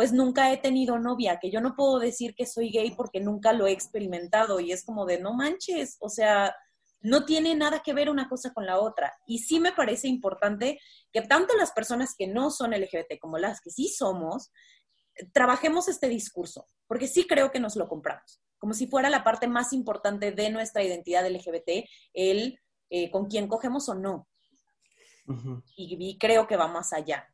pues 0.00 0.14
nunca 0.14 0.50
he 0.50 0.56
tenido 0.56 0.98
novia, 0.98 1.38
que 1.38 1.50
yo 1.50 1.60
no 1.60 1.74
puedo 1.76 1.98
decir 1.98 2.34
que 2.34 2.46
soy 2.46 2.70
gay 2.70 2.92
porque 2.92 3.20
nunca 3.20 3.52
lo 3.52 3.66
he 3.66 3.72
experimentado 3.72 4.58
y 4.58 4.72
es 4.72 4.82
como 4.82 5.04
de 5.04 5.20
no 5.20 5.34
manches, 5.34 5.98
o 6.00 6.08
sea, 6.08 6.54
no 7.00 7.24
tiene 7.24 7.54
nada 7.54 7.80
que 7.82 7.94
ver 7.94 8.10
una 8.10 8.28
cosa 8.28 8.52
con 8.52 8.66
la 8.66 8.78
otra. 8.78 9.14
Y 9.26 9.38
sí 9.38 9.60
me 9.60 9.72
parece 9.72 10.08
importante 10.08 10.78
que 11.12 11.22
tanto 11.22 11.56
las 11.56 11.72
personas 11.72 12.14
que 12.16 12.26
no 12.26 12.50
son 12.50 12.72
LGBT 12.72 13.18
como 13.20 13.38
las 13.38 13.60
que 13.60 13.70
sí 13.70 13.88
somos, 13.88 14.52
trabajemos 15.32 15.88
este 15.88 16.08
discurso, 16.08 16.66
porque 16.86 17.06
sí 17.06 17.26
creo 17.26 17.50
que 17.50 17.60
nos 17.60 17.76
lo 17.76 17.88
compramos, 17.88 18.40
como 18.58 18.74
si 18.74 18.86
fuera 18.86 19.10
la 19.10 19.24
parte 19.24 19.48
más 19.48 19.72
importante 19.72 20.32
de 20.32 20.50
nuestra 20.50 20.82
identidad 20.82 21.28
LGBT, 21.28 21.86
el 22.12 22.58
eh, 22.90 23.10
con 23.10 23.26
quién 23.26 23.46
cogemos 23.46 23.88
o 23.88 23.94
no. 23.94 24.26
y, 25.76 26.18
creo 26.18 26.46
que 26.46 26.56
va 26.56 26.66
más 26.66 26.92
allá. 26.92 27.26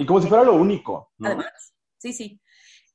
Y 0.00 0.06
como 0.06 0.20
si 0.20 0.28
fuera 0.28 0.42
lo 0.42 0.54
único. 0.54 1.12
Además, 1.20 1.74
sí, 1.98 2.12
sí. 2.12 2.40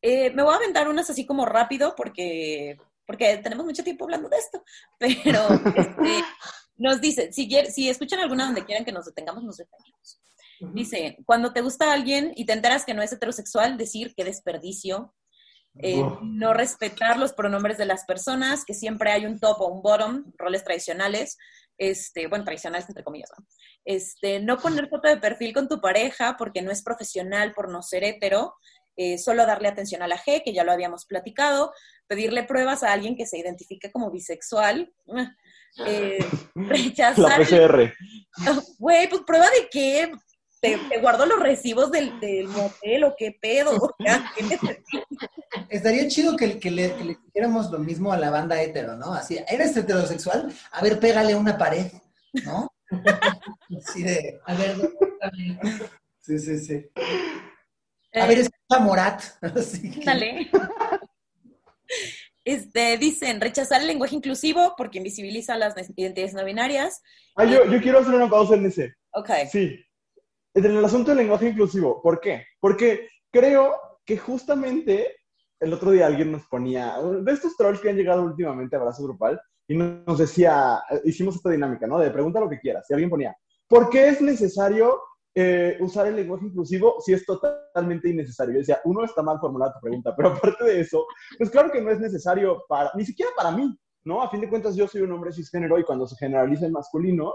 Eh, 0.01 0.31
me 0.31 0.43
voy 0.43 0.53
a 0.53 0.57
aventar 0.57 0.89
unas 0.89 1.09
así 1.09 1.25
como 1.25 1.45
rápido 1.45 1.95
porque 1.95 2.77
porque 3.11 3.37
tenemos 3.39 3.65
mucho 3.65 3.83
tiempo 3.83 4.05
hablando 4.05 4.29
de 4.29 4.37
esto, 4.37 4.63
pero 4.97 5.49
este, 5.75 6.23
nos 6.77 7.01
dice, 7.01 7.33
si, 7.33 7.49
si 7.69 7.89
escuchan 7.89 8.19
alguna 8.19 8.45
donde 8.45 8.63
quieran 8.63 8.85
que 8.85 8.93
nos 8.93 9.05
detengamos, 9.05 9.43
nos 9.43 9.57
detenemos. 9.57 10.21
Dice, 10.73 11.17
cuando 11.25 11.51
te 11.51 11.59
gusta 11.59 11.91
alguien 11.91 12.31
y 12.37 12.45
te 12.45 12.53
enteras 12.53 12.85
que 12.85 12.93
no 12.93 13.01
es 13.01 13.11
heterosexual, 13.11 13.77
decir 13.77 14.13
qué 14.15 14.23
desperdicio, 14.23 15.13
eh, 15.79 16.01
no 16.21 16.53
respetar 16.53 17.17
los 17.17 17.33
pronombres 17.33 17.77
de 17.77 17.85
las 17.85 18.05
personas, 18.05 18.63
que 18.63 18.73
siempre 18.73 19.11
hay 19.11 19.25
un 19.25 19.39
top 19.39 19.59
o 19.59 19.67
un 19.67 19.81
bottom, 19.81 20.31
roles 20.37 20.63
tradicionales, 20.63 21.37
este, 21.77 22.27
bueno, 22.27 22.45
tradicionales 22.45 22.87
entre 22.87 23.03
comillas, 23.03 23.31
¿no? 23.37 23.45
Este, 23.83 24.39
no 24.39 24.57
poner 24.57 24.87
foto 24.87 25.09
de 25.09 25.17
perfil 25.17 25.53
con 25.53 25.67
tu 25.67 25.81
pareja 25.81 26.37
porque 26.37 26.61
no 26.61 26.71
es 26.71 26.81
profesional 26.81 27.51
por 27.53 27.69
no 27.69 27.81
ser 27.81 28.05
hetero, 28.05 28.53
eh, 28.95 29.17
solo 29.17 29.45
darle 29.45 29.67
atención 29.67 30.01
a 30.01 30.07
la 30.07 30.17
G, 30.17 30.43
que 30.43 30.53
ya 30.53 30.63
lo 30.63 30.71
habíamos 30.71 31.05
platicado, 31.05 31.73
pedirle 32.07 32.43
pruebas 32.43 32.83
a 32.83 32.91
alguien 32.91 33.15
que 33.15 33.25
se 33.25 33.37
identifique 33.37 33.91
como 33.91 34.11
bisexual, 34.11 34.91
eh, 35.85 36.19
rechazar. 36.55 37.17
La 37.17 37.37
PCR. 37.37 37.93
Güey, 38.79 39.09
pues 39.09 39.21
prueba 39.25 39.45
de 39.49 39.69
qué. 39.69 40.11
Te, 40.59 40.77
guardo 40.99 41.25
los 41.25 41.39
recibos 41.39 41.91
del, 41.91 42.19
del 42.19 42.47
motel 42.47 43.03
o 43.05 43.15
qué 43.17 43.35
pedo. 43.41 43.95
Estaría 45.69 46.07
chido 46.07 46.35
que, 46.35 46.59
que, 46.59 46.69
le, 46.69 46.95
que 46.95 47.03
le 47.03 47.17
hiciéramos 47.27 47.71
lo 47.71 47.79
mismo 47.79 48.13
a 48.13 48.17
la 48.17 48.29
banda 48.29 48.61
hetero, 48.61 48.95
¿no? 48.95 49.11
Así, 49.11 49.39
¿eres 49.47 49.75
heterosexual? 49.75 50.53
A 50.71 50.83
ver, 50.83 50.99
pégale 50.99 51.33
una 51.33 51.57
pared, 51.57 51.91
¿no? 52.45 52.71
Así 53.75 54.03
de, 54.03 54.39
a 54.45 54.53
ver, 54.53 54.75
sí, 56.19 56.37
sí, 56.37 56.59
sí. 56.59 56.85
A 58.13 58.25
ver, 58.25 58.39
escucha 58.39 58.79
Morat. 58.79 59.23
Dale. 60.05 60.49
Este, 62.43 62.97
dicen, 62.97 63.39
rechazar 63.39 63.81
el 63.81 63.87
lenguaje 63.87 64.15
inclusivo 64.15 64.73
porque 64.75 64.97
invisibiliza 64.97 65.57
las 65.57 65.75
identidades 65.95 66.33
no 66.33 66.43
binarias. 66.43 67.01
Ah, 67.35 67.45
yo, 67.45 67.65
yo 67.65 67.79
quiero 67.81 67.99
hacer 67.99 68.13
una 68.13 68.29
pausa 68.29 68.55
en 68.55 68.65
ese. 68.65 68.95
Ok. 69.13 69.29
Sí. 69.51 69.79
En 70.53 70.65
el 70.65 70.83
asunto 70.83 71.11
del 71.11 71.19
lenguaje 71.19 71.49
inclusivo, 71.49 72.01
¿por 72.01 72.19
qué? 72.19 72.45
Porque 72.59 73.07
creo 73.31 73.75
que 74.05 74.17
justamente 74.17 75.15
el 75.59 75.71
otro 75.73 75.91
día 75.91 76.07
alguien 76.07 76.31
nos 76.31 76.47
ponía, 76.47 76.97
de 76.99 77.31
estos 77.31 77.55
trolls 77.55 77.79
que 77.79 77.89
han 77.89 77.95
llegado 77.95 78.23
últimamente 78.23 78.75
a 78.75 78.79
Abrazo 78.79 79.03
Grupal, 79.03 79.39
y 79.67 79.75
nos 79.75 80.17
decía, 80.17 80.81
hicimos 81.05 81.35
esta 81.35 81.49
dinámica, 81.49 81.87
¿no? 81.87 81.99
De 81.99 82.11
pregunta 82.11 82.39
lo 82.41 82.49
que 82.49 82.59
quieras. 82.59 82.85
Y 82.89 82.93
alguien 82.93 83.09
ponía, 83.09 83.37
¿por 83.67 83.89
qué 83.89 84.09
es 84.09 84.19
necesario 84.19 84.99
eh, 85.33 85.77
usar 85.79 86.07
el 86.07 86.17
lenguaje 86.17 86.45
inclusivo 86.45 86.97
si 86.99 87.13
es 87.13 87.25
totalmente 87.25 88.09
innecesario. 88.09 88.55
Yo 88.55 88.59
decía, 88.59 88.81
uno 88.83 89.05
está 89.05 89.21
mal 89.21 89.39
formulada 89.39 89.73
tu 89.73 89.79
pregunta, 89.81 90.13
pero 90.15 90.29
aparte 90.33 90.63
de 90.65 90.81
eso, 90.81 91.05
pues 91.37 91.49
claro 91.49 91.71
que 91.71 91.81
no 91.81 91.89
es 91.89 91.99
necesario 91.99 92.63
para, 92.67 92.91
ni 92.95 93.05
siquiera 93.05 93.31
para 93.35 93.51
mí, 93.51 93.77
¿no? 94.03 94.21
A 94.21 94.29
fin 94.29 94.41
de 94.41 94.49
cuentas 94.49 94.75
yo 94.75 94.87
soy 94.87 95.01
un 95.01 95.11
hombre 95.11 95.31
cisgénero 95.31 95.79
y 95.79 95.83
cuando 95.83 96.07
se 96.07 96.17
generaliza 96.17 96.65
el 96.65 96.73
masculino, 96.73 97.33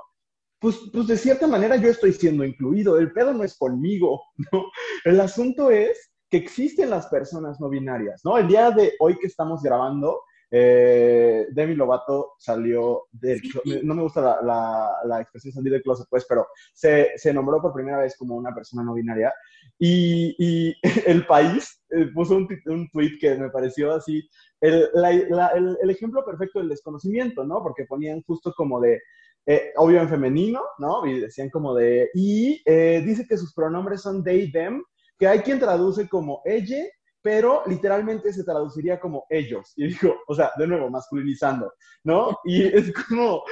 pues, 0.59 0.79
pues 0.93 1.07
de 1.07 1.17
cierta 1.17 1.47
manera 1.47 1.77
yo 1.77 1.89
estoy 1.89 2.13
siendo 2.13 2.45
incluido, 2.45 2.99
el 2.99 3.13
pedo 3.13 3.33
no 3.33 3.45
es 3.45 3.57
conmigo, 3.57 4.23
¿no? 4.53 4.65
El 5.05 5.21
asunto 5.21 5.71
es 5.71 6.13
que 6.29 6.37
existen 6.39 6.91
las 6.91 7.07
personas 7.07 7.61
no 7.61 7.69
binarias, 7.69 8.23
¿no? 8.25 8.37
El 8.37 8.49
día 8.49 8.71
de 8.71 8.93
hoy 8.99 9.17
que 9.19 9.27
estamos 9.27 9.63
grabando, 9.63 10.21
eh, 10.51 11.47
Demi 11.51 11.75
Lovato 11.75 12.35
salió 12.39 13.05
del... 13.13 13.41
No 13.83 13.95
me 13.95 14.03
gusta 14.03 14.41
la, 14.43 15.21
expresión 15.21 15.53
salir 15.53 15.73
del 15.73 15.83
closet, 15.83 16.07
pues, 16.09 16.25
pero 16.29 16.47
se, 16.73 17.17
nombró 17.33 17.61
por 17.61 17.73
primera 17.73 17.99
vez 17.99 18.17
como 18.17 18.37
una 18.37 18.55
persona 18.55 18.83
no 18.83 18.95
binaria. 18.95 19.33
Y, 19.79 20.75
el 21.07 21.27
país 21.27 21.83
eh, 21.91 22.07
puso 22.15 22.37
un, 22.37 22.49
un 22.67 22.89
tweet 22.91 23.19
que 23.21 23.35
me 23.37 23.51
pareció 23.51 23.93
así, 23.93 24.29
el, 24.61 25.91
ejemplo 25.91 26.25
perfecto 26.25 26.59
del 26.59 26.69
desconocimiento, 26.69 27.45
¿no? 27.45 27.63
Porque 27.63 27.85
ponían 27.85 28.23
justo 28.23 28.53
como 28.57 28.81
de, 28.81 29.01
eh, 29.47 29.73
obvio 29.77 30.01
en 30.01 30.09
femenino, 30.09 30.63
¿no? 30.79 31.07
Y 31.07 31.21
decían 31.21 31.51
como 31.51 31.75
de, 31.75 32.11
y 32.15 32.63
eh, 32.65 33.03
dice 33.05 33.27
que 33.29 33.37
sus 33.37 33.55
pronombres 33.55 34.03
son 34.03 34.25
they, 34.25 34.51
them, 34.51 34.83
que 35.19 35.27
hay 35.27 35.41
quien 35.41 35.59
traduce 35.59 36.09
como 36.09 36.43
ella 36.45 36.85
pero 37.27 37.65
literalmente 37.67 38.33
se 38.33 38.45
traduciría 38.45 39.01
como 39.01 39.27
ellos. 39.29 39.73
Y 39.75 39.89
digo, 39.89 40.15
o 40.29 40.35
sea, 40.37 40.53
de 40.57 40.65
nuevo, 40.65 40.89
masculinizando, 40.89 41.73
¿no? 42.05 42.39
Y 42.45 42.63
es 42.63 42.93
como, 43.09 43.43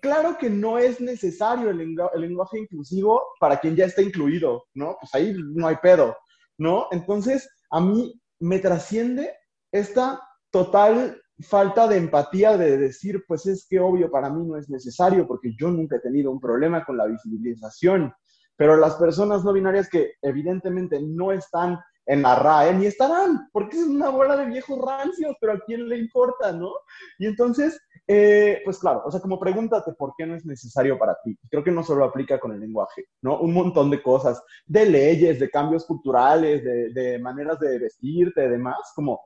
claro 0.00 0.36
que 0.36 0.50
no 0.50 0.78
es 0.78 1.00
necesario 1.00 1.70
el, 1.70 1.94
lenguaje 2.16 2.58
inclusivo 2.58 3.22
para 3.38 3.60
quien 3.60 3.76
ya 3.76 3.84
está 3.84 4.02
incluido, 4.02 4.64
¿no? 4.74 4.96
Pues 5.00 5.14
ahí 5.14 5.32
no 5.54 5.68
hay 5.68 5.76
pedo, 5.76 6.16
¿no? 6.58 6.88
Entonces, 6.90 7.48
a 7.70 7.80
mí 7.80 8.20
me 8.40 8.58
trasciende 8.58 9.32
esta 9.70 10.20
total 10.50 11.22
falta 11.38 11.86
de 11.86 11.98
empatía 11.98 12.56
de 12.56 12.78
decir, 12.78 13.22
pues 13.28 13.46
es 13.46 13.64
que 13.70 13.78
obvio 13.78 14.10
para 14.10 14.28
mí 14.28 14.44
no 14.44 14.56
es 14.56 14.68
necesario 14.68 15.24
porque 15.28 15.54
yo 15.56 15.70
nunca 15.70 15.98
he 15.98 16.00
tenido 16.00 16.32
un 16.32 16.40
problema 16.40 16.84
con 16.84 16.96
la 16.96 17.06
visibilización, 17.06 18.12
pero 18.56 18.76
las 18.76 18.96
personas 18.96 19.44
no 19.44 19.52
binarias 19.52 19.88
que 19.88 20.14
evidentemente 20.20 21.00
no 21.00 21.30
están 21.30 21.78
en 22.06 22.22
la 22.22 22.34
RAE, 22.34 22.74
ni 22.74 22.86
estarán, 22.86 23.48
porque 23.52 23.76
es 23.76 23.84
una 23.84 24.08
bola 24.08 24.36
de 24.36 24.46
viejos 24.46 24.78
rancios, 24.78 25.36
pero 25.40 25.52
a 25.52 25.60
quién 25.60 25.88
le 25.88 25.98
importa, 25.98 26.52
¿no? 26.52 26.70
Y 27.18 27.26
entonces, 27.26 27.80
eh, 28.06 28.60
pues 28.64 28.78
claro, 28.78 29.02
o 29.04 29.10
sea, 29.10 29.20
como 29.20 29.38
pregúntate 29.38 29.92
por 29.92 30.14
qué 30.16 30.26
no 30.26 30.34
es 30.34 30.44
necesario 30.44 30.98
para 30.98 31.16
ti. 31.22 31.36
Creo 31.50 31.62
que 31.62 31.70
no 31.70 31.82
solo 31.82 32.04
aplica 32.04 32.40
con 32.40 32.52
el 32.52 32.60
lenguaje, 32.60 33.04
¿no? 33.22 33.38
Un 33.40 33.54
montón 33.54 33.90
de 33.90 34.02
cosas, 34.02 34.42
de 34.66 34.86
leyes, 34.86 35.38
de 35.38 35.50
cambios 35.50 35.84
culturales, 35.84 36.64
de, 36.64 36.90
de 36.90 37.18
maneras 37.18 37.58
de 37.60 37.78
vestirte, 37.78 38.42
de 38.42 38.50
demás, 38.50 38.92
como, 38.94 39.20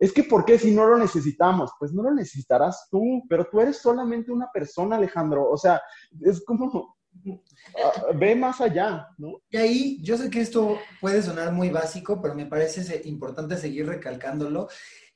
es 0.00 0.14
que 0.14 0.24
¿por 0.24 0.46
qué 0.46 0.58
si 0.58 0.74
no 0.74 0.86
lo 0.86 0.96
necesitamos? 0.96 1.72
Pues 1.78 1.92
no 1.92 2.02
lo 2.02 2.14
necesitarás 2.14 2.88
tú, 2.90 3.22
pero 3.28 3.46
tú 3.50 3.60
eres 3.60 3.76
solamente 3.76 4.32
una 4.32 4.50
persona, 4.50 4.96
Alejandro. 4.96 5.50
O 5.50 5.58
sea, 5.58 5.80
es 6.22 6.42
como, 6.42 6.96
ve 8.14 8.34
más 8.34 8.60
allá, 8.60 9.08
¿no? 9.18 9.42
Y 9.50 9.56
ahí, 9.56 9.98
yo 10.02 10.16
sé 10.16 10.30
que 10.30 10.40
esto 10.40 10.78
puede 11.00 11.22
sonar 11.22 11.52
muy 11.52 11.70
básico, 11.70 12.20
pero 12.20 12.34
me 12.34 12.46
parece 12.46 13.02
importante 13.04 13.56
seguir 13.56 13.86
recalcándolo, 13.86 14.68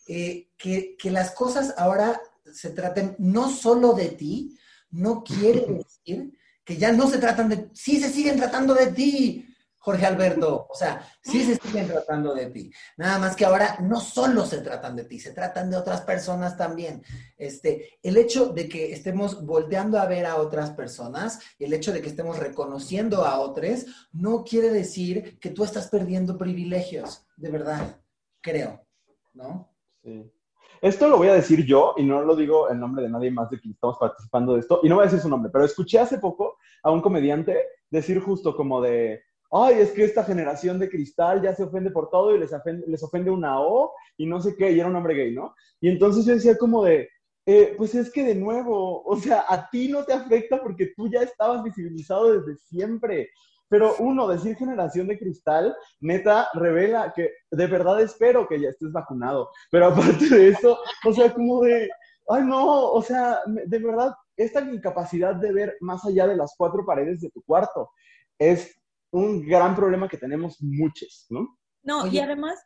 eh, 0.06 0.48
que, 0.56 0.96
que 0.96 1.10
las 1.10 1.30
cosas 1.30 1.74
ahora 1.78 2.20
se 2.52 2.70
traten 2.70 3.16
no 3.18 3.48
solo 3.48 3.94
de 3.94 4.10
ti, 4.10 4.58
no 4.90 5.24
quiere 5.24 5.66
decir 6.06 6.38
que 6.64 6.76
ya 6.76 6.92
no 6.92 7.08
se 7.08 7.18
tratan 7.18 7.48
de, 7.48 7.68
sí 7.74 8.00
se 8.00 8.10
siguen 8.10 8.36
tratando 8.36 8.74
de 8.74 8.86
ti, 8.86 9.53
Jorge 9.85 10.06
Alberto. 10.06 10.66
O 10.70 10.74
sea, 10.74 11.06
sí 11.20 11.44
se 11.44 11.56
siguen 11.56 11.86
tratando 11.86 12.35
de 12.35 12.47
ti. 12.47 12.73
Nada 12.97 13.19
más 13.19 13.36
que 13.36 13.44
ahora 13.44 13.77
no 13.82 14.01
solo 14.01 14.47
se 14.47 14.62
tratan 14.62 14.97
de 14.97 15.05
ti, 15.05 15.20
se 15.20 15.32
tratan 15.32 15.70
de 15.70 15.77
otras 15.77 16.01
personas 16.01 16.56
también. 16.56 17.02
Este, 17.36 17.98
el 18.02 18.16
hecho 18.16 18.47
de 18.47 18.66
que 18.66 18.94
estemos 18.94 19.44
volteando 19.44 19.98
a 19.98 20.06
ver 20.06 20.24
a 20.24 20.36
otras 20.36 20.70
personas, 20.70 21.39
el 21.59 21.74
hecho 21.74 21.93
de 21.93 22.01
que 22.01 22.09
estemos 22.09 22.39
reconociendo 22.39 23.27
a 23.27 23.39
otros, 23.39 23.85
no 24.12 24.43
quiere 24.43 24.70
decir 24.70 25.39
que 25.39 25.51
tú 25.51 25.65
estás 25.65 25.89
perdiendo 25.89 26.39
privilegios, 26.39 27.27
de 27.36 27.51
verdad, 27.51 28.01
creo, 28.40 28.86
¿no? 29.35 29.70
Sí. 30.02 30.32
Esto 30.81 31.09
lo 31.09 31.19
voy 31.19 31.28
a 31.28 31.35
decir 31.35 31.65
yo 31.65 31.94
y 31.98 32.05
no 32.05 32.23
lo 32.23 32.35
digo 32.35 32.70
en 32.70 32.81
nombre 32.81 33.02
de 33.02 33.11
nadie 33.11 33.31
más 33.31 33.51
de 33.51 33.61
quien 33.61 33.74
estamos 33.74 33.97
participando 33.98 34.55
de 34.55 34.61
esto 34.61 34.81
y 34.82 34.89
no 34.89 34.97
voy 34.97 35.02
a 35.02 35.06
decir 35.06 35.20
su 35.20 35.28
nombre, 35.28 35.51
pero 35.52 35.65
escuché 35.65 35.98
hace 35.98 36.19
poco 36.19 36.56
a 36.82 36.90
un 36.90 37.01
comediante 37.01 37.59
decir 37.90 38.19
justo 38.20 38.56
como 38.56 38.81
de, 38.82 39.23
ay, 39.55 39.78
es 39.78 39.93
que 39.93 40.05
esta 40.05 40.24
generación 40.24 40.81
de 40.81 40.90
cristal 40.90 41.40
ya 41.40 41.55
se 41.55 41.62
ofende 41.62 41.93
por 41.93 42.10
todo 42.10 42.35
y 42.35 42.39
les 42.40 42.52
ofende, 42.52 42.85
les 42.89 43.02
ofende 43.05 43.31
una 43.31 43.60
O 43.60 43.93
y 44.16 44.26
no 44.26 44.40
sé 44.40 44.56
qué, 44.56 44.72
y 44.72 44.81
era 44.81 44.89
un 44.89 44.97
hombre 44.97 45.14
gay, 45.14 45.32
¿no? 45.32 45.55
Y 45.81 45.89
entonces 45.89 46.26
yo 46.26 46.35
decía 46.35 46.59
como 46.59 46.82
de, 46.82 47.09
eh, 47.47 47.74
pues 47.76 47.94
es 47.94 48.10
que 48.10 48.24
de 48.24 48.35
nuevo, 48.35 49.05
o 49.05 49.16
sea, 49.16 49.44
a 49.48 49.70
ti 49.70 49.89
no 49.89 50.05
te 50.05 50.12
afecta 50.12 50.60
porque 50.60 50.93
tú 50.97 51.09
ya 51.09 51.22
estabas 51.22 51.62
visibilizado 51.62 52.32
desde 52.32 52.56
siempre. 52.56 53.31
Pero 53.68 53.94
uno, 54.01 54.26
decir 54.26 54.56
generación 54.56 55.06
de 55.06 55.18
cristal, 55.18 55.74
neta, 56.01 56.48
revela 56.55 57.12
que 57.14 57.31
de 57.51 57.66
verdad 57.66 58.01
espero 58.01 58.48
que 58.48 58.60
ya 58.60 58.70
estés 58.70 58.93
vacunado. 58.93 59.51
Pero 59.70 59.86
aparte 59.86 60.28
de 60.28 60.48
eso, 60.48 60.78
o 61.06 61.12
sea, 61.12 61.32
como 61.32 61.62
de, 61.62 61.89
ay 62.28 62.43
no, 62.44 62.90
o 62.90 63.02
sea, 63.02 63.40
de 63.47 63.78
verdad, 63.78 64.14
esta 64.36 64.60
incapacidad 64.62 65.36
de 65.36 65.52
ver 65.52 65.76
más 65.81 66.05
allá 66.05 66.26
de 66.26 66.36
las 66.36 66.55
cuatro 66.56 66.85
paredes 66.85 67.20
de 67.20 67.31
tu 67.31 67.40
cuarto 67.43 67.90
es 68.39 68.74
un 69.14 69.46
gran 69.46 69.74
problema 69.74 70.08
que 70.08 70.16
tenemos 70.16 70.60
muchos, 70.60 71.26
¿no? 71.30 71.58
No, 71.82 72.06
y 72.06 72.18
además... 72.18 72.58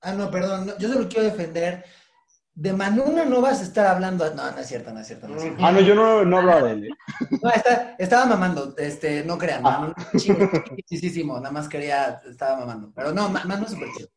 Ah, 0.00 0.12
no, 0.12 0.30
perdón, 0.30 0.72
yo 0.78 0.88
solo 0.88 1.08
quiero 1.08 1.24
defender 1.24 1.84
de 2.56 2.72
Manuna 2.72 3.26
no 3.26 3.42
vas 3.42 3.60
a 3.60 3.64
estar 3.64 3.86
hablando. 3.86 4.34
No, 4.34 4.50
no 4.50 4.58
es 4.58 4.66
cierto, 4.66 4.90
no 4.90 5.00
es 5.00 5.06
cierto. 5.06 5.28
No 5.28 5.36
es 5.36 5.42
cierto. 5.42 5.62
Ah, 5.62 5.72
no, 5.72 5.80
yo 5.80 5.94
no, 5.94 6.24
no 6.24 6.38
hablo 6.38 6.64
de 6.64 6.72
él. 6.72 6.84
¿eh? 6.86 6.90
No, 7.42 7.50
estaba 7.98 8.24
mamando, 8.24 8.74
este, 8.78 9.22
no 9.24 9.36
crean. 9.36 9.60
Ah. 9.62 9.94
Chiquísimo, 10.88 11.36
nada 11.38 11.52
más 11.52 11.68
quería, 11.68 12.22
estaba 12.26 12.60
mamando. 12.60 12.92
Pero 12.94 13.12
no, 13.12 13.28
Manu 13.28 13.68
súper 13.68 13.88
chido. 13.94 14.08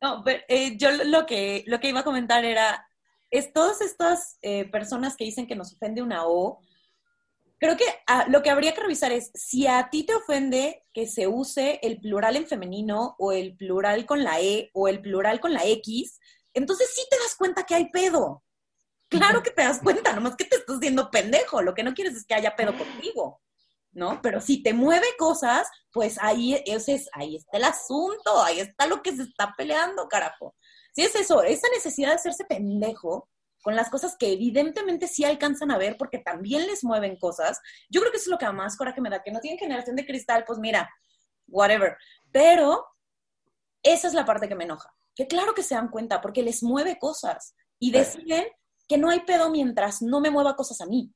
No, 0.00 0.22
pero, 0.24 0.42
eh, 0.48 0.78
yo 0.78 0.90
lo 1.04 1.26
que, 1.26 1.64
lo 1.66 1.80
que 1.80 1.90
iba 1.90 2.00
a 2.00 2.04
comentar 2.04 2.46
era, 2.46 2.88
es 3.30 3.52
todas 3.52 3.82
estas 3.82 4.38
eh, 4.40 4.70
personas 4.70 5.14
que 5.14 5.24
dicen 5.24 5.46
que 5.46 5.54
nos 5.54 5.74
ofende 5.74 6.00
una 6.00 6.26
O, 6.26 6.60
creo 7.62 7.76
que 7.76 7.84
ah, 8.08 8.26
lo 8.28 8.42
que 8.42 8.50
habría 8.50 8.74
que 8.74 8.80
revisar 8.80 9.12
es 9.12 9.30
si 9.34 9.68
a 9.68 9.88
ti 9.88 10.02
te 10.04 10.16
ofende 10.16 10.84
que 10.92 11.06
se 11.06 11.28
use 11.28 11.78
el 11.82 12.00
plural 12.00 12.34
en 12.34 12.48
femenino 12.48 13.14
o 13.20 13.30
el 13.30 13.56
plural 13.56 14.04
con 14.04 14.24
la 14.24 14.40
E 14.40 14.70
o 14.74 14.88
el 14.88 15.00
plural 15.00 15.38
con 15.38 15.52
la 15.52 15.64
X, 15.64 16.18
entonces 16.54 16.90
sí 16.92 17.02
te 17.08 17.16
das 17.18 17.36
cuenta 17.36 17.62
que 17.62 17.76
hay 17.76 17.88
pedo. 17.90 18.42
Claro 19.08 19.44
que 19.44 19.52
te 19.52 19.62
das 19.62 19.78
cuenta, 19.78 20.12
nomás 20.12 20.34
que 20.34 20.44
te 20.44 20.56
estás 20.56 20.78
haciendo 20.78 21.08
pendejo. 21.08 21.62
Lo 21.62 21.72
que 21.72 21.84
no 21.84 21.94
quieres 21.94 22.16
es 22.16 22.24
que 22.24 22.34
haya 22.34 22.56
pedo 22.56 22.76
contigo, 22.76 23.40
¿no? 23.92 24.20
Pero 24.22 24.40
si 24.40 24.60
te 24.60 24.74
mueve 24.74 25.06
cosas, 25.16 25.68
pues 25.92 26.18
ahí, 26.20 26.60
ese 26.66 26.94
es, 26.94 27.08
ahí 27.12 27.36
está 27.36 27.58
el 27.58 27.64
asunto, 27.64 28.42
ahí 28.42 28.58
está 28.58 28.88
lo 28.88 29.02
que 29.02 29.14
se 29.14 29.22
está 29.22 29.54
peleando, 29.56 30.08
carajo. 30.08 30.56
Sí 30.96 31.02
es 31.02 31.14
eso, 31.14 31.44
esa 31.44 31.68
necesidad 31.68 32.08
de 32.08 32.16
hacerse 32.16 32.44
pendejo 32.44 33.28
con 33.62 33.76
las 33.76 33.88
cosas 33.90 34.16
que 34.18 34.32
evidentemente 34.32 35.06
sí 35.06 35.24
alcanzan 35.24 35.70
a 35.70 35.78
ver 35.78 35.96
porque 35.96 36.18
también 36.18 36.66
les 36.66 36.84
mueven 36.84 37.16
cosas. 37.16 37.60
Yo 37.88 38.00
creo 38.00 38.12
que 38.12 38.18
eso 38.18 38.30
es 38.30 38.32
lo 38.32 38.38
que 38.38 38.50
más 38.52 38.76
coraje 38.76 39.00
me 39.00 39.10
da, 39.10 39.22
que 39.22 39.30
no 39.30 39.40
tienen 39.40 39.58
generación 39.58 39.96
de 39.96 40.04
cristal, 40.04 40.44
pues 40.46 40.58
mira, 40.58 40.90
whatever. 41.46 41.96
Pero 42.30 42.86
esa 43.82 44.08
es 44.08 44.14
la 44.14 44.24
parte 44.24 44.48
que 44.48 44.54
me 44.54 44.64
enoja 44.64 44.92
que 45.14 45.26
claro 45.26 45.54
que 45.54 45.62
se 45.62 45.74
dan 45.74 45.88
cuenta 45.88 46.20
porque 46.20 46.42
les 46.42 46.62
mueve 46.62 46.98
cosas 46.98 47.54
y 47.78 47.90
deciden 47.90 48.46
que 48.88 48.98
no 48.98 49.10
hay 49.10 49.20
pedo 49.20 49.50
mientras 49.50 50.02
no 50.02 50.20
me 50.20 50.30
mueva 50.30 50.56
cosas 50.56 50.80
a 50.80 50.86
mí, 50.86 51.12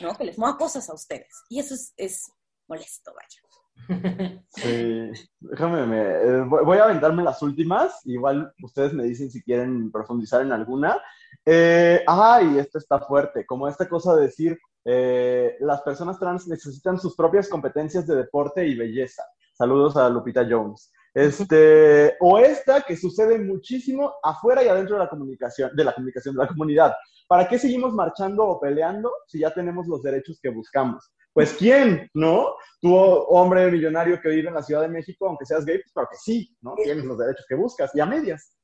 ¿no? 0.00 0.14
Que 0.16 0.24
les 0.24 0.38
mueva 0.38 0.56
cosas 0.56 0.88
a 0.88 0.94
ustedes. 0.94 1.34
Y 1.48 1.60
eso 1.60 1.74
es, 1.96 2.30
molesto, 2.66 3.12
vaya. 3.14 3.40
Sí, 4.48 5.10
déjame, 5.38 5.86
me, 5.86 6.00
eh, 6.02 6.44
voy 6.48 6.78
a 6.78 6.84
aventarme 6.84 7.22
las 7.22 7.42
últimas, 7.42 8.00
igual 8.04 8.52
ustedes 8.62 8.92
me 8.92 9.04
dicen 9.04 9.30
si 9.30 9.42
quieren 9.42 9.92
profundizar 9.92 10.42
en 10.42 10.52
alguna. 10.52 11.00
Eh, 11.44 12.02
ay, 12.06 12.58
esto 12.58 12.78
está 12.78 12.98
fuerte, 13.00 13.46
como 13.46 13.68
esta 13.68 13.88
cosa 13.88 14.16
de 14.16 14.22
decir, 14.22 14.58
eh, 14.84 15.56
las 15.60 15.82
personas 15.82 16.18
trans 16.18 16.48
necesitan 16.48 16.98
sus 16.98 17.14
propias 17.14 17.48
competencias 17.48 18.06
de 18.06 18.16
deporte 18.16 18.66
y 18.66 18.76
belleza. 18.76 19.24
Saludos 19.52 19.96
a 19.96 20.08
Lupita 20.08 20.46
Jones. 20.48 20.92
Este, 21.14 22.14
o 22.20 22.38
esta 22.38 22.82
que 22.82 22.96
sucede 22.96 23.38
muchísimo 23.38 24.14
afuera 24.22 24.62
y 24.62 24.68
adentro 24.68 24.96
de 24.96 25.04
la 25.04 25.08
comunicación, 25.08 25.70
de 25.74 25.84
la 25.84 25.94
comunicación, 25.94 26.34
de 26.34 26.42
la 26.42 26.48
comunidad. 26.48 26.94
¿Para 27.28 27.48
qué 27.48 27.58
seguimos 27.58 27.92
marchando 27.92 28.44
o 28.44 28.60
peleando 28.60 29.10
si 29.26 29.40
ya 29.40 29.52
tenemos 29.52 29.86
los 29.86 30.02
derechos 30.02 30.38
que 30.40 30.50
buscamos? 30.50 31.12
Pues 31.36 31.52
¿quién, 31.52 32.10
no? 32.14 32.56
Tú, 32.80 32.96
hombre 32.96 33.70
millonario 33.70 34.18
que 34.22 34.30
vive 34.30 34.48
en 34.48 34.54
la 34.54 34.62
Ciudad 34.62 34.80
de 34.80 34.88
México, 34.88 35.28
aunque 35.28 35.44
seas 35.44 35.66
gay, 35.66 35.76
pues 35.76 35.92
claro 35.92 36.08
que 36.10 36.16
sí, 36.16 36.56
¿no? 36.62 36.74
Tienes 36.82 37.04
los 37.04 37.18
derechos 37.18 37.44
que 37.46 37.54
buscas 37.54 37.90
y 37.94 38.00
a 38.00 38.06
medias. 38.06 38.54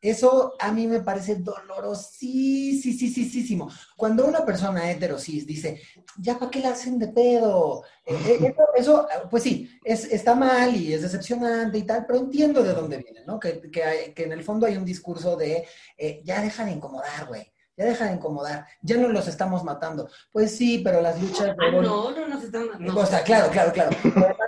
Eso 0.00 0.54
a 0.58 0.72
mí 0.72 0.86
me 0.86 1.02
parece 1.02 1.34
dolorosísimo. 1.34 3.70
Cuando 3.98 4.24
una 4.24 4.46
persona 4.46 4.90
heterosis 4.90 5.46
dice, 5.46 5.82
ya 6.16 6.38
para 6.38 6.50
qué 6.50 6.60
la 6.60 6.70
hacen 6.70 6.98
de 6.98 7.08
pedo. 7.08 7.84
Eh, 8.06 8.38
eh, 8.40 8.56
eso, 8.76 9.06
pues 9.30 9.42
sí, 9.42 9.70
es, 9.84 10.10
está 10.10 10.34
mal 10.34 10.74
y 10.74 10.94
es 10.94 11.02
decepcionante 11.02 11.76
y 11.76 11.82
tal, 11.82 12.06
pero 12.06 12.20
entiendo 12.20 12.62
de 12.62 12.72
dónde 12.72 12.96
viene, 12.96 13.26
¿no? 13.26 13.38
Que, 13.38 13.60
que, 13.70 14.14
que 14.16 14.22
en 14.22 14.32
el 14.32 14.42
fondo 14.42 14.64
hay 14.64 14.78
un 14.78 14.86
discurso 14.86 15.36
de, 15.36 15.66
eh, 15.98 16.22
ya 16.24 16.40
deja 16.40 16.64
de 16.64 16.72
incomodar, 16.72 17.26
güey 17.26 17.51
ya 17.76 17.84
deja 17.86 18.06
de 18.06 18.14
incomodar, 18.14 18.66
ya 18.82 18.96
no 18.96 19.08
los 19.08 19.28
estamos 19.28 19.64
matando. 19.64 20.08
Pues 20.30 20.56
sí, 20.56 20.80
pero 20.84 21.00
las 21.00 21.20
luchas... 21.20 21.56
Ah, 21.58 21.70
no, 21.70 22.10
no 22.10 22.28
nos 22.28 22.44
están 22.44 22.66
matando. 22.66 23.00
O 23.00 23.06
sea, 23.06 23.22
claro, 23.22 23.50
claro, 23.50 23.72
claro. 23.72 23.96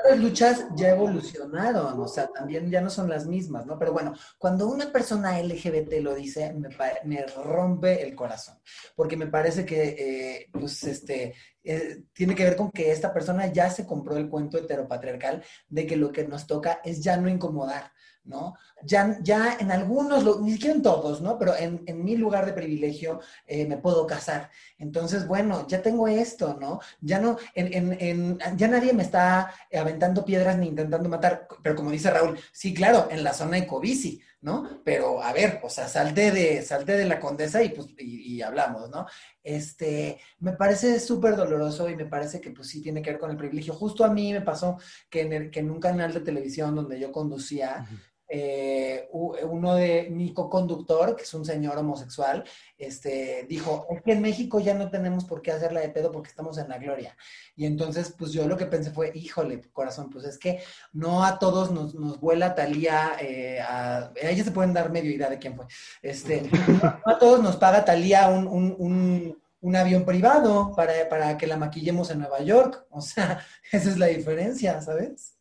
las 0.08 0.18
luchas 0.18 0.66
ya 0.76 0.90
evolucionaron, 0.90 1.98
o 1.98 2.08
sea, 2.08 2.26
también 2.26 2.70
ya 2.70 2.80
no 2.80 2.90
son 2.90 3.08
las 3.08 3.26
mismas, 3.26 3.66
¿no? 3.66 3.78
Pero 3.78 3.92
bueno, 3.92 4.14
cuando 4.38 4.68
una 4.68 4.92
persona 4.92 5.40
LGBT 5.40 6.00
lo 6.00 6.14
dice, 6.14 6.52
me, 6.52 6.68
me 7.04 7.26
rompe 7.26 8.02
el 8.02 8.14
corazón, 8.14 8.58
porque 8.94 9.16
me 9.16 9.26
parece 9.26 9.64
que, 9.64 9.82
eh, 9.98 10.48
pues, 10.52 10.84
este, 10.84 11.34
eh, 11.62 12.02
tiene 12.12 12.34
que 12.34 12.44
ver 12.44 12.56
con 12.56 12.70
que 12.70 12.92
esta 12.92 13.12
persona 13.12 13.46
ya 13.46 13.70
se 13.70 13.86
compró 13.86 14.16
el 14.18 14.28
cuento 14.28 14.58
heteropatriarcal 14.58 15.42
de 15.68 15.86
que 15.86 15.96
lo 15.96 16.12
que 16.12 16.28
nos 16.28 16.46
toca 16.46 16.80
es 16.84 17.02
ya 17.02 17.16
no 17.16 17.28
incomodar 17.28 17.90
¿no? 18.24 18.56
Ya, 18.82 19.18
ya 19.22 19.56
en 19.60 19.70
algunos, 19.70 20.40
ni 20.40 20.52
siquiera 20.52 20.74
en 20.74 20.82
todos, 20.82 21.20
¿no? 21.20 21.38
Pero 21.38 21.54
en, 21.56 22.04
mi 22.04 22.16
lugar 22.16 22.46
de 22.46 22.52
privilegio 22.52 23.20
eh, 23.46 23.66
me 23.66 23.76
puedo 23.76 24.06
casar. 24.06 24.50
Entonces, 24.78 25.26
bueno, 25.26 25.66
ya 25.68 25.82
tengo 25.82 26.08
esto, 26.08 26.56
¿no? 26.60 26.80
Ya 27.00 27.18
no, 27.18 27.36
en, 27.54 28.38
ya 28.56 28.68
nadie 28.68 28.92
me 28.92 29.02
está 29.02 29.52
aventando 29.72 30.24
piedras 30.24 30.56
ni 30.58 30.68
intentando 30.68 31.08
matar, 31.08 31.46
pero 31.62 31.76
como 31.76 31.90
dice 31.90 32.10
Raúl, 32.10 32.38
sí, 32.52 32.74
claro, 32.74 33.08
en 33.10 33.24
la 33.24 33.32
zona 33.32 33.56
de 33.56 33.66
Covici, 33.66 34.20
¿no? 34.44 34.82
Pero 34.84 35.22
a 35.22 35.32
ver, 35.32 35.58
o 35.62 35.70
sea, 35.70 35.88
salte 35.88 36.30
de, 36.30 36.62
salte 36.62 36.98
de 36.98 37.06
la 37.06 37.18
condesa 37.18 37.62
y 37.62 37.70
pues, 37.70 37.88
y, 37.96 38.42
hablamos, 38.42 38.90
¿no? 38.90 39.06
Este, 39.42 40.18
me 40.40 40.52
parece 40.52 41.00
súper 41.00 41.34
doloroso 41.34 41.88
y 41.88 41.96
me 41.96 42.04
parece 42.04 42.42
que 42.42 42.50
pues 42.50 42.68
sí 42.68 42.82
tiene 42.82 43.00
que 43.00 43.10
ver 43.10 43.18
con 43.18 43.30
el 43.30 43.38
privilegio. 43.38 43.72
Justo 43.72 44.04
a 44.04 44.10
mí 44.10 44.34
me 44.34 44.42
pasó 44.42 44.76
que 45.08 45.22
en, 45.22 45.50
que 45.50 45.60
en 45.60 45.70
un 45.70 45.80
canal 45.80 46.12
de 46.12 46.20
televisión 46.20 46.74
donde 46.74 47.00
yo 47.00 47.10
conducía, 47.10 47.86
eh, 48.28 49.08
uno 49.12 49.74
de 49.74 50.08
mi 50.10 50.32
co-conductor, 50.32 51.14
que 51.14 51.24
es 51.24 51.34
un 51.34 51.44
señor 51.44 51.76
homosexual, 51.78 52.44
este, 52.78 53.46
dijo, 53.48 53.86
es 53.90 54.02
que 54.02 54.12
en 54.12 54.22
México 54.22 54.60
ya 54.60 54.74
no 54.74 54.90
tenemos 54.90 55.24
por 55.24 55.42
qué 55.42 55.52
hacerla 55.52 55.80
de 55.80 55.90
pedo 55.90 56.10
porque 56.10 56.30
estamos 56.30 56.58
en 56.58 56.68
la 56.68 56.78
gloria. 56.78 57.16
Y 57.54 57.66
entonces, 57.66 58.14
pues 58.18 58.32
yo 58.32 58.48
lo 58.48 58.56
que 58.56 58.66
pensé 58.66 58.90
fue, 58.90 59.12
híjole, 59.14 59.60
corazón, 59.72 60.10
pues 60.10 60.24
es 60.24 60.38
que 60.38 60.62
no 60.92 61.24
a 61.24 61.38
todos 61.38 61.70
nos, 61.70 61.94
nos 61.94 62.18
vuela 62.18 62.54
Talía, 62.54 63.12
eh, 63.20 63.60
a, 63.60 64.10
ellas 64.20 64.46
se 64.46 64.52
pueden 64.52 64.72
dar 64.72 64.90
medio 64.90 65.12
idea 65.12 65.30
de 65.30 65.38
quién 65.38 65.56
fue. 65.56 65.66
Este, 66.02 66.42
no 67.06 67.12
a 67.12 67.18
todos 67.18 67.42
nos 67.42 67.56
paga 67.56 67.84
Talía 67.84 68.28
un, 68.28 68.46
un, 68.46 68.74
un, 68.78 69.42
un 69.60 69.76
avión 69.76 70.04
privado 70.04 70.74
para, 70.74 71.08
para 71.08 71.36
que 71.38 71.46
la 71.46 71.56
maquillemos 71.56 72.10
en 72.10 72.20
Nueva 72.20 72.42
York. 72.42 72.86
O 72.90 73.00
sea, 73.00 73.44
esa 73.72 73.90
es 73.90 73.98
la 73.98 74.06
diferencia, 74.06 74.80
¿sabes? 74.80 75.33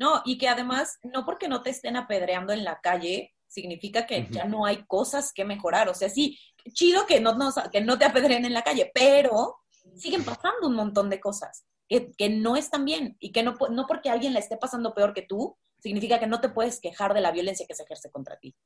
No, 0.00 0.22
y 0.24 0.38
que 0.38 0.48
además, 0.48 0.98
no 1.02 1.26
porque 1.26 1.46
no 1.46 1.62
te 1.62 1.68
estén 1.68 1.94
apedreando 1.94 2.54
en 2.54 2.64
la 2.64 2.80
calle, 2.80 3.34
significa 3.46 4.06
que 4.06 4.26
ya 4.30 4.46
no 4.46 4.64
hay 4.64 4.86
cosas 4.86 5.30
que 5.34 5.44
mejorar. 5.44 5.90
O 5.90 5.94
sea, 5.94 6.08
sí, 6.08 6.38
chido 6.72 7.04
que 7.04 7.20
no, 7.20 7.36
que 7.70 7.82
no 7.82 7.98
te 7.98 8.06
apedreen 8.06 8.46
en 8.46 8.54
la 8.54 8.62
calle, 8.62 8.90
pero 8.94 9.58
siguen 9.96 10.24
pasando 10.24 10.68
un 10.68 10.74
montón 10.74 11.10
de 11.10 11.20
cosas 11.20 11.66
que, 11.86 12.12
que 12.12 12.30
no 12.30 12.56
están 12.56 12.86
bien 12.86 13.18
y 13.20 13.30
que 13.30 13.42
no, 13.42 13.56
no 13.70 13.86
porque 13.86 14.08
alguien 14.08 14.32
la 14.32 14.38
esté 14.38 14.56
pasando 14.56 14.94
peor 14.94 15.12
que 15.12 15.22
tú, 15.22 15.58
significa 15.82 16.18
que 16.18 16.26
no 16.26 16.40
te 16.40 16.48
puedes 16.48 16.80
quejar 16.80 17.12
de 17.12 17.20
la 17.20 17.30
violencia 17.30 17.66
que 17.68 17.74
se 17.74 17.82
ejerce 17.82 18.10
contra 18.10 18.38
ti. 18.38 18.56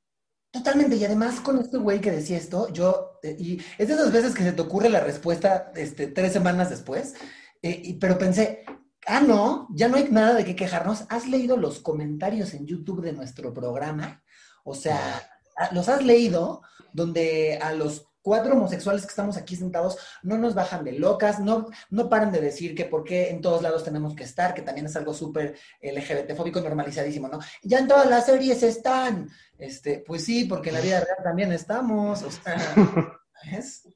Totalmente, 0.53 0.95
y 0.95 1.05
además 1.05 1.41
con 1.41 1.59
este 1.59 1.79
güey 1.79 2.01
que 2.01 2.13
decía 2.13 2.37
esto, 2.37 2.73
yo, 2.73 3.19
eh, 3.25 3.35
y 3.37 3.59
es 3.77 3.89
de 3.89 3.95
esas 3.95 4.13
veces 4.13 4.37
que 4.37 4.45
se 4.45 4.53
te 4.53 4.63
ocurre 4.63 4.89
la 4.89 5.01
respuesta 5.01 5.73
este, 5.75 6.07
tres 6.07 6.33
semanas 6.33 6.71
después, 6.71 7.17
eh, 7.61 7.81
y, 7.83 7.95
pero 7.95 8.19
pensé, 8.19 8.65
Ah, 9.07 9.21
no, 9.21 9.69
ya 9.71 9.89
no 9.89 9.97
hay 9.97 10.09
nada 10.11 10.35
de 10.35 10.45
qué 10.45 10.57
quejarnos. 10.57 11.05
¿Has 11.09 11.29
leído 11.29 11.57
los 11.57 11.81
comentarios 11.81 12.55
en 12.55 12.67
YouTube 12.67 13.03
de 13.03 13.13
nuestro 13.13 13.53
programa? 13.53 14.23
O 14.65 14.75
sea, 14.75 15.31
los 15.73 15.89
has 15.89 16.05
leído 16.05 16.63
donde 16.93 17.59
a 17.61 17.73
los 17.73 18.09
cuatro 18.25 18.55
homosexuales 18.55 19.03
que 19.03 19.11
estamos 19.11 19.37
aquí 19.37 19.55
sentados 19.55 19.99
no 20.23 20.39
nos 20.39 20.55
bajan 20.55 20.83
de 20.83 20.93
locas, 20.93 21.41
no, 21.41 21.69
no 21.91 22.09
paran 22.09 22.33
de 22.33 22.41
decir 22.41 22.75
que 22.75 22.87
por 22.87 23.05
qué 23.05 23.29
en 23.29 23.43
todos 23.43 23.61
lados 23.61 23.85
tenemos 23.85 24.17
que 24.17 24.25
estar, 24.25 24.55
que 24.55 24.63
también 24.63 24.87
es 24.87 24.97
algo 24.97 25.13
súper 25.13 25.55
LGBT-fóbico 25.83 26.63
normalizadísimo, 26.63 27.29
¿no? 27.29 27.39
Ya 27.63 27.81
en 27.81 27.89
todas 27.89 28.09
las 28.09 28.25
series 28.25 28.63
están. 28.63 29.29
Este, 29.59 30.03
pues 30.07 30.25
sí, 30.25 30.47
porque 30.47 30.71
en 30.71 30.77
la 30.77 30.81
vida 30.81 31.01
real 31.01 31.19
también 31.23 31.53
estamos. 31.53 32.23
O 32.23 32.31
sea, 32.31 32.57
¿ves? 33.53 33.87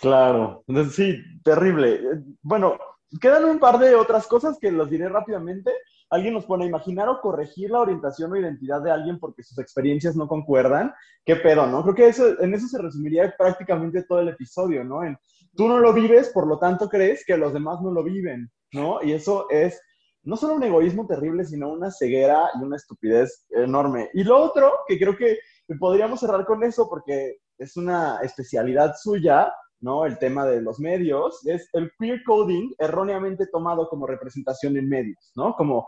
Claro, 0.00 0.64
sí, 0.92 1.22
terrible. 1.44 2.00
Bueno, 2.42 2.76
Quedan 3.20 3.44
un 3.46 3.58
par 3.58 3.78
de 3.78 3.94
otras 3.94 4.26
cosas 4.26 4.58
que 4.60 4.70
los 4.70 4.90
diré 4.90 5.08
rápidamente. 5.08 5.72
Alguien 6.10 6.34
nos 6.34 6.44
pone 6.44 6.66
imaginar 6.66 7.08
o 7.08 7.20
corregir 7.20 7.70
la 7.70 7.80
orientación 7.80 8.32
o 8.32 8.36
identidad 8.36 8.82
de 8.82 8.90
alguien 8.90 9.18
porque 9.18 9.42
sus 9.42 9.58
experiencias 9.58 10.16
no 10.16 10.28
concuerdan. 10.28 10.92
¿Qué 11.24 11.36
pedo, 11.36 11.66
no? 11.66 11.82
Creo 11.82 11.94
que 11.94 12.08
eso, 12.08 12.40
en 12.40 12.54
eso 12.54 12.66
se 12.66 12.80
resumiría 12.80 13.34
prácticamente 13.36 14.02
todo 14.04 14.20
el 14.20 14.28
episodio, 14.28 14.84
¿no? 14.84 15.04
En, 15.04 15.18
tú 15.54 15.68
no 15.68 15.78
lo 15.78 15.92
vives, 15.92 16.30
por 16.30 16.46
lo 16.46 16.58
tanto 16.58 16.88
crees 16.88 17.24
que 17.26 17.36
los 17.36 17.52
demás 17.52 17.80
no 17.82 17.90
lo 17.90 18.02
viven, 18.02 18.50
¿no? 18.72 19.02
Y 19.02 19.12
eso 19.12 19.48
es 19.50 19.80
no 20.22 20.36
solo 20.36 20.54
un 20.54 20.62
egoísmo 20.62 21.06
terrible, 21.06 21.44
sino 21.44 21.70
una 21.70 21.90
ceguera 21.90 22.50
y 22.54 22.62
una 22.62 22.76
estupidez 22.76 23.46
enorme. 23.50 24.10
Y 24.12 24.24
lo 24.24 24.38
otro, 24.38 24.72
que 24.86 24.98
creo 24.98 25.16
que 25.16 25.38
podríamos 25.78 26.20
cerrar 26.20 26.44
con 26.44 26.62
eso 26.62 26.88
porque 26.88 27.38
es 27.56 27.76
una 27.76 28.18
especialidad 28.22 28.94
suya, 29.00 29.52
¿no? 29.80 30.04
El 30.04 30.18
tema 30.18 30.46
de 30.46 30.60
los 30.60 30.80
medios, 30.80 31.46
es 31.46 31.68
el 31.72 31.90
queer 31.98 32.22
coding 32.24 32.72
erróneamente 32.78 33.46
tomado 33.46 33.88
como 33.88 34.06
representación 34.06 34.76
en 34.76 34.88
medios, 34.88 35.32
¿no? 35.34 35.54
Como 35.54 35.86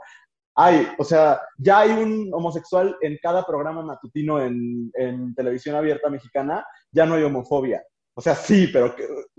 hay, 0.57 0.87
o 0.99 1.05
sea, 1.05 1.41
ya 1.59 1.81
hay 1.81 1.91
un 1.91 2.31
homosexual 2.33 2.97
en 3.01 3.19
cada 3.23 3.45
programa 3.45 3.83
matutino 3.83 4.41
en, 4.41 4.91
televisión 5.35 5.77
abierta 5.77 6.11
mexicana, 6.11 6.65
ya 6.93 7.07
no 7.07 7.15
hay 7.15 7.23
homofobia. 7.23 7.83
O 8.15 8.21
sea, 8.21 8.35
sí, 8.35 8.69
pero 8.71 8.95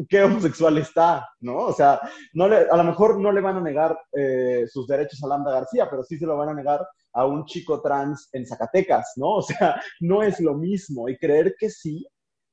¿qué, 0.10 0.24
homosexual 0.24 0.78
está? 0.78 1.28
¿No? 1.42 1.58
O 1.58 1.74
sea, 1.74 2.00
no 2.34 2.48
le, 2.48 2.68
a 2.70 2.78
lo 2.78 2.84
mejor 2.84 3.20
no 3.20 3.32
le 3.32 3.42
van 3.42 3.58
a 3.58 3.62
negar 3.62 3.96
eh, 4.14 4.66
sus 4.68 4.88
derechos 4.88 5.22
a 5.24 5.28
Lambda 5.28 5.52
García, 5.52 5.88
pero 5.90 6.04
sí 6.04 6.18
se 6.18 6.26
lo 6.26 6.38
van 6.38 6.50
a 6.50 6.54
negar 6.54 6.84
a 7.14 7.26
un 7.26 7.46
chico 7.46 7.82
trans 7.82 8.30
en 8.32 8.48
Zacatecas, 8.48 9.14
¿no? 9.18 9.36
O 9.36 9.42
sea, 9.42 9.80
no 10.00 10.24
es 10.24 10.40
lo 10.40 10.56
mismo. 10.56 11.10
Y 11.10 11.18
creer 11.18 11.54
que 11.60 11.70
sí 11.70 12.08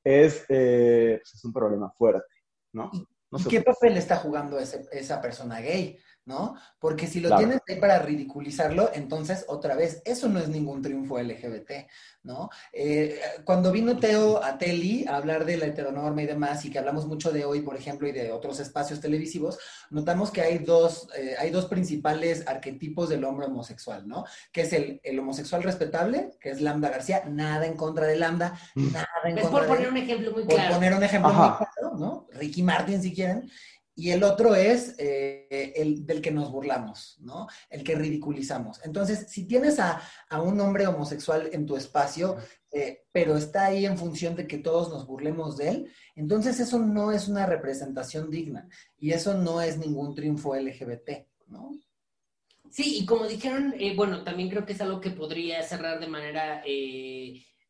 es, 0.09 0.45
eh, 0.49 1.19
pues, 1.21 1.35
es 1.35 1.45
un 1.45 1.53
problema 1.53 1.91
fuerte, 1.91 2.33
¿no? 2.73 2.89
¿Y 3.31 3.43
qué 3.43 3.61
papel 3.61 3.95
está 3.95 4.17
jugando 4.17 4.57
esa 4.57 5.21
persona 5.21 5.59
gay? 5.59 5.99
¿No? 6.29 6.55
Porque 6.77 7.07
si 7.07 7.19
lo 7.21 7.35
tienes 7.35 7.59
ahí 7.67 7.77
para 7.77 7.97
ridiculizarlo, 7.97 8.91
entonces 8.93 9.45
otra 9.47 9.75
vez, 9.75 10.03
eso 10.05 10.29
no 10.29 10.37
es 10.37 10.47
ningún 10.47 10.83
triunfo 10.83 11.19
LGBT, 11.19 11.89
¿no? 12.21 12.51
Eh, 12.71 13.19
cuando 13.43 13.71
vino 13.71 13.97
Teo 13.97 14.41
a 14.43 14.59
Teli 14.59 15.05
a 15.07 15.15
hablar 15.15 15.43
de 15.43 15.57
la 15.57 15.65
heteronorma 15.65 16.21
y 16.21 16.27
demás, 16.27 16.63
y 16.65 16.69
que 16.69 16.77
hablamos 16.77 17.07
mucho 17.07 17.31
de 17.31 17.45
hoy, 17.45 17.61
por 17.61 17.75
ejemplo, 17.75 18.07
y 18.07 18.11
de 18.11 18.31
otros 18.31 18.59
espacios 18.59 19.01
televisivos, 19.01 19.57
notamos 19.89 20.29
que 20.29 20.41
hay 20.41 20.59
dos, 20.59 21.07
eh, 21.17 21.35
hay 21.39 21.49
dos 21.49 21.65
principales 21.65 22.47
arquetipos 22.47 23.09
del 23.09 23.23
hombre 23.23 23.47
homosexual, 23.47 24.07
¿no? 24.07 24.23
Que 24.51 24.61
es 24.61 24.73
el, 24.73 25.19
homosexual 25.19 25.63
respetable, 25.63 26.37
que 26.39 26.51
es 26.51 26.61
Lambda 26.61 26.89
García, 26.89 27.23
nada 27.27 27.65
en 27.65 27.73
contra 27.73 28.05
de 28.05 28.17
Lambda, 28.17 28.53
mm. 28.75 28.91
nada 28.93 29.07
en 29.25 29.37
es 29.39 29.43
contra 29.45 29.61
por 29.61 29.67
poner 29.67 29.89
un 29.89 29.97
ejemplo 29.97 30.31
muy 30.31 30.45
claro. 30.45 30.69
Por 30.69 30.75
poner 30.75 30.93
un 30.93 31.03
ejemplo 31.03 31.33
muy 31.33 31.47
claro, 31.57 31.97
¿no? 31.97 32.27
Ricky 32.33 32.61
Martin, 32.61 33.01
si 33.01 33.15
quieren 33.15 33.49
y 33.99 34.11
el 34.11 34.23
otro 34.23 34.55
es 34.55 34.95
eh, 34.97 35.73
el 35.75 36.05
del 36.05 36.21
que 36.21 36.31
nos 36.31 36.49
burlamos, 36.49 37.17
¿no? 37.19 37.47
El 37.69 37.83
que 37.83 37.95
ridiculizamos. 37.95 38.79
Entonces, 38.85 39.25
si 39.27 39.45
tienes 39.45 39.77
a, 39.77 40.01
un 40.41 40.57
hombre 40.61 40.87
homosexual 40.87 41.49
en 41.51 41.65
tu 41.65 41.75
espacio, 41.75 42.37
eh, 42.71 43.03
pero 43.11 43.35
está 43.35 43.65
ahí 43.65 43.85
en 43.85 43.97
función 43.97 44.37
de 44.37 44.47
que 44.47 44.59
todos 44.59 44.87
nos 44.89 45.05
burlemos 45.05 45.57
de 45.57 45.69
él, 45.69 45.91
entonces 46.15 46.61
eso 46.61 46.79
no 46.79 47.11
es 47.11 47.27
una 47.27 47.45
representación 47.45 48.29
digna 48.29 48.69
y 48.97 49.11
eso 49.11 49.33
no 49.33 49.61
es 49.61 49.77
ningún 49.77 50.15
triunfo 50.15 50.55
LGBT, 50.55 51.27
¿no? 51.47 51.71
Sí, 52.69 52.99
y 52.99 53.05
como 53.05 53.27
dijeron, 53.27 53.73
eh, 53.77 53.95
bueno, 53.97 54.23
también 54.23 54.49
creo 54.49 54.65
que 54.65 54.73
es 54.73 54.81
algo 54.81 55.01
que 55.01 55.09
podría 55.09 55.61
cerrar 55.63 55.99
de 55.99 56.07
manera, 56.07 56.61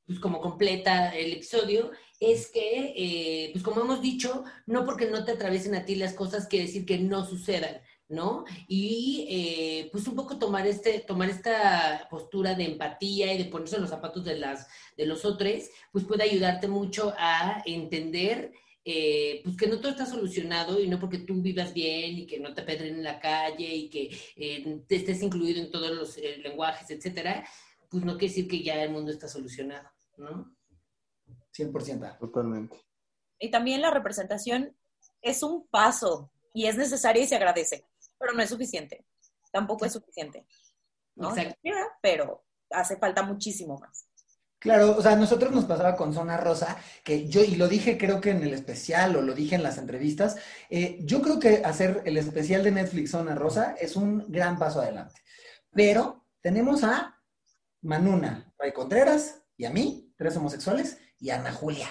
pues 0.10 0.20
como 0.20 0.42
completa 0.42 1.16
el 1.16 1.34
episodio, 1.34 1.92
es 2.20 2.50
que, 2.50 2.94
eh, 2.98 3.50
pues 3.52 3.64
como 3.64 3.82
hemos 3.82 4.02
dicho, 4.02 4.44
no 4.66 4.84
porque 4.84 5.06
no 5.06 5.24
te 5.24 5.34
atraviesen 5.34 5.76
a 5.76 5.86
ti 5.86 5.94
las 5.94 6.16
cosas 6.16 6.48
quiere 6.48 6.66
decir 6.66 6.84
que 6.84 6.98
no 6.98 7.24
sucedan, 7.28 7.80
¿no? 8.08 8.44
Y 8.68 9.28
eh, 9.30 9.90
pues 9.92 10.08
un 10.08 10.16
poco 10.16 10.40
tomar, 10.40 10.66
este, 10.66 11.02
tomar 11.02 11.30
esta 11.30 12.08
postura 12.10 12.56
de 12.56 12.66
empatía 12.66 13.32
y 13.32 13.38
de 13.38 13.52
ponerse 13.52 13.76
en 13.76 13.84
los 13.84 13.92
zapatos 13.92 14.26
de, 14.26 14.40
las, 14.40 14.68
de 14.98 15.06
los 15.06 15.26
otros, 15.26 15.70
pues 15.92 16.06
puede 16.06 16.24
ayudarte 16.24 16.68
mucho 16.68 17.14
a 17.16 17.62
entender 17.68 18.52
eh, 18.84 19.42
pues 19.44 19.58
que 19.58 19.68
no 19.68 19.80
todo 19.80 19.92
está 19.92 20.08
solucionado 20.08 20.82
y 20.82 20.88
no 20.88 21.00
porque 21.00 21.20
tú 21.20 21.40
vivas 21.40 21.72
bien 21.72 22.18
y 22.18 22.26
que 22.26 22.40
no 22.40 22.56
te 22.56 22.64
pedren 22.64 22.96
en 22.96 23.04
la 23.04 23.20
calle 23.20 23.76
y 23.76 23.90
que 23.92 24.10
te 24.88 24.96
estés 24.96 25.22
incluido 25.22 25.62
en 25.62 25.70
todos 25.70 25.92
los 25.92 26.18
lenguajes, 26.18 26.90
etcétera, 26.90 27.46
pues 27.90 28.04
no 28.04 28.18
quiere 28.18 28.34
decir 28.34 28.48
que 28.48 28.64
ya 28.64 28.84
el 28.84 28.92
mundo 28.92 29.12
está 29.12 29.28
solucionado, 29.28 29.90
¿no? 30.20 30.56
100%. 31.58 32.20
Totalmente. 32.20 32.78
Y 33.40 33.50
también 33.50 33.82
la 33.82 33.92
representación 33.92 34.76
es 35.22 35.44
un 35.44 35.68
paso 35.68 36.32
y 36.54 36.66
es 36.66 36.78
necesaria 36.78 37.24
y 37.24 37.28
se 37.28 37.36
agradece, 37.36 37.86
pero 38.18 38.34
no 38.34 38.42
es 38.42 38.50
suficiente. 38.50 39.06
Tampoco 39.52 39.86
es 39.86 39.94
suficiente. 39.94 40.46
¿no? 41.16 41.34
Pero 42.02 42.46
hace 42.70 42.98
falta 42.98 43.24
muchísimo 43.24 43.78
más. 43.80 44.06
Claro, 44.60 44.98
o 44.98 45.02
sea, 45.02 45.14
a 45.14 45.16
nosotros 45.16 45.54
nos 45.54 45.64
pasaba 45.64 45.96
con 45.96 46.14
Zona 46.14 46.36
Rosa, 46.36 46.78
que 47.04 47.30
yo, 47.30 47.42
y 47.42 47.56
lo 47.56 47.70
dije 47.70 47.98
creo 47.98 48.20
que 48.20 48.32
en 48.32 48.44
el 48.44 48.54
especial 48.54 49.16
o 49.16 49.22
lo 49.22 49.34
dije 49.34 49.56
en 49.56 49.64
las 49.64 49.78
entrevistas, 49.78 50.36
eh, 50.70 51.00
yo 51.04 51.22
creo 51.22 51.40
que 51.40 51.62
hacer 51.64 52.02
el 52.06 52.18
especial 52.18 52.64
de 52.64 52.72
Netflix 52.72 53.12
Zona 53.12 53.36
Rosa 53.36 53.76
es 53.80 53.96
un 53.96 54.26
gran 54.28 54.60
paso 54.60 54.82
adelante. 54.82 55.22
Pero 55.72 56.26
tenemos 56.42 56.84
a 56.84 57.22
Manuna, 57.82 58.54
Ray 58.58 58.74
Contreras 58.74 59.42
y 59.56 59.64
a 59.64 59.70
mí, 59.70 60.09
tres 60.20 60.36
homosexuales, 60.36 60.98
y 61.18 61.30
Ana 61.30 61.54
Julia, 61.54 61.88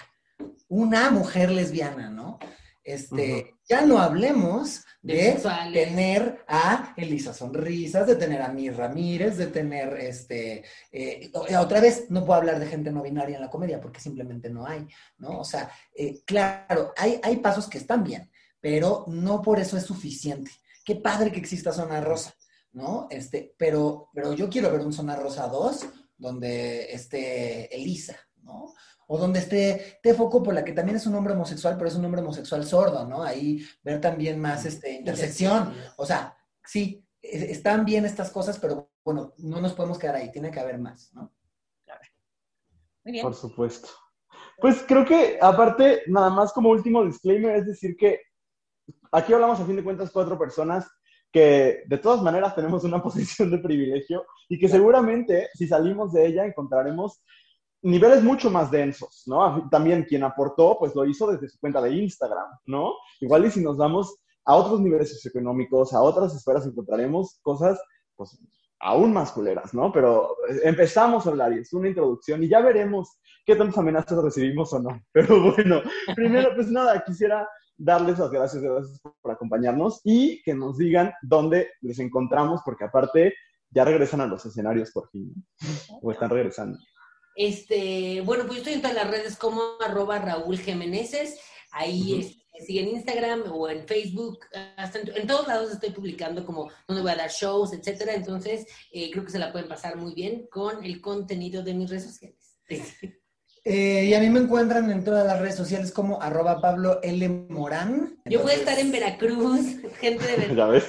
una 0.69 1.11
mujer 1.11 1.51
lesbiana, 1.51 2.11
¿no? 2.11 2.39
Este, 2.85 3.55
ya 3.67 3.87
no 3.87 3.99
hablemos 3.99 4.85
de 5.01 5.41
tener 5.73 6.45
a 6.47 6.93
Elisa 6.97 7.33
Sonrisas, 7.33 8.07
de 8.07 8.17
tener 8.17 8.43
a 8.43 8.49
Mi 8.49 8.69
Ramírez, 8.69 9.39
de 9.39 9.47
tener 9.47 9.95
este, 9.95 10.63
eh, 10.93 11.31
otra 11.59 11.81
vez, 11.81 12.11
no 12.11 12.25
puedo 12.25 12.39
hablar 12.39 12.59
de 12.59 12.67
gente 12.67 12.91
no 12.91 13.03
binaria 13.03 13.37
en 13.37 13.43
la 13.43 13.51
comedia 13.51 13.81
porque 13.81 14.01
simplemente 14.01 14.51
no 14.51 14.67
hay, 14.67 14.87
¿no? 15.17 15.41
O 15.41 15.45
sea, 15.45 15.71
eh, 15.95 16.21
claro, 16.27 16.93
hay, 16.99 17.21
hay 17.23 17.37
pasos 17.39 17.67
que 17.67 17.79
están 17.79 18.05
bien, 18.05 18.31
pero 18.61 19.05
no 19.09 19.41
por 19.41 19.59
eso 19.59 19.79
es 19.79 19.85
suficiente. 19.85 20.51
Qué 20.85 20.97
padre 20.97 21.33
que 21.33 21.41
exista 21.41 21.73
Zona 21.73 22.03
Rosa, 22.03 22.35
¿no? 22.73 23.07
Este, 23.11 23.55
pero, 23.57 24.11
pero 24.13 24.35
yo 24.35 24.51
quiero 24.51 24.71
ver 24.71 24.81
un 24.81 24.93
Zona 24.93 25.17
Rosa 25.17 25.47
2 25.47 25.89
donde 26.19 26.93
esté 26.93 27.75
Elisa, 27.75 28.17
¿no? 28.43 28.75
o 29.09 29.19
donde 29.19 29.39
esté 29.39 29.99
Tefoco, 30.03 30.43
por 30.43 30.55
la 30.55 30.63
que 30.63 30.73
también 30.73 30.97
es 30.97 31.07
un 31.07 31.15
hombre 31.15 31.33
homosexual, 31.33 31.77
pero 31.77 31.89
es 31.89 31.97
un 31.97 32.05
hombre 32.05 32.21
homosexual 32.21 32.65
sordo, 32.65 33.07
¿no? 33.07 33.23
Ahí 33.23 33.65
ver 33.83 34.01
también 34.01 34.39
más 34.39 34.67
este, 34.67 34.93
intersección. 34.93 35.75
O 35.97 36.05
sea, 36.05 36.37
sí, 36.63 37.07
están 37.23 37.87
bien 37.87 38.05
estas 38.05 38.31
cosas, 38.31 38.59
pero 38.59 38.91
bueno, 39.03 39.33
no 39.39 39.63
nos 39.63 39.73
podemos 39.73 39.99
quedar 39.99 40.17
ahí, 40.17 40.31
tiene 40.31 40.51
que 40.51 40.61
haber 40.61 40.79
más, 40.79 41.11
¿no? 41.15 41.33
Claro. 41.87 42.03
Muy 43.05 43.13
bien. 43.13 43.23
Por 43.23 43.35
supuesto. 43.35 43.89
Pues 44.61 44.85
creo 44.87 45.07
que, 45.07 45.39
aparte, 45.41 46.03
nada 46.09 46.29
más 46.29 46.53
como 46.53 46.69
último 46.69 47.03
disclaimer, 47.03 47.57
es 47.57 47.67
decir 47.67 47.97
que 47.97 48.21
aquí 49.11 49.33
hablamos 49.33 49.59
a 49.59 49.65
fin 49.65 49.77
de 49.77 49.85
cuentas 49.85 50.11
cuatro 50.11 50.39
personas 50.39 50.87
que 51.33 51.83
de 51.87 51.99
todas 51.99 52.23
maneras 52.23 52.55
tenemos 52.55 52.85
una 52.85 53.03
posición 53.03 53.51
de 53.51 53.59
privilegio 53.59 54.25
y 54.49 54.59
que 54.59 54.69
seguramente 54.69 55.49
si 55.55 55.67
salimos 55.67 56.13
de 56.13 56.27
ella 56.27 56.47
encontraremos 56.47 57.23
niveles 57.83 58.23
mucho 58.23 58.51
más 58.51 58.71
densos, 58.71 59.23
¿no? 59.27 59.69
También 59.71 60.05
quien 60.05 60.25
aportó, 60.25 60.77
pues 60.79 60.95
lo 60.95 61.05
hizo 61.05 61.31
desde 61.31 61.49
su 61.49 61.59
cuenta 61.61 61.81
de 61.81 61.93
Instagram, 61.93 62.47
¿no? 62.67 62.93
Igual 63.21 63.47
y 63.47 63.51
si 63.51 63.63
nos 63.63 63.77
vamos 63.77 64.19
a 64.45 64.57
otros 64.57 64.81
niveles 64.81 65.13
socioeconómicos, 65.13 65.93
a 65.93 66.03
otras 66.03 66.35
esferas, 66.35 66.67
encontraremos 66.67 67.39
cosas, 67.43 67.81
pues, 68.17 68.39
aún 68.81 69.13
más 69.13 69.33
culeras, 69.33 69.75
¿no? 69.75 69.93
Pero 69.93 70.37
empezamos 70.65 71.27
a 71.27 71.31
hablar 71.31 71.53
y 71.53 71.59
es 71.59 71.73
una 71.73 71.89
introducción 71.89 72.43
y 72.43 72.49
ya 72.49 72.61
veremos 72.61 73.21
qué 73.45 73.57
tantas 73.57 73.79
amenazas 73.79 74.23
recibimos 74.23 74.73
o 74.73 74.81
no. 74.81 75.01
Pero 75.13 75.53
bueno, 75.53 75.83
primero, 76.15 76.55
pues 76.55 76.69
nada, 76.71 77.03
quisiera 77.05 77.49
darles 77.79 78.19
las 78.19 78.31
gracias, 78.31 78.63
gracias 78.63 79.01
por 79.23 79.33
acompañarnos 79.33 80.01
y 80.05 80.43
que 80.43 80.55
nos 80.55 80.77
digan 80.77 81.13
dónde 81.23 81.71
les 81.81 81.99
encontramos, 82.01 82.61
porque 82.65 82.85
aparte 82.85 83.35
ya 83.71 83.85
regresan 83.85 84.21
a 84.21 84.27
los 84.27 84.45
escenarios 84.45 84.91
por 84.91 85.09
fin, 85.11 85.33
o 86.03 86.11
están 86.11 86.31
regresando. 86.31 86.79
Este, 87.37 88.21
bueno, 88.23 88.45
pues 88.45 88.57
yo 88.57 88.59
estoy 88.59 88.75
en 88.75 88.83
todas 88.83 88.97
las 88.97 89.11
redes 89.11 89.37
como 89.37 89.63
arroba 89.81 90.19
Raúl 90.19 90.59
Jiménez, 90.59 91.39
ahí 91.71 92.21
este, 92.21 92.43
me 92.53 92.67
siguen 92.67 92.89
en 92.89 92.97
Instagram 92.97 93.45
o 93.53 93.69
en 93.69 93.87
Facebook, 93.87 94.41
hasta 94.77 94.99
en, 94.99 95.27
todos 95.27 95.47
lados 95.47 95.71
estoy 95.71 95.91
publicando 95.91 96.45
como 96.45 96.69
donde 96.89 97.03
voy 97.03 97.13
a 97.13 97.17
dar 97.17 97.31
shows, 97.31 97.73
etcétera, 97.73 98.15
entonces 98.15 98.67
eh, 98.91 99.11
creo 99.13 99.25
que 99.25 99.31
se 99.31 99.39
la 99.39 99.53
pueden 99.53 99.69
pasar 99.69 99.97
muy 99.97 100.15
bien 100.15 100.49
con 100.51 100.85
el 100.85 101.01
contenido 101.01 101.63
de 101.63 101.75
mis 101.75 101.89
redes 101.89 102.05
sociales. 102.05 102.59
Eh, 103.65 104.07
y 104.07 104.15
a 104.15 104.21
mí 104.21 104.31
me 104.31 104.41
encuentran 104.41 104.91
en 104.91 105.05
todas 105.05 105.27
las 105.27 105.41
redes 105.41 105.57
sociales 105.57 105.93
como 105.93 106.21
arroba 106.23 106.61
Pablo 106.61 107.01
L. 107.03 107.29
Morán. 107.29 108.21
Yo 108.25 108.43
voy 108.43 108.53
a 108.53 108.57
estar 108.57 108.79
en 108.79 108.91
Veracruz, 108.91 109.61
gente 110.01 110.27
de 110.27 110.37
Veracruz. 110.49 110.85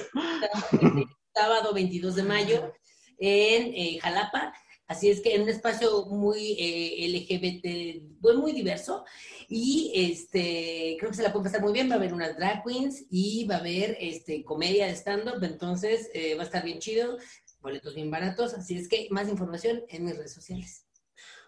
Sábado 1.34 1.72
22 1.74 2.14
de 2.14 2.22
mayo 2.22 2.72
en 3.18 3.72
eh, 3.74 3.98
Jalapa. 4.00 4.54
Así 4.86 5.08
es 5.08 5.20
que 5.20 5.36
en 5.36 5.42
un 5.42 5.48
espacio 5.48 6.06
muy 6.06 6.56
eh, 6.58 7.08
LGBT, 7.08 8.20
pues, 8.20 8.36
muy 8.36 8.52
diverso. 8.52 9.04
Y 9.48 9.92
este, 9.94 10.96
creo 10.98 11.10
que 11.10 11.16
se 11.16 11.22
la 11.22 11.32
puede 11.32 11.44
pasar 11.44 11.62
muy 11.62 11.72
bien. 11.72 11.88
Va 11.88 11.94
a 11.94 11.98
haber 11.98 12.12
unas 12.12 12.36
drag 12.36 12.64
queens 12.64 13.04
y 13.08 13.44
va 13.44 13.56
a 13.56 13.58
haber 13.58 13.96
este, 14.00 14.42
comedia 14.42 14.86
de 14.86 14.96
stand-up. 14.96 15.44
Entonces 15.44 16.10
va 16.36 16.42
a 16.42 16.44
estar 16.44 16.64
bien 16.64 16.80
chido. 16.80 17.18
Boletos 17.60 17.94
bien 17.94 18.10
baratos. 18.10 18.54
Así 18.54 18.76
es 18.76 18.88
que 18.88 19.06
más 19.10 19.28
información 19.28 19.82
en 19.88 20.06
mis 20.06 20.16
redes 20.16 20.32
sociales. 20.32 20.86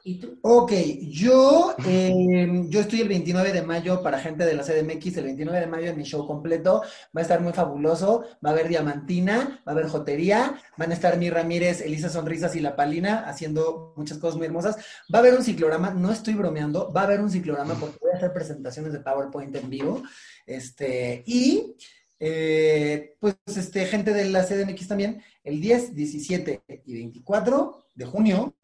¿Y 0.05 0.19
tú? 0.19 0.37
Ok, 0.43 0.73
yo, 1.03 1.77
em, 1.87 2.69
yo 2.69 2.81
estoy 2.81 3.03
el 3.03 3.09
29 3.09 3.53
de 3.53 3.63
mayo 3.63 4.03
para 4.03 4.19
gente 4.19 4.45
de 4.45 4.55
la 4.55 4.65
CDMX, 4.65 5.19
el 5.19 5.25
29 5.27 5.61
de 5.61 5.67
mayo 5.69 5.91
en 5.91 5.97
mi 5.97 6.03
show 6.03 6.27
completo, 6.27 6.83
va 7.17 7.21
a 7.21 7.23
estar 7.23 7.41
muy 7.41 7.53
fabuloso, 7.53 8.25
va 8.45 8.51
a 8.51 8.53
haber 8.53 8.67
diamantina, 8.67 9.63
va 9.65 9.71
a 9.71 9.75
haber 9.77 9.87
jotería, 9.87 10.61
van 10.77 10.91
a 10.91 10.95
estar 10.95 11.17
mi 11.19 11.31
Ramírez, 11.31 11.83
Elisa 11.83 12.09
Sonrisas 12.09 12.57
y 12.57 12.61
La 12.61 12.75
Palina 12.75 13.29
haciendo 13.29 13.95
muchas 13.97 14.19
cosas 14.19 14.37
muy 14.37 14.47
hermosas, 14.47 14.77
va 15.15 15.19
a 15.19 15.23
haber 15.23 15.35
un 15.35 15.45
ciclorama, 15.45 15.91
no 15.91 16.11
estoy 16.11 16.35
bromeando, 16.35 16.93
va 16.93 17.03
a 17.03 17.05
haber 17.05 17.21
un 17.21 17.31
ciclorama 17.31 17.75
porque 17.75 17.99
voy 18.01 18.11
a 18.13 18.17
hacer 18.17 18.33
presentaciones 18.33 18.93
de 18.93 18.99
PowerPoint 19.01 19.55
en 19.55 19.71
vivo, 19.71 20.03
este, 20.47 21.23
y... 21.27 21.77
Eh, 22.25 23.17
pues 23.19 23.35
este, 23.57 23.85
gente 23.85 24.13
de 24.13 24.27
la 24.27 24.45
CDMX 24.45 24.87
también, 24.87 25.21
el 25.43 25.61
10, 25.61 25.97
17 25.97 26.63
y 26.87 26.95
24 26.95 27.85
de 27.97 28.05
junio 28.05 28.55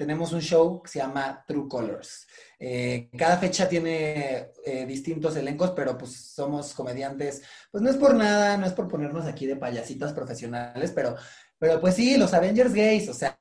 tenemos 0.00 0.32
un 0.32 0.40
show 0.40 0.82
que 0.82 0.88
se 0.88 0.98
llama 0.98 1.44
True 1.46 1.68
Colors. 1.68 2.26
Eh, 2.58 3.10
cada 3.18 3.36
fecha 3.36 3.68
tiene 3.68 4.50
eh, 4.64 4.86
distintos 4.86 5.36
elencos, 5.36 5.72
pero 5.76 5.98
pues 5.98 6.32
somos 6.34 6.72
comediantes, 6.72 7.42
pues 7.70 7.82
no 7.84 7.90
es 7.90 7.96
por 7.96 8.14
nada, 8.14 8.56
no 8.56 8.64
es 8.64 8.72
por 8.72 8.88
ponernos 8.88 9.26
aquí 9.26 9.44
de 9.44 9.56
payasitas 9.56 10.14
profesionales, 10.14 10.92
pero, 10.94 11.16
pero 11.58 11.82
pues 11.82 11.96
sí, 11.96 12.16
los 12.16 12.32
Avengers 12.32 12.72
gays, 12.72 13.10
o 13.10 13.12
sea, 13.12 13.36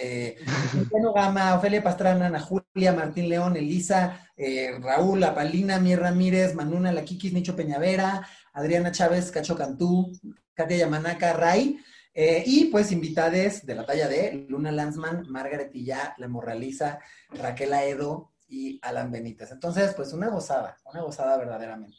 eh, 0.00 0.36
Gama, 1.16 1.56
Ofelia 1.56 1.82
Pastrana, 1.82 2.26
Ana 2.26 2.38
Julia, 2.38 2.92
Martín 2.92 3.28
León, 3.28 3.56
Elisa, 3.56 4.30
eh, 4.36 4.78
Raúl, 4.80 5.24
Apalina, 5.24 5.80
Mier 5.80 5.98
Ramírez, 5.98 6.54
Manuna, 6.54 6.92
La 6.92 7.04
Kikis, 7.04 7.32
Nicho 7.32 7.56
Peñavera, 7.56 8.24
Adriana 8.52 8.92
Chávez, 8.92 9.32
Cacho 9.32 9.56
Cantú, 9.56 10.12
Katia 10.54 10.76
Yamanaka, 10.76 11.32
Ray, 11.32 11.80
eh, 12.16 12.44
y 12.46 12.66
pues 12.66 12.92
invitades 12.92 13.66
de 13.66 13.74
la 13.74 13.84
talla 13.84 14.06
de 14.06 14.46
Luna 14.48 14.70
Lanzman, 14.70 15.28
Margaret 15.28 15.72
Tilla, 15.72 16.14
La 16.18 16.28
Morraliza, 16.28 17.00
Raquel 17.30 17.72
Aedo 17.72 18.32
y 18.46 18.78
Alan 18.82 19.10
Benítez. 19.10 19.50
Entonces, 19.50 19.92
pues 19.94 20.12
una 20.12 20.28
gozada, 20.28 20.76
una 20.84 21.02
gozada 21.02 21.36
verdaderamente. 21.36 21.96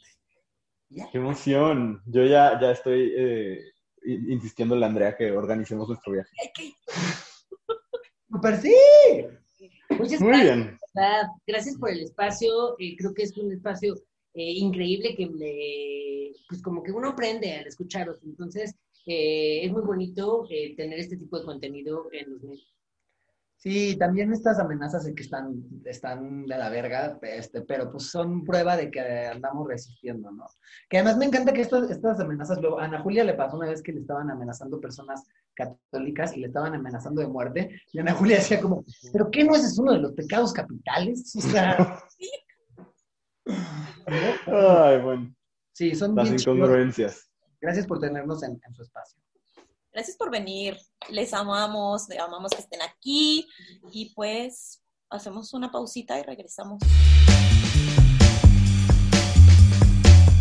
¡Qué 0.88 1.18
emoción! 1.18 2.00
Yo 2.06 2.24
ya, 2.24 2.58
ya 2.58 2.70
estoy 2.70 3.12
eh, 3.14 3.60
insistiendo 4.04 4.74
a 4.74 4.86
Andrea 4.86 5.14
que 5.14 5.32
organicemos 5.32 5.86
nuestro 5.86 6.14
viaje. 6.14 6.30
¡Super 8.30 8.56
sí! 8.62 8.74
Muchas 9.90 10.20
Muy 10.20 10.30
gracias. 10.30 10.56
Bien. 10.56 10.78
Gracias 11.46 11.76
por 11.76 11.90
el 11.90 12.00
espacio. 12.00 12.76
Eh, 12.78 12.96
creo 12.96 13.12
que 13.12 13.24
es 13.24 13.36
un 13.36 13.52
espacio 13.52 13.94
increíble 14.32 15.14
que 15.14 16.32
pues 16.48 16.60
como 16.62 16.82
que 16.82 16.92
uno 16.92 17.10
aprende 17.10 17.54
al 17.54 17.66
escucharos. 17.66 18.22
Entonces, 18.22 18.76
eh, 19.06 19.64
es 19.64 19.72
muy 19.72 19.82
bonito 19.82 20.46
eh, 20.50 20.74
tener 20.76 20.98
este 20.98 21.16
tipo 21.16 21.38
de 21.38 21.44
contenido 21.44 22.08
en 22.12 22.32
los 22.32 22.42
medios. 22.42 22.76
Sí, 23.58 23.96
también 23.96 24.32
estas 24.32 24.58
amenazas 24.58 25.04
de 25.04 25.14
que 25.14 25.22
están, 25.22 25.64
están 25.86 26.44
de 26.44 26.58
la 26.58 26.68
verga, 26.68 27.18
este, 27.22 27.62
pero 27.62 27.90
pues 27.90 28.10
son 28.10 28.44
prueba 28.44 28.76
de 28.76 28.90
que 28.90 29.00
andamos 29.00 29.66
resistiendo, 29.66 30.30
¿no? 30.30 30.44
Que 30.90 30.98
además 30.98 31.16
me 31.16 31.24
encanta 31.24 31.52
que 31.52 31.62
estas, 31.62 31.90
estas 31.90 32.20
amenazas, 32.20 32.60
luego, 32.60 32.78
a 32.78 32.84
Ana 32.84 33.00
Julia 33.00 33.24
le 33.24 33.34
pasó 33.34 33.56
una 33.56 33.68
vez 33.68 33.82
que 33.82 33.92
le 33.92 34.00
estaban 34.00 34.30
amenazando 34.30 34.78
personas 34.78 35.24
católicas 35.54 36.36
y 36.36 36.40
le 36.40 36.48
estaban 36.48 36.74
amenazando 36.74 37.22
de 37.22 37.28
muerte, 37.28 37.80
y 37.92 37.98
Ana 37.98 38.12
Julia 38.12 38.36
decía 38.36 38.60
como, 38.60 38.84
¿pero 39.12 39.30
qué 39.30 39.42
no 39.42 39.54
ese 39.54 39.66
es 39.66 39.78
uno 39.78 39.92
de 39.92 40.00
los 40.00 40.12
pecados 40.12 40.52
capitales? 40.52 41.34
O 41.34 41.40
sea... 41.40 41.98
Ay, 44.46 45.00
bueno. 45.00 45.34
Sí, 45.72 45.94
son 45.94 46.14
Las 46.14 46.30
incongruencias. 46.30 47.30
Gracias 47.66 47.84
por 47.88 47.98
tenernos 47.98 48.44
en, 48.44 48.60
su 48.76 48.82
espacio. 48.82 49.18
Gracias 49.92 50.16
por 50.16 50.30
venir. 50.30 50.78
Les 51.10 51.34
amamos, 51.34 52.06
amamos 52.16 52.52
que 52.52 52.60
estén 52.60 52.80
aquí 52.80 53.44
y 53.90 54.14
pues 54.14 54.84
hacemos 55.10 55.52
una 55.52 55.72
pausita 55.72 56.16
y 56.20 56.22
regresamos. 56.22 56.80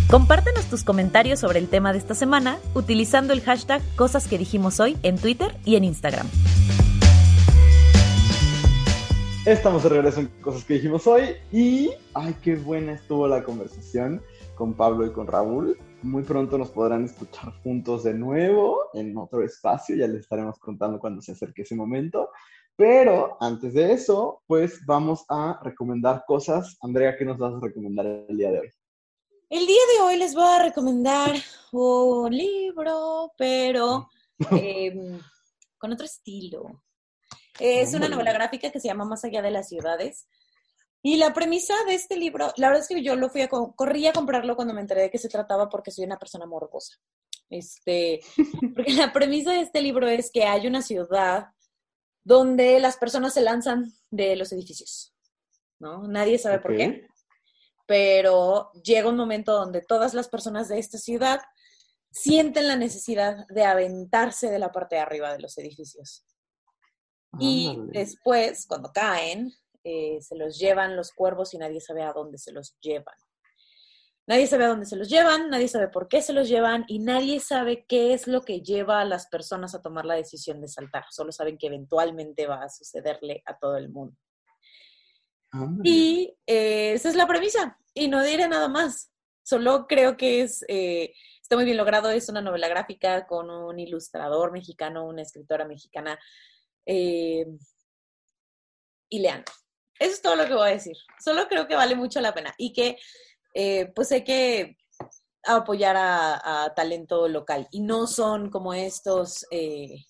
Compártenos 0.07 0.65
tus 0.65 0.83
comentarios 0.83 1.39
sobre 1.39 1.57
el 1.57 1.67
tema 1.67 1.93
de 1.93 1.97
esta 1.97 2.13
semana 2.13 2.59
utilizando 2.75 3.33
el 3.33 3.41
hashtag 3.41 3.81
Cosas 3.95 4.27
que 4.27 4.37
dijimos 4.37 4.79
hoy 4.79 4.95
en 5.01 5.17
Twitter 5.17 5.57
y 5.65 5.77
en 5.77 5.83
Instagram. 5.83 6.29
Estamos 9.47 9.81
de 9.81 9.89
regreso 9.89 10.19
en 10.19 10.27
Cosas 10.41 10.63
que 10.63 10.75
dijimos 10.75 11.07
hoy 11.07 11.37
y 11.51 11.89
ay, 12.13 12.35
qué 12.43 12.55
buena 12.55 12.91
estuvo 12.91 13.27
la 13.27 13.43
conversación 13.43 14.21
con 14.53 14.75
Pablo 14.75 15.07
y 15.07 15.11
con 15.11 15.25
Raúl 15.25 15.75
muy 16.05 16.23
pronto 16.23 16.57
nos 16.57 16.69
podrán 16.69 17.05
escuchar 17.05 17.51
juntos 17.63 18.03
de 18.03 18.13
nuevo 18.13 18.89
en 18.93 19.17
otro 19.17 19.43
espacio, 19.43 19.95
ya 19.95 20.07
les 20.07 20.21
estaremos 20.21 20.59
contando 20.59 20.99
cuando 20.99 21.21
se 21.21 21.31
acerque 21.31 21.63
ese 21.63 21.75
momento. 21.75 22.29
Pero 22.77 23.37
antes 23.39 23.73
de 23.73 23.93
eso, 23.93 24.43
pues 24.47 24.85
vamos 24.85 25.25
a 25.29 25.59
recomendar 25.63 26.23
cosas. 26.27 26.77
Andrea, 26.81 27.15
¿qué 27.17 27.25
nos 27.25 27.37
vas 27.37 27.55
a 27.55 27.59
recomendar 27.59 28.05
el 28.05 28.37
día 28.37 28.51
de 28.51 28.59
hoy? 28.59 28.69
El 29.49 29.65
día 29.65 29.81
de 29.95 30.03
hoy 30.03 30.17
les 30.17 30.35
voy 30.35 30.47
a 30.47 30.63
recomendar 30.63 31.31
un 31.71 32.35
libro, 32.35 33.31
pero 33.37 34.07
em, 34.51 35.19
con 35.77 35.93
otro 35.93 36.05
estilo. 36.05 36.83
Es 37.59 37.93
una 37.93 38.09
novela 38.09 38.33
gráfica 38.33 38.69
que 38.69 38.81
se 38.81 38.89
llama 38.89 39.05
Más 39.05 39.23
allá 39.23 39.41
de 39.41 39.51
las 39.51 39.69
ciudades. 39.69 40.27
Y 41.07 41.17
la 41.17 41.35
premisa 41.35 41.75
de 41.85 41.93
este 41.93 42.17
libro, 42.17 42.51
la 42.57 42.69
verdad 42.69 42.81
es 42.81 42.87
que 42.87 43.03
yo 43.03 43.15
lo 43.15 43.29
fui 43.29 43.43
a, 43.43 43.47
corrí 43.47 44.07
a 44.07 44.11
comprarlo 44.11 44.55
cuando 44.55 44.73
me 44.73 44.81
enteré 44.81 45.03
de 45.03 45.11
que 45.11 45.19
se 45.19 45.29
trataba 45.29 45.69
porque 45.69 45.91
soy 45.91 46.03
una 46.03 46.17
persona 46.17 46.47
morbosa. 46.47 46.95
Este, 47.47 48.21
porque 48.75 48.93
la 48.93 49.13
premisa 49.13 49.51
de 49.51 49.59
este 49.59 49.83
libro 49.83 50.07
es 50.07 50.31
que 50.31 50.45
hay 50.45 50.65
una 50.65 50.81
ciudad 50.81 51.49
donde 52.23 52.79
las 52.79 52.97
personas 52.97 53.35
se 53.35 53.41
lanzan 53.41 53.93
de 54.09 54.35
los 54.35 54.51
edificios, 54.51 55.13
¿no? 55.77 56.07
Nadie 56.07 56.39
sabe 56.39 56.57
por 56.57 56.75
qué, 56.75 57.05
pero 57.85 58.71
llega 58.71 59.07
un 59.07 59.17
momento 59.17 59.53
donde 59.53 59.83
todas 59.83 60.15
las 60.15 60.27
personas 60.27 60.69
de 60.69 60.79
esta 60.79 60.97
ciudad 60.97 61.39
sienten 62.09 62.67
la 62.67 62.77
necesidad 62.77 63.45
de 63.49 63.63
aventarse 63.63 64.49
de 64.49 64.57
la 64.57 64.71
parte 64.71 64.95
de 64.95 65.01
arriba 65.01 65.31
de 65.33 65.39
los 65.39 65.55
edificios. 65.59 66.25
Y 67.37 67.77
después, 67.91 68.65
cuando 68.65 68.91
caen, 68.91 69.53
eh, 69.85 70.19
se 70.19 70.35
los 70.35 70.57
llevan 70.57 70.95
los 70.95 71.11
cuervos 71.13 71.53
y 71.53 71.57
nadie 71.57 71.79
sabe 71.79 72.03
a 72.03 72.11
dónde 72.11 72.37
se 72.37 72.51
los 72.51 72.77
llevan. 72.81 73.15
Nadie 74.27 74.47
sabe 74.47 74.65
a 74.65 74.69
dónde 74.69 74.87
se 74.87 74.95
los 74.95 75.07
llevan, 75.07 75.51
nadie 75.51 75.67
sabe 75.67 75.87
por 75.87 76.07
qué 76.07 76.23
se 76.23 76.33
los 76.33 76.49
llevan 76.49 76.83
y 76.87 76.97
nadie 76.97 77.39
sabe 77.39 77.85
qué 77.87 78.13
es 78.13 78.25
lo 78.25 78.41
que 78.41 78.61
lleva 78.61 78.99
a 78.99 79.05
las 79.05 79.27
personas 79.27 79.75
a 79.75 79.83
tomar 79.83 80.03
la 80.05 80.15
decisión 80.15 80.59
de 80.61 80.67
saltar. 80.67 81.05
Solo 81.11 81.31
saben 81.31 81.59
que 81.59 81.67
eventualmente 81.67 82.47
va 82.47 82.63
a 82.63 82.69
sucederle 82.69 83.43
a 83.45 83.59
todo 83.59 83.77
el 83.77 83.89
mundo. 83.89 84.17
Y 85.83 86.35
eh, 86.47 86.93
esa 86.93 87.09
es 87.09 87.15
la 87.15 87.27
premisa. 87.27 87.79
Y 87.93 88.07
no 88.07 88.23
diré 88.23 88.47
nada 88.47 88.67
más. 88.67 89.11
Solo 89.43 89.85
creo 89.87 90.17
que 90.17 90.41
es, 90.41 90.65
eh, 90.67 91.13
está 91.39 91.55
muy 91.55 91.65
bien 91.65 91.77
logrado. 91.77 92.09
Es 92.09 92.27
una 92.27 92.41
novela 92.41 92.67
gráfica 92.67 93.27
con 93.27 93.49
un 93.49 93.79
ilustrador 93.79 94.51
mexicano, 94.51 95.05
una 95.05 95.21
escritora 95.21 95.65
mexicana. 95.65 96.19
Eh, 96.85 97.45
y 99.09 99.19
lean. 99.19 99.43
Eso 99.99 100.13
es 100.13 100.21
todo 100.21 100.35
lo 100.35 100.45
que 100.45 100.53
voy 100.53 100.69
a 100.69 100.73
decir. 100.73 100.97
Solo 101.23 101.47
creo 101.47 101.67
que 101.67 101.75
vale 101.75 101.95
mucho 101.95 102.19
la 102.21 102.33
pena. 102.33 102.53
Y 102.57 102.73
que 102.73 102.97
eh, 103.53 103.91
pues 103.95 104.11
hay 104.11 104.23
que 104.23 104.77
apoyar 105.43 105.95
a, 105.97 106.73
talento 106.75 107.27
local. 107.27 107.67
Y 107.71 107.81
no 107.81 108.07
son 108.07 108.49
como 108.49 108.73
estos 108.73 109.45
eh, 109.51 110.05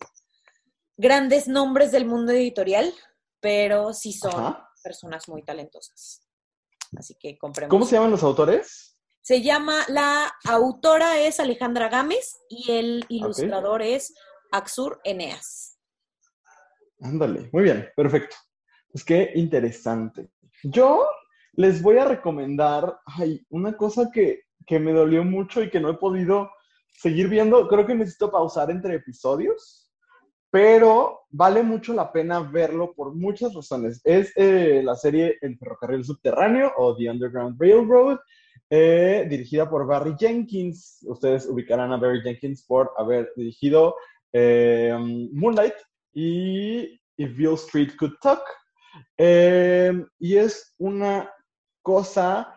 grandes 0.98 1.48
nombres 1.48 1.92
del 1.92 2.06
mundo 2.06 2.32
editorial, 2.32 2.94
pero 3.40 3.94
sí 3.94 4.14
son 4.14 4.58
personas 4.84 5.28
muy 5.28 5.44
talentosas. 5.44 6.28
Así 6.98 7.16
que 7.20 7.38
compremos. 7.38 7.70
¿Cómo 7.70 7.86
se 7.86 7.96
llaman 7.96 8.12
los 8.12 8.24
autores? 8.24 8.98
Se 9.22 9.42
llama, 9.42 9.84
la 9.88 10.34
autora 10.46 11.20
es 11.20 11.40
Alejandra 11.40 11.90
Gámez 11.90 12.38
y 12.48 12.72
el 12.72 13.06
ilustrador 13.10 13.82
es 13.82 14.14
Axur 14.52 15.02
Eneas. 15.04 15.80
Ándale, 17.02 17.50
muy 17.52 17.64
bien, 17.64 17.90
perfecto. 17.96 18.36
Pues 18.96 19.04
qué 19.04 19.34
interesante. 19.36 20.30
Yo 20.64 21.06
les 21.52 21.82
voy 21.82 21.98
a 21.98 22.06
recomendar 22.06 22.98
ay, 23.06 23.46
una 23.50 23.76
cosa 23.76 24.10
que, 24.10 24.44
me 24.70 24.94
dolió 24.94 25.26
mucho 25.26 25.62
y 25.62 25.70
que 25.70 25.82
no 25.82 25.90
he 25.90 25.96
podido 25.96 26.50
seguir 26.94 27.28
viendo. 27.28 27.68
Creo 27.68 27.86
que 27.86 27.94
necesito 27.94 28.32
pausar 28.32 28.72
entre 28.72 28.96
episodios, 28.96 29.92
pero 30.50 31.24
vale 31.30 31.62
mucho 31.62 31.94
la 31.94 32.10
pena 32.10 32.40
verlo 32.40 32.94
por 32.94 33.14
muchas 33.14 33.54
razones. 33.54 34.00
Es 34.06 34.32
eh, 34.38 34.82
la 34.82 34.96
serie 34.96 35.40
El 35.42 35.58
ferrocarril 35.58 36.06
subterráneo 36.06 36.72
o 36.78 36.96
The 36.96 37.12
Underground 37.12 37.60
Railroad, 37.60 38.20
eh, 38.70 39.28
dirigida 39.30 39.70
por 39.70 39.86
Barry 39.86 40.16
Jenkins. 40.18 41.06
Ustedes 41.06 41.48
ubicarán 41.48 41.92
a 41.92 41.98
Barry 41.98 42.22
Jenkins 42.22 42.64
por 42.64 42.94
haber 42.98 43.30
dirigido 43.36 43.98
eh, 44.32 44.96
Moonlight 45.34 45.76
y 46.14 46.98
If 47.18 47.36
Bill 47.36 47.56
Street 47.56 47.98
Could 47.98 48.14
Talk. 48.22 48.40
Y 49.18 50.38
es 50.38 50.74
una 50.78 51.30
cosa 51.82 52.56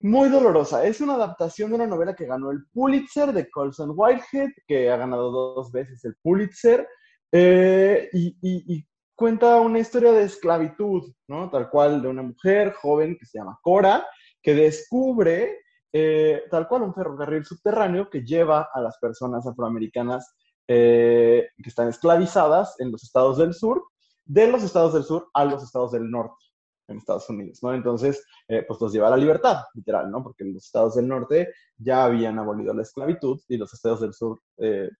muy 0.00 0.28
dolorosa. 0.28 0.84
Es 0.84 1.00
una 1.00 1.14
adaptación 1.14 1.70
de 1.70 1.76
una 1.76 1.86
novela 1.86 2.14
que 2.14 2.26
ganó 2.26 2.50
el 2.50 2.66
Pulitzer 2.72 3.32
de 3.32 3.50
Colson 3.50 3.92
Whitehead, 3.94 4.50
que 4.66 4.90
ha 4.90 4.96
ganado 4.96 5.30
dos 5.30 5.70
veces 5.72 6.04
el 6.04 6.16
Pulitzer, 6.22 6.86
eh, 7.32 8.08
y, 8.12 8.86
cuenta 9.14 9.56
una 9.60 9.78
historia 9.78 10.12
de 10.12 10.24
esclavitud, 10.24 11.10
¿no? 11.26 11.50
Tal 11.50 11.70
cual, 11.70 12.02
de 12.02 12.08
una 12.08 12.22
mujer 12.22 12.74
joven 12.74 13.16
que 13.18 13.24
se 13.24 13.38
llama 13.38 13.58
Cora, 13.62 14.06
que 14.42 14.54
descubre 14.54 15.60
eh, 15.90 16.42
tal 16.50 16.68
cual 16.68 16.82
un 16.82 16.94
ferrocarril 16.94 17.44
subterráneo 17.44 18.10
que 18.10 18.20
lleva 18.20 18.68
a 18.72 18.80
las 18.82 18.98
personas 18.98 19.46
afroamericanas 19.46 20.34
eh, 20.68 21.48
que 21.56 21.68
están 21.70 21.88
esclavizadas 21.88 22.78
en 22.78 22.92
los 22.92 23.04
estados 23.04 23.38
del 23.38 23.54
sur, 23.54 23.82
de 24.26 24.48
los 24.48 24.62
estados 24.62 24.92
del 24.92 25.04
sur 25.04 25.28
a 25.32 25.44
los 25.44 25.62
estados 25.62 25.92
del 25.92 26.10
norte 26.10 26.44
en 26.88 26.98
Estados 26.98 27.28
Unidos, 27.30 27.58
¿no? 27.62 27.74
Entonces, 27.74 28.24
eh, 28.46 28.64
pues 28.66 28.80
los 28.80 28.92
lleva 28.92 29.08
a 29.08 29.10
la 29.10 29.16
libertad, 29.16 29.64
literal, 29.74 30.10
¿no? 30.10 30.22
Porque 30.22 30.44
los 30.44 30.64
estados 30.64 30.94
del 30.94 31.08
norte 31.08 31.52
ya 31.76 32.04
habían 32.04 32.38
abolido 32.38 32.72
la 32.74 32.82
esclavitud 32.82 33.40
y 33.48 33.56
los 33.56 33.72
estados 33.72 34.00
del 34.00 34.12
sur 34.12 34.40
eh, 34.58 34.90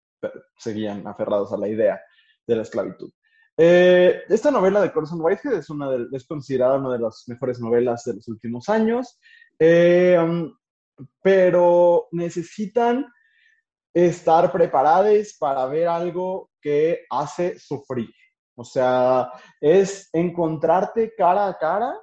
seguían 0.59 1.07
aferrados 1.07 1.53
a 1.53 1.57
la 1.57 1.69
idea 1.69 2.01
de 2.47 2.57
la 2.57 2.63
esclavitud. 2.63 3.11
Eh, 3.59 4.23
esta 4.29 4.51
novela 4.51 4.83
de 4.83 4.93
Corson 4.93 5.21
Whitehead 5.21 5.55
es, 5.55 5.71
una 5.71 5.89
es 6.13 6.27
considerada 6.27 6.79
una 6.79 6.93
de 6.93 6.99
las 6.99 7.25
mejores 7.27 7.59
novelas 7.59 8.05
de 8.05 8.15
los 8.15 8.29
últimos 8.29 8.69
años, 8.69 9.19
um, 9.61 10.53
pero 11.23 12.09
necesitan 12.13 13.07
estar 13.95 14.53
preparados 14.53 15.35
para 15.39 15.65
ver 15.67 15.89
algo 15.89 16.51
que 16.61 17.07
hace 17.09 17.59
sufrir, 17.59 18.11
o 18.57 18.65
sea, 18.65 19.31
es 19.61 20.09
encontrarte 20.13 21.15
cara 21.15 21.47
a 21.47 21.59
cara 21.59 21.95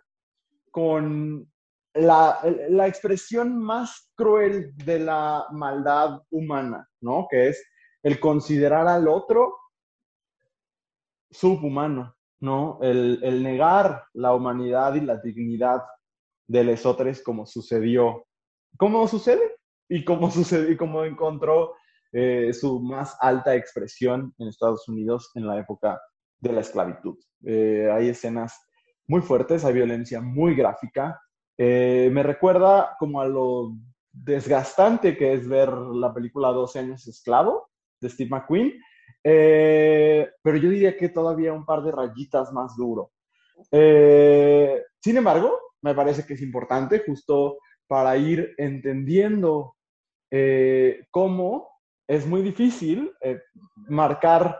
con 0.70 1.52
la, 1.96 2.40
expresión 2.88 3.58
más 3.58 4.12
cruel 4.16 4.72
de 4.78 5.00
la 5.00 5.48
maldad 5.52 6.22
humana, 6.30 6.88
¿no? 7.02 7.28
Que 7.30 7.50
es 7.50 7.68
el 8.04 8.20
considerar 8.20 8.88
al 8.88 9.08
otro 9.08 9.56
subhumano, 11.32 12.16
¿no? 12.40 12.78
El, 12.82 13.42
negar 13.42 14.04
la 14.14 14.36
humanidad 14.36 14.94
y 14.94 15.02
la 15.02 15.18
dignidad 15.18 15.82
de 16.48 16.64
los 16.64 16.86
otros 16.86 17.22
como 17.24 17.48
sucedió. 17.48 18.28
¿Cómo 18.78 19.08
sucede? 19.08 19.56
Y 19.90 20.06
cómo 20.06 20.30
sucedió 20.32 20.70
y 20.70 21.08
encontró 21.08 21.74
eh, 22.12 22.54
su 22.54 22.80
más 22.80 23.18
alta 23.20 23.56
expresión 23.56 24.36
en 24.38 24.48
Estados 24.50 24.88
Unidos 24.88 25.32
en 25.34 25.48
la 25.48 25.58
época 25.58 26.00
de 26.44 26.54
la 26.54 26.62
esclavitud. 26.62 27.18
Eh, 27.46 27.90
hay 27.92 28.10
escenas 28.10 28.60
muy 29.08 29.22
fuertes, 29.22 29.64
hay 29.64 29.74
violencia 29.74 30.20
muy 30.20 30.56
gráfica. 30.56 31.20
Eh, 31.58 32.10
me 32.12 32.22
recuerda 32.22 32.96
como 33.00 33.22
a 33.22 33.28
lo 33.28 33.72
desgastante 34.12 35.18
que 35.18 35.34
es 35.34 35.48
ver 35.48 35.70
la 35.72 36.14
película 36.14 36.50
12 36.50 36.80
años 36.80 37.08
esclavo 37.08 37.70
de 38.00 38.10
Steve 38.10 38.30
McQueen, 38.30 38.74
eh, 39.24 40.30
pero 40.42 40.58
yo 40.58 40.70
diría 40.70 40.98
que 40.98 41.10
todavía 41.10 41.54
un 41.54 41.66
par 41.66 41.82
de 41.82 41.92
rayitas 41.92 42.52
más 42.52 42.76
duro. 42.76 43.12
sin 43.72 45.18
embargo, 45.18 45.58
me 45.82 45.96
parece 45.96 46.26
que 46.26 46.34
es 46.34 46.42
importante 46.42 47.04
justo 47.06 47.58
para 47.88 48.18
ir 48.18 48.54
entendiendo 48.58 49.78
cómo 51.12 51.70
es 52.08 52.26
muy 52.26 52.42
difícil 52.42 53.12
marcar 53.88 54.60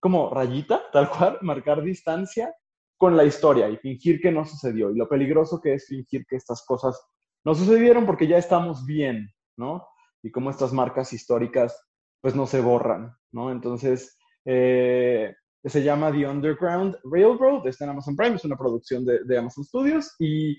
como 0.00 0.30
rayita, 0.30 0.82
tal 0.92 1.10
cual, 1.10 1.38
marcar 1.42 1.82
distancia 1.82 2.54
con 2.98 3.16
la 3.16 3.24
historia 3.24 3.68
y 3.68 3.76
fingir 3.76 4.20
que 4.20 4.32
no 4.32 4.44
sucedió. 4.44 4.90
Y 4.90 4.96
lo 4.96 5.08
peligroso 5.08 5.60
que 5.60 5.74
es 5.74 5.86
fingir 5.86 6.24
que 6.26 6.36
estas 6.36 6.64
cosas 6.64 7.00
no 7.44 7.54
sucedieron 7.54 8.06
porque 8.06 8.26
ya 8.26 8.38
estamos 8.38 8.84
bien, 8.86 9.28
¿no? 9.56 9.86
Y 10.22 10.30
como 10.30 10.50
estas 10.50 10.72
marcas 10.72 11.12
históricas, 11.12 11.78
pues 12.20 12.34
no 12.34 12.46
se 12.46 12.60
borran, 12.60 13.14
¿no? 13.32 13.52
Entonces, 13.52 14.18
eh, 14.44 15.34
se 15.64 15.82
llama 15.82 16.10
The 16.10 16.26
Underground 16.26 16.96
Railroad, 17.04 17.66
está 17.66 17.84
en 17.84 17.90
Amazon 17.90 18.16
Prime, 18.16 18.36
es 18.36 18.44
una 18.44 18.56
producción 18.56 19.04
de, 19.04 19.38
Amazon 19.38 19.64
Studios 19.64 20.14
y 20.18 20.56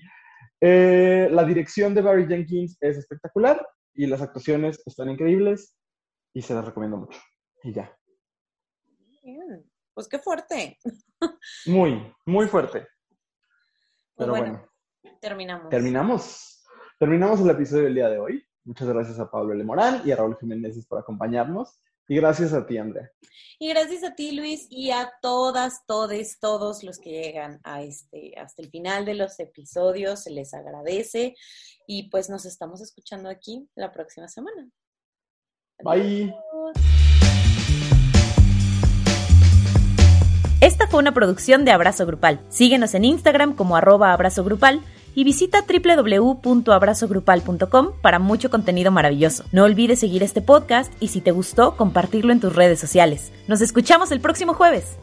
eh, 0.60 1.28
la 1.30 1.44
dirección 1.44 1.94
de 1.94 2.02
Barry 2.02 2.26
Jenkins 2.26 2.76
es 2.80 2.98
espectacular 2.98 3.66
y 3.94 4.06
las 4.06 4.20
actuaciones 4.20 4.80
están 4.86 5.10
increíbles 5.10 5.76
y 6.34 6.42
se 6.42 6.54
las 6.54 6.64
recomiendo 6.64 6.98
mucho. 6.98 7.20
Y 7.62 7.72
ya. 7.72 7.97
Pues 9.94 10.08
qué 10.08 10.18
fuerte. 10.18 10.78
Muy, 11.66 12.14
muy 12.24 12.46
fuerte. 12.46 12.80
Pues 12.80 12.88
Pero 14.16 14.30
bueno, 14.30 14.68
terminamos. 15.20 15.68
Terminamos. 15.68 16.64
Terminamos 16.98 17.40
el 17.40 17.50
episodio 17.50 17.84
del 17.84 17.94
día 17.94 18.08
de 18.08 18.18
hoy. 18.18 18.44
Muchas 18.64 18.88
gracias 18.88 19.18
a 19.18 19.30
Pablo 19.30 19.54
L. 19.54 19.64
Morán 19.64 20.02
y 20.04 20.12
a 20.12 20.16
Raúl 20.16 20.36
Jiménez 20.38 20.86
por 20.86 20.98
acompañarnos. 20.98 21.80
Y 22.08 22.16
gracias 22.16 22.52
a 22.52 22.66
ti, 22.66 22.78
Andrea. 22.78 23.10
Y 23.58 23.68
gracias 23.68 24.02
a 24.02 24.14
ti, 24.14 24.32
Luis, 24.32 24.66
y 24.70 24.90
a 24.92 25.12
todas, 25.20 25.84
todes, 25.86 26.38
todos 26.40 26.82
los 26.82 26.98
que 26.98 27.10
llegan 27.10 27.60
a 27.64 27.82
este, 27.82 28.34
hasta 28.38 28.62
el 28.62 28.70
final 28.70 29.04
de 29.04 29.14
los 29.14 29.38
episodios. 29.40 30.22
Se 30.22 30.30
les 30.30 30.54
agradece. 30.54 31.34
Y 31.86 32.08
pues 32.08 32.30
nos 32.30 32.46
estamos 32.46 32.80
escuchando 32.80 33.28
aquí 33.28 33.68
la 33.74 33.92
próxima 33.92 34.28
semana. 34.28 34.70
Bye. 35.84 36.34
Fue 40.90 41.00
una 41.00 41.12
producción 41.12 41.64
de 41.64 41.72
Abrazo 41.72 42.04
Grupal. 42.06 42.40
Síguenos 42.48 42.94
en 42.94 43.04
Instagram 43.04 43.54
como 43.54 43.76
arroba 43.76 44.12
abrazo 44.12 44.44
grupal 44.44 44.80
y 45.14 45.24
visita 45.24 45.64
www.abrazogrupal.com 45.66 47.88
para 48.00 48.18
mucho 48.18 48.48
contenido 48.50 48.90
maravilloso. 48.90 49.44
No 49.52 49.64
olvides 49.64 50.00
seguir 50.00 50.22
este 50.22 50.40
podcast 50.42 50.92
y 51.00 51.08
si 51.08 51.20
te 51.20 51.32
gustó, 51.32 51.76
compartirlo 51.76 52.32
en 52.32 52.40
tus 52.40 52.54
redes 52.54 52.80
sociales. 52.80 53.32
Nos 53.48 53.60
escuchamos 53.60 54.12
el 54.12 54.20
próximo 54.20 54.54
jueves. 54.54 54.96